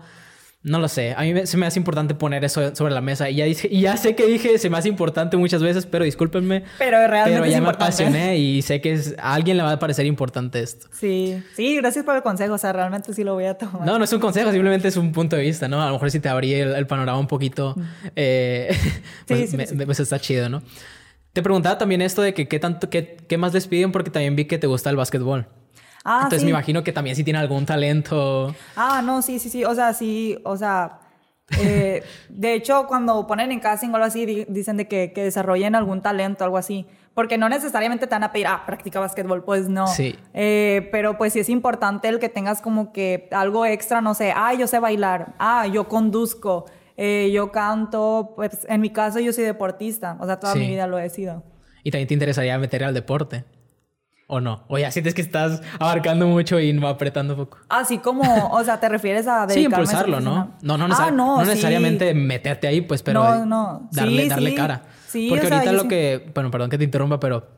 No 0.61 0.81
lo 0.81 0.89
sé. 0.89 1.15
A 1.17 1.21
mí 1.23 1.33
me- 1.35 1.47
se 1.47 1.57
me 1.57 1.67
hace 1.67 1.79
importante 1.79 2.17
poner 2.17 2.45
eso 2.45 2.75
sobre 2.75 2.93
la 2.93 3.01
mesa. 3.01 3.31
Y 3.31 3.37
ya, 3.37 3.45
dije- 3.45 3.69
y 3.71 3.83
ya 3.83 3.97
sé 3.97 4.17
que 4.17 4.27
dije 4.27 4.59
se 4.59 4.69
me 4.69 4.77
hace 4.77 4.89
importante 4.89 5.37
muchas 5.37 5.63
veces, 5.63 5.87
pero 5.87 6.05
discúlpenme. 6.05 6.65
Pero 6.79 6.99
realmente 7.07 7.31
Pero 7.33 7.45
es 7.45 7.51
ya 7.53 7.59
me 7.59 7.63
importante. 7.69 8.03
apasioné 8.03 8.39
y 8.39 8.61
sé 8.63 8.81
que 8.81 8.93
es- 8.95 9.15
a 9.19 9.35
alguien 9.35 9.57
le 9.57 9.63
va 9.63 9.71
a 9.71 9.79
parecer 9.79 10.05
importante 10.07 10.61
esto. 10.61 10.89
Sí, 10.93 11.41
sí, 11.55 11.77
gracias 11.77 12.05
por 12.05 12.17
el 12.17 12.23
consejo. 12.25 12.55
O 12.55 12.59
sea, 12.59 12.73
realmente 12.73 13.15
sí 13.15 13.23
lo 13.23 13.35
voy 13.35 13.45
a 13.45 13.55
tomar. 13.57 13.87
No, 13.87 13.99
no 13.99 14.05
es 14.05 14.13
un 14.13 14.19
consejo, 14.19 14.51
simplemente 14.51 14.89
es 14.89 14.97
un 14.97 15.13
punto 15.13 15.37
de 15.37 15.43
vista, 15.43 15.69
¿no? 15.69 15.81
A 15.81 15.87
lo 15.87 15.93
mejor 15.93 16.11
si 16.11 16.19
te 16.19 16.29
abrí 16.29 16.53
el, 16.53 16.75
el 16.75 16.87
panorama 16.89 17.19
un 17.21 17.29
poquito, 17.29 17.77
eh, 18.17 18.69
pues, 19.29 19.51
sí, 19.51 19.57
me- 19.57 19.67
sí. 19.69 19.77
me- 19.77 19.87
pues 19.87 20.01
está 20.01 20.19
chido, 20.19 20.49
¿no? 20.49 20.63
Te 21.33 21.41
preguntaba 21.43 21.79
también 21.79 22.03
esto 22.03 22.21
de 22.21 22.35
que 22.35 22.49
qué 22.49 22.59
tanto, 22.59 22.91
qué, 22.91 23.17
qué 23.29 23.39
más 23.39 23.55
les 23.55 23.69
piden 23.69 23.93
porque 23.93 24.11
también 24.11 24.35
vi 24.35 24.47
que 24.47 24.59
te 24.59 24.67
gusta 24.67 24.91
el 24.91 24.97
básquetbol. 24.97 25.47
Ah, 26.11 26.21
Entonces 26.23 26.41
sí. 26.41 26.45
me 26.47 26.51
imagino 26.51 26.83
que 26.83 26.93
también 26.93 27.15
si 27.17 27.23
tiene 27.25 27.39
algún 27.39 27.67
talento. 27.67 28.55
Ah, 28.77 29.03
no, 29.05 29.21
sí, 29.21 29.39
sí, 29.39 29.51
sí. 29.51 29.65
O 29.65 29.75
sea, 29.75 29.93
sí, 29.93 30.39
o 30.45 30.57
sea. 30.57 31.01
eh, 31.61 32.03
de 32.31 32.55
hecho, 32.55 32.87
cuando 32.87 33.27
ponen 33.27 33.53
en 33.53 33.61
casting 33.61 33.91
o 33.91 33.97
algo 33.97 34.07
así, 34.07 34.25
di- 34.25 34.47
dicen 34.49 34.77
de 34.79 34.89
que, 34.89 35.13
que 35.13 35.23
desarrollen 35.25 35.75
algún 35.75 36.01
talento, 36.01 36.45
algo 36.45 36.57
así. 36.57 36.87
Porque 37.15 37.37
no 37.37 37.49
necesariamente 37.49 38.07
te 38.07 38.15
van 38.15 38.23
a 38.25 38.33
pedir, 38.33 38.47
ah, 38.47 38.63
practica 38.65 39.01
básquetbol, 39.01 39.43
pues 39.45 39.69
no. 39.69 39.87
Sí. 39.89 40.15
Eh, 40.35 40.89
pero 40.93 41.19
pues 41.19 41.33
sí 41.33 41.41
es 41.41 41.49
importante 41.49 42.09
el 42.09 42.19
que 42.21 42.29
tengas 42.29 42.61
como 42.63 42.93
que 42.93 43.29
algo 43.33 43.67
extra, 43.67 44.01
no 44.01 44.15
sé, 44.15 44.33
ah, 44.35 44.55
yo 44.55 44.67
sé 44.67 44.79
bailar, 44.79 45.35
ah, 45.39 45.67
yo 45.67 45.89
conduzco, 45.89 46.67
eh, 46.97 47.31
yo 47.33 47.51
canto, 47.53 48.35
pues 48.37 48.65
en 48.69 48.81
mi 48.81 48.91
caso 48.91 49.19
yo 49.21 49.33
soy 49.33 49.45
deportista, 49.45 50.17
o 50.21 50.27
sea, 50.27 50.39
toda 50.39 50.53
Sí. 50.55 50.61
mi 50.61 50.69
vida 50.69 50.87
lo 50.87 50.99
he 50.99 51.11
sido. 51.11 51.43
Y 51.83 51.91
también 51.91 52.09
te 52.09 52.15
interesaría 52.15 52.57
meter 52.59 52.85
al 52.85 52.95
deporte. 52.95 53.45
¿O 54.31 54.43
no? 54.43 54.65
O 54.69 54.77
ya 54.77 54.91
sientes 54.91 55.15
que 55.15 55.23
estás 55.23 55.63
abarcando 55.81 56.27
mucho 56.27 56.61
y 56.61 56.75
no 56.75 56.87
apretando 56.87 57.35
poco. 57.35 57.59
Así 57.71 57.97
como, 57.97 58.49
o 58.53 58.63
sea, 58.63 58.79
te 58.79 58.87
refieres 58.91 59.27
a 59.27 59.49
Sí, 59.49 59.55
dedicarme 59.55 59.77
a 59.77 59.83
eso 59.85 59.93
impulsarlo, 60.07 60.21
¿no? 60.21 60.31
profesional? 60.35 60.59
No, 60.61 60.77
no, 60.77 60.95
Ah, 60.95 61.11
no, 61.11 61.37
no 61.39 61.43
sí. 61.45 61.49
necesariamente 61.49 62.13
meterte 62.13 62.67
ahí, 62.69 62.83
pues, 62.83 63.03
pero 63.03 63.25
No, 63.25 63.47
no. 63.47 63.89
darle, 63.91 64.25
Sí, 64.25 64.29
darle 64.29 64.51
sí. 64.51 64.57
cara. 64.57 64.83
Sí, 65.07 65.27
Porque 65.31 65.47
o 65.47 65.55
ahorita 65.55 65.73
lo 65.73 65.83
sí- 65.83 65.89
que, 65.89 66.31
bueno, 66.35 66.51
perdón 66.51 66.69
que 66.69 66.77
te 66.77 66.85
interrumpa, 66.85 67.19
pero 67.19 67.49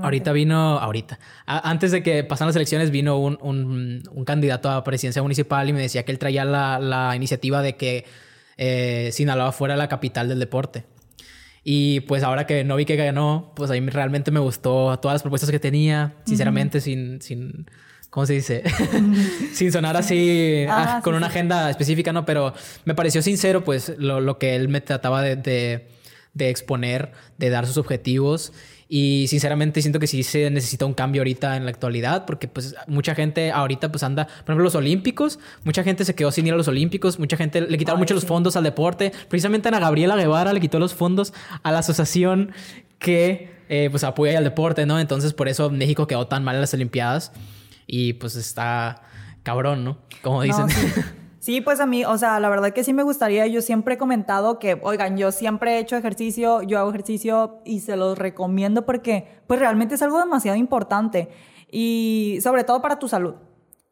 ahorita 0.00 0.30
vino, 0.30 0.78
ahorita, 0.78 1.18
A- 1.44 1.68
antes 1.68 1.90
de 1.90 2.04
que 2.04 2.22
pasaran 2.22 2.50
las 2.50 2.56
elecciones 2.56 2.92
vino 2.92 3.18
un, 3.18 3.36
un- 3.42 4.02
un 4.08 4.24
candidato 4.24 4.70
a 4.70 4.84
presidencia 4.84 5.22
municipal 5.22 5.68
y 5.68 5.72
me 5.72 5.80
decía 5.80 6.04
que 6.04 6.12
él 6.12 6.20
traía 6.20 6.44
la, 6.44 6.78
la 6.78 7.16
iniciativa 7.16 7.62
de 7.62 7.74
que 7.76 8.04
eh, 8.58 9.10
Sinaloa 9.12 9.50
fuera 9.50 9.74
la 9.76 9.88
capital 9.88 10.28
del 10.28 10.38
deporte. 10.38 10.86
Y 11.68 11.98
pues 12.02 12.22
ahora 12.22 12.46
que 12.46 12.62
no 12.62 12.76
vi 12.76 12.84
que 12.84 12.94
ganó, 12.94 13.50
pues 13.56 13.72
a 13.72 13.74
mí 13.74 13.80
realmente 13.90 14.30
me 14.30 14.38
gustó 14.38 14.96
todas 15.00 15.16
las 15.16 15.22
propuestas 15.22 15.50
que 15.50 15.58
tenía, 15.58 16.14
sinceramente, 16.24 16.80
sin, 16.80 17.20
sin, 17.20 17.66
¿cómo 18.08 18.24
se 18.24 18.34
dice? 18.34 18.62
sin 19.52 19.72
sonar 19.72 19.96
así 19.96 20.64
Ah, 20.68 20.98
ah, 20.98 21.00
con 21.02 21.14
sí, 21.14 21.16
una 21.16 21.26
sí. 21.26 21.32
agenda 21.32 21.68
específica, 21.68 22.12
¿no? 22.12 22.24
Pero 22.24 22.54
me 22.84 22.94
pareció 22.94 23.20
sincero, 23.20 23.64
pues, 23.64 23.92
lo, 23.98 24.20
lo 24.20 24.38
que 24.38 24.54
él 24.54 24.68
me 24.68 24.80
trataba 24.80 25.22
de, 25.22 25.34
de, 25.34 25.88
de 26.34 26.50
exponer, 26.50 27.10
de 27.36 27.50
dar 27.50 27.66
sus 27.66 27.78
objetivos. 27.78 28.52
Y 28.88 29.26
sinceramente 29.28 29.82
siento 29.82 29.98
que 29.98 30.06
sí 30.06 30.22
se 30.22 30.48
necesita 30.50 30.86
un 30.86 30.94
cambio 30.94 31.22
ahorita 31.22 31.56
en 31.56 31.64
la 31.64 31.70
actualidad, 31.70 32.24
porque 32.24 32.46
pues 32.46 32.76
mucha 32.86 33.14
gente 33.14 33.50
ahorita 33.50 33.90
pues 33.90 34.04
anda, 34.04 34.26
por 34.26 34.50
ejemplo, 34.50 34.64
los 34.64 34.76
olímpicos, 34.76 35.40
mucha 35.64 35.82
gente 35.82 36.04
se 36.04 36.14
quedó 36.14 36.30
sin 36.30 36.46
ir 36.46 36.52
a 36.52 36.56
los 36.56 36.68
olímpicos, 36.68 37.18
mucha 37.18 37.36
gente 37.36 37.60
le 37.60 37.78
quitaron 37.78 37.98
Ay, 37.98 38.02
mucho 38.02 38.14
los 38.14 38.22
sí. 38.22 38.28
fondos 38.28 38.54
al 38.56 38.62
deporte. 38.62 39.12
Precisamente 39.28 39.68
Ana 39.68 39.80
Gabriela 39.80 40.14
Guevara 40.14 40.52
le 40.52 40.60
quitó 40.60 40.78
los 40.78 40.94
fondos 40.94 41.32
a 41.64 41.72
la 41.72 41.78
asociación 41.78 42.52
que 43.00 43.50
eh, 43.68 43.88
pues 43.90 44.04
apoya 44.04 44.38
al 44.38 44.44
deporte, 44.44 44.86
¿no? 44.86 45.00
Entonces 45.00 45.32
por 45.32 45.48
eso 45.48 45.68
México 45.70 46.06
quedó 46.06 46.28
tan 46.28 46.44
mal 46.44 46.54
en 46.54 46.60
las 46.60 46.72
Olimpiadas 46.72 47.32
y 47.88 48.12
pues 48.14 48.36
está 48.36 49.02
cabrón, 49.42 49.84
¿no? 49.84 49.98
Como 50.22 50.42
dicen. 50.42 50.66
No, 50.66 50.68
sí. 50.68 50.86
Sí, 51.46 51.60
pues 51.60 51.78
a 51.78 51.86
mí, 51.86 52.04
o 52.04 52.18
sea, 52.18 52.40
la 52.40 52.48
verdad 52.48 52.72
que 52.72 52.82
sí 52.82 52.92
me 52.92 53.04
gustaría. 53.04 53.46
Yo 53.46 53.62
siempre 53.62 53.94
he 53.94 53.98
comentado 53.98 54.58
que, 54.58 54.80
oigan, 54.82 55.16
yo 55.16 55.30
siempre 55.30 55.76
he 55.76 55.78
hecho 55.78 55.94
ejercicio, 55.94 56.60
yo 56.62 56.80
hago 56.80 56.90
ejercicio 56.90 57.60
y 57.64 57.78
se 57.78 57.96
los 57.96 58.18
recomiendo 58.18 58.84
porque, 58.84 59.28
pues 59.46 59.60
realmente 59.60 59.94
es 59.94 60.02
algo 60.02 60.18
demasiado 60.18 60.58
importante. 60.58 61.28
Y 61.70 62.40
sobre 62.42 62.64
todo 62.64 62.82
para 62.82 62.98
tu 62.98 63.06
salud. 63.06 63.34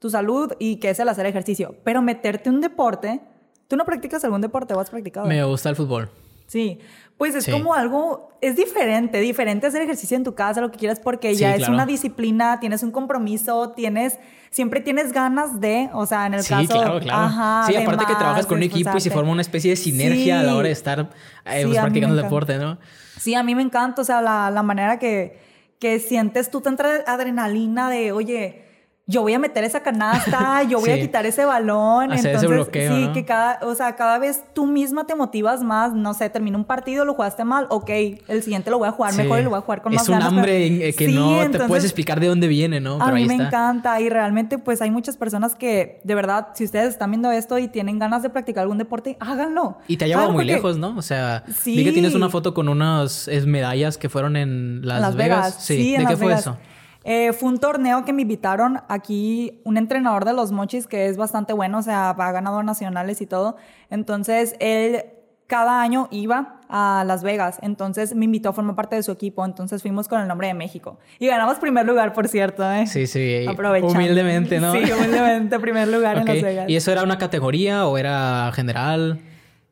Tu 0.00 0.10
salud 0.10 0.52
y 0.58 0.80
que 0.80 0.90
es 0.90 0.98
el 0.98 1.08
hacer 1.08 1.26
ejercicio. 1.26 1.76
Pero 1.84 2.02
meterte 2.02 2.50
un 2.50 2.60
deporte, 2.60 3.20
¿tú 3.68 3.76
no 3.76 3.84
practicas 3.84 4.24
algún 4.24 4.40
deporte 4.40 4.74
o 4.74 4.80
has 4.80 4.90
practicado? 4.90 5.28
Me 5.28 5.44
gusta 5.44 5.68
el 5.68 5.76
fútbol. 5.76 6.10
Sí, 6.48 6.80
pues 7.16 7.34
es 7.34 7.44
Sí. 7.44 7.52
como 7.52 7.74
algo, 7.74 8.30
es 8.40 8.56
diferente, 8.56 9.20
diferente 9.20 9.66
hacer 9.66 9.82
ejercicio 9.82 10.16
en 10.16 10.24
tu 10.24 10.34
casa, 10.34 10.60
lo 10.60 10.70
que 10.70 10.78
quieras, 10.78 11.00
porque 11.00 11.32
Sí, 11.34 11.40
ya 11.40 11.54
es 11.54 11.68
una 11.68 11.86
disciplina, 11.86 12.58
tienes 12.60 12.82
un 12.82 12.90
compromiso, 12.90 13.70
tienes, 13.70 14.18
siempre 14.50 14.80
tienes 14.80 15.12
ganas 15.12 15.60
de, 15.60 15.88
o 15.92 16.06
sea, 16.06 16.26
en 16.26 16.34
el 16.34 16.42
Sí, 16.42 16.48
caso... 16.50 16.66
claro, 16.74 17.00
claro. 17.00 17.22
Ajá, 17.22 17.64
sí, 17.68 17.76
aparte 17.76 18.04
que 18.04 18.12
más, 18.12 18.18
trabajas 18.18 18.46
con 18.46 18.56
un 18.58 18.64
equipo 18.64 18.96
y 18.96 19.00
se 19.00 19.10
forma 19.10 19.30
una 19.32 19.42
especie 19.42 19.70
de 19.70 19.76
sinergia 19.76 20.40
a 20.40 20.42
la 20.42 20.50
Sí. 20.50 20.56
hora 20.56 20.66
de 20.66 20.72
estar 20.72 21.00
eh, 21.00 21.60
Sí, 21.60 21.66
pues, 21.66 21.78
practicando 21.78 22.16
deporte, 22.16 22.58
¿no? 22.58 22.78
Sí, 23.18 23.34
a 23.34 23.42
mí 23.42 23.54
me 23.54 23.62
encanta, 23.62 24.02
o 24.02 24.04
sea, 24.04 24.20
la, 24.20 24.50
la 24.50 24.62
manera 24.62 24.98
que, 24.98 25.38
que 25.78 26.00
sientes 26.00 26.50
tú, 26.50 26.60
te 26.60 26.68
entra 26.68 27.04
adrenalina 27.06 27.88
de, 27.88 28.10
oye, 28.12 28.63
yo 29.06 29.20
voy 29.20 29.34
a 29.34 29.38
meter 29.38 29.64
esa 29.64 29.82
canasta, 29.82 30.62
yo 30.68 30.80
voy 30.80 30.90
a 30.90 30.98
quitar 31.00 31.26
ese 31.26 31.44
balón. 31.44 32.10
Hacer 32.12 32.18
ese 32.18 32.28
Entonces, 32.46 32.50
bloqueo, 32.50 32.94
sí, 32.96 33.06
¿no? 33.08 33.12
que 33.12 33.24
cada, 33.26 33.58
o 33.62 33.74
sea, 33.74 33.96
cada 33.96 34.18
vez 34.18 34.42
tú 34.54 34.66
misma 34.66 35.06
te 35.06 35.14
motivas 35.14 35.62
más, 35.62 35.92
no 35.92 36.14
sé, 36.14 36.30
termina 36.30 36.56
un 36.56 36.64
partido, 36.64 37.04
lo 37.04 37.12
jugaste 37.14 37.44
mal, 37.44 37.66
ok, 37.68 37.90
el 38.28 38.42
siguiente 38.42 38.70
lo 38.70 38.78
voy 38.78 38.88
a 38.88 38.92
jugar 38.92 39.12
Sí. 39.12 39.18
mejor 39.22 39.40
y 39.40 39.42
lo 39.42 39.50
voy 39.50 39.58
a 39.58 39.62
jugar 39.62 39.82
con 39.82 39.92
es 39.92 39.98
más 39.98 40.08
un 40.08 40.14
ganas. 40.14 40.28
pero- 40.30 40.38
hambre 40.40 40.88
eh, 40.88 40.94
que 40.94 41.06
Sí, 41.08 41.14
no 41.14 41.50
te 41.50 41.58
puedes 41.60 41.84
explicar 41.84 42.18
de 42.18 42.28
dónde 42.28 42.48
viene, 42.48 42.80
¿no? 42.80 42.94
A 42.94 43.04
Pero 43.04 43.14
mí 43.16 43.22
ahí 43.22 43.28
me 43.28 43.34
está. 43.34 43.46
encanta 43.48 44.00
y 44.00 44.08
realmente 44.08 44.56
pues 44.58 44.80
hay 44.80 44.90
muchas 44.90 45.16
personas 45.18 45.54
que 45.54 46.00
de 46.02 46.14
verdad, 46.14 46.48
si 46.54 46.64
ustedes 46.64 46.88
están 46.88 47.10
viendo 47.10 47.30
esto 47.30 47.58
y 47.58 47.68
tienen 47.68 47.98
ganas 47.98 48.22
de 48.22 48.30
practicar 48.30 48.62
algún 48.62 48.78
deporte, 48.78 49.18
háganlo. 49.20 49.76
Y 49.86 49.98
te 49.98 50.06
ha 50.06 50.08
llevado 50.08 50.28
muy 50.32 50.44
porque- 50.44 50.54
lejos, 50.54 50.78
¿no? 50.78 50.96
O 50.96 51.02
sea, 51.02 51.44
Sí. 51.60 51.76
vi 51.76 51.84
que 51.84 51.92
tienes 51.92 52.14
una 52.14 52.30
foto 52.30 52.54
con 52.54 52.68
unas 52.70 53.28
es, 53.28 53.44
medallas 53.44 53.98
que 53.98 54.08
fueron 54.08 54.36
en 54.36 54.80
Las, 54.82 54.96
En 54.96 55.02
Las 55.02 55.16
Vegas. 55.16 55.56
Sí, 55.60 55.74
Sí, 55.76 55.94
en 55.94 56.00
¿de 56.00 56.06
qué 56.06 56.12
Las 56.12 56.18
fue 56.18 56.28
Vegas. 56.28 56.40
eso? 56.40 56.56
Eh, 57.04 57.32
fue 57.34 57.50
un 57.50 57.58
torneo 57.58 58.04
que 58.04 58.12
me 58.12 58.22
invitaron 58.22 58.80
aquí, 58.88 59.60
un 59.64 59.76
entrenador 59.76 60.24
de 60.24 60.32
los 60.32 60.52
mochis 60.52 60.86
que 60.86 61.06
es 61.06 61.16
bastante 61.16 61.52
bueno, 61.52 61.78
o 61.78 61.82
sea, 61.82 62.10
ha 62.10 62.32
ganado 62.32 62.62
nacionales 62.62 63.20
y 63.20 63.26
todo. 63.26 63.56
Entonces, 63.90 64.56
él 64.58 65.04
cada 65.46 65.82
año 65.82 66.08
iba 66.10 66.60
a 66.70 67.04
Las 67.06 67.22
Vegas, 67.22 67.58
entonces 67.60 68.14
me 68.14 68.24
invitó 68.24 68.48
a 68.48 68.52
formar 68.54 68.74
parte 68.74 68.96
de 68.96 69.02
su 69.02 69.12
equipo, 69.12 69.44
entonces 69.44 69.82
fuimos 69.82 70.08
con 70.08 70.20
el 70.22 70.26
nombre 70.26 70.48
de 70.48 70.54
México. 70.54 70.98
Y 71.18 71.26
ganamos 71.26 71.58
primer 71.58 71.84
lugar, 71.86 72.14
por 72.14 72.26
cierto, 72.28 72.68
¿eh? 72.72 72.86
Sí, 72.86 73.06
sí. 73.06 73.44
Aprovechando. 73.46 73.94
Humildemente, 73.94 74.58
¿no? 74.58 74.72
Sí, 74.72 74.78
humildemente, 74.90 75.60
primer 75.60 75.88
lugar 75.88 76.16
Ok. 76.16 76.28
en 76.28 76.34
Las 76.34 76.42
Vegas. 76.42 76.70
¿Y 76.70 76.76
eso 76.76 76.90
era 76.90 77.02
una 77.02 77.18
categoría 77.18 77.86
o 77.86 77.98
era 77.98 78.50
general? 78.54 79.20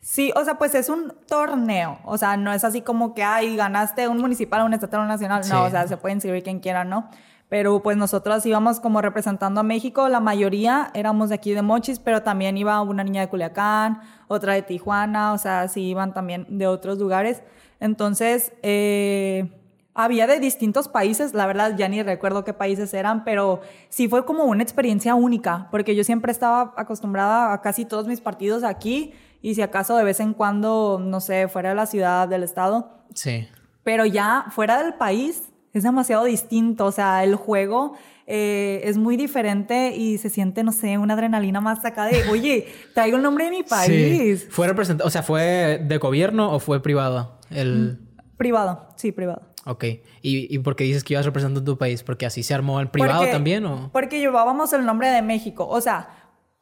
Sí, 0.05 0.33
o 0.35 0.45
sea, 0.45 0.59
pues 0.59 0.75
es 0.75 0.89
un 0.89 1.15
torneo. 1.29 2.01
O 2.05 2.19
sea, 2.19 2.37
no 2.37 2.53
es 2.53 2.65
así 2.65 2.83
como 2.83 3.15
que, 3.15 3.23
ay, 3.23 3.55
ganaste 3.57 4.09
un 4.09 4.19
municipal, 4.19 4.63
un 4.67 4.75
estatal, 4.75 5.01
un 5.01 5.07
nacional. 5.09 5.43
No, 5.49 5.61
Sí. 5.63 5.67
o 5.69 5.71
sea, 5.71 5.87
se 5.87 5.97
puede 5.97 6.15
inscribir 6.15 6.43
quien 6.43 6.59
quiera, 6.59 6.85
¿no? 6.85 7.09
Pero 7.49 7.83
pues 7.85 7.97
nosotros 7.97 8.45
íbamos 8.45 8.81
como 8.81 9.01
representando 9.01 9.61
a 9.61 9.63
México. 9.63 10.09
La 10.09 10.19
mayoría 10.19 10.91
éramos 10.95 11.29
de 11.29 11.37
aquí 11.37 11.53
de 11.55 11.63
Mochis, 11.63 12.01
pero 12.01 12.23
también 12.23 12.57
iba 12.57 12.81
una 12.83 13.05
niña 13.05 13.21
de 13.21 13.29
Culiacán, 13.29 14.01
otra 14.27 14.55
de 14.55 14.63
Tijuana, 14.63 15.35
o 15.35 15.39
sea, 15.39 15.69
sí 15.69 15.83
iban 15.83 16.13
también 16.13 16.47
de 16.49 16.67
otros 16.67 16.99
lugares. 16.99 17.43
Entonces, 17.79 18.53
eh, 18.63 19.53
había 19.95 20.27
de 20.27 20.41
distintos 20.41 20.89
países, 20.89 21.33
la 21.35 21.47
verdad 21.47 21.75
ya 21.77 21.89
ni 21.89 22.03
recuerdo 22.03 22.43
qué 22.43 22.55
países 22.55 22.93
eran, 22.95 23.23
pero 23.23 23.61
sí 23.89 24.09
fue 24.09 24.25
como 24.25 24.45
una 24.45 24.63
experiencia 24.63 25.15
única, 25.15 25.69
porque 25.71 25.95
yo 25.95 26.03
siempre 26.03 26.33
estaba 26.33 26.73
acostumbrada 26.77 27.53
a 27.53 27.61
casi 27.61 27.85
todos 27.85 28.07
mis 28.09 28.21
partidos 28.21 28.65
aquí 28.65 29.13
y 29.43 29.55
si 29.55 29.63
acaso 29.63 29.97
de 29.97 30.05
vez 30.05 30.21
en 30.21 30.33
cuando, 30.33 31.01
no 31.05 31.21
sé, 31.21 31.49
fuera 31.49 31.71
de 31.71 31.75
la 31.75 31.87
ciudad, 31.87 32.29
del 32.29 32.43
estado, 32.45 32.91
Sí. 33.15 33.47
pero 33.85 34.07
ya 34.07 34.47
fuera 34.51 34.83
del 34.83 34.95
país 34.95 35.43
es 35.75 35.83
demasiado 35.83 36.25
distinto, 36.25 36.87
o 36.87 36.93
sea, 36.93 37.25
el 37.25 37.35
juego 37.35 37.95
eh, 38.27 38.83
es 38.85 38.97
muy 38.99 39.17
diferente 39.17 39.97
y 39.97 40.17
se 40.19 40.31
siente, 40.31 40.63
no 40.63 40.71
sé, 40.73 40.97
una 40.97 41.15
adrenalina 41.15 41.61
más 41.61 41.85
acá 41.85 42.05
de, 42.07 42.23
oye, 42.31 42.67
traigo 42.95 43.17
el 43.17 43.23
nombre 43.23 43.47
de 43.47 43.51
mi 43.51 43.63
país. 43.65 44.41
Sí. 44.43 44.47
¿Fue 44.51 44.69
representado, 44.69 45.09
o 45.09 45.11
sea, 45.11 45.23
fue 45.23 45.81
de 45.85 45.99
gobierno 45.99 46.53
o 46.53 46.61
fue 46.61 46.81
privado? 46.83 47.39
El... 47.51 47.99
Privado, 48.37 48.89
sí, 48.97 49.13
privado. 49.13 49.43
Ok. 49.67 49.85
¿Y, 50.23 50.53
¿Y 50.55 50.59
por 50.61 50.75
qué 50.77 50.85
dices 50.85 51.05
que 51.05 51.15
ibas 51.15 51.25
representando 51.27 51.63
tu 51.65 51.79
país? 51.79 52.03
¿Porque 52.03 52.27
así 52.27 52.43
se 52.43 52.55
armó 52.55 52.81
el 52.81 52.89
privado 52.89 53.19
Porque- 53.21 53.33
también 53.33 53.65
o...? 53.67 53.91
Porque 53.93 54.19
llevábamos 54.19 54.73
el 54.73 54.85
nombre 54.85 55.09
de 55.09 55.23
México. 55.23 55.67
O 55.69 55.81
sea, 55.81 56.09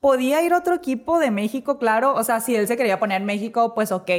podía 0.01 0.43
ir 0.43 0.55
otro 0.55 0.75
equipo 0.75 1.19
de 1.19 1.31
México, 1.31 1.79
claro. 1.79 2.15
O 2.15 2.25
sea, 2.25 2.41
si 2.41 2.57
él 2.57 2.67
se 2.67 2.77
quería 2.77 2.99
poner 2.99 3.23
México, 3.23 3.75
pues 3.75 3.93
ok. 3.93 4.11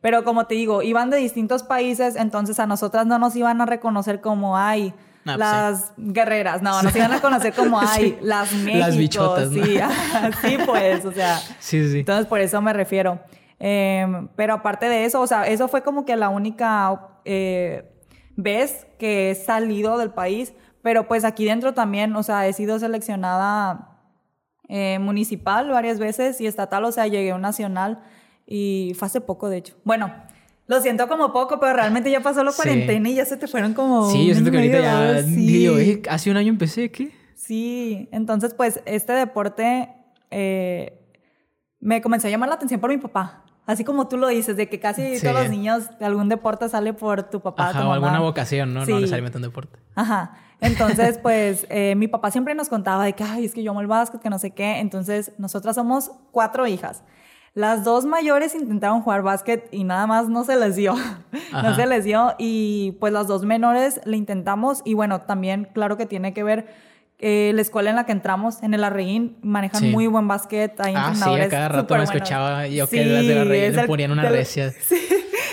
Pero 0.00 0.22
como 0.24 0.46
te 0.46 0.54
digo, 0.54 0.82
iban 0.82 1.10
de 1.10 1.16
distintos 1.16 1.62
países, 1.62 2.16
entonces 2.16 2.58
a 2.60 2.66
nosotras 2.66 3.06
no 3.06 3.18
nos 3.18 3.34
iban 3.36 3.60
a 3.60 3.66
reconocer 3.66 4.20
como 4.20 4.56
ay. 4.56 4.94
Ah, 5.26 5.36
pues 5.36 5.38
las 5.38 5.92
guerreras, 5.96 6.60
no, 6.60 6.82
nos 6.82 6.94
iban 6.94 7.10
a 7.10 7.20
conocer 7.22 7.54
como 7.54 7.80
ay, 7.80 8.10
Sí. 8.10 8.18
las 8.20 8.52
México. 8.52 8.78
Las 8.86 8.96
bichotas, 8.98 9.50
¿no? 9.50 9.64
Sí, 9.64 9.78
sí, 10.42 10.58
pues, 10.66 11.04
o 11.04 11.12
sea. 11.12 11.38
Sí, 11.58 11.88
sí. 11.90 12.00
Entonces, 12.00 12.26
por 12.26 12.40
eso 12.40 12.60
me 12.60 12.74
refiero. 12.74 13.20
Eh, 13.58 14.06
pero 14.36 14.52
aparte 14.52 14.86
de 14.90 15.06
eso, 15.06 15.22
o 15.22 15.26
sea, 15.26 15.46
eso 15.46 15.68
fue 15.68 15.82
como 15.82 16.04
que 16.04 16.16
la 16.16 16.28
única 16.28 17.08
eh, 17.24 17.90
vez 18.36 18.86
que 18.98 19.30
he 19.30 19.34
salido 19.34 19.96
del 19.96 20.10
país. 20.10 20.52
Pero 20.82 21.08
pues 21.08 21.24
aquí 21.24 21.46
dentro 21.46 21.72
también, 21.72 22.14
o 22.14 22.22
sea, 22.22 22.46
he 22.46 22.52
sido 22.52 22.78
seleccionada 22.78 23.93
eh, 24.68 24.98
municipal 24.98 25.68
varias 25.70 25.98
veces 25.98 26.40
y 26.40 26.46
estatal, 26.46 26.84
o 26.84 26.92
sea, 26.92 27.06
llegué 27.06 27.30
a 27.32 27.34
un 27.34 27.42
nacional 27.42 28.02
y 28.46 28.92
fue 28.98 29.06
hace 29.06 29.20
poco, 29.20 29.48
de 29.48 29.58
hecho. 29.58 29.74
Bueno, 29.84 30.12
lo 30.66 30.80
siento 30.80 31.08
como 31.08 31.32
poco, 31.32 31.60
pero 31.60 31.74
realmente 31.74 32.10
ya 32.10 32.20
pasó 32.20 32.42
la 32.44 32.50
Sí. 32.52 32.56
cuarentena 32.56 33.08
y 33.08 33.14
ya 33.16 33.24
se 33.24 33.36
te 33.36 33.46
fueron 33.46 33.74
como. 33.74 34.10
Sí, 34.10 34.26
yo 34.26 34.32
siento 34.34 34.50
que 34.50 34.56
ahorita 34.58 34.80
ya... 34.80 35.22
sí. 35.22 35.34
Digo, 35.46 35.78
eh, 35.78 36.02
hace 36.08 36.30
un 36.30 36.36
año 36.38 36.48
empecé, 36.48 36.90
¿qué? 36.90 37.12
Sí, 37.34 38.08
entonces 38.12 38.54
pues 38.54 38.80
este 38.86 39.12
deporte 39.12 39.90
eh, 40.30 40.98
me 41.80 42.00
comenzó 42.00 42.26
a 42.28 42.30
llamar 42.30 42.48
la 42.48 42.54
atención 42.54 42.80
por 42.80 42.90
mi 42.90 42.96
papá. 42.96 43.42
Así 43.66 43.82
como 43.84 44.08
tú 44.08 44.18
lo 44.18 44.28
dices, 44.28 44.56
de 44.56 44.68
que 44.68 44.78
casi 44.78 45.16
Sí. 45.18 45.22
todos 45.26 45.40
los 45.42 45.50
niños 45.50 45.88
de 45.98 46.04
algún 46.04 46.28
deporte 46.28 46.68
sale 46.68 46.92
por 46.92 47.22
tu 47.30 47.40
papá, 47.40 47.70
tu 47.72 47.78
Ajá, 47.78 47.80
o 47.80 47.88
mamá. 47.90 47.94
alguna 47.94 48.20
vocación, 48.20 48.74
¿no? 48.74 48.84
Sí. 48.84 48.90
No 48.92 48.98
necesariamente 49.00 49.38
un 49.38 49.42
deporte. 49.42 49.78
Ajá. 49.94 50.36
Entonces, 50.64 51.18
pues, 51.18 51.66
eh, 51.70 51.94
mi 51.94 52.08
papá 52.08 52.30
siempre 52.30 52.54
nos 52.54 52.68
contaba 52.68 53.04
de 53.04 53.12
que, 53.12 53.22
ay, 53.24 53.44
es 53.44 53.54
que 53.54 53.62
yo 53.62 53.70
amo 53.70 53.80
el 53.80 53.86
básquet, 53.86 54.20
que 54.20 54.30
no 54.30 54.38
sé 54.38 54.50
qué. 54.50 54.80
Entonces, 54.80 55.32
nosotras 55.38 55.76
somos 55.76 56.10
cuatro 56.32 56.66
hijas. 56.66 57.02
Las 57.54 57.84
dos 57.84 58.04
mayores 58.04 58.54
intentaron 58.54 59.00
jugar 59.02 59.22
básquet 59.22 59.68
y 59.70 59.84
nada 59.84 60.06
más 60.08 60.28
no 60.28 60.42
se 60.42 60.56
les 60.56 60.74
dio. 60.74 60.94
Ajá. 61.52 61.62
No 61.62 61.76
se 61.76 61.86
les 61.86 62.04
dio. 62.04 62.34
Y 62.38 62.96
pues 62.98 63.12
las 63.12 63.28
dos 63.28 63.44
menores 63.44 64.00
le 64.04 64.16
intentamos. 64.16 64.82
Y 64.84 64.94
bueno, 64.94 65.20
también, 65.20 65.68
claro 65.72 65.96
que 65.96 66.06
tiene 66.06 66.32
que 66.34 66.42
ver 66.42 66.66
eh, 67.20 67.52
la 67.54 67.60
escuela 67.62 67.90
en 67.90 67.96
la 67.96 68.06
que 68.06 68.12
entramos, 68.12 68.60
en 68.64 68.74
el 68.74 68.82
Arreguín, 68.82 69.38
manejan 69.42 69.82
Sí. 69.82 69.90
muy 69.90 70.08
buen 70.08 70.26
básquet. 70.26 70.78
Hay 70.80 70.94
Ah, 70.96 71.12
sí, 71.14 71.22
a 71.40 71.48
cada 71.48 71.68
rato 71.68 71.96
me 71.96 72.02
escuchaba 72.02 72.66
yo 72.66 72.88
que 72.88 73.04
las 73.04 73.24
de 73.26 73.34
la 73.36 73.44
Rey 73.44 73.60
es 73.60 73.76
le 73.76 73.86
ponían 73.86 74.10
una 74.10 74.28
recia. 74.28 74.72
Sí, 74.80 74.96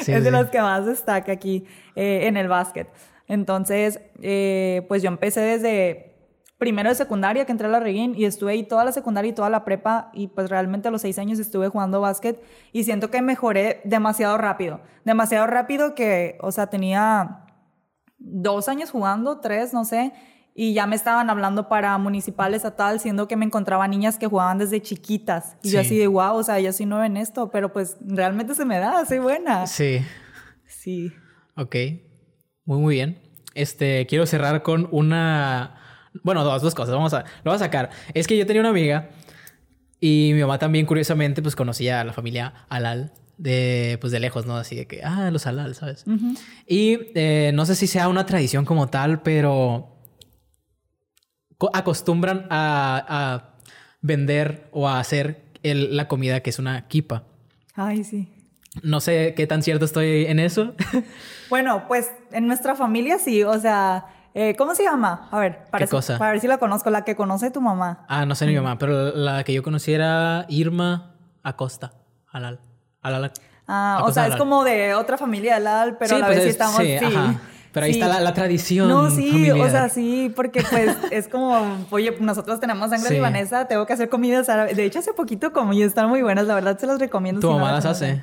Sí, 0.01 0.11
es 0.13 0.23
de 0.23 0.31
los 0.31 0.47
que 0.47 0.59
más 0.59 0.83
destaca 0.87 1.31
aquí 1.31 1.63
eh, 1.95 2.21
en 2.23 2.35
el 2.35 2.47
básquet. 2.47 2.87
Entonces, 3.31 4.01
eh, 4.21 4.83
pues 4.89 5.01
yo 5.01 5.07
empecé 5.07 5.39
desde 5.39 6.17
primero 6.57 6.89
de 6.89 6.95
secundaria 6.95 7.45
que 7.45 7.53
entré 7.53 7.67
a 7.67 7.69
la 7.69 7.79
Reguín 7.79 8.13
y 8.13 8.25
estuve 8.25 8.51
ahí 8.51 8.63
toda 8.63 8.83
la 8.83 8.91
secundaria 8.91 9.29
y 9.29 9.33
toda 9.33 9.49
la 9.49 9.63
prepa 9.63 10.11
y 10.13 10.27
pues 10.27 10.49
realmente 10.49 10.89
a 10.89 10.91
los 10.91 10.99
seis 11.01 11.17
años 11.17 11.39
estuve 11.39 11.69
jugando 11.69 12.01
básquet 12.01 12.43
y 12.73 12.83
siento 12.83 13.09
que 13.09 13.21
mejoré 13.21 13.79
demasiado 13.85 14.37
rápido. 14.37 14.81
Demasiado 15.05 15.47
rápido 15.47 15.95
que, 15.95 16.37
o 16.41 16.51
sea, 16.51 16.67
tenía 16.67 17.45
dos 18.17 18.67
años 18.67 18.91
jugando, 18.91 19.39
tres, 19.39 19.73
no 19.73 19.85
sé, 19.85 20.11
y 20.53 20.73
ya 20.73 20.85
me 20.85 20.97
estaban 20.97 21.29
hablando 21.29 21.69
para 21.69 21.97
municipales 21.97 22.65
a 22.65 22.75
tal, 22.75 22.99
siendo 22.99 23.29
que 23.29 23.37
me 23.37 23.45
encontraba 23.45 23.87
niñas 23.87 24.17
que 24.17 24.27
jugaban 24.27 24.57
desde 24.57 24.81
chiquitas. 24.81 25.55
Y 25.63 25.69
yo 25.69 25.79
Sí. 25.79 25.85
así 25.85 25.97
de, 25.97 26.07
wow, 26.07 26.35
o 26.35 26.43
sea, 26.43 26.59
yo 26.59 26.73
sí 26.73 26.85
no 26.85 27.01
en 27.01 27.15
esto, 27.15 27.49
pero 27.49 27.71
pues 27.71 27.95
realmente 28.05 28.55
se 28.55 28.65
me 28.65 28.77
da, 28.77 29.05
soy 29.05 29.19
buena. 29.19 29.67
Sí. 29.67 30.01
Sí. 30.67 31.13
Ok. 31.55 31.75
Muy, 32.71 32.79
muy 32.79 32.95
bien. 32.95 33.19
Este, 33.53 34.07
quiero 34.07 34.25
cerrar 34.25 34.63
con 34.63 34.87
una... 34.93 35.75
Bueno, 36.23 36.45
dos, 36.45 36.61
dos 36.61 36.73
cosas. 36.73 36.95
Vamos 36.95 37.13
a... 37.13 37.25
Lo 37.43 37.51
voy 37.51 37.55
a 37.55 37.59
sacar. 37.59 37.89
Es 38.13 38.27
que 38.27 38.37
yo 38.37 38.45
tenía 38.45 38.61
una 38.61 38.69
amiga 38.69 39.09
y 39.99 40.31
mi 40.33 40.39
mamá 40.39 40.57
también, 40.57 40.85
curiosamente, 40.85 41.41
pues 41.41 41.57
conocía 41.57 41.99
a 41.99 42.05
la 42.05 42.13
familia 42.13 42.53
Alal 42.69 43.11
de, 43.37 43.97
pues, 43.99 44.13
de 44.13 44.21
lejos, 44.21 44.45
¿no? 44.45 44.55
Así 44.55 44.77
de 44.77 44.87
que, 44.87 45.03
ah, 45.03 45.29
los 45.31 45.47
Alal, 45.47 45.75
¿sabes? 45.75 46.05
Y 46.65 46.97
eh, 47.13 47.51
no 47.53 47.65
sé 47.65 47.75
si 47.75 47.87
sea 47.87 48.07
una 48.07 48.25
tradición 48.25 48.63
como 48.63 48.87
tal, 48.87 49.21
pero 49.21 49.97
co- 51.57 51.71
acostumbran 51.73 52.47
a, 52.49 53.05
a 53.05 53.57
vender 53.99 54.69
o 54.71 54.87
a 54.87 54.97
hacer 55.01 55.43
el- 55.61 55.97
la 55.97 56.07
comida 56.07 56.39
que 56.39 56.51
es 56.51 56.57
una 56.57 56.87
kipa. 56.87 57.25
Ay, 57.75 58.05
sí. 58.05 58.30
No 58.83 59.01
sé 59.01 59.33
qué 59.35 59.47
tan 59.47 59.61
cierto 59.63 59.85
estoy 59.85 60.25
en 60.27 60.39
eso. 60.39 60.73
Bueno, 61.49 61.83
pues 61.87 62.09
en 62.31 62.47
nuestra 62.47 62.75
familia 62.75 63.17
sí, 63.19 63.43
o 63.43 63.59
sea, 63.59 64.05
eh, 64.33 64.55
¿cómo 64.57 64.73
se 64.75 64.83
llama? 64.83 65.27
A 65.31 65.39
ver, 65.39 65.65
para, 65.69 65.85
¿Qué 65.85 65.89
cosa? 65.91 66.17
para 66.17 66.31
ver 66.31 66.39
si 66.39 66.47
la 66.47 66.57
conozco, 66.57 66.89
la 66.89 67.03
que 67.03 67.15
conoce 67.15 67.51
tu 67.51 67.59
mamá. 67.59 68.05
Ah, 68.07 68.25
no 68.25 68.33
sé 68.35 68.45
mi 68.45 68.55
mamá, 68.55 68.77
pero 68.77 69.13
la 69.13 69.43
que 69.43 69.51
yo 69.53 69.61
conocí 69.61 69.91
era 69.93 70.45
Irma 70.47 71.15
Acosta. 71.43 71.91
Alal. 72.31 72.59
Alal. 73.01 73.31
Ah, 73.67 74.01
o 74.05 74.11
sea, 74.13 74.23
es 74.23 74.27
Alal. 74.27 74.39
como 74.39 74.63
de 74.63 74.93
otra 74.93 75.17
familia 75.17 75.55
de 75.55 75.59
Lal, 75.61 75.97
pero 75.97 76.15
a 76.15 76.19
la 76.19 76.25
pues 76.27 76.37
vez 76.37 76.43
sí 76.45 76.49
es- 76.49 76.55
estamos... 76.55 76.77
sí, 76.77 76.97
Sí, 76.99 77.05
ajá. 77.05 77.41
Pero 77.73 77.85
ahí 77.85 77.93
sí. 77.93 77.99
está 78.01 78.13
la, 78.13 78.19
la 78.21 78.33
tradición. 78.33 78.89
No, 78.89 79.09
sí, 79.09 79.49
o 79.51 79.69
sea, 79.69 79.87
sí, 79.89 80.31
porque 80.35 80.61
pues 80.69 80.95
es 81.11 81.27
como, 81.29 81.85
oye, 81.89 82.15
nosotros 82.19 82.59
tenemos 82.59 82.89
sangre 82.89 83.07
Sí. 83.09 83.13
libanesa, 83.15 83.65
tengo 83.67 83.85
que 83.85 83.93
hacer 83.93 84.07
comidas 84.09 84.47
árabes. 84.49 84.75
De 84.75 84.83
hecho, 84.85 84.99
hace 84.99 85.13
poquito 85.13 85.51
comí, 85.53 85.81
están 85.81 86.09
muy 86.09 86.21
buenas, 86.21 86.47
la 86.47 86.55
verdad 86.55 86.77
se 86.77 86.85
las 86.87 86.99
recomiendo. 86.99 87.39
¿Tu 87.41 87.47
si 87.47 87.53
no 87.53 87.59
mamá 87.59 87.71
las 87.73 87.85
hace? 87.85 88.21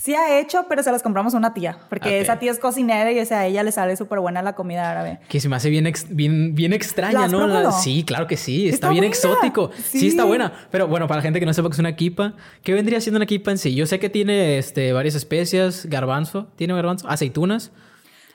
Sí 0.00 0.14
ha 0.14 0.38
hecho, 0.38 0.66
pero 0.68 0.80
se 0.84 0.92
las 0.92 1.02
compramos 1.02 1.34
a 1.34 1.38
una 1.38 1.54
tía, 1.54 1.76
porque 1.88 2.20
esa 2.20 2.38
tía 2.38 2.52
es 2.52 2.60
cocinera 2.60 3.10
y 3.10 3.18
o 3.18 3.26
sea, 3.26 3.40
a 3.40 3.46
ella 3.46 3.64
le 3.64 3.72
sale 3.72 3.96
súper 3.96 4.20
buena 4.20 4.42
la 4.42 4.54
comida 4.54 4.88
árabe. 4.88 5.18
Que 5.28 5.40
se 5.40 5.48
me 5.48 5.56
hace 5.56 5.70
bien, 5.70 5.88
ex- 5.88 6.06
bien, 6.08 6.54
bien 6.54 6.70
¿La 6.70 6.76
extraña, 6.76 7.26
¿no? 7.26 7.48
La- 7.48 7.72
sí, 7.72 8.04
claro 8.06 8.28
que 8.28 8.36
sí. 8.36 8.66
Está, 8.68 8.74
Está 8.76 8.88
bien 8.90 9.00
buena. 9.00 9.12
exótico. 9.12 9.72
Sí. 9.76 9.98
Sí. 9.98 10.08
está 10.08 10.22
buena. 10.22 10.52
Pero 10.70 10.86
bueno, 10.86 11.08
para 11.08 11.18
la 11.18 11.22
gente 11.22 11.40
que 11.40 11.46
no 11.46 11.52
sepa 11.52 11.68
que 11.68 11.72
es 11.72 11.78
una 11.80 11.96
kipa, 11.96 12.34
¿qué 12.62 12.74
vendría 12.74 13.00
siendo 13.00 13.16
una 13.16 13.26
kipa 13.26 13.50
en 13.50 13.58
sí? 13.58 13.74
Yo 13.74 13.86
sé 13.86 13.98
que 13.98 14.08
tiene 14.08 14.58
este, 14.58 14.92
varias 14.92 15.16
especias, 15.16 15.84
garbanzo, 15.86 16.46
tiene 16.54 16.74
garbanzo, 16.74 17.08
aceitunas 17.08 17.72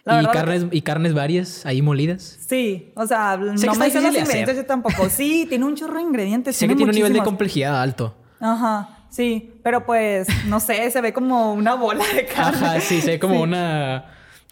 La 0.04 0.22
y 0.22 0.26
carnes, 0.26 0.66
y 0.70 0.82
carnes 0.82 1.14
varias 1.14 1.66
ahí 1.66 1.82
molidas. 1.82 2.40
Sí, 2.46 2.92
o 2.98 3.08
sea, 3.08 3.38
que 3.40 3.46
no 3.46 3.76
me 3.76 3.90
sé 3.90 4.02
los 4.02 4.14
ingredientes 4.18 4.58
yo 4.58 4.66
tampoco. 4.66 5.08
Sí, 5.10 5.46
tiene 5.48 5.64
un 5.64 5.76
chorro 5.76 5.96
de 5.96 6.02
ingredientes. 6.02 6.56
Sé 6.58 6.68
que 6.68 6.76
tiene 6.76 6.92
un 6.92 6.96
nivel 6.96 7.14
de 7.14 7.24
complejidad 7.24 7.82
alto. 7.82 8.18
Ajá, 8.42 8.93
sí, 9.14 9.52
pero 9.64 9.86
pues, 9.86 10.28
no 10.48 10.60
sé, 10.60 10.90
se 10.92 11.02
ve 11.02 11.14
como 11.14 11.54
una 11.54 11.76
bola 11.76 12.04
de 12.16 12.26
carne. 12.26 12.66
Ajá, 12.68 12.80
sí, 12.82 13.02
se 13.02 13.12
ve 13.12 13.20
como 13.20 13.36
Sí. 13.36 13.42
una 13.42 14.06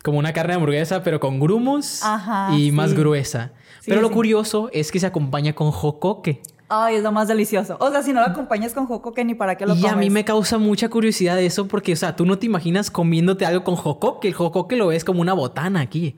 como 0.03 0.18
una 0.18 0.34
carne 0.34 0.53
de 0.53 0.55
hamburguesa, 0.55 1.03
pero 1.03 1.20
con 1.20 1.39
grumos 1.39 2.01
Ajá, 2.03 2.55
y 2.57 2.72
más 2.72 2.93
gruesa. 2.95 3.51
Sí, 3.82 3.86
pero 3.89 4.01
lo 4.01 4.07
sí. 4.07 4.14
curioso 4.16 4.70
es 4.74 4.91
que 4.91 4.99
se 4.99 5.05
acompaña 5.05 5.53
con 5.53 5.70
jocoque. 5.72 6.41
Ay, 6.70 6.95
es 6.95 7.03
lo 7.03 7.12
más 7.12 7.28
delicioso. 7.28 7.78
O 7.80 7.91
sea, 7.91 8.01
si 8.01 8.12
no 8.14 8.22
lo 8.22 8.28
acompañas 8.28 8.74
con 8.74 8.88
jocoque 8.88 9.24
ni 9.26 9.36
para 9.36 9.55
qué 9.57 9.66
lo 9.68 9.74
Y 9.76 9.82
comes. 9.82 9.91
a 9.91 9.95
mí 9.97 10.09
me 10.09 10.24
causa 10.26 10.57
mucha 10.57 10.89
curiosidad 10.89 11.39
eso 11.39 11.68
porque, 11.68 11.93
o 11.93 11.95
sea, 11.95 12.16
tú 12.16 12.26
no 12.26 12.39
te 12.39 12.45
imaginas 12.47 12.89
comiéndote 12.89 13.45
algo 13.45 13.64
con 13.64 13.76
jocoque. 13.76 14.30
El 14.30 14.34
jocoque 14.34 14.76
lo 14.78 14.88
ves 14.88 15.03
como 15.03 15.22
una 15.22 15.34
botana 15.34 15.82
aquí. 15.82 16.16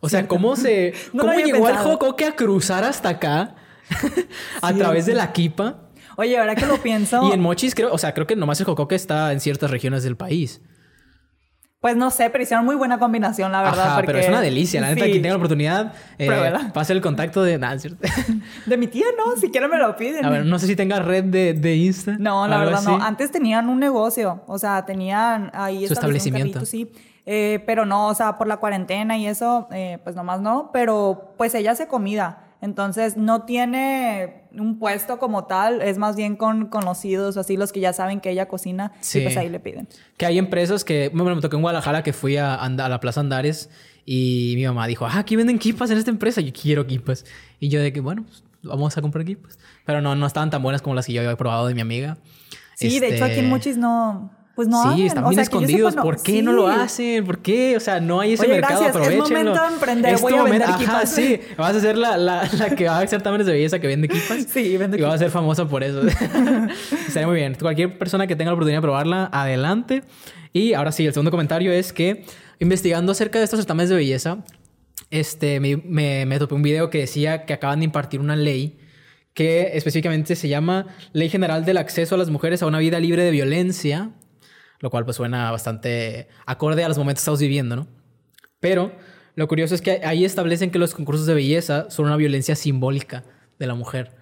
O 0.00 0.08
sea, 0.08 0.28
¿cómo 0.28 0.54
se... 0.56 0.92
No 1.12 1.22
¿Cómo 1.22 1.34
llegó 1.40 1.68
el 1.68 1.76
jocoque 1.78 2.26
a 2.26 2.36
cruzar 2.36 2.84
hasta 2.84 3.08
acá? 3.08 3.56
a 4.62 4.72
través 4.74 5.06
de 5.06 5.14
la 5.14 5.32
kipa. 5.32 5.78
Oye, 6.20 6.38
ahora 6.38 6.54
que 6.54 6.66
lo 6.66 6.76
pienso... 6.82 7.28
Y 7.28 7.32
en 7.32 7.40
mochis 7.40 7.74
creo... 7.74 7.92
O 7.92 7.98
sea, 7.98 8.12
creo 8.12 8.26
que 8.26 8.36
nomás 8.36 8.60
el 8.60 8.66
jocoque 8.66 8.94
está 8.94 9.32
en 9.32 9.40
ciertas 9.40 9.70
regiones 9.70 10.02
del 10.02 10.16
país. 10.16 10.60
Pues 11.80 11.96
no 11.96 12.10
sé, 12.10 12.28
pero 12.28 12.44
hicieron 12.44 12.66
muy 12.66 12.76
buena 12.76 12.98
combinación, 12.98 13.52
la 13.52 13.62
verdad. 13.62 13.86
Ajá, 13.86 13.94
porque... 13.94 14.08
pero 14.08 14.18
es 14.18 14.28
una 14.28 14.42
delicia. 14.42 14.82
La 14.82 14.88
neta, 14.88 15.06
Sí. 15.06 15.12
quien 15.12 15.22
tenga 15.22 15.32
la 15.32 15.38
oportunidad, 15.38 15.94
eh, 16.18 16.28
pase 16.74 16.92
el 16.92 17.00
contacto 17.00 17.42
de... 17.42 17.56
Nah. 17.56 17.74
De 18.66 18.76
mi 18.76 18.86
tía, 18.86 19.06
no, 19.16 19.34
si 19.40 19.50
quieren 19.50 19.70
me 19.70 19.78
lo 19.78 19.96
piden. 19.96 20.22
A 20.26 20.28
ver, 20.28 20.44
no 20.44 20.58
sé 20.58 20.66
si 20.66 20.76
tenga 20.76 20.98
red 21.00 21.24
de, 21.24 21.54
de 21.54 21.76
Insta. 21.76 22.16
No, 22.18 22.46
la 22.46 22.58
verdad 22.58 22.82
no. 22.82 23.02
Antes 23.02 23.30
tenían 23.30 23.70
un 23.70 23.80
negocio, 23.80 24.42
o 24.46 24.58
sea, 24.58 24.84
tenían 24.84 25.50
ahí 25.54 25.86
Su 25.86 25.94
establecimiento. 25.94 26.66
sí. 26.66 26.92
Eh, 27.24 27.62
pero 27.64 27.86
no, 27.86 28.08
o 28.08 28.14
sea, 28.14 28.36
por 28.36 28.46
la 28.46 28.56
cuarentena 28.56 29.16
y 29.16 29.26
eso, 29.26 29.68
eh, 29.72 29.98
pues 30.02 30.16
nomás 30.16 30.40
no. 30.40 30.70
Pero 30.72 31.32
pues 31.38 31.54
ella 31.54 31.72
hace 31.72 31.86
comida. 31.86 32.49
Entonces 32.62 33.16
no 33.16 33.44
tiene 33.44 34.42
un 34.52 34.78
puesto 34.78 35.18
como 35.18 35.44
tal, 35.44 35.80
es 35.80 35.96
más 35.96 36.14
bien 36.16 36.36
con 36.36 36.66
conocidos, 36.66 37.36
así 37.36 37.56
los 37.56 37.72
que 37.72 37.80
ya 37.80 37.92
saben 37.92 38.20
que 38.20 38.30
ella 38.30 38.48
cocina 38.48 38.92
Sí. 39.00 39.20
y 39.20 39.22
pues 39.22 39.36
ahí 39.36 39.48
le 39.48 39.60
piden. 39.60 39.88
Que 40.16 40.26
hay 40.26 40.38
empresas 40.38 40.84
que... 40.84 41.10
Bueno, 41.14 41.34
me 41.34 41.40
tocó 41.40 41.56
en 41.56 41.62
Guadalajara 41.62 42.02
que 42.02 42.12
fui 42.12 42.36
a, 42.36 42.54
a 42.56 42.68
la 42.88 43.00
Plaza 43.00 43.20
Andares 43.20 43.70
y 44.04 44.54
mi 44.56 44.66
mamá 44.66 44.86
dijo, 44.86 45.06
ah, 45.06 45.18
aquí 45.18 45.36
venden 45.36 45.58
kipas 45.58 45.90
en 45.90 45.98
esta 45.98 46.10
empresa. 46.10 46.40
Yo 46.40 46.52
quiero 46.52 46.86
kipas. 46.86 47.24
Y 47.60 47.68
yo 47.68 47.80
de 47.80 47.92
que, 47.92 48.00
bueno, 48.00 48.24
pues 48.24 48.42
vamos 48.62 48.96
a 48.96 49.00
comprar 49.02 49.24
kipas. 49.24 49.58
Pero 49.86 50.00
no, 50.02 50.14
no 50.14 50.26
estaban 50.26 50.50
tan 50.50 50.62
buenas 50.62 50.82
como 50.82 50.94
las 50.94 51.06
que 51.06 51.12
yo 51.14 51.22
había 51.22 51.36
probado 51.36 51.66
de 51.66 51.74
mi 51.74 51.80
amiga. 51.80 52.18
Sí, 52.74 52.98
de 52.98 53.14
hecho 53.14 53.24
aquí 53.24 53.34
en 53.34 53.38
Este, 53.40 53.48
Muchis 53.48 53.76
no, 53.76 54.32
pues 54.54 54.68
no 54.68 54.94
sí, 54.94 55.06
están 55.06 55.24
O 55.24 55.30
bien 55.30 55.44
sea, 55.44 55.50
que 55.50 55.50
yo 55.52 55.60
sepa, 55.60 55.66
escondidos. 55.66 55.96
no. 55.96 56.02
¿Por 56.02 56.22
qué 56.22 56.42
no 56.42 56.52
lo 56.52 56.68
Sí. 56.72 56.80
hacen? 56.80 57.24
¿Por 57.24 57.38
qué? 57.38 57.76
O 57.76 57.80
sea, 57.80 58.00
no 58.00 58.20
hay 58.20 58.34
ese 58.34 58.44
Oye, 58.44 58.54
mercado. 58.54 58.80
gracias, 58.80 58.90
es 58.90 58.96
Aprovechenlo. 58.96 59.28
momento 59.50 59.62
de 59.68 59.74
emprender, 59.74 60.14
Es 60.14 60.20
voy 60.20 60.32
a 60.34 60.42
vender 60.42 60.68
momento. 60.68 60.92
Ajá, 60.92 61.06
sí. 61.06 61.40
Vas 61.56 61.76
a 61.76 61.80
ser 61.80 61.96
la, 61.96 62.16
la, 62.18 62.48
la 62.58 62.70
que 62.70 62.86
va 62.88 62.98
a 62.98 63.02
exámenes 63.02 63.46
de 63.46 63.52
belleza 63.52 63.78
que 63.78 63.86
vende 63.86 64.08
kipas. 64.08 64.44
Sí, 64.52 64.76
vende 64.76 64.98
Y 64.98 65.02
vas 65.02 65.14
a 65.14 65.18
ser 65.18 65.30
famosa 65.30 65.66
por 65.66 65.82
eso. 65.82 66.02
Estaría 67.06 67.26
muy 67.26 67.36
bien. 67.36 67.56
Cualquier 67.60 67.96
persona 67.98 68.26
que 68.26 68.36
tenga 68.36 68.50
la 68.50 68.54
oportunidad 68.54 68.78
de 68.78 68.82
probarla, 68.82 69.28
adelante. 69.32 70.02
Y 70.52 70.74
ahora 70.74 70.92
sí, 70.92 71.06
el 71.06 71.12
segundo 71.12 71.30
comentario 71.30 71.72
es 71.72 71.92
que 71.92 72.24
investigando 72.58 73.12
acerca 73.12 73.38
de 73.38 73.44
estos 73.44 73.58
certámenes 73.60 73.88
de 73.88 73.96
belleza, 73.96 74.38
este, 75.10 75.60
me, 75.60 75.76
me, 75.76 76.26
me 76.26 76.38
topé 76.38 76.54
un 76.54 76.62
video 76.62 76.90
que 76.90 76.98
decía 76.98 77.44
que 77.46 77.52
acaban 77.52 77.78
de 77.80 77.84
impartir 77.86 78.20
una 78.20 78.36
ley 78.36 78.78
que 79.32 79.70
específicamente 79.74 80.34
se 80.36 80.48
llama 80.48 80.86
Ley 81.12 81.28
General 81.28 81.64
del 81.64 81.78
Acceso 81.78 82.16
a 82.16 82.18
las 82.18 82.30
Mujeres 82.30 82.62
a 82.62 82.66
una 82.66 82.78
Vida 82.80 82.98
Libre 82.98 83.22
de 83.22 83.30
Violencia, 83.30 84.10
lo 84.80 84.90
cual 84.90 85.04
pues 85.04 85.16
suena 85.16 85.50
bastante 85.50 86.28
acorde 86.46 86.82
a 86.84 86.88
los 86.88 86.98
momentos 86.98 87.20
que 87.20 87.24
estamos 87.24 87.40
viviendo, 87.40 87.76
¿no? 87.76 87.86
Pero 88.58 88.92
lo 89.34 89.46
curioso 89.48 89.74
es 89.74 89.80
que 89.82 90.00
ahí 90.04 90.24
establecen 90.24 90.70
que 90.70 90.78
los 90.78 90.94
concursos 90.94 91.26
de 91.26 91.34
belleza 91.34 91.88
son 91.90 92.06
una 92.06 92.16
violencia 92.16 92.56
simbólica 92.56 93.24
de 93.58 93.66
la 93.66 93.74
mujer. 93.74 94.16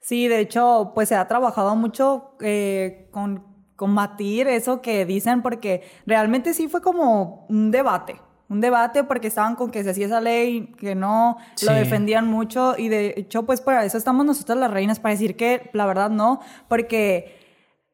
Sí, 0.00 0.28
de 0.28 0.40
hecho, 0.40 0.92
pues 0.94 1.08
se 1.08 1.14
ha 1.14 1.26
trabajado 1.28 1.74
mucho 1.76 2.36
eh, 2.40 3.08
con 3.12 3.44
combatir 3.76 4.46
eso 4.48 4.82
que 4.82 5.06
dicen, 5.06 5.42
porque 5.42 5.82
realmente 6.06 6.54
sí 6.54 6.68
fue 6.68 6.82
como 6.82 7.46
un 7.48 7.70
debate. 7.70 8.16
Un 8.48 8.60
debate 8.60 9.02
porque 9.04 9.28
estaban 9.28 9.54
con 9.56 9.70
que 9.70 9.82
se 9.82 9.90
hacía 9.90 10.06
esa 10.06 10.20
ley, 10.20 10.72
que 10.78 10.94
no, 10.94 11.38
Sí. 11.54 11.64
lo 11.66 11.72
defendían 11.72 12.26
mucho 12.28 12.74
y 12.76 12.88
de 12.88 13.14
hecho 13.16 13.44
pues 13.44 13.60
para 13.62 13.84
eso 13.84 13.96
estamos 13.96 14.26
nosotras 14.26 14.58
las 14.58 14.70
reinas, 14.70 15.00
para 15.00 15.14
decir 15.14 15.36
que 15.36 15.70
la 15.72 15.86
verdad 15.86 16.10
no, 16.10 16.40
porque 16.68 17.41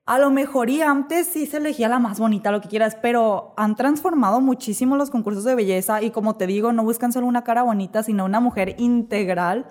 a 0.08 0.18
lo 0.18 0.30
mejor 0.30 0.70
y 0.70 0.80
antes 0.80 1.26
sí 1.26 1.44
se 1.44 1.58
elegía 1.58 1.86
la 1.86 1.98
más 1.98 2.18
bonita, 2.18 2.50
lo 2.50 2.62
que 2.62 2.68
quieras, 2.68 2.96
pero 3.02 3.52
han 3.58 3.76
transformado 3.76 4.40
muchísimo 4.40 4.96
los 4.96 5.10
concursos 5.10 5.44
de 5.44 5.54
belleza 5.54 6.00
y 6.02 6.10
como 6.10 6.34
te 6.36 6.46
digo, 6.46 6.72
no 6.72 6.82
buscan 6.82 7.12
solo 7.12 7.26
una 7.26 7.44
cara 7.44 7.62
bonita, 7.62 8.02
sino 8.02 8.24
una 8.24 8.40
mujer 8.40 8.74
integral. 8.78 9.66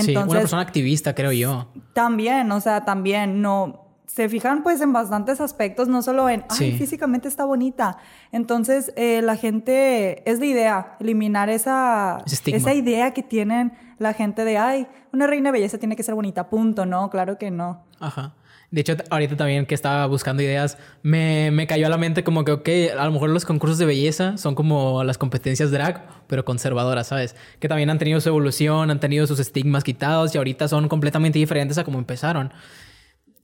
sí, 0.00 0.16
una 0.16 0.26
persona 0.26 0.62
activista, 0.62 1.14
creo 1.14 1.32
yo. 1.32 1.68
también, 1.92 2.50
o 2.50 2.60
sea, 2.60 2.86
también 2.86 3.42
no 3.42 3.84
se 4.06 4.28
fijan 4.28 4.62
pues 4.62 4.80
en 4.80 4.92
bastantes 4.94 5.40
aspectos, 5.42 5.88
no 5.88 6.00
solo 6.00 6.28
en, 6.30 6.44
ay, 6.48 6.56
Sí. 6.56 6.72
físicamente 6.78 7.28
está 7.28 7.44
bonita. 7.44 7.98
Entonces, 8.32 8.92
eh, 8.96 9.20
la 9.22 9.36
gente, 9.36 10.28
es 10.30 10.38
la 10.38 10.46
idea, 10.46 10.96
eliminar 11.00 11.50
esa, 11.50 12.22
esa 12.46 12.72
idea 12.72 13.12
que 13.12 13.22
tienen 13.22 13.72
la 13.98 14.14
gente 14.14 14.44
de, 14.46 14.56
ay, 14.56 14.86
una 15.12 15.26
reina 15.26 15.48
de 15.50 15.52
belleza 15.52 15.76
tiene 15.78 15.94
que 15.94 16.02
ser 16.02 16.14
bonita, 16.14 16.48
punto, 16.48 16.86
no, 16.86 17.10
claro 17.10 17.36
que 17.38 17.50
no. 17.50 17.82
Ajá. 18.00 18.32
De 18.74 18.80
hecho, 18.80 18.96
ahorita 19.08 19.36
también 19.36 19.66
que 19.66 19.74
estaba 19.76 20.04
buscando 20.06 20.42
ideas, 20.42 20.78
me, 21.04 21.52
me 21.52 21.68
cayó 21.68 21.86
a 21.86 21.88
la 21.88 21.96
mente 21.96 22.24
como 22.24 22.44
que, 22.44 22.50
ok, 22.50 22.68
a 22.98 23.04
lo 23.04 23.12
mejor 23.12 23.30
los 23.30 23.44
concursos 23.44 23.78
de 23.78 23.86
belleza 23.86 24.36
son 24.36 24.56
como 24.56 25.04
las 25.04 25.16
competencias 25.16 25.70
drag, 25.70 26.04
pero 26.26 26.44
conservadoras, 26.44 27.06
¿sabes? 27.06 27.36
Que 27.60 27.68
también 27.68 27.88
han 27.90 27.98
tenido 27.98 28.20
su 28.20 28.30
evolución, 28.30 28.90
han 28.90 28.98
tenido 28.98 29.28
sus 29.28 29.38
estigmas 29.38 29.84
quitados 29.84 30.34
y 30.34 30.38
ahorita 30.38 30.66
son 30.66 30.88
completamente 30.88 31.38
diferentes 31.38 31.78
a 31.78 31.84
como 31.84 32.00
empezaron. 32.00 32.52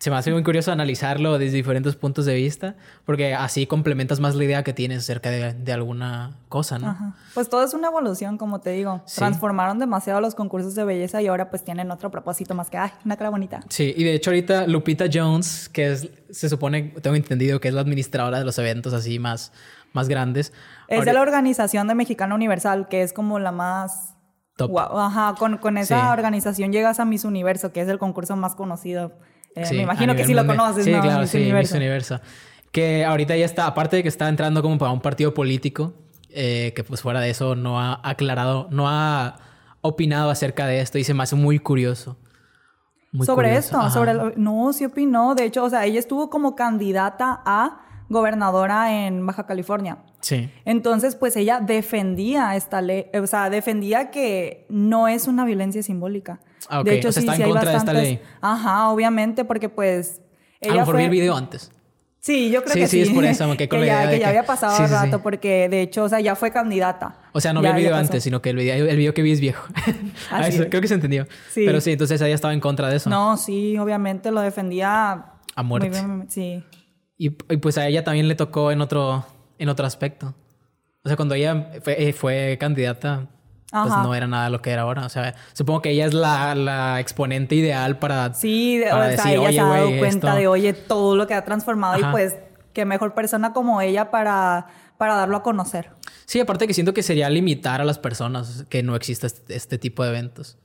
Se 0.01 0.09
me 0.09 0.17
hace 0.17 0.33
muy 0.33 0.43
curioso 0.43 0.73
analizarlo 0.73 1.39
desde 1.39 1.57
diferentes 1.57 1.95
puntos 1.95 2.25
de 2.25 2.35
vista, 2.35 2.75
porque 3.05 3.35
así 3.35 3.67
complementas 3.67 4.19
más 4.19 4.35
la 4.35 4.45
idea 4.45 4.63
que 4.65 4.73
tienes 4.73 5.01
acerca 5.01 5.29
de, 5.31 5.53
de 5.53 5.73
alguna 5.75 6.39
cosa, 6.49 6.79
¿no? 6.79 6.89
Ajá. 6.89 7.15
Pues 7.35 7.51
todo 7.51 7.63
es 7.63 7.75
una 7.75 7.89
evolución, 7.89 8.39
como 8.39 8.61
te 8.61 8.71
digo. 8.71 9.03
Sí. 9.05 9.17
Transformaron 9.17 9.79
demasiado 9.79 10.23
los 10.23 10.35
concursos 10.35 10.75
de 10.75 10.85
belleza 10.85 11.21
y 11.21 11.27
ahora 11.27 11.51
pues 11.51 11.65
tienen 11.65 11.91
otro 11.91 12.11
propósito 12.11 12.55
más 12.55 12.71
que, 12.71 12.79
ay, 12.79 12.91
una 13.05 13.19
cara 13.19 13.29
bonita. 13.29 13.61
Sí, 13.69 13.93
y 13.95 14.05
de 14.05 14.15
hecho 14.15 14.31
ahorita 14.31 14.67
Lupita 14.69 15.05
Jones, 15.13 15.69
que 15.69 15.93
es, 15.93 16.09
se 16.31 16.49
supone, 16.49 16.95
tengo 17.03 17.15
entendido 17.15 17.61
que 17.61 17.69
es 17.69 17.75
la 17.75 17.83
administradora 17.83 18.39
de 18.39 18.47
los 18.47 18.59
eventos 18.59 18.95
así 18.95 19.19
más, 19.19 19.53
más 19.93 20.09
grandes. 20.09 20.55
Es 20.89 21.05
de 21.05 21.13
la 21.13 21.21
organización 21.21 21.89
de 21.89 21.95
Mexicana 21.95 22.35
Universal, 22.35 22.89
que 22.89 23.03
es 23.03 23.13
como 23.13 23.39
la 23.39 23.53
más... 23.53 24.15
Top. 24.57 24.71
Guau, 24.71 24.99
ajá, 24.99 25.35
con, 25.39 25.59
con 25.59 25.77
esa 25.77 26.01
Sí. 26.01 26.07
organización 26.11 26.73
llegas 26.73 27.01
a 27.01 27.05
Miss 27.05 27.25
Universo, 27.27 27.73
que 27.73 27.83
es 27.83 27.89
el 27.89 27.99
concurso 27.99 28.35
más 28.37 28.55
conocido. 28.55 29.13
Eh, 29.57 29.65
Sí, 29.67 29.77
me 29.77 29.83
imagino 29.83 30.15
que 30.15 30.25
sí 30.25 30.35
lo 30.35 30.47
conoces, 30.47 30.85
Sí, 30.85 30.93
¿no? 30.93 31.01
claro, 31.01 31.21
Miss 31.23 31.31
sí, 31.31 31.39
Universo. 31.39 31.75
Miss 31.75 31.81
Universo. 31.81 32.21
Que 32.73 33.05
ahorita 33.05 33.37
ya 33.37 33.45
está, 33.45 33.67
aparte 33.67 33.97
de 33.97 34.03
que 34.03 34.09
está 34.09 34.29
entrando 34.29 34.63
como 34.63 34.79
para 34.79 34.93
un 34.93 35.01
partido 35.01 35.35
político, 35.35 35.93
eh, 36.31 36.73
que 36.77 36.85
pues 36.85 37.01
fuera 37.03 37.21
de 37.21 37.31
eso 37.31 37.57
no 37.57 37.81
ha 37.81 38.01
aclarado, 38.09 38.69
no 38.71 38.89
ha 38.89 39.39
opinado 39.81 40.31
acerca 40.31 40.67
de 40.67 40.81
esto 40.81 40.99
y 40.99 41.05
se 41.05 41.15
me 41.15 41.23
hace 41.25 41.35
muy 41.37 41.59
curioso. 41.59 42.17
Muy 43.13 43.27
sobre 43.27 43.49
curioso. 43.49 43.67
esto, 43.67 43.79
Ajá. 43.81 43.91
sobre 43.91 44.15
lo- 44.15 44.33
no, 44.37 44.73
sí 44.73 44.85
opinó. 44.85 45.35
De 45.35 45.45
hecho, 45.45 45.65
o 45.65 45.71
sea, 45.71 45.85
ella 45.85 45.99
estuvo 45.99 46.31
como 46.31 46.55
candidata 46.55 47.43
a 47.45 47.81
gobernadora 48.09 49.05
en 49.07 49.27
Baja 49.27 49.47
California. 49.47 49.99
Sí. 50.21 50.49
Entonces, 50.65 51.17
pues 51.17 51.35
ella 51.37 51.59
defendía 51.61 52.55
esta 52.55 52.81
ley, 52.83 53.07
o 53.21 53.27
sea, 53.27 53.51
defendía 53.51 54.11
que 54.13 54.67
no 54.69 55.09
es 55.09 55.27
una 55.27 55.45
violencia 55.45 55.83
simbólica. 55.83 56.41
Ah, 56.69 56.81
ok. 56.81 56.87
De 56.87 56.95
hecho, 56.97 57.09
O 57.09 57.13
sea, 57.13 57.23
sí, 57.23 57.27
está 57.29 57.33
en 57.33 57.37
sí 57.39 57.43
hay 57.45 57.51
contra 57.51 57.71
de 57.71 57.77
esta 57.77 57.93
bastantes. 57.93 58.19
ley. 58.21 58.29
Ajá, 58.41 58.89
obviamente, 58.91 59.45
porque 59.45 59.69
pues 59.69 60.21
a 60.63 60.69
lo 60.69 60.75
mejor 60.75 60.87
fue- 60.95 60.99
vi 60.99 61.05
el 61.05 61.11
video 61.11 61.37
antes. 61.37 61.71
Sí, 62.23 62.51
yo 62.51 62.63
creo 62.63 62.75
Sí, 62.75 62.81
que 62.81 62.87
sí, 62.87 62.97
sí. 63.05 63.09
es 63.09 63.15
por 63.15 63.25
eso, 63.25 63.49
me 63.49 63.57
quedé 63.57 63.69
con 63.71 63.81
que 63.81 63.87
la 63.87 63.93
ya, 63.93 63.99
idea 64.01 64.11
de 64.11 64.17
que 64.17 64.21
ya 64.21 64.29
había 64.29 64.45
pasado 64.45 64.77
Sí, 64.77 64.83
sí, 64.87 64.93
rato, 64.93 65.23
porque 65.23 65.71
de 65.71 65.81
hecho, 65.81 66.05
o 66.05 66.09
sea, 66.11 66.21
ya 66.21 66.37
fue 66.37 66.51
candidata. 66.51 67.19
O 67.33 67.41
sea, 67.41 67.55
no 67.55 67.61
vi 67.61 67.65
Ya- 67.65 67.71
el 67.71 67.77
ya 67.77 67.81
video 67.89 67.97
antes, 67.97 68.23
sino 68.23 68.43
que 68.43 68.51
el 68.51 68.57
video, 68.57 68.87
el 68.91 68.97
video 68.99 69.15
que 69.15 69.23
vi 69.23 69.33
es 69.33 69.41
viejo. 69.41 69.67
A 70.31 70.37
Así 70.41 70.55
eso, 70.57 70.63
es. 70.65 70.69
creo 70.69 70.83
que 70.83 70.89
se 70.89 70.95
entendió. 70.95 71.27
Sí. 71.51 71.63
Pero 71.65 71.81
sí, 71.81 71.93
entonces 71.93 72.21
ella 72.21 72.35
estaba 72.35 72.53
en 72.53 72.61
contra 72.61 72.89
de 72.91 72.97
eso. 72.97 73.09
No, 73.09 73.39
sí, 73.39 73.79
obviamente 73.79 74.31
lo 74.33 74.43
defendía. 74.43 75.25
A 75.57 75.63
muerte. 75.63 75.89
muy 75.89 75.99
bien, 75.99 76.31
sí. 76.31 76.63
Y, 77.17 77.29
y 77.29 77.57
pues 77.57 77.79
a 77.79 77.87
ella 77.87 78.05
también 78.05 78.29
le 78.29 78.35
tocó 78.35 78.71
en 78.71 78.83
otro, 78.83 79.25
en 79.59 79.71
otro 79.71 79.87
aspecto. 79.87 80.35
O 81.03 81.09
sea, 81.09 81.17
cuando 81.17 81.35
ella 81.35 81.71
fue, 81.83 82.07
eh, 82.09 82.13
fue 82.13 82.59
candidata, 82.61 83.29
pues 83.71 83.89
no 84.03 84.15
era 84.15 84.27
nada 84.27 84.51
lo 84.51 84.61
que 84.63 84.71
era 84.71 84.83
ahora. 84.83 85.07
O 85.07 85.09
sea, 85.09 85.35
supongo 85.53 85.83
que 85.83 85.91
ella 85.91 86.07
es 86.07 86.15
la, 86.15 86.55
la 86.55 87.01
exponente 87.01 87.55
ideal 87.55 87.99
para... 87.99 88.35
Sí, 88.35 88.81
para 88.83 88.95
o 88.95 88.99
sea, 88.99 89.09
decir, 89.11 89.33
ella 89.33 89.41
"Oye, 89.43 89.53
se 89.55 89.61
ha 89.61 89.65
dado 89.65 89.99
cuenta 89.99 90.29
esto". 90.29 90.39
de, 90.41 90.47
oye, 90.49 90.73
todo 90.73 91.17
lo 91.17 91.27
que 91.27 91.35
ha 91.35 91.45
transformado 91.45 91.95
Ajá. 91.95 92.09
y 92.09 92.13
pues 92.13 92.37
qué 92.73 92.85
mejor 92.85 93.15
persona 93.15 93.53
como 93.53 93.81
ella 93.81 94.11
para, 94.11 94.67
para 94.99 95.15
darlo 95.15 95.37
a 95.37 95.43
conocer. 95.43 95.91
Sí, 96.27 96.39
aparte 96.39 96.67
que 96.69 96.75
siento 96.75 96.95
que 96.95 97.03
sería 97.03 97.29
limitar 97.29 97.81
a 97.81 97.85
las 97.85 97.99
personas 97.99 98.65
que 98.69 98.83
no 98.85 98.95
exista 98.95 99.27
este, 99.27 99.57
este 99.57 99.79
tipo 99.79 100.05
de 100.05 100.11
eventos. 100.11 100.59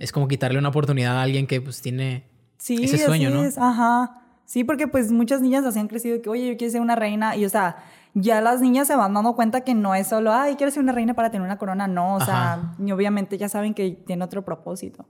Es 0.00 0.10
como 0.10 0.26
quitarle 0.26 0.58
una 0.58 0.70
oportunidad 0.70 1.16
a 1.18 1.22
alguien 1.22 1.46
que 1.46 1.60
pues 1.60 1.80
tiene 1.82 2.26
Sí, 2.58 2.82
ese 2.84 2.98
sueño, 2.98 3.28
así 3.28 3.36
¿no? 3.38 3.44
es, 3.44 3.58
ajá. 3.58 4.20
Sí, 4.46 4.64
porque 4.64 4.88
pues 4.88 5.12
muchas 5.12 5.40
niñas 5.40 5.64
así 5.64 5.78
han 5.78 5.86
crecido 5.88 6.20
que, 6.20 6.28
oye, 6.28 6.48
yo 6.48 6.56
quiero 6.56 6.72
ser 6.72 6.80
una 6.80 6.96
reina. 6.96 7.36
Y 7.36 7.44
o 7.44 7.48
sea, 7.48 7.76
ya 8.14 8.40
las 8.40 8.60
niñas 8.60 8.86
se 8.86 8.96
van 8.96 9.12
dando 9.14 9.34
cuenta 9.34 9.62
que 9.62 9.74
no 9.74 9.94
es 9.94 10.06
solo, 10.06 10.32
ay, 10.32 10.54
quiero 10.56 10.70
ser 10.70 10.82
una 10.82 10.92
reina 10.92 11.14
para 11.14 11.30
tener 11.30 11.44
una 11.44 11.58
corona. 11.58 11.86
No, 11.88 12.16
o 12.16 12.20
sea, 12.20 12.52
Ajá. 12.54 12.74
y 12.84 12.90
obviamente 12.92 13.36
ya 13.38 13.48
saben 13.48 13.74
que 13.74 13.90
tiene 14.06 14.24
otro 14.24 14.44
propósito. 14.44 15.06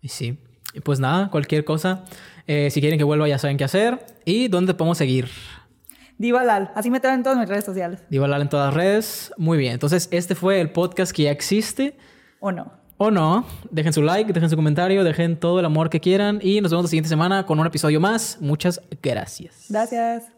Y 0.00 0.08
sí. 0.08 0.38
Pues 0.84 1.00
nada, 1.00 1.30
cualquier 1.30 1.64
cosa. 1.64 2.04
eh, 2.46 2.70
si 2.70 2.80
quieren 2.80 2.98
que 2.98 3.04
vuelva 3.04 3.28
ya 3.28 3.38
saben 3.38 3.56
qué 3.58 3.64
hacer. 3.64 4.04
Y 4.24 4.48
dónde 4.48 4.72
podemos 4.74 4.96
seguir. 4.98 5.28
Diva 6.18 6.44
Lal, 6.44 6.70
así 6.74 6.90
me 6.90 7.00
traen 7.00 7.16
en 7.18 7.22
todas 7.24 7.38
mis 7.38 7.48
redes 7.48 7.64
sociales. 7.64 8.02
Digo 8.08 8.24
hablar 8.24 8.40
en 8.40 8.48
todas 8.48 8.66
las 8.68 8.74
redes. 8.74 9.32
Muy 9.36 9.58
bien. 9.58 9.72
Entonces, 9.72 10.08
este 10.12 10.34
fue 10.34 10.60
el 10.60 10.70
podcast 10.70 11.12
que 11.12 11.24
ya 11.24 11.30
existe. 11.30 11.96
¿O 12.40 12.52
no? 12.52 12.72
O 12.98 13.10
no, 13.10 13.44
dejen 13.70 13.92
su 13.92 14.00
like, 14.02 14.32
dejen 14.32 14.48
su 14.48 14.54
comentario, 14.56 15.02
dejen 15.02 15.36
todo 15.38 15.58
el 15.58 15.66
amor 15.66 15.90
que 15.90 15.98
quieran 16.00 16.38
y 16.40 16.60
nos 16.60 16.70
vemos 16.70 16.84
la 16.84 16.88
siguiente 16.88 17.08
semana 17.08 17.44
con 17.46 17.58
un 17.58 17.66
episodio 17.66 17.98
más. 18.00 18.38
Muchas 18.40 18.80
gracias. 19.02 19.66
Gracias. 19.68 20.31